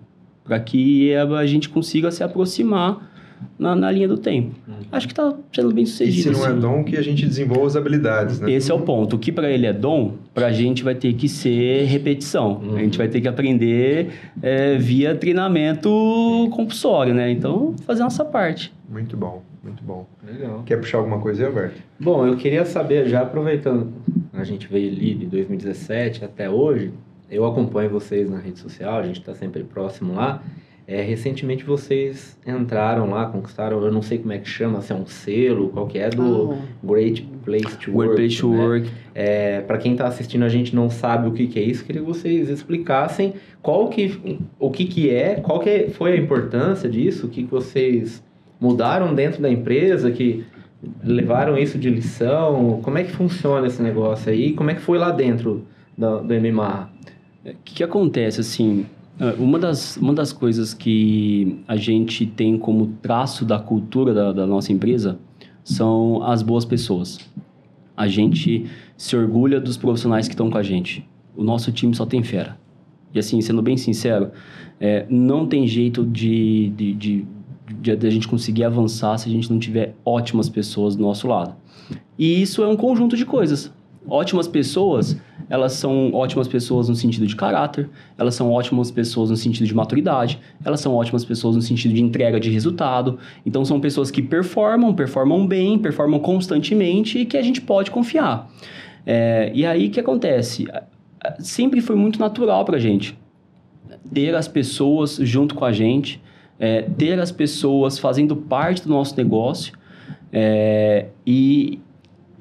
Para 0.43 0.59
que 0.59 1.13
a, 1.15 1.45
gente 1.45 1.69
consiga 1.69 2.11
se 2.11 2.23
aproximar 2.23 3.09
na, 3.57 3.75
na 3.75 3.91
linha 3.91 4.07
do 4.07 4.17
tempo. 4.17 4.55
Acho 4.91 5.07
que 5.07 5.13
está 5.13 5.33
sendo 5.53 5.73
bem 5.73 5.83
E 5.83 5.87
se 5.87 5.93
sucedido. 5.93 6.31
não 6.31 6.45
é 6.45 6.49
assim. 6.49 6.59
dom, 6.59 6.83
que 6.83 6.97
a 6.97 7.01
gente 7.01 7.25
desenvolva 7.25 7.67
as 7.67 7.75
habilidades, 7.75 8.39
né? 8.39 8.51
Esse 8.51 8.71
é 8.71 8.73
o 8.73 8.81
ponto. 8.81 9.15
O 9.15 9.19
que 9.19 9.31
para 9.31 9.49
ele 9.49 9.65
é 9.65 9.73
dom, 9.73 10.15
para 10.33 10.47
a 10.47 10.51
gente 10.51 10.83
vai 10.83 10.95
ter 10.95 11.13
que 11.13 11.29
ser 11.29 11.85
repetição. 11.85 12.61
A 12.75 12.79
gente 12.79 12.97
vai 12.97 13.07
ter 13.07 13.21
que 13.21 13.27
aprender 13.27 14.09
é, 14.41 14.77
via 14.77 15.15
treinamento 15.15 15.89
compulsório, 16.51 17.13
né? 17.13 17.31
Então, 17.31 17.75
fazer 17.85 18.01
a 18.01 18.05
nossa 18.05 18.25
parte. 18.25 18.73
Muito 18.89 19.15
bom, 19.15 19.41
muito 19.63 19.83
bom. 19.83 20.07
Legal. 20.25 20.63
Quer 20.65 20.77
puxar 20.77 20.97
alguma 20.97 21.19
coisa 21.19 21.43
aí, 21.43 21.47
Alberto? 21.47 21.81
Bom, 21.99 22.25
eu 22.25 22.35
queria 22.35 22.65
saber, 22.65 23.07
já 23.07 23.21
aproveitando, 23.21 23.93
a 24.33 24.43
gente 24.43 24.67
veio 24.67 24.91
ali 24.91 25.13
de 25.13 25.25
2017 25.27 26.25
até 26.25 26.49
hoje, 26.49 26.91
eu 27.31 27.45
acompanho 27.45 27.89
vocês 27.89 28.29
na 28.29 28.37
rede 28.37 28.59
social, 28.59 28.99
a 28.99 29.03
gente 29.03 29.19
está 29.19 29.33
sempre 29.33 29.63
próximo 29.63 30.13
lá. 30.13 30.43
É, 30.87 31.01
recentemente 31.01 31.63
vocês 31.63 32.37
entraram 32.45 33.09
lá, 33.09 33.27
conquistaram, 33.27 33.81
eu 33.81 33.91
não 33.91 34.01
sei 34.01 34.17
como 34.17 34.33
é 34.33 34.39
que 34.39 34.49
chama, 34.49 34.81
se 34.81 34.91
é 34.91 34.95
um 34.95 35.05
selo, 35.05 35.69
qual 35.69 35.87
que 35.87 35.97
é, 35.97 36.09
do 36.09 36.57
Great 36.83 37.21
Place 37.45 37.77
to 37.77 37.91
Work. 37.91 38.09
Work 38.09 38.15
Place 38.15 38.41
to 38.41 38.49
né? 38.49 38.65
Work. 38.65 38.91
É, 39.15 39.61
para 39.61 39.77
quem 39.77 39.93
está 39.93 40.07
assistindo, 40.07 40.43
a 40.43 40.49
gente 40.49 40.75
não 40.75 40.89
sabe 40.89 41.29
o 41.29 41.31
que, 41.31 41.47
que 41.47 41.57
é 41.57 41.63
isso, 41.63 41.85
queria 41.85 42.01
que 42.01 42.07
vocês 42.07 42.49
explicassem 42.49 43.35
qual 43.61 43.87
que, 43.87 44.39
o 44.59 44.69
que, 44.69 44.85
que 44.85 45.09
é, 45.09 45.35
qual 45.35 45.61
que 45.61 45.91
foi 45.91 46.11
a 46.11 46.17
importância 46.17 46.89
disso, 46.89 47.27
o 47.27 47.29
que, 47.29 47.43
que 47.43 47.51
vocês 47.51 48.21
mudaram 48.59 49.15
dentro 49.15 49.41
da 49.41 49.49
empresa, 49.49 50.11
que 50.11 50.43
levaram 51.01 51.57
isso 51.57 51.77
de 51.77 51.89
lição, 51.89 52.81
como 52.83 52.97
é 52.97 53.03
que 53.03 53.11
funciona 53.11 53.65
esse 53.65 53.81
negócio 53.81 54.29
aí, 54.29 54.51
como 54.51 54.71
é 54.71 54.73
que 54.73 54.81
foi 54.81 54.97
lá 54.97 55.11
dentro 55.11 55.65
do, 55.97 56.19
do 56.19 56.33
MMA? 56.33 56.90
O 57.43 57.49
que, 57.63 57.75
que 57.75 57.83
acontece, 57.83 58.39
assim, 58.39 58.85
é, 59.19 59.33
uma 59.33 59.57
das, 59.57 59.97
uma 59.97 60.13
das 60.13 60.31
coisas 60.31 60.73
que 60.73 61.59
a 61.67 61.75
gente 61.75 62.25
tem 62.25 62.57
como 62.57 62.87
traço 63.01 63.43
da 63.45 63.59
cultura 63.59 64.13
da, 64.13 64.31
da 64.31 64.47
nossa 64.47 64.71
empresa 64.71 65.19
são 65.63 66.23
as 66.23 66.41
boas 66.41 66.65
pessoas. 66.65 67.19
A 67.95 68.07
gente 68.07 68.65
se 68.95 69.15
orgulha 69.15 69.59
dos 69.59 69.77
profissionais 69.77 70.27
que 70.27 70.33
estão 70.33 70.49
com 70.49 70.57
a 70.57 70.63
gente. 70.63 71.07
O 71.35 71.43
nosso 71.43 71.71
time 71.71 71.93
só 71.95 72.05
tem 72.05 72.23
fera. 72.23 72.57
E 73.13 73.19
assim, 73.19 73.41
sendo 73.41 73.61
bem 73.61 73.77
sincero, 73.77 74.31
é, 74.79 75.05
não 75.09 75.45
tem 75.45 75.67
jeito 75.67 76.05
de, 76.05 76.69
de, 76.75 76.93
de, 76.93 77.25
de, 77.81 77.95
de 77.95 78.07
a 78.07 78.09
gente 78.09 78.27
conseguir 78.27 78.63
avançar 78.63 79.17
se 79.17 79.27
a 79.27 79.31
gente 79.31 79.51
não 79.51 79.59
tiver 79.59 79.95
ótimas 80.05 80.49
pessoas 80.49 80.95
do 80.95 81.01
nosso 81.01 81.27
lado. 81.27 81.55
E 82.17 82.41
isso 82.41 82.63
é 82.63 82.67
um 82.67 82.77
conjunto 82.77 83.17
de 83.17 83.25
coisas. 83.25 83.73
Ótimas 84.07 84.47
pessoas, 84.47 85.15
elas 85.47 85.73
são 85.73 86.11
ótimas 86.13 86.47
pessoas 86.47 86.89
no 86.89 86.95
sentido 86.95 87.27
de 87.27 87.35
caráter, 87.35 87.87
elas 88.17 88.33
são 88.33 88.51
ótimas 88.51 88.89
pessoas 88.89 89.29
no 89.29 89.37
sentido 89.37 89.67
de 89.67 89.75
maturidade, 89.75 90.39
elas 90.65 90.79
são 90.79 90.95
ótimas 90.95 91.23
pessoas 91.23 91.55
no 91.55 91.61
sentido 91.61 91.93
de 91.93 92.01
entrega 92.01 92.39
de 92.39 92.49
resultado. 92.49 93.19
Então, 93.45 93.63
são 93.63 93.79
pessoas 93.79 94.09
que 94.09 94.21
performam, 94.21 94.93
performam 94.93 95.45
bem, 95.45 95.77
performam 95.77 96.19
constantemente 96.19 97.19
e 97.19 97.25
que 97.25 97.37
a 97.37 97.41
gente 97.41 97.61
pode 97.61 97.91
confiar. 97.91 98.49
É, 99.05 99.51
e 99.53 99.65
aí, 99.65 99.87
o 99.87 99.91
que 99.91 99.99
acontece? 99.99 100.67
Sempre 101.39 101.79
foi 101.79 101.95
muito 101.95 102.19
natural 102.19 102.65
para 102.65 102.77
a 102.77 102.79
gente 102.79 103.17
ter 104.13 104.33
as 104.35 104.47
pessoas 104.47 105.17
junto 105.21 105.53
com 105.53 105.63
a 105.63 105.71
gente, 105.71 106.21
é, 106.59 106.81
ter 106.81 107.19
as 107.19 107.31
pessoas 107.31 107.99
fazendo 107.99 108.35
parte 108.35 108.83
do 108.83 108.89
nosso 108.89 109.15
negócio 109.15 109.73
é, 110.31 111.07
e, 111.25 111.79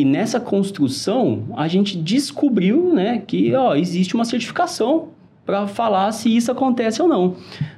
e 0.00 0.04
nessa 0.04 0.40
construção 0.40 1.44
a 1.56 1.68
gente 1.68 1.96
descobriu 1.96 2.92
né, 2.94 3.22
que 3.26 3.54
ó, 3.54 3.74
existe 3.74 4.14
uma 4.14 4.24
certificação 4.24 5.08
para 5.44 5.66
falar 5.66 6.10
se 6.12 6.34
isso 6.34 6.50
acontece 6.50 7.02
ou 7.02 7.08
não. 7.08 7.36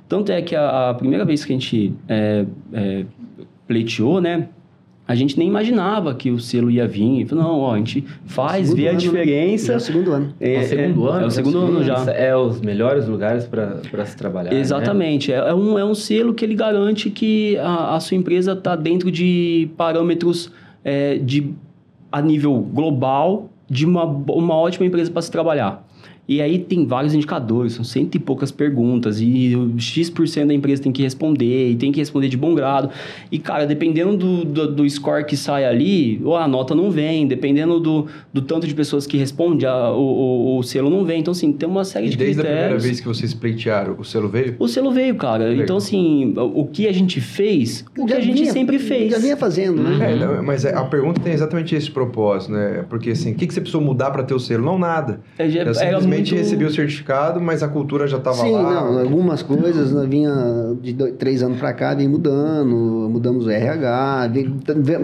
Tanto 0.09 0.31
é 0.31 0.41
que 0.41 0.55
a, 0.55 0.91
a 0.91 0.95
primeira 0.95 1.25
vez 1.25 1.45
que 1.45 1.53
a 1.53 1.57
gente 1.57 1.93
é, 2.07 2.45
é, 2.73 3.05
pleiteou, 3.67 4.21
né, 4.21 4.49
a 5.07 5.17
gente 5.17 5.37
nem 5.37 5.49
imaginava 5.49 6.15
que 6.15 6.31
o 6.31 6.39
selo 6.39 6.71
ia 6.71 6.87
vir. 6.87 7.27
Falou, 7.27 7.45
não, 7.45 7.59
ó, 7.59 7.75
a 7.75 7.79
gente 7.79 8.05
faz, 8.25 8.69
Segundo 8.69 8.81
vê 8.81 8.89
a 8.89 8.93
né? 8.93 8.99
diferença. 8.99 9.73
É 9.73 9.77
o 9.77 9.81
segundo 9.81 10.13
ano. 10.13 10.35
É, 10.41 10.55
É 10.55 10.61
o 10.61 10.63
segundo 10.69 11.09
é, 11.09 11.11
ano? 11.11 11.23
É 11.23 11.27
o 11.27 11.31
segundo 11.31 11.59
ano 11.59 11.85
já. 11.85 12.13
É 12.13 12.37
os 12.37 12.61
melhores 12.61 13.09
lugares 13.09 13.47
para 13.47 14.07
se 14.07 14.17
trabalhar. 14.17 14.53
né? 14.53 14.61
Exatamente. 14.61 15.33
É, 15.33 15.37
é 15.37 15.55
um, 15.55 15.77
é 15.77 15.85
um 15.85 15.95
selo 15.95 16.33
que 16.33 16.45
ele 16.45 16.55
garante 16.55 17.11
que 17.11 17.59
a, 17.59 17.97
a 17.97 18.01
sua 18.01 18.17
empresa 18.17 18.53
está 18.53 18.77
dentro 18.77 19.11
de 19.11 19.69
parâmetros 19.77 20.53
é, 20.85 21.19
de, 21.19 21.53
a 22.13 22.21
nível 22.21 22.59
global 22.61 23.49
de 23.69 23.87
uma, 23.87 24.05
uma 24.05 24.55
ótima 24.55 24.85
empresa 24.85 25.11
para 25.11 25.23
se 25.23 25.31
trabalhar. 25.31 25.83
E 26.33 26.41
aí 26.41 26.59
tem 26.59 26.87
vários 26.87 27.15
indicadores, 27.15 27.75
são 27.75 27.85
cento 27.85 28.15
e 28.15 28.19
poucas 28.19 28.51
perguntas, 28.51 29.21
e 29.21 29.55
o 29.57 29.79
X% 29.79 30.47
da 30.47 30.55
empresa 30.55 30.83
tem 30.83 30.91
que 30.93 31.03
responder, 31.03 31.71
e 31.71 31.77
tem 31.77 31.93
que 31.93 31.99
responder 32.01 32.29
de 32.29 32.37
bom 32.37 32.55
grado. 32.55 32.89
E, 33.31 33.39
cara, 33.39 33.67
dependendo 33.67 34.17
do, 34.17 34.45
do, 34.45 34.73
do 34.75 34.89
score 34.91 35.25
que 35.25 35.37
sai 35.37 35.65
ali, 35.65 36.21
ou 36.25 36.37
a 36.37 36.49
nota 36.49 36.75
não 36.75 36.91
vem, 36.91 37.27
dependendo 37.27 37.79
do, 37.81 38.07
do 38.33 38.41
tanto 38.43 38.67
de 38.67 38.75
pessoas 38.75 39.07
que 39.07 39.17
respondem, 39.17 39.69
a, 39.69 39.91
o, 39.93 40.01
o, 40.01 40.59
o 40.59 40.63
selo 40.63 40.89
não 40.89 41.05
vem. 41.05 41.21
Então, 41.21 41.33
assim, 41.33 41.53
tem 41.53 41.69
uma 41.69 41.85
série 41.85 42.07
E 42.07 42.11
de 42.11 42.17
desde 42.17 42.41
a 42.41 42.45
critérios. 42.45 42.63
primeira 42.67 42.83
vez 42.83 43.01
que 43.01 43.07
vocês 43.09 43.35
pleitearam, 43.35 43.97
o 43.99 44.05
selo 44.05 44.29
veio? 44.29 44.57
O 44.59 44.69
selo 44.69 44.91
veio, 44.91 45.15
cara. 45.17 45.45
Legal. 45.45 45.65
Então, 45.65 45.77
assim, 45.77 46.33
o 46.37 46.67
que 46.67 46.87
a 46.89 46.93
gente 46.93 47.21
fez, 47.21 47.85
o 47.99 48.07
que 48.07 48.15
a 48.15 48.21
gente 48.21 48.41
vinha- 48.41 48.53
sempre 48.53 48.79
fez. 48.79 49.11
Já 49.13 49.19
vinha 49.19 49.37
fazendo, 49.37 49.83
né? 49.83 50.13
É, 50.13 50.17
não, 50.17 50.43
mas 50.43 50.65
é- 50.65 50.75
a 50.75 50.85
pergunta 50.85 51.21
tem 51.21 51.33
exatamente 51.33 51.75
esse 51.75 51.91
propósito, 51.91 52.53
né? 52.53 52.85
Porque 52.89 53.11
assim, 53.11 53.33
o 53.33 53.35
que, 53.35 53.47
que 53.47 53.53
você 53.55 53.61
precisou 53.61 53.81
mudar 53.83 54.11
para 54.11 54.23
ter 54.23 54.35
o 54.35 54.41
selo? 54.41 54.65
Não, 54.65 54.79
nada. 54.79 55.21
É, 55.39 55.45
era 55.57 55.75
simplesmente 55.75 56.22
somente 56.25 56.35
recebia 56.35 56.67
o 56.67 56.71
certificado, 56.71 57.41
mas 57.41 57.63
a 57.63 57.69
cultura 57.69 58.07
já 58.07 58.19
estava 58.19 58.37
Sim, 58.37 58.53
lá. 58.53 58.63
não, 58.63 59.01
algumas 59.01 59.43
coisas 59.43 59.93
nós 59.93 60.09
vinha 60.09 60.33
de 60.81 60.93
dois, 60.93 61.15
três 61.19 61.43
anos 61.43 61.59
para 61.59 61.73
cá, 61.73 61.95
vem 61.95 62.09
mudando, 62.09 63.09
mudamos 63.11 63.47
o 63.47 63.51
RH, 63.51 64.31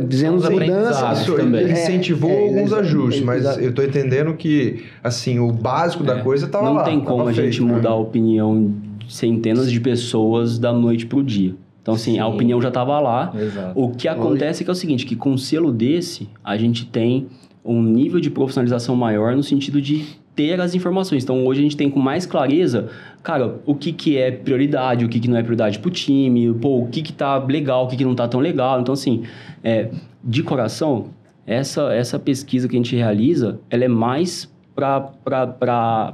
fizemos 0.09 0.45
Os 0.45 0.51
mudanças. 0.51 1.27
também. 1.27 1.65
É, 1.67 1.73
incentivou 1.73 2.31
é, 2.31 2.49
alguns 2.49 2.73
ajustes, 2.73 3.23
mas 3.23 3.59
eu 3.59 3.73
tô 3.73 3.83
entendendo 3.83 4.35
que, 4.35 4.85
assim, 5.03 5.39
o 5.39 5.51
básico 5.53 6.03
da 6.03 6.21
coisa 6.21 6.47
estava 6.47 6.65
Não 6.65 6.75
lá. 6.75 6.85
tem 6.85 7.01
como 7.01 7.27
a 7.27 7.33
gente 7.33 7.57
feito, 7.59 7.67
né? 7.67 7.75
mudar 7.75 7.91
a 7.91 7.97
opinião 7.97 8.73
de 8.99 9.13
centenas 9.15 9.71
de 9.71 9.81
pessoas 9.81 10.59
da 10.59 10.73
noite 10.73 11.07
pro 11.07 11.23
dia. 11.23 11.55
Então, 11.83 11.95
assim, 11.95 12.19
a 12.19 12.27
Sim. 12.27 12.33
opinião 12.35 12.61
já 12.61 12.69
estava 12.69 13.01
lá. 13.01 13.33
Exato. 13.35 13.73
O 13.75 13.91
que 13.91 14.09
acontece 14.09 14.63
é 14.63 14.65
que 14.65 14.71
é 14.71 14.73
o 14.73 14.77
seguinte, 14.77 15.07
que 15.07 15.17
com 15.17 15.31
um 15.31 15.39
selo 15.39 15.73
desse, 15.73 16.29
a 16.45 16.55
gente 16.57 16.85
tem 16.85 17.29
um 17.65 17.83
nível 17.83 18.21
de 18.21 18.31
profissionalização 18.31 18.95
maior 18.95 19.35
no 19.35 19.43
sentido 19.43 19.81
de 19.81 20.05
ter 20.39 20.61
as 20.61 20.73
informações. 20.73 21.25
Então, 21.25 21.45
hoje 21.45 21.59
a 21.59 21.63
gente 21.65 21.77
tem 21.77 21.91
com 21.91 21.99
mais 21.99 22.25
clareza, 22.25 22.89
cara, 23.25 23.57
o 23.67 23.75
que, 23.75 23.93
que 23.93 24.17
é 24.17 24.31
prioridade, 24.31 25.05
o 25.05 25.09
que, 25.09 25.19
que 25.19 25.29
não 25.29 25.37
é 25.37 25.43
prioridade 25.43 25.81
pro 25.81 25.91
time, 25.91 26.55
pô, 26.55 26.79
o 26.79 26.87
que, 26.87 27.03
que 27.03 27.13
tá 27.13 27.39
legal, 27.39 27.87
o 27.87 27.89
que, 27.89 27.97
que 27.97 28.05
não 28.05 28.15
tá 28.15 28.29
tão 28.29 28.39
legal. 28.39 28.81
Então, 28.81 28.93
assim, 28.93 29.25
é, 29.65 29.91
de 30.23 30.45
coração, 30.45 31.07
essa, 31.45 31.93
essa 31.93 32.21
pesquisa 32.21 32.69
que 32.69 32.77
a 32.77 32.79
gente 32.79 32.95
realiza, 32.95 33.59
ela 33.69 33.85
é 33.85 33.89
mais 33.89 34.49
para 34.77 35.13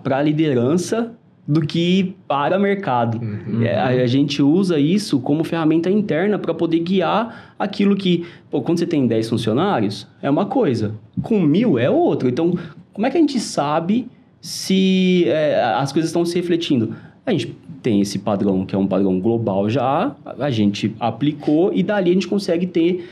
a 0.03 0.23
liderança 0.23 1.13
do 1.47 1.61
que 1.61 2.17
para 2.27 2.59
mercado. 2.59 3.21
Uhum. 3.23 3.63
É, 3.63 3.79
a, 3.79 3.89
a 3.89 4.07
gente 4.07 4.41
usa 4.41 4.79
isso 4.79 5.21
como 5.21 5.45
ferramenta 5.45 5.91
interna 5.91 6.39
para 6.39 6.55
poder 6.55 6.79
guiar 6.79 7.55
aquilo 7.59 7.95
que, 7.95 8.25
pô, 8.51 8.63
quando 8.63 8.79
você 8.79 8.87
tem 8.87 9.07
10 9.07 9.29
funcionários, 9.29 10.09
é 10.23 10.31
uma 10.31 10.47
coisa, 10.47 10.95
com 11.23 11.43
mil 11.43 11.79
é 11.79 11.91
outra. 11.91 12.27
Então, 12.31 12.55
como 12.95 13.07
é 13.07 13.11
que 13.11 13.19
a 13.19 13.21
gente 13.21 13.39
sabe 13.39 14.09
se 14.45 15.25
é, 15.27 15.59
as 15.75 15.91
coisas 15.91 16.11
estão 16.11 16.23
se 16.23 16.35
refletindo? 16.37 16.95
A 17.25 17.33
gente 17.33 17.57
tem 17.83 18.03
esse 18.03 18.19
padrão, 18.19 18.67
que 18.67 18.75
é 18.75 18.79
um 18.79 18.87
padrão 18.87 19.19
global 19.19 19.71
já, 19.71 20.15
a 20.39 20.51
gente 20.51 20.95
aplicou 21.01 21.73
e 21.73 21.83
dali 21.83 22.11
a 22.11 22.13
gente 22.13 22.29
consegue 22.29 22.67
ter 22.67 23.09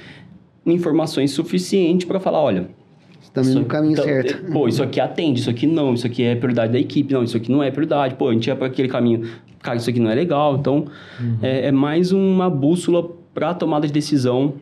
informações 0.66 1.30
suficientes 1.30 2.06
para 2.06 2.20
falar, 2.20 2.38
olha, 2.38 2.68
Estamos 3.22 3.54
no 3.54 3.64
caminho 3.64 3.92
então, 3.92 4.04
certo. 4.04 4.44
Pô, 4.52 4.68
isso 4.68 4.82
aqui 4.82 5.00
atende, 5.00 5.40
isso 5.40 5.48
aqui 5.48 5.66
não, 5.66 5.94
isso 5.94 6.06
aqui 6.06 6.22
é 6.22 6.36
prioridade 6.36 6.74
da 6.74 6.78
equipe, 6.78 7.14
não, 7.14 7.22
isso 7.22 7.38
aqui 7.38 7.50
não 7.50 7.62
é 7.62 7.70
prioridade. 7.70 8.14
Pô, 8.16 8.28
a 8.28 8.34
gente 8.34 8.48
ia 8.48 8.54
para 8.54 8.66
aquele 8.66 8.88
caminho, 8.88 9.26
cara, 9.62 9.78
isso 9.78 9.88
aqui 9.88 9.98
não 9.98 10.10
é 10.10 10.14
legal. 10.14 10.56
Então, 10.56 10.84
é, 11.40 11.68
é 11.68 11.72
mais 11.72 12.12
uma 12.12 12.50
bússola 12.50 13.09
para 13.32 13.54
tomada 13.54 13.86
de 13.86 13.92
decisão 13.92 14.56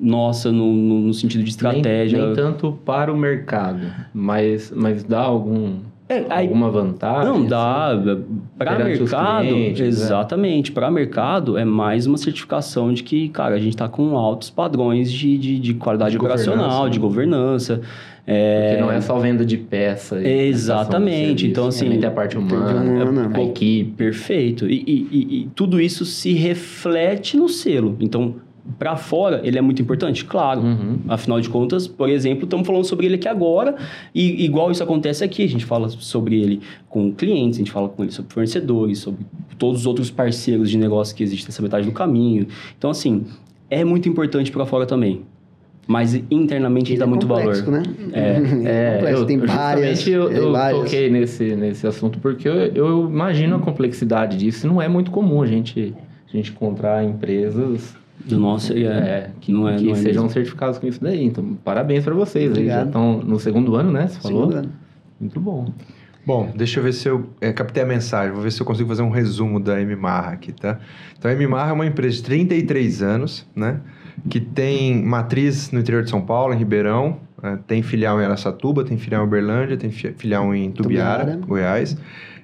nossa, 0.00 0.50
no, 0.50 0.72
no- 0.72 1.00
no 1.00 1.14
sentido 1.14 1.44
de 1.44 1.50
estratégia. 1.50 2.18
Nem, 2.18 2.26
nem 2.28 2.36
tanto 2.36 2.72
para 2.84 3.12
o 3.12 3.16
mercado, 3.16 3.80
mas, 4.14 4.72
mas 4.74 5.04
dá 5.04 5.20
algum, 5.20 5.74
É, 6.08 6.24
aí- 6.30 6.46
alguma 6.46 6.70
vantagem? 6.70 7.24
Não, 7.26 7.36
assim? 7.40 7.46
dá. 7.48 8.00
Para 8.58 8.76
perante 8.76 9.02
os 9.02 9.10
mercado, 9.10 9.46
clientes, 9.46 9.80
né? 9.80 9.86
exatamente. 9.86 10.72
Para 10.72 10.90
mercado, 10.90 11.56
é 11.58 11.64
mais 11.64 12.06
uma 12.06 12.16
certificação 12.16 12.92
de 12.92 13.02
que, 13.02 13.28
cara, 13.28 13.54
a 13.54 13.58
gente 13.58 13.74
está 13.74 13.88
com 13.88 14.16
altos 14.16 14.50
padrões 14.50 15.12
de, 15.12 15.36
de, 15.38 15.58
de 15.58 15.74
qualidade 15.74 16.12
De 16.12 16.18
operacional, 16.18 16.58
governança, 16.68 16.90
de 16.90 16.98
né? 16.98 17.02
governança. 17.02 17.80
É, 18.26 18.68
Porque 18.70 18.82
não 18.82 18.92
é 18.92 19.00
só 19.00 19.18
venda 19.18 19.44
de 19.44 19.56
peça. 19.56 20.20
e 20.20 20.48
Exatamente, 20.48 21.46
então, 21.48 21.66
assim, 21.66 21.84
também 21.86 21.98
tem 22.00 22.08
a 22.08 22.12
parte 22.12 22.36
humana, 22.38 23.10
humana. 23.10 23.30
a 23.34 23.42
equipe. 23.42 23.90
Perfeito. 23.96 24.66
E, 24.68 24.84
e- 24.86 25.08
e- 25.10 25.40
e 25.42 25.48
tudo 25.54 25.80
isso 25.80 26.04
se 26.04 26.32
reflete 26.32 27.36
no 27.36 27.48
selo. 27.48 27.96
Então, 27.98 28.36
para 28.78 28.96
fora, 28.96 29.40
ele 29.44 29.58
é 29.58 29.60
muito 29.60 29.80
importante? 29.82 30.24
Claro. 30.24 30.60
Uhum. 30.60 30.98
Afinal 31.08 31.40
de 31.40 31.48
contas, 31.48 31.86
por 31.86 32.08
exemplo, 32.08 32.44
estamos 32.44 32.66
falando 32.66 32.84
sobre 32.84 33.06
ele 33.06 33.16
aqui 33.16 33.28
agora, 33.28 33.74
e 34.14 34.44
igual 34.44 34.70
isso 34.70 34.82
acontece 34.82 35.24
aqui, 35.24 35.42
a 35.44 35.48
gente 35.48 35.64
fala 35.64 35.88
sobre 35.88 36.40
ele 36.40 36.60
com 36.88 37.12
clientes, 37.12 37.58
a 37.58 37.60
gente 37.60 37.72
fala 37.72 37.88
com 37.88 38.02
ele 38.02 38.12
sobre 38.12 38.32
fornecedores, 38.32 38.98
sobre 38.98 39.24
todos 39.58 39.80
os 39.80 39.86
outros 39.86 40.10
parceiros 40.10 40.70
de 40.70 40.78
negócio 40.78 41.14
que 41.14 41.22
existem 41.22 41.46
nessa 41.48 41.62
metade 41.62 41.86
do 41.86 41.92
caminho. 41.92 42.46
Então, 42.78 42.90
assim, 42.90 43.24
é 43.68 43.84
muito 43.84 44.08
importante 44.08 44.50
para 44.50 44.64
fora 44.66 44.86
também. 44.86 45.22
Mas 45.86 46.14
internamente 46.30 46.92
Ele 46.92 46.98
dá 47.00 47.04
é 47.04 47.08
muito 47.08 47.26
complexo, 47.26 47.64
valor. 47.64 47.80
né? 47.80 47.82
É, 48.12 48.90
É, 48.90 48.94
complexo, 48.94 49.20
eu, 49.22 49.26
tem 49.26 49.38
eu 49.38 49.46
várias. 49.46 50.06
eu, 50.06 50.30
é, 50.30 50.38
eu 50.38 50.52
várias. 50.52 50.82
toquei 50.82 51.10
nesse, 51.10 51.56
nesse 51.56 51.86
assunto 51.86 52.18
porque 52.20 52.46
eu, 52.46 52.54
eu 52.54 53.08
imagino 53.10 53.56
a 53.56 53.58
complexidade 53.58 54.36
disso. 54.36 54.68
Não 54.68 54.80
é 54.80 54.86
muito 54.88 55.10
comum 55.10 55.42
a 55.42 55.46
gente, 55.46 55.92
a 56.32 56.36
gente 56.36 56.52
encontrar 56.52 57.02
empresas 57.02 57.96
Do 58.26 58.38
nosso, 58.38 58.72
é, 58.72 58.82
é, 58.84 59.30
que, 59.40 59.50
não 59.52 59.68
é, 59.68 59.76
que 59.76 59.84
não 59.84 59.92
é 59.92 59.96
sejam 59.96 60.22
mesmo. 60.24 60.30
certificados 60.30 60.78
com 60.78 60.86
isso 60.86 61.02
daí. 61.02 61.24
Então, 61.24 61.56
parabéns 61.64 62.04
para 62.04 62.14
vocês. 62.14 62.44
Aí 62.50 62.66
já 62.66 62.82
Obrigado. 62.82 62.86
estão 62.86 63.18
no 63.22 63.38
segundo 63.40 63.74
ano, 63.76 63.90
né? 63.90 64.08
Você 64.08 64.20
falou? 64.20 64.40
Segundo 64.46 64.56
ano. 64.58 64.72
Muito 65.18 65.40
bom. 65.40 65.72
Bom, 66.26 66.52
deixa 66.54 66.78
eu 66.80 66.84
ver 66.84 66.92
se 66.92 67.08
eu 67.08 67.30
é, 67.40 67.50
captei 67.52 67.82
a 67.82 67.86
mensagem. 67.86 68.32
Vou 68.32 68.42
ver 68.42 68.52
se 68.52 68.60
eu 68.60 68.66
consigo 68.66 68.88
fazer 68.88 69.02
um 69.02 69.10
resumo 69.10 69.58
da 69.58 69.80
M-Marra 69.80 70.32
aqui, 70.32 70.52
tá? 70.52 70.78
Então, 71.18 71.30
a 71.30 71.34
M-Marra 71.34 71.70
é 71.70 71.72
uma 71.72 71.86
empresa 71.86 72.16
de 72.16 72.22
33 72.24 73.02
anos, 73.02 73.46
né? 73.56 73.80
Que 74.28 74.38
tem 74.38 75.02
matriz 75.02 75.70
no 75.72 75.80
interior 75.80 76.02
de 76.04 76.10
São 76.10 76.20
Paulo, 76.20 76.52
em 76.52 76.58
Ribeirão. 76.58 77.16
né, 77.42 77.58
tem 77.66 77.82
filial 77.82 78.20
em 78.20 78.24
Aracatuba, 78.26 78.84
tem 78.84 78.98
filial 78.98 79.24
em 79.24 79.26
Uberlândia, 79.26 79.78
tem 79.78 79.90
fi- 79.90 80.12
filial 80.12 80.54
em 80.54 80.70
Tubiara, 80.70 81.20
Tubiara. 81.24 81.46
Goiás. 81.46 81.96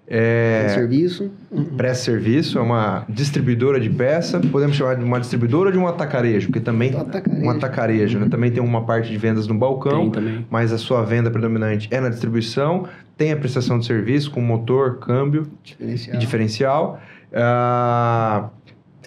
É, 0.09 0.69
serviço. 0.73 1.31
presta 1.77 2.05
serviço, 2.05 2.59
é 2.59 2.63
uma 2.63 3.05
distribuidora 3.09 3.81
de 3.81 3.91
peça. 3.91 4.39
Podemos 4.41 4.77
chamar 4.77 4.95
de 4.97 5.05
uma 5.05 5.19
distribuidora 5.19 5.69
ou 5.69 5.73
de 5.73 5.79
um 5.79 5.87
atacarejo, 5.87 6.47
porque 6.47 6.61
também 6.61 6.95
Atacarejo. 6.97 7.45
um 7.45 7.51
atacarejo, 7.51 8.19
né? 8.21 8.29
Também 8.29 8.51
tem 8.53 8.63
uma 8.63 8.85
parte 8.85 9.11
de 9.11 9.19
vendas 9.19 9.47
no 9.49 9.55
balcão 9.55 10.13
mas 10.51 10.73
a 10.73 10.79
sua 10.79 11.03
venda 11.05 11.31
predominante 11.31 11.89
é 11.91 12.01
na 12.01 12.09
distribuição, 12.09 12.87
tem 13.17 13.33
a 13.33 13.37
prestação 13.37 13.79
de 13.79 13.87
serviço 13.87 14.31
com 14.31 14.41
motor, 14.41 14.99
câmbio 14.99 15.49
Diferencial. 15.65 16.15
e 16.17 16.19
diferencial. 16.19 17.01
Ah, 17.33 18.49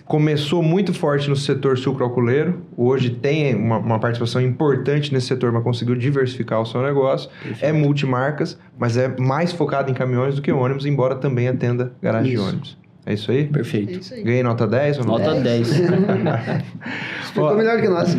começou 0.09 0.63
muito 0.63 0.91
forte 0.91 1.29
no 1.29 1.35
setor 1.35 1.77
sucroalcooleiro, 1.77 2.63
hoje 2.75 3.11
tem 3.11 3.53
uma, 3.53 3.77
uma 3.77 3.99
participação 3.99 4.41
importante 4.41 5.13
nesse 5.13 5.27
setor, 5.27 5.51
mas 5.51 5.63
conseguiu 5.63 5.93
diversificar 5.93 6.59
o 6.59 6.65
seu 6.65 6.81
negócio. 6.81 7.29
É 7.61 7.71
multimarcas, 7.71 8.57
mas 8.75 8.97
é 8.97 9.07
mais 9.07 9.53
focado 9.53 9.91
em 9.91 9.93
caminhões 9.93 10.33
do 10.33 10.41
que 10.41 10.51
ônibus, 10.51 10.87
embora 10.87 11.13
também 11.15 11.47
atenda 11.47 11.93
garagem 12.01 12.31
de 12.31 12.37
Isso. 12.37 12.43
ônibus. 12.43 12.77
É 13.05 13.13
isso 13.13 13.31
aí? 13.31 13.41
É 13.41 13.43
Perfeito. 13.45 13.99
isso 13.99 14.13
aí. 14.15 14.23
Ganhei 14.23 14.41
nota 14.41 14.67
10 14.67 14.97
ou 14.99 15.05
não? 15.05 15.17
Nota 15.19 15.35
10. 15.35 15.69
Explicou 15.69 17.51
Ó. 17.53 17.55
melhor 17.55 17.79
que 17.79 17.87
nós. 17.87 18.17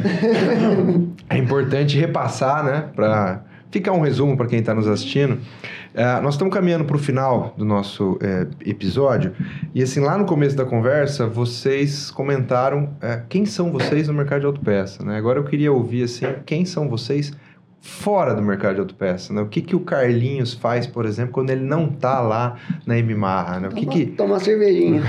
É 1.28 1.36
importante 1.36 1.98
repassar, 1.98 2.64
né? 2.64 2.84
Para 2.94 3.42
ficar 3.70 3.92
um 3.92 4.00
resumo 4.00 4.36
para 4.36 4.46
quem 4.46 4.58
está 4.58 4.74
nos 4.74 4.86
assistindo. 4.86 5.38
É, 5.94 6.20
nós 6.20 6.34
estamos 6.34 6.52
caminhando 6.52 6.84
para 6.84 6.96
o 6.96 6.98
final 6.98 7.54
do 7.56 7.64
nosso 7.64 8.18
é, 8.20 8.46
episódio. 8.64 9.32
E 9.74 9.82
assim, 9.82 10.00
lá 10.00 10.16
no 10.16 10.24
começo 10.24 10.56
da 10.56 10.64
conversa, 10.64 11.26
vocês 11.26 12.10
comentaram 12.10 12.90
é, 13.00 13.22
quem 13.28 13.46
são 13.46 13.70
vocês 13.72 14.08
no 14.08 14.14
mercado 14.14 14.40
de 14.40 14.46
autopeça. 14.46 15.04
Né? 15.04 15.16
Agora 15.16 15.38
eu 15.38 15.44
queria 15.44 15.72
ouvir 15.72 16.04
assim, 16.04 16.26
quem 16.46 16.64
são 16.64 16.88
vocês 16.88 17.32
fora 17.80 18.34
do 18.34 18.42
mercado 18.42 18.74
de 18.74 18.80
autopeça. 18.80 19.32
Né? 19.32 19.40
O 19.40 19.46
que, 19.46 19.60
que 19.60 19.74
o 19.74 19.80
Carlinhos 19.80 20.52
faz, 20.54 20.86
por 20.86 21.06
exemplo, 21.06 21.32
quando 21.32 21.50
ele 21.50 21.62
não 21.64 21.86
está 21.88 22.20
lá 22.20 22.56
na 22.86 22.98
M-Marra? 22.98 23.60
Né? 23.60 23.68
O 23.68 23.72
que, 23.74 23.86
que, 23.86 24.06
Toma 24.06 24.34
uma 24.34 24.40
cervejinha. 24.40 25.02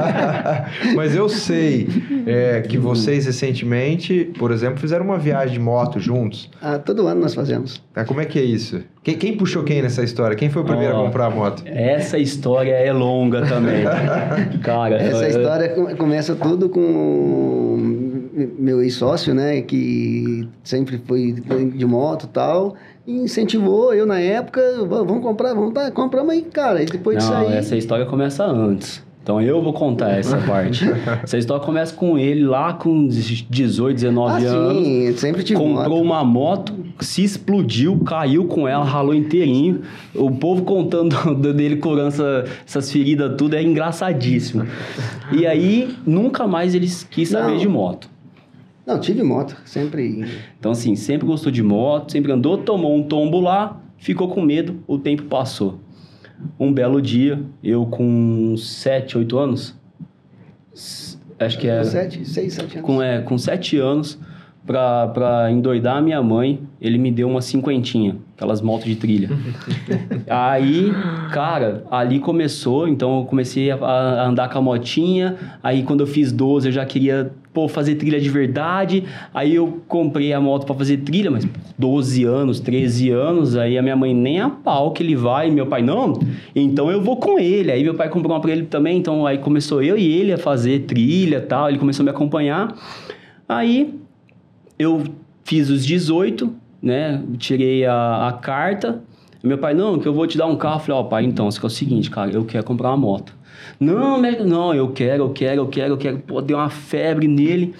Mas 0.96 1.14
eu 1.14 1.28
sei 1.28 1.86
é, 2.26 2.62
que 2.62 2.78
vocês 2.78 3.26
recentemente, 3.26 4.30
por 4.38 4.50
exemplo, 4.50 4.78
fizeram 4.78 5.04
uma 5.04 5.18
viagem 5.18 5.54
de 5.54 5.60
moto 5.60 6.00
juntos. 6.00 6.50
Ah, 6.60 6.78
todo 6.78 7.06
ano 7.06 7.20
nós 7.20 7.34
fazemos. 7.34 7.82
Tá, 7.92 8.04
como 8.04 8.20
é 8.20 8.24
que 8.24 8.38
é 8.38 8.42
isso? 8.42 8.80
Quem, 9.02 9.16
quem 9.16 9.36
puxou 9.36 9.62
quem 9.62 9.82
nessa 9.82 10.02
história? 10.02 10.36
Quem 10.36 10.50
foi 10.50 10.62
o 10.62 10.64
primeiro 10.64 10.94
Ó. 10.94 11.00
a 11.02 11.04
comprar 11.06 11.26
a 11.26 11.30
moto? 11.30 11.62
Essa 11.66 12.18
história 12.18 12.72
é 12.72 12.92
longa 12.92 13.42
também. 13.46 13.84
Cara, 14.62 14.96
Essa 14.96 15.24
eu- 15.24 15.28
história 15.30 15.68
come- 15.70 15.94
começa 15.96 16.34
tudo 16.34 16.68
com 16.68 16.80
meu 18.58 18.82
ex-sócio, 18.82 19.34
né? 19.34 19.60
Que 19.62 20.48
sempre 20.62 21.00
foi 21.06 21.32
de 21.32 21.84
moto 21.86 22.24
e 22.24 22.28
tal. 22.28 22.74
Incentivou 23.06 23.92
eu 23.92 24.06
na 24.06 24.20
época, 24.20 24.60
"Va- 24.88 25.02
vamos 25.02 25.22
comprar, 25.22 25.54
vamos 25.54 25.74
tá, 25.74 25.90
compramos 25.90 26.32
aí, 26.32 26.42
cara. 26.42 26.82
E 26.82 26.86
depois 26.86 27.18
disso 27.18 27.30
Não, 27.32 27.48
aí. 27.48 27.54
essa 27.54 27.76
história 27.76 28.06
começa 28.06 28.44
antes. 28.44 29.02
Então 29.22 29.40
eu 29.40 29.60
vou 29.62 29.72
contar 29.74 30.12
essa 30.18 30.38
parte. 30.48 30.84
essa 31.22 31.36
história 31.36 31.62
começa 31.64 31.94
com 31.94 32.16
ele 32.18 32.42
lá 32.44 32.72
com 32.72 33.06
18, 33.06 33.94
19 33.94 34.46
ah, 34.46 34.50
anos. 34.50 34.76
sim, 34.84 35.12
sempre 35.16 35.42
tive 35.42 35.60
Comprou 35.60 35.96
moto. 35.98 36.02
uma 36.02 36.24
moto, 36.24 36.74
se 37.00 37.22
explodiu, 37.22 37.98
caiu 37.98 38.46
com 38.46 38.66
ela, 38.66 38.82
ralou 38.84 39.14
inteirinho. 39.14 39.82
O 40.14 40.30
povo 40.30 40.62
contando 40.62 41.14
do- 41.36 41.52
dele 41.52 41.76
curando 41.76 42.08
essa- 42.08 42.44
essas 42.66 42.90
feridas 42.90 43.34
tudo 43.36 43.54
é 43.54 43.62
engraçadíssimo. 43.62 44.64
E 45.32 45.46
aí, 45.46 45.94
nunca 46.06 46.46
mais 46.46 46.74
ele 46.74 46.88
quis 47.10 47.28
saber 47.28 47.52
Não. 47.52 47.58
de 47.58 47.68
moto. 47.68 48.08
Não, 48.90 48.98
tive 48.98 49.22
moto, 49.22 49.56
sempre. 49.64 50.26
Então, 50.58 50.72
assim, 50.72 50.96
sempre 50.96 51.24
gostou 51.24 51.52
de 51.52 51.62
moto, 51.62 52.10
sempre 52.10 52.32
andou, 52.32 52.58
tomou 52.58 52.92
um 52.96 53.04
tombo 53.04 53.38
lá, 53.38 53.80
ficou 53.96 54.28
com 54.28 54.42
medo, 54.42 54.82
o 54.84 54.98
tempo 54.98 55.22
passou. 55.24 55.78
Um 56.58 56.72
belo 56.72 57.00
dia, 57.00 57.40
eu 57.62 57.86
com 57.86 58.56
7, 58.56 59.16
8 59.18 59.38
anos, 59.38 59.76
acho 61.38 61.56
que 61.58 61.68
é 61.68 61.84
Sete, 61.84 62.24
seis, 62.26 62.54
sete 62.54 62.78
anos. 62.78 62.86
com, 62.86 63.00
é, 63.00 63.20
com 63.20 63.38
7 63.38 63.76
anos, 63.76 64.18
pra, 64.66 65.08
pra 65.08 65.50
endoidar 65.50 65.96
a 65.96 66.00
minha 66.00 66.22
mãe, 66.22 66.60
ele 66.80 66.98
me 66.98 67.10
deu 67.10 67.28
uma 67.28 67.40
cinquentinha, 67.40 68.16
aquelas 68.36 68.60
motos 68.60 68.86
de 68.86 68.96
trilha. 68.96 69.28
aí, 70.28 70.92
cara, 71.32 71.84
ali 71.90 72.20
começou, 72.20 72.86
então 72.88 73.18
eu 73.18 73.24
comecei 73.24 73.70
a, 73.70 73.76
a 73.76 74.26
andar 74.26 74.48
com 74.48 74.58
a 74.58 74.62
motinha, 74.62 75.36
aí 75.62 75.82
quando 75.82 76.00
eu 76.00 76.06
fiz 76.06 76.32
12 76.32 76.68
eu 76.68 76.72
já 76.72 76.84
queria, 76.84 77.32
pô, 77.52 77.68
fazer 77.68 77.96
trilha 77.96 78.20
de 78.20 78.28
verdade, 78.28 79.04
aí 79.34 79.54
eu 79.54 79.80
comprei 79.88 80.32
a 80.32 80.40
moto 80.40 80.66
pra 80.66 80.74
fazer 80.74 80.98
trilha, 80.98 81.30
mas 81.30 81.46
12 81.78 82.24
anos, 82.24 82.60
13 82.60 83.10
anos, 83.10 83.56
aí 83.56 83.76
a 83.76 83.82
minha 83.82 83.96
mãe 83.96 84.14
nem 84.14 84.40
a 84.40 84.48
pau 84.48 84.92
que 84.92 85.02
ele 85.02 85.16
vai, 85.16 85.50
meu 85.50 85.66
pai, 85.66 85.82
não, 85.82 86.18
então 86.54 86.90
eu 86.90 87.00
vou 87.00 87.16
com 87.16 87.38
ele, 87.38 87.72
aí 87.72 87.82
meu 87.82 87.94
pai 87.94 88.08
comprou 88.08 88.34
uma 88.34 88.40
pra 88.40 88.52
ele 88.52 88.66
também, 88.66 88.98
então 88.98 89.26
aí 89.26 89.38
começou 89.38 89.82
eu 89.82 89.98
e 89.98 90.06
ele 90.06 90.32
a 90.32 90.38
fazer 90.38 90.80
trilha 90.80 91.40
tal, 91.40 91.68
ele 91.68 91.78
começou 91.78 92.02
a 92.02 92.04
me 92.04 92.10
acompanhar, 92.10 92.74
aí 93.48 93.94
eu 94.78 95.02
fiz 95.44 95.68
os 95.68 95.84
18, 95.84 96.54
né? 96.82 97.22
Tirei 97.38 97.84
a, 97.84 98.28
a 98.28 98.32
carta. 98.32 99.02
Meu 99.42 99.58
pai, 99.58 99.74
não, 99.74 99.98
que 99.98 100.06
eu 100.06 100.14
vou 100.14 100.26
te 100.26 100.38
dar 100.38 100.46
um 100.46 100.56
carro. 100.56 100.76
Eu 100.76 100.80
falei, 100.80 101.00
ó, 101.00 101.04
pai, 101.04 101.24
então, 101.24 101.48
isso 101.48 101.60
é 101.62 101.66
o 101.66 101.70
seguinte, 101.70 102.10
cara, 102.10 102.30
eu 102.30 102.44
quero 102.44 102.64
comprar 102.64 102.88
uma 102.88 102.96
moto. 102.96 103.36
Não, 103.80 104.20
médico, 104.20 104.44
não, 104.44 104.74
eu 104.74 104.88
quero, 104.88 105.24
eu 105.24 105.30
quero, 105.30 105.62
eu 105.62 105.68
quero, 105.68 105.94
eu 105.94 105.96
quero. 105.96 106.18
Pô, 106.18 106.42
deu 106.42 106.58
uma 106.58 106.68
febre 106.68 107.26
nele. 107.26 107.74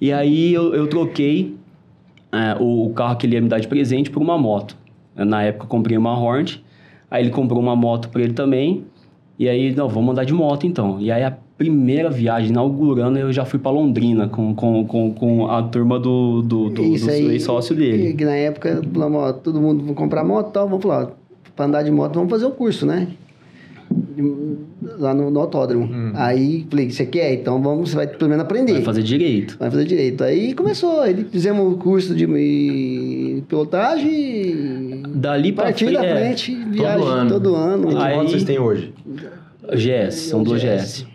E 0.00 0.12
aí 0.12 0.52
eu, 0.52 0.74
eu 0.74 0.88
troquei 0.88 1.56
é, 2.32 2.56
o, 2.60 2.90
carro 2.90 3.16
que 3.16 3.26
ele 3.26 3.36
ia 3.36 3.40
me 3.40 3.48
dar 3.48 3.60
de 3.60 3.68
presente 3.68 4.10
por 4.10 4.20
uma 4.20 4.36
moto. 4.36 4.76
Na 5.14 5.44
época 5.44 5.64
eu 5.64 5.68
comprei 5.68 5.96
uma 5.96 6.18
Hornet. 6.18 6.62
Aí 7.08 7.22
ele 7.22 7.30
comprou 7.30 7.60
uma 7.60 7.76
moto 7.76 8.08
para 8.08 8.22
ele 8.22 8.32
também. 8.32 8.84
E 9.38 9.48
aí, 9.48 9.72
não, 9.74 9.88
vamos 9.88 10.10
andar 10.10 10.24
de 10.24 10.34
moto 10.34 10.66
então. 10.66 11.00
E 11.00 11.12
aí 11.12 11.22
a 11.22 11.30
primeira 11.56 12.10
viagem, 12.10 12.50
inaugurando, 12.50 13.18
eu 13.18 13.32
já 13.32 13.44
fui 13.44 13.58
para 13.58 13.70
Londrina 13.70 14.28
com, 14.28 14.54
com, 14.54 14.84
com, 14.84 15.14
com 15.14 15.46
a 15.46 15.62
turma 15.62 15.98
do, 15.98 16.42
do, 16.42 16.70
do, 16.70 16.82
Isso 16.82 17.06
do 17.06 17.12
aí, 17.12 17.26
ex-sócio 17.28 17.74
dele. 17.76 18.14
Que 18.14 18.24
na 18.24 18.34
época, 18.34 18.82
falamos, 18.92 19.20
ó, 19.22 19.32
todo 19.32 19.60
mundo 19.60 19.94
comprar 19.94 20.24
moto 20.24 20.50
e 20.50 20.52
tal, 20.52 20.68
vamos 20.68 20.82
falar, 20.82 21.12
para 21.54 21.66
andar 21.66 21.82
de 21.82 21.90
moto, 21.90 22.14
vamos 22.14 22.30
fazer 22.30 22.44
o 22.44 22.50
curso, 22.50 22.84
né? 22.84 23.08
Lá 24.98 25.12
no, 25.12 25.30
no 25.30 25.40
autódromo. 25.40 25.88
Aí 26.14 26.66
falei, 26.70 26.90
você 26.90 27.04
quer? 27.04 27.34
Então 27.34 27.60
vamos, 27.62 27.90
você 27.90 27.96
vai 27.96 28.06
pelo 28.06 28.30
menos 28.30 28.44
aprender. 28.44 28.72
Vai 28.74 28.82
fazer 28.82 29.02
direito. 29.02 29.56
Vai 29.58 29.70
fazer 29.70 29.84
direito. 29.84 30.24
Aí 30.24 30.54
começou, 30.54 31.00
aí 31.00 31.26
fizemos 31.30 31.72
o 31.72 31.76
curso 31.76 32.14
de 32.14 32.26
pilotagem. 33.48 35.02
Dali 35.14 35.52
pra 35.52 35.64
partir 35.64 35.86
frente, 35.86 35.98
da 36.00 36.06
é, 36.06 36.16
frente, 36.16 36.54
viagem 36.70 37.06
ano. 37.08 37.30
todo 37.30 37.54
ano. 37.54 37.90
E 37.92 37.94
que 37.94 38.02
Aí- 38.02 38.16
moto 38.16 38.28
vocês 38.30 38.44
têm 38.44 38.58
hoje? 38.58 38.92
GS, 39.72 40.14
são 40.14 40.42
duas 40.42 40.60
GS. 40.62 41.02
GS. 41.02 41.06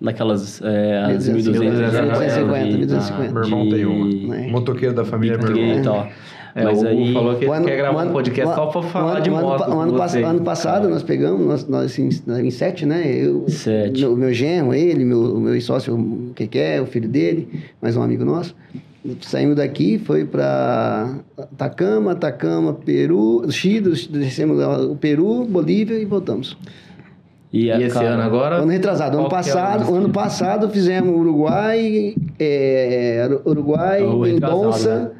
Daquelas, 0.00 0.62
é, 0.62 0.96
as 1.02 1.28
1250, 1.28 1.92
1250. 1.92 2.76
1250. 2.78 3.32
Meu 3.34 3.42
irmão 3.42 3.68
tem 3.68 3.84
uma. 3.84 4.34
né? 4.34 4.46
Motoqueiro 4.50 4.94
da 4.94 5.04
família 5.04 5.34
é 5.34 5.38
meu 5.38 5.54
irmão. 5.56 5.78
e 5.78 5.82
tal. 5.82 6.08
É, 6.54 6.64
Mas 6.64 6.78
o 6.78 6.80
Hugo 6.80 6.88
aí... 6.88 7.12
falou 7.12 7.34
que 7.36 7.46
O 7.46 7.52
ano- 7.52 7.64
quer 7.66 7.76
gravar 7.76 7.96
o 7.96 8.00
ano- 8.00 8.10
um 8.10 8.12
podcast 8.14 8.50
o 8.50 8.54
só 8.54 8.62
ano- 8.64 8.72
pra 8.72 8.82
falar 8.82 9.04
o 9.06 9.10
ano- 9.14 9.20
de 9.22 9.30
o 9.30 9.36
ano 9.36 9.46
moto. 9.46 9.70
o 9.70 9.80
ano, 9.80 9.92
pass- 9.96 10.12
você. 10.12 10.22
ano 10.24 10.40
passado 10.42 10.88
nós 10.88 11.02
pegamos, 11.02 11.46
nós, 11.46 11.68
nós 11.68 11.98
em, 11.98 12.08
em 12.08 12.50
sete, 12.50 12.84
né? 12.86 13.02
Eu, 13.06 13.44
Sete. 13.48 14.00
Meu, 14.00 14.16
meu 14.16 14.32
genro, 14.32 14.74
ele, 14.74 15.04
meu, 15.04 15.38
meu 15.38 15.60
sócio, 15.60 15.94
o 15.94 16.32
que 16.34 16.58
é, 16.58 16.80
o 16.80 16.86
filho 16.86 17.08
dele, 17.08 17.48
mais 17.80 17.96
um 17.96 18.02
amigo 18.02 18.24
nosso. 18.24 18.54
Saímos 19.22 19.56
daqui, 19.56 19.98
foi 19.98 20.24
para 20.26 21.14
Atacama, 21.38 22.12
Atacama, 22.12 22.74
Peru, 22.74 23.46
Chile, 23.48 23.90
descemos 24.10 24.58
o 24.62 24.94
Peru, 24.96 25.44
Bolívia 25.46 25.96
e 25.98 26.04
voltamos. 26.04 26.56
E 27.52 27.70
a 27.70 27.80
esse 27.80 27.94
cara- 27.94 28.10
ano 28.10 28.22
agora? 28.22 28.56
Ano 28.56 28.70
retrasado, 28.70 29.16
ano 29.16 29.24
é 29.24 29.26
o 29.26 29.30
passado, 29.30 29.94
ano 29.94 30.10
passado 30.10 30.68
fizemos 30.68 31.16
Uruguai, 31.16 32.14
é, 32.38 33.28
Uruguai, 33.44 34.02
O 34.04 34.18
Mendonça. 34.20 35.12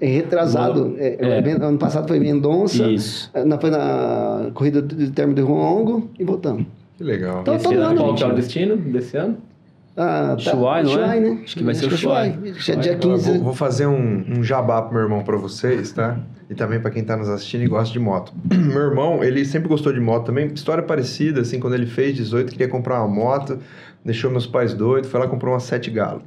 É 0.00 0.06
retrasado. 0.06 0.94
é, 0.98 1.16
É. 1.18 1.38
evento- 1.38 1.62
Ano 1.64 1.78
passado 1.78 2.08
foi 2.08 2.18
Mendonça. 2.18 2.86
Isso. 2.88 3.30
Na, 3.46 3.58
foi 3.58 3.70
na 3.70 4.50
corrida 4.54 4.80
do 4.82 5.10
termo 5.10 5.34
de 5.34 5.40
Rongo 5.42 6.10
e 6.18 6.24
voltamos. 6.24 6.64
Que 6.98 7.04
legal. 7.04 7.40
Então, 7.42 7.54
Esse 7.54 7.64
todo 7.64 7.74
ano, 7.76 7.84
ano, 7.86 8.00
qual 8.00 8.14
que 8.14 8.22
é 8.22 8.26
o 8.26 8.34
destino 8.34 8.76
desse 8.76 9.16
ano? 9.16 9.36
Ah, 9.96 10.34
Ushuaia, 10.38 10.82
não 10.84 11.04
é? 11.04 11.20
né? 11.20 11.40
Acho 11.44 11.56
que 11.56 11.62
vai 11.64 11.74
ser 11.74 11.86
que 11.86 11.92
é 11.92 11.96
Ushuaia. 11.96 12.38
Acho 12.56 12.64
que 12.64 12.72
é 12.72 12.76
dia 12.76 12.92
Eu 12.92 12.98
15. 12.98 13.32
Vou, 13.32 13.42
vou 13.44 13.54
fazer 13.54 13.86
um, 13.86 14.24
um 14.38 14.42
jabá 14.42 14.80
pro 14.80 14.94
meu 14.94 15.02
irmão 15.02 15.22
pra 15.22 15.36
vocês, 15.36 15.92
tá? 15.92 16.18
E 16.48 16.54
também 16.54 16.80
pra 16.80 16.90
quem 16.90 17.04
tá 17.04 17.14
nos 17.16 17.28
assistindo 17.28 17.62
e 17.62 17.66
gosta 17.68 17.92
de 17.92 17.98
moto. 17.98 18.32
meu 18.50 18.80
irmão, 18.80 19.22
ele 19.22 19.44
sempre 19.44 19.68
gostou 19.68 19.92
de 19.92 20.00
moto 20.00 20.24
também. 20.26 20.46
História 20.46 20.82
parecida, 20.82 21.42
assim, 21.42 21.60
quando 21.60 21.74
ele 21.74 21.86
fez 21.86 22.14
18, 22.16 22.52
queria 22.52 22.68
comprar 22.68 23.00
uma 23.04 23.08
moto, 23.14 23.58
deixou 24.02 24.30
meus 24.30 24.46
pais 24.46 24.72
doidos, 24.72 25.10
foi 25.10 25.20
lá 25.20 25.26
e 25.26 25.28
comprou 25.28 25.52
uma 25.52 25.60
Sete 25.60 25.90
Galo. 25.90 26.22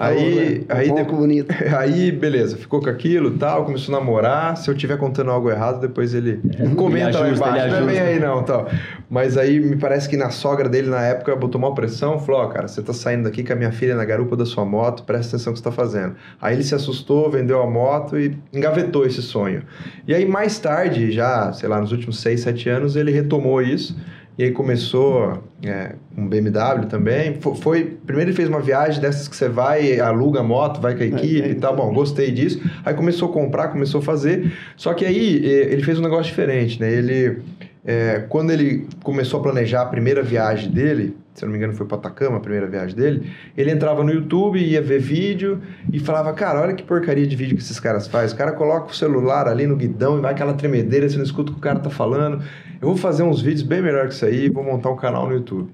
Aí, 0.00 0.58
Tá 0.60 0.78
aí, 0.78 0.88
bom, 0.88 0.94
depois- 0.94 1.18
bonito. 1.18 1.54
aí, 1.76 2.10
beleza, 2.10 2.56
ficou 2.56 2.80
com 2.80 2.88
aquilo 2.88 3.32
tal, 3.32 3.64
começou 3.64 3.94
a 3.94 3.98
namorar. 3.98 4.56
Se 4.56 4.68
eu 4.70 4.74
estiver 4.74 4.96
contando 4.96 5.30
algo 5.30 5.50
errado, 5.50 5.80
depois 5.80 6.14
ele 6.14 6.40
comenta 6.76 7.18
lá 7.20 7.26
ajusta, 7.26 7.46
embaixo. 7.48 7.66
ele 7.66 7.74
Não 7.80 7.88
é 7.88 7.92
bem 7.92 8.00
aí 8.00 8.18
não, 8.20 8.42
tal. 8.42 8.68
Mas 9.08 9.36
aí 9.36 9.60
me 9.60 9.76
parece 9.76 10.08
que 10.08 10.16
na 10.16 10.30
sogra 10.30 10.68
dele 10.68 10.88
na 10.88 11.02
época 11.04 11.34
botou 11.36 11.58
uma 11.60 11.74
pressão, 11.74 12.18
falou: 12.18 12.42
Ó, 12.42 12.46
cara, 12.48 12.68
você 12.68 12.80
tá 12.82 12.92
saindo 12.92 13.24
daqui 13.24 13.42
com 13.44 13.52
a 13.52 13.56
minha 13.56 13.72
filha 13.72 13.94
na 13.94 14.04
garupa 14.04 14.36
da 14.36 14.46
sua 14.46 14.64
moto, 14.64 15.02
presta 15.04 15.36
atenção 15.36 15.50
no 15.50 15.54
que 15.54 15.58
você 15.58 15.64
tá 15.64 15.72
fazendo. 15.72 16.14
Aí 16.40 16.54
ele 16.54 16.62
se 16.62 16.74
assustou, 16.74 17.30
vendeu 17.30 17.60
a 17.60 17.68
moto 17.68 18.18
e 18.18 18.36
engavetou 18.52 19.04
esse 19.06 19.20
sonho. 19.22 19.62
E 20.06 20.14
aí 20.14 20.24
mais 20.24 20.58
tarde, 20.58 21.10
já, 21.10 21.52
sei 21.52 21.68
lá, 21.68 21.80
nos 21.80 21.92
últimos 21.92 22.20
6, 22.20 22.40
7 22.40 22.68
anos, 22.68 22.96
ele 22.96 23.10
retomou 23.10 23.60
isso. 23.60 23.96
E 24.40 24.44
aí 24.44 24.52
começou 24.52 25.42
é, 25.62 25.96
um 26.16 26.26
BMW 26.26 26.86
também. 26.88 27.34
Fo- 27.42 27.54
Foi, 27.54 27.84
primeiro 28.06 28.30
ele 28.30 28.34
fez 28.34 28.48
uma 28.48 28.58
viagem 28.60 28.98
dessas 28.98 29.28
que 29.28 29.36
você 29.36 29.50
vai, 29.50 30.00
aluga 30.00 30.40
a 30.40 30.42
moto, 30.42 30.80
vai 30.80 30.94
com 30.96 31.02
a 31.02 31.06
equipe 31.06 31.42
é, 31.42 31.50
e 31.50 31.54
tal. 31.56 31.76
Bom, 31.76 31.92
gostei 31.92 32.30
disso. 32.30 32.58
Aí 32.82 32.94
começou 32.94 33.28
a 33.28 33.32
comprar, 33.34 33.68
começou 33.68 34.00
a 34.00 34.02
fazer. 34.02 34.50
Só 34.78 34.94
que 34.94 35.04
aí 35.04 35.44
ele 35.44 35.82
fez 35.82 35.98
um 35.98 36.02
negócio 36.02 36.24
diferente, 36.24 36.80
né? 36.80 36.90
Ele, 36.90 37.36
eh, 37.84 38.24
quando 38.30 38.50
ele 38.50 38.86
começou 39.02 39.40
a 39.40 39.42
planejar 39.42 39.82
a 39.82 39.86
primeira 39.86 40.22
viagem 40.22 40.70
dele, 40.70 41.14
se 41.34 41.44
não 41.44 41.52
me 41.52 41.58
engano 41.58 41.74
foi 41.74 41.84
para 41.86 41.98
Atacama 41.98 42.38
a 42.38 42.40
primeira 42.40 42.66
viagem 42.66 42.96
dele, 42.96 43.30
ele 43.58 43.70
entrava 43.70 44.02
no 44.02 44.10
YouTube, 44.10 44.58
ia 44.58 44.80
ver 44.80 45.00
vídeo 45.00 45.60
e 45.92 45.98
falava, 45.98 46.32
cara, 46.32 46.62
olha 46.62 46.72
que 46.72 46.82
porcaria 46.82 47.26
de 47.26 47.36
vídeo 47.36 47.56
que 47.58 47.62
esses 47.62 47.78
caras 47.78 48.08
fazem. 48.08 48.34
O 48.34 48.38
cara 48.38 48.52
coloca 48.52 48.90
o 48.90 48.94
celular 48.94 49.46
ali 49.48 49.66
no 49.66 49.76
guidão 49.76 50.16
e 50.16 50.22
vai 50.22 50.32
aquela 50.32 50.54
tremedeira, 50.54 51.06
você 51.06 51.18
não 51.18 51.24
escuta 51.24 51.50
o 51.50 51.54
que 51.54 51.60
o 51.60 51.62
cara 51.62 51.78
tá 51.78 51.90
falando. 51.90 52.42
Eu 52.80 52.88
vou 52.88 52.96
fazer 52.96 53.22
uns 53.22 53.40
vídeos 53.42 53.62
bem 53.62 53.82
melhor 53.82 54.08
que 54.08 54.14
isso 54.14 54.24
aí, 54.24 54.48
vou 54.48 54.64
montar 54.64 54.90
um 54.90 54.96
canal 54.96 55.26
no 55.28 55.34
YouTube. 55.34 55.70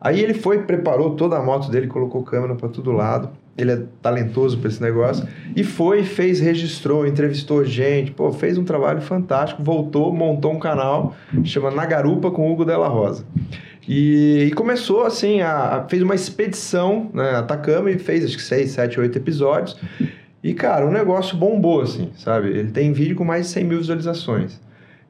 Aí 0.00 0.20
ele 0.20 0.34
foi, 0.34 0.62
preparou 0.62 1.14
toda 1.16 1.36
a 1.36 1.42
moto 1.42 1.70
dele, 1.70 1.86
colocou 1.86 2.22
câmera 2.22 2.54
para 2.54 2.68
todo 2.68 2.92
lado. 2.92 3.30
Ele 3.56 3.72
é 3.72 3.82
talentoso 4.00 4.58
para 4.58 4.68
esse 4.68 4.80
negócio. 4.80 5.26
E 5.56 5.64
foi, 5.64 6.04
fez, 6.04 6.38
registrou, 6.38 7.04
entrevistou 7.06 7.64
gente. 7.64 8.12
Pô, 8.12 8.30
fez 8.32 8.56
um 8.56 8.64
trabalho 8.64 9.00
fantástico. 9.00 9.62
Voltou, 9.62 10.12
montou 10.14 10.52
um 10.52 10.58
canal, 10.60 11.14
chama 11.44 11.70
Na 11.72 11.84
Garupa 11.84 12.30
com 12.30 12.50
Hugo 12.52 12.64
Della 12.64 12.86
Rosa. 12.86 13.24
E, 13.88 14.44
e 14.48 14.50
começou 14.52 15.02
assim, 15.04 15.40
a, 15.40 15.76
a- 15.78 15.88
fez 15.88 16.02
uma 16.02 16.14
expedição, 16.14 17.10
né, 17.12 17.30
Atacama 17.36 17.90
e 17.90 17.98
fez 17.98 18.24
acho 18.24 18.36
que 18.36 18.42
seis, 18.42 18.70
sete, 18.70 19.00
oito 19.00 19.16
episódios. 19.16 19.76
E, 20.44 20.54
cara, 20.54 20.86
o 20.86 20.90
negócio 20.92 21.36
bombou, 21.36 21.80
assim, 21.80 22.10
sabe? 22.16 22.48
Ele 22.50 22.70
tem 22.70 22.92
vídeo 22.92 23.16
com 23.16 23.24
mais 23.24 23.46
de 23.46 23.52
100 23.52 23.64
mil 23.64 23.78
visualizações. 23.78 24.60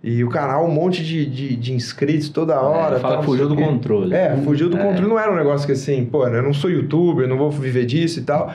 E 0.02 0.22
o 0.22 0.28
canal, 0.28 0.64
um 0.64 0.70
monte 0.70 1.04
de, 1.04 1.26
de, 1.26 1.56
de 1.56 1.72
inscritos 1.72 2.28
toda 2.28 2.60
hora. 2.60 2.96
É, 2.96 3.00
fala 3.00 3.14
tal, 3.14 3.20
que 3.22 3.26
fugiu 3.26 3.48
do 3.48 3.54
o 3.54 3.56
quê. 3.56 3.64
controle. 3.64 4.14
É, 4.14 4.36
fugiu 4.44 4.68
do 4.68 4.78
É. 4.78 4.82
controle. 4.82 5.08
Não 5.08 5.18
era 5.18 5.32
um 5.32 5.36
negócio 5.36 5.66
que 5.66 5.72
assim, 5.72 6.04
pô, 6.04 6.24
eu 6.26 6.42
não 6.42 6.52
sou 6.54 6.70
youtuber, 6.70 7.24
eu 7.24 7.28
não 7.28 7.36
vou 7.36 7.50
viver 7.50 7.84
disso 7.84 8.20
e 8.20 8.22
tal. 8.22 8.52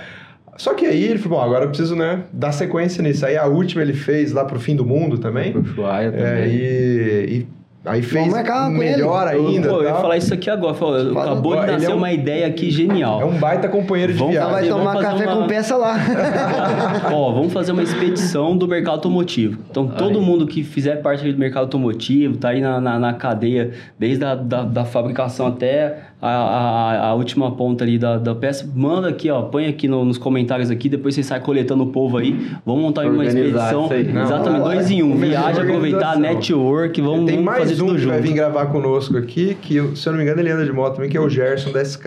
Só 0.56 0.74
que 0.74 0.86
aí 0.86 1.04
ele 1.04 1.18
falou, 1.20 1.40
bom, 1.40 1.44
agora 1.44 1.66
eu 1.66 1.70
preciso, 1.70 1.96
né, 1.96 2.24
dar 2.32 2.52
sequência 2.52 3.02
nisso. 3.04 3.26
Aí 3.26 3.36
a 3.36 3.46
última 3.48 3.82
ele 3.82 3.94
fez 3.94 4.32
lá 4.32 4.46
pro 4.46 4.60
fim 4.60 4.76
do 4.76 4.86
mundo 4.86 5.18
também. 5.18 5.52
Pro 5.52 5.62
Ushuaia 5.62 6.08
É, 6.08 6.12
também. 6.12 6.56
e, 6.56 7.26
e 7.40 7.48
aí 7.86 8.02
fez 8.02 8.28
marcar 8.32 8.70
melhor 8.70 9.28
ainda. 9.28 9.70
Pô, 9.70 9.76
eu 9.78 9.84
ia 9.84 9.92
tal. 9.92 10.02
falar 10.02 10.18
isso 10.18 10.34
aqui 10.34 10.50
agora. 10.50 10.74
Falou, 10.74 11.20
acabou 11.20 11.56
de 11.56 11.64
Ele 11.64 11.72
nascer 11.74 11.90
é 11.92 11.94
um- 11.94 11.98
uma 11.98 12.12
ideia 12.12 12.48
aqui 12.48 12.72
genial. 12.72 13.22
É 13.22 13.26
um 13.26 13.38
baita 13.38 13.68
companheiro 13.68 14.14
de 14.14 14.20
Vamos 14.20 14.34
viagem. 14.34 14.52
vai 14.52 14.68
Vamos 14.70 14.78
tomar 14.86 14.94
fazer 14.94 15.08
café 15.24 15.26
uma- 15.34 15.42
com 15.42 15.48
peça 15.48 15.76
lá. 15.76 15.96
Ó, 17.12 17.32
vamos 17.34 17.52
fazer 17.54 17.72
uma 17.72 17.84
expedição 17.84 18.56
do 18.58 18.68
mercado 18.68 18.94
automotivo. 18.96 19.60
Então, 19.70 19.88
todo 19.88 20.20
Aí. 20.20 20.26
mundo 20.26 20.48
que 20.48 20.64
fizer 20.64 20.98
parte 21.02 21.30
do 21.32 21.38
mercado 21.38 21.64
automotivo, 21.64 22.38
tá 22.38 22.50
aí 22.50 22.62
na, 22.62 22.80
na, 22.80 23.00
na 23.00 23.14
cadeia, 23.14 23.72
desde 24.00 24.24
a 24.24 24.36
da, 24.36 24.64
da 24.64 24.86
fabricação 24.86 25.48
até 25.48 25.98
a, 26.28 26.30
a, 26.30 27.08
a 27.10 27.14
última 27.16 27.52
ponta 27.52 27.84
ali 27.84 27.98
da, 27.98 28.18
da 28.18 28.34
peça, 28.34 28.70
manda 28.74 29.10
aqui, 29.10 29.30
ó, 29.30 29.42
põe 29.44 29.66
aqui 29.68 29.88
no- 29.88 30.06
nos 30.06 30.18
comentários 30.18 30.72
aqui, 30.72 30.88
depois 30.88 31.14
você 31.16 31.24
sai 31.24 31.40
coletando 31.40 31.84
o 31.84 31.88
povo 31.88 32.18
aí. 32.18 32.48
Vamos 32.66 32.82
montar 32.82 33.06
uma 33.08 33.26
expedição. 33.26 33.90
Não, 33.90 33.94
Exatamente, 34.24 34.44
vamos 34.44 34.64
dois 34.64 34.92
em 34.92 35.04
um. 35.04 35.16
Viagem, 35.18 35.64
aproveitar, 35.64 36.18
network, 36.18 37.02
vamos, 37.02 37.26
Tem 37.26 37.36
vamos 37.36 37.44
mais 37.46 37.60
fazer 37.70 37.74
um 37.84 37.88
tudo 37.88 38.00
que 38.00 38.06
vai 38.06 38.18
junto. 38.18 38.28
vir 38.28 38.34
gravar 38.34 38.66
conosco 38.68 39.18
aqui, 39.18 39.56
que 39.62 39.82
se 39.96 40.08
eu 40.08 40.14
não 40.14 40.18
me 40.18 40.24
engano 40.24 40.40
ele 40.40 40.50
anda 40.52 40.66
de 40.66 40.72
moto 40.72 40.96
também, 40.96 41.10
que 41.10 41.18
é 41.18 41.22
o 41.22 41.28
Gerson 41.30 41.72
da 41.72 41.82
SK. 41.84 42.06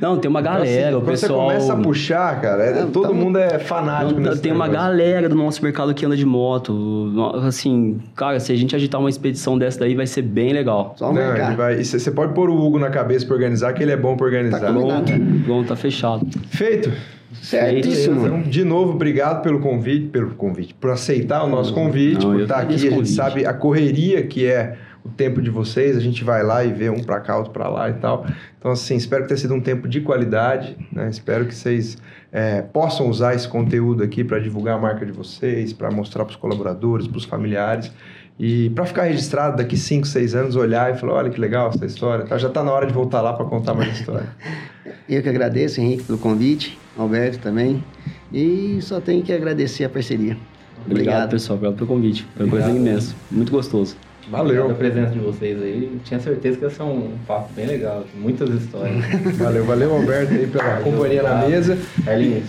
Não, 0.00 0.16
tem 0.18 0.30
uma 0.30 0.40
Então, 0.40 0.52
galera, 0.54 0.86
assim, 0.88 0.96
o 0.96 1.00
quando 1.00 1.10
pessoal... 1.10 1.40
você 1.50 1.54
começa 1.54 1.72
a 1.72 1.76
puxar, 1.76 2.40
cara, 2.40 2.62
é- 2.64 2.80
Não, 2.82 2.90
todo 2.90 3.08
tamo- 3.08 3.20
mundo 3.22 3.38
é 3.38 3.58
fanático 3.58 4.20
Não, 4.20 4.30
nesse 4.30 4.40
tem 4.42 4.52
uma 4.52 4.66
negócio. 4.66 4.88
galera 4.88 5.28
do 5.28 5.34
nosso 5.34 5.62
mercado 5.62 5.92
que 5.92 6.06
anda 6.06 6.16
de 6.16 6.24
moto. 6.24 7.12
Assim, 7.46 7.98
cara, 8.14 8.38
se 8.40 8.52
a 8.52 8.56
gente 8.56 8.74
agitar 8.74 9.00
uma 9.00 9.10
expedição 9.10 9.58
dessa 9.58 9.80
daí, 9.80 9.94
vai 9.94 10.06
ser 10.06 10.22
bem 10.22 10.52
legal. 10.52 10.94
Só 10.96 11.12
Não, 11.12 11.14
marcar. 11.22 11.48
ele 11.48 11.56
vai- 11.56 11.80
e 11.80 11.84
você 11.84 11.98
você 11.98 12.10
pode 12.12 12.32
pôr 12.32 12.48
o 12.48 12.56
Hugo 12.56 12.78
na 12.78 12.90
cabeça 12.90 13.26
pra 13.26 13.34
organizar, 13.34 13.57
que 13.72 13.82
ele 13.82 13.92
é 13.92 13.96
bom 13.96 14.16
pra 14.16 14.26
organizar. 14.26 14.60
Tá 14.60 14.72
combinado. 14.72 15.12
Pronto, 15.12 15.44
pronto, 15.44 15.68
tá 15.68 15.76
fechado. 15.76 16.26
Feito. 16.48 16.92
Certíssimo. 17.42 18.26
Então, 18.26 18.42
de 18.42 18.64
novo, 18.64 18.92
obrigado 18.92 19.42
pelo 19.42 19.60
convite, 19.60 20.06
pelo 20.06 20.30
convite, 20.30 20.74
por 20.74 20.90
aceitar 20.90 21.44
o 21.44 21.48
nosso 21.48 21.74
convite, 21.74 22.24
Não, 22.24 22.32
por 22.32 22.40
estar 22.40 22.56
que 22.56 22.62
aqui. 22.62 22.74
A 22.74 22.78
gente 22.78 22.94
convite. 22.94 23.10
sabe 23.10 23.46
a 23.46 23.52
correria 23.52 24.22
que 24.22 24.46
é 24.46 24.76
o 25.04 25.08
tempo 25.10 25.40
de 25.40 25.50
vocês, 25.50 25.96
a 25.96 26.00
gente 26.00 26.24
vai 26.24 26.42
lá 26.42 26.64
e 26.64 26.72
vê 26.72 26.90
um 26.90 27.02
para 27.02 27.20
cá, 27.20 27.36
outro 27.36 27.52
para 27.52 27.68
lá 27.68 27.88
e 27.88 27.94
tal. 27.94 28.26
Então, 28.58 28.72
assim, 28.72 28.96
espero 28.96 29.22
que 29.22 29.28
tenha 29.28 29.38
sido 29.38 29.54
um 29.54 29.60
tempo 29.60 29.86
de 29.88 30.00
qualidade, 30.00 30.76
né? 30.92 31.08
Espero 31.08 31.46
que 31.46 31.54
vocês 31.54 31.98
é, 32.32 32.62
possam 32.62 33.08
usar 33.08 33.34
esse 33.34 33.48
conteúdo 33.48 34.02
aqui 34.02 34.24
para 34.24 34.38
divulgar 34.38 34.76
a 34.76 34.80
marca 34.80 35.06
de 35.06 35.12
vocês, 35.12 35.72
para 35.72 35.90
mostrar 35.90 36.24
para 36.24 36.32
os 36.32 36.36
colaboradores, 36.36 37.06
para 37.06 37.18
os 37.18 37.24
familiares. 37.24 37.92
E 38.38 38.70
para 38.70 38.86
ficar 38.86 39.04
registrado 39.04 39.56
daqui 39.56 39.76
5, 39.76 40.06
6 40.06 40.34
anos, 40.34 40.56
olhar 40.56 40.94
e 40.94 40.98
falar: 40.98 41.14
olha 41.14 41.30
que 41.30 41.40
legal 41.40 41.70
essa 41.74 41.84
história. 41.84 42.24
Tá? 42.24 42.38
Já 42.38 42.48
está 42.48 42.62
na 42.62 42.70
hora 42.72 42.86
de 42.86 42.92
voltar 42.92 43.20
lá 43.20 43.32
para 43.32 43.44
contar 43.46 43.74
mais 43.74 43.98
história. 43.98 44.28
Eu 45.08 45.22
que 45.22 45.28
agradeço, 45.28 45.80
Henrique, 45.80 46.04
pelo 46.04 46.18
convite, 46.18 46.78
Alberto 46.96 47.38
também. 47.38 47.82
E 48.32 48.78
só 48.82 49.00
tenho 49.00 49.22
que 49.22 49.32
agradecer 49.32 49.84
a 49.84 49.88
parceria. 49.88 50.36
Obrigado, 50.86 51.30
pessoal. 51.30 51.56
Obrigado 51.56 51.76
pelo 51.78 51.88
convite. 51.88 52.26
Foi 52.36 52.46
um 52.46 52.50
prazer 52.50 52.76
imenso. 52.76 53.16
Muito 53.30 53.50
gostoso. 53.50 53.96
Obrigado 54.30 54.46
Valeu. 54.46 54.70
a 54.70 54.74
presença 54.74 55.10
de 55.12 55.18
vocês 55.18 55.60
aí. 55.62 55.98
Tinha 56.04 56.20
certeza 56.20 56.58
que 56.58 56.64
ia 56.64 56.70
ser 56.70 56.82
um 56.82 57.12
papo 57.26 57.50
bem 57.54 57.66
legal. 57.66 58.04
Muitas 58.14 58.50
histórias. 58.50 59.02
Valeu, 59.38 59.64
valeu, 59.64 59.94
Alberto, 59.94 60.34
aí 60.34 60.46
pela 60.46 60.64
Valeu, 60.64 60.84
companhia 60.84 61.22
na 61.22 61.30
obrigado. 61.30 61.50
mesa. 61.50 61.78
Carlinhos, 62.04 62.44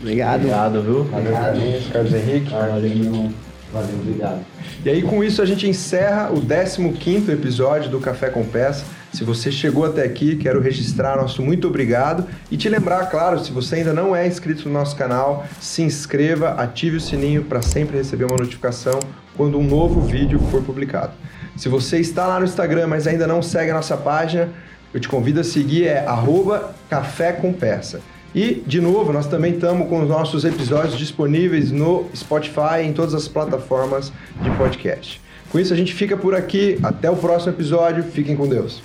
Obrigado. 0.00 0.40
obrigado, 0.40 0.82
viu? 0.82 1.04
Valeu, 1.04 1.32
Carlinhos, 1.32 1.86
Carlos 1.92 2.14
Henrique. 2.14 2.50
Valeu, 2.50 2.80
meu 2.80 3.04
irmão. 3.04 3.32
Valeu, 3.72 3.94
obrigado. 4.00 4.44
E 4.84 4.90
aí, 4.90 5.02
com 5.02 5.22
isso, 5.22 5.40
a 5.40 5.46
gente 5.46 5.68
encerra 5.68 6.30
o 6.32 6.40
15 6.40 7.30
episódio 7.30 7.90
do 7.90 8.00
Café 8.00 8.28
com 8.28 8.44
Peça. 8.44 8.84
Se 9.12 9.24
você 9.24 9.50
chegou 9.50 9.84
até 9.84 10.04
aqui, 10.04 10.36
quero 10.36 10.60
registrar 10.60 11.16
nosso 11.16 11.42
muito 11.42 11.68
obrigado 11.68 12.26
e 12.50 12.56
te 12.56 12.68
lembrar, 12.68 13.06
claro, 13.06 13.38
se 13.38 13.52
você 13.52 13.76
ainda 13.76 13.92
não 13.92 14.14
é 14.14 14.26
inscrito 14.26 14.68
no 14.68 14.74
nosso 14.74 14.96
canal, 14.96 15.46
se 15.60 15.82
inscreva, 15.82 16.50
ative 16.50 16.96
o 16.96 17.00
sininho 17.00 17.44
para 17.44 17.60
sempre 17.62 17.96
receber 17.96 18.24
uma 18.24 18.36
notificação 18.36 18.98
quando 19.36 19.58
um 19.58 19.64
novo 19.64 20.00
vídeo 20.00 20.38
for 20.50 20.62
publicado. 20.62 21.12
Se 21.56 21.68
você 21.68 21.98
está 21.98 22.26
lá 22.26 22.38
no 22.38 22.44
Instagram, 22.44 22.86
mas 22.86 23.06
ainda 23.06 23.26
não 23.26 23.42
segue 23.42 23.70
a 23.70 23.74
nossa 23.74 23.96
página, 23.96 24.48
eu 24.92 25.00
te 25.00 25.08
convido 25.08 25.40
a 25.40 25.44
seguir, 25.44 25.86
é 25.86 26.04
arroba 26.06 26.74
Café 26.88 27.32
com 27.32 27.52
Peça. 27.52 28.00
E, 28.34 28.62
de 28.66 28.80
novo, 28.80 29.12
nós 29.12 29.26
também 29.26 29.54
estamos 29.54 29.88
com 29.88 30.02
os 30.02 30.08
nossos 30.08 30.44
episódios 30.44 30.96
disponíveis 30.96 31.72
no 31.72 32.06
Spotify 32.14 32.82
em 32.84 32.92
todas 32.92 33.14
as 33.14 33.26
plataformas 33.26 34.12
de 34.40 34.50
podcast. 34.52 35.20
Com 35.50 35.58
isso, 35.58 35.74
a 35.74 35.76
gente 35.76 35.92
fica 35.92 36.16
por 36.16 36.34
aqui. 36.34 36.78
Até 36.82 37.10
o 37.10 37.16
próximo 37.16 37.52
episódio. 37.52 38.04
Fiquem 38.04 38.36
com 38.36 38.46
Deus. 38.46 38.80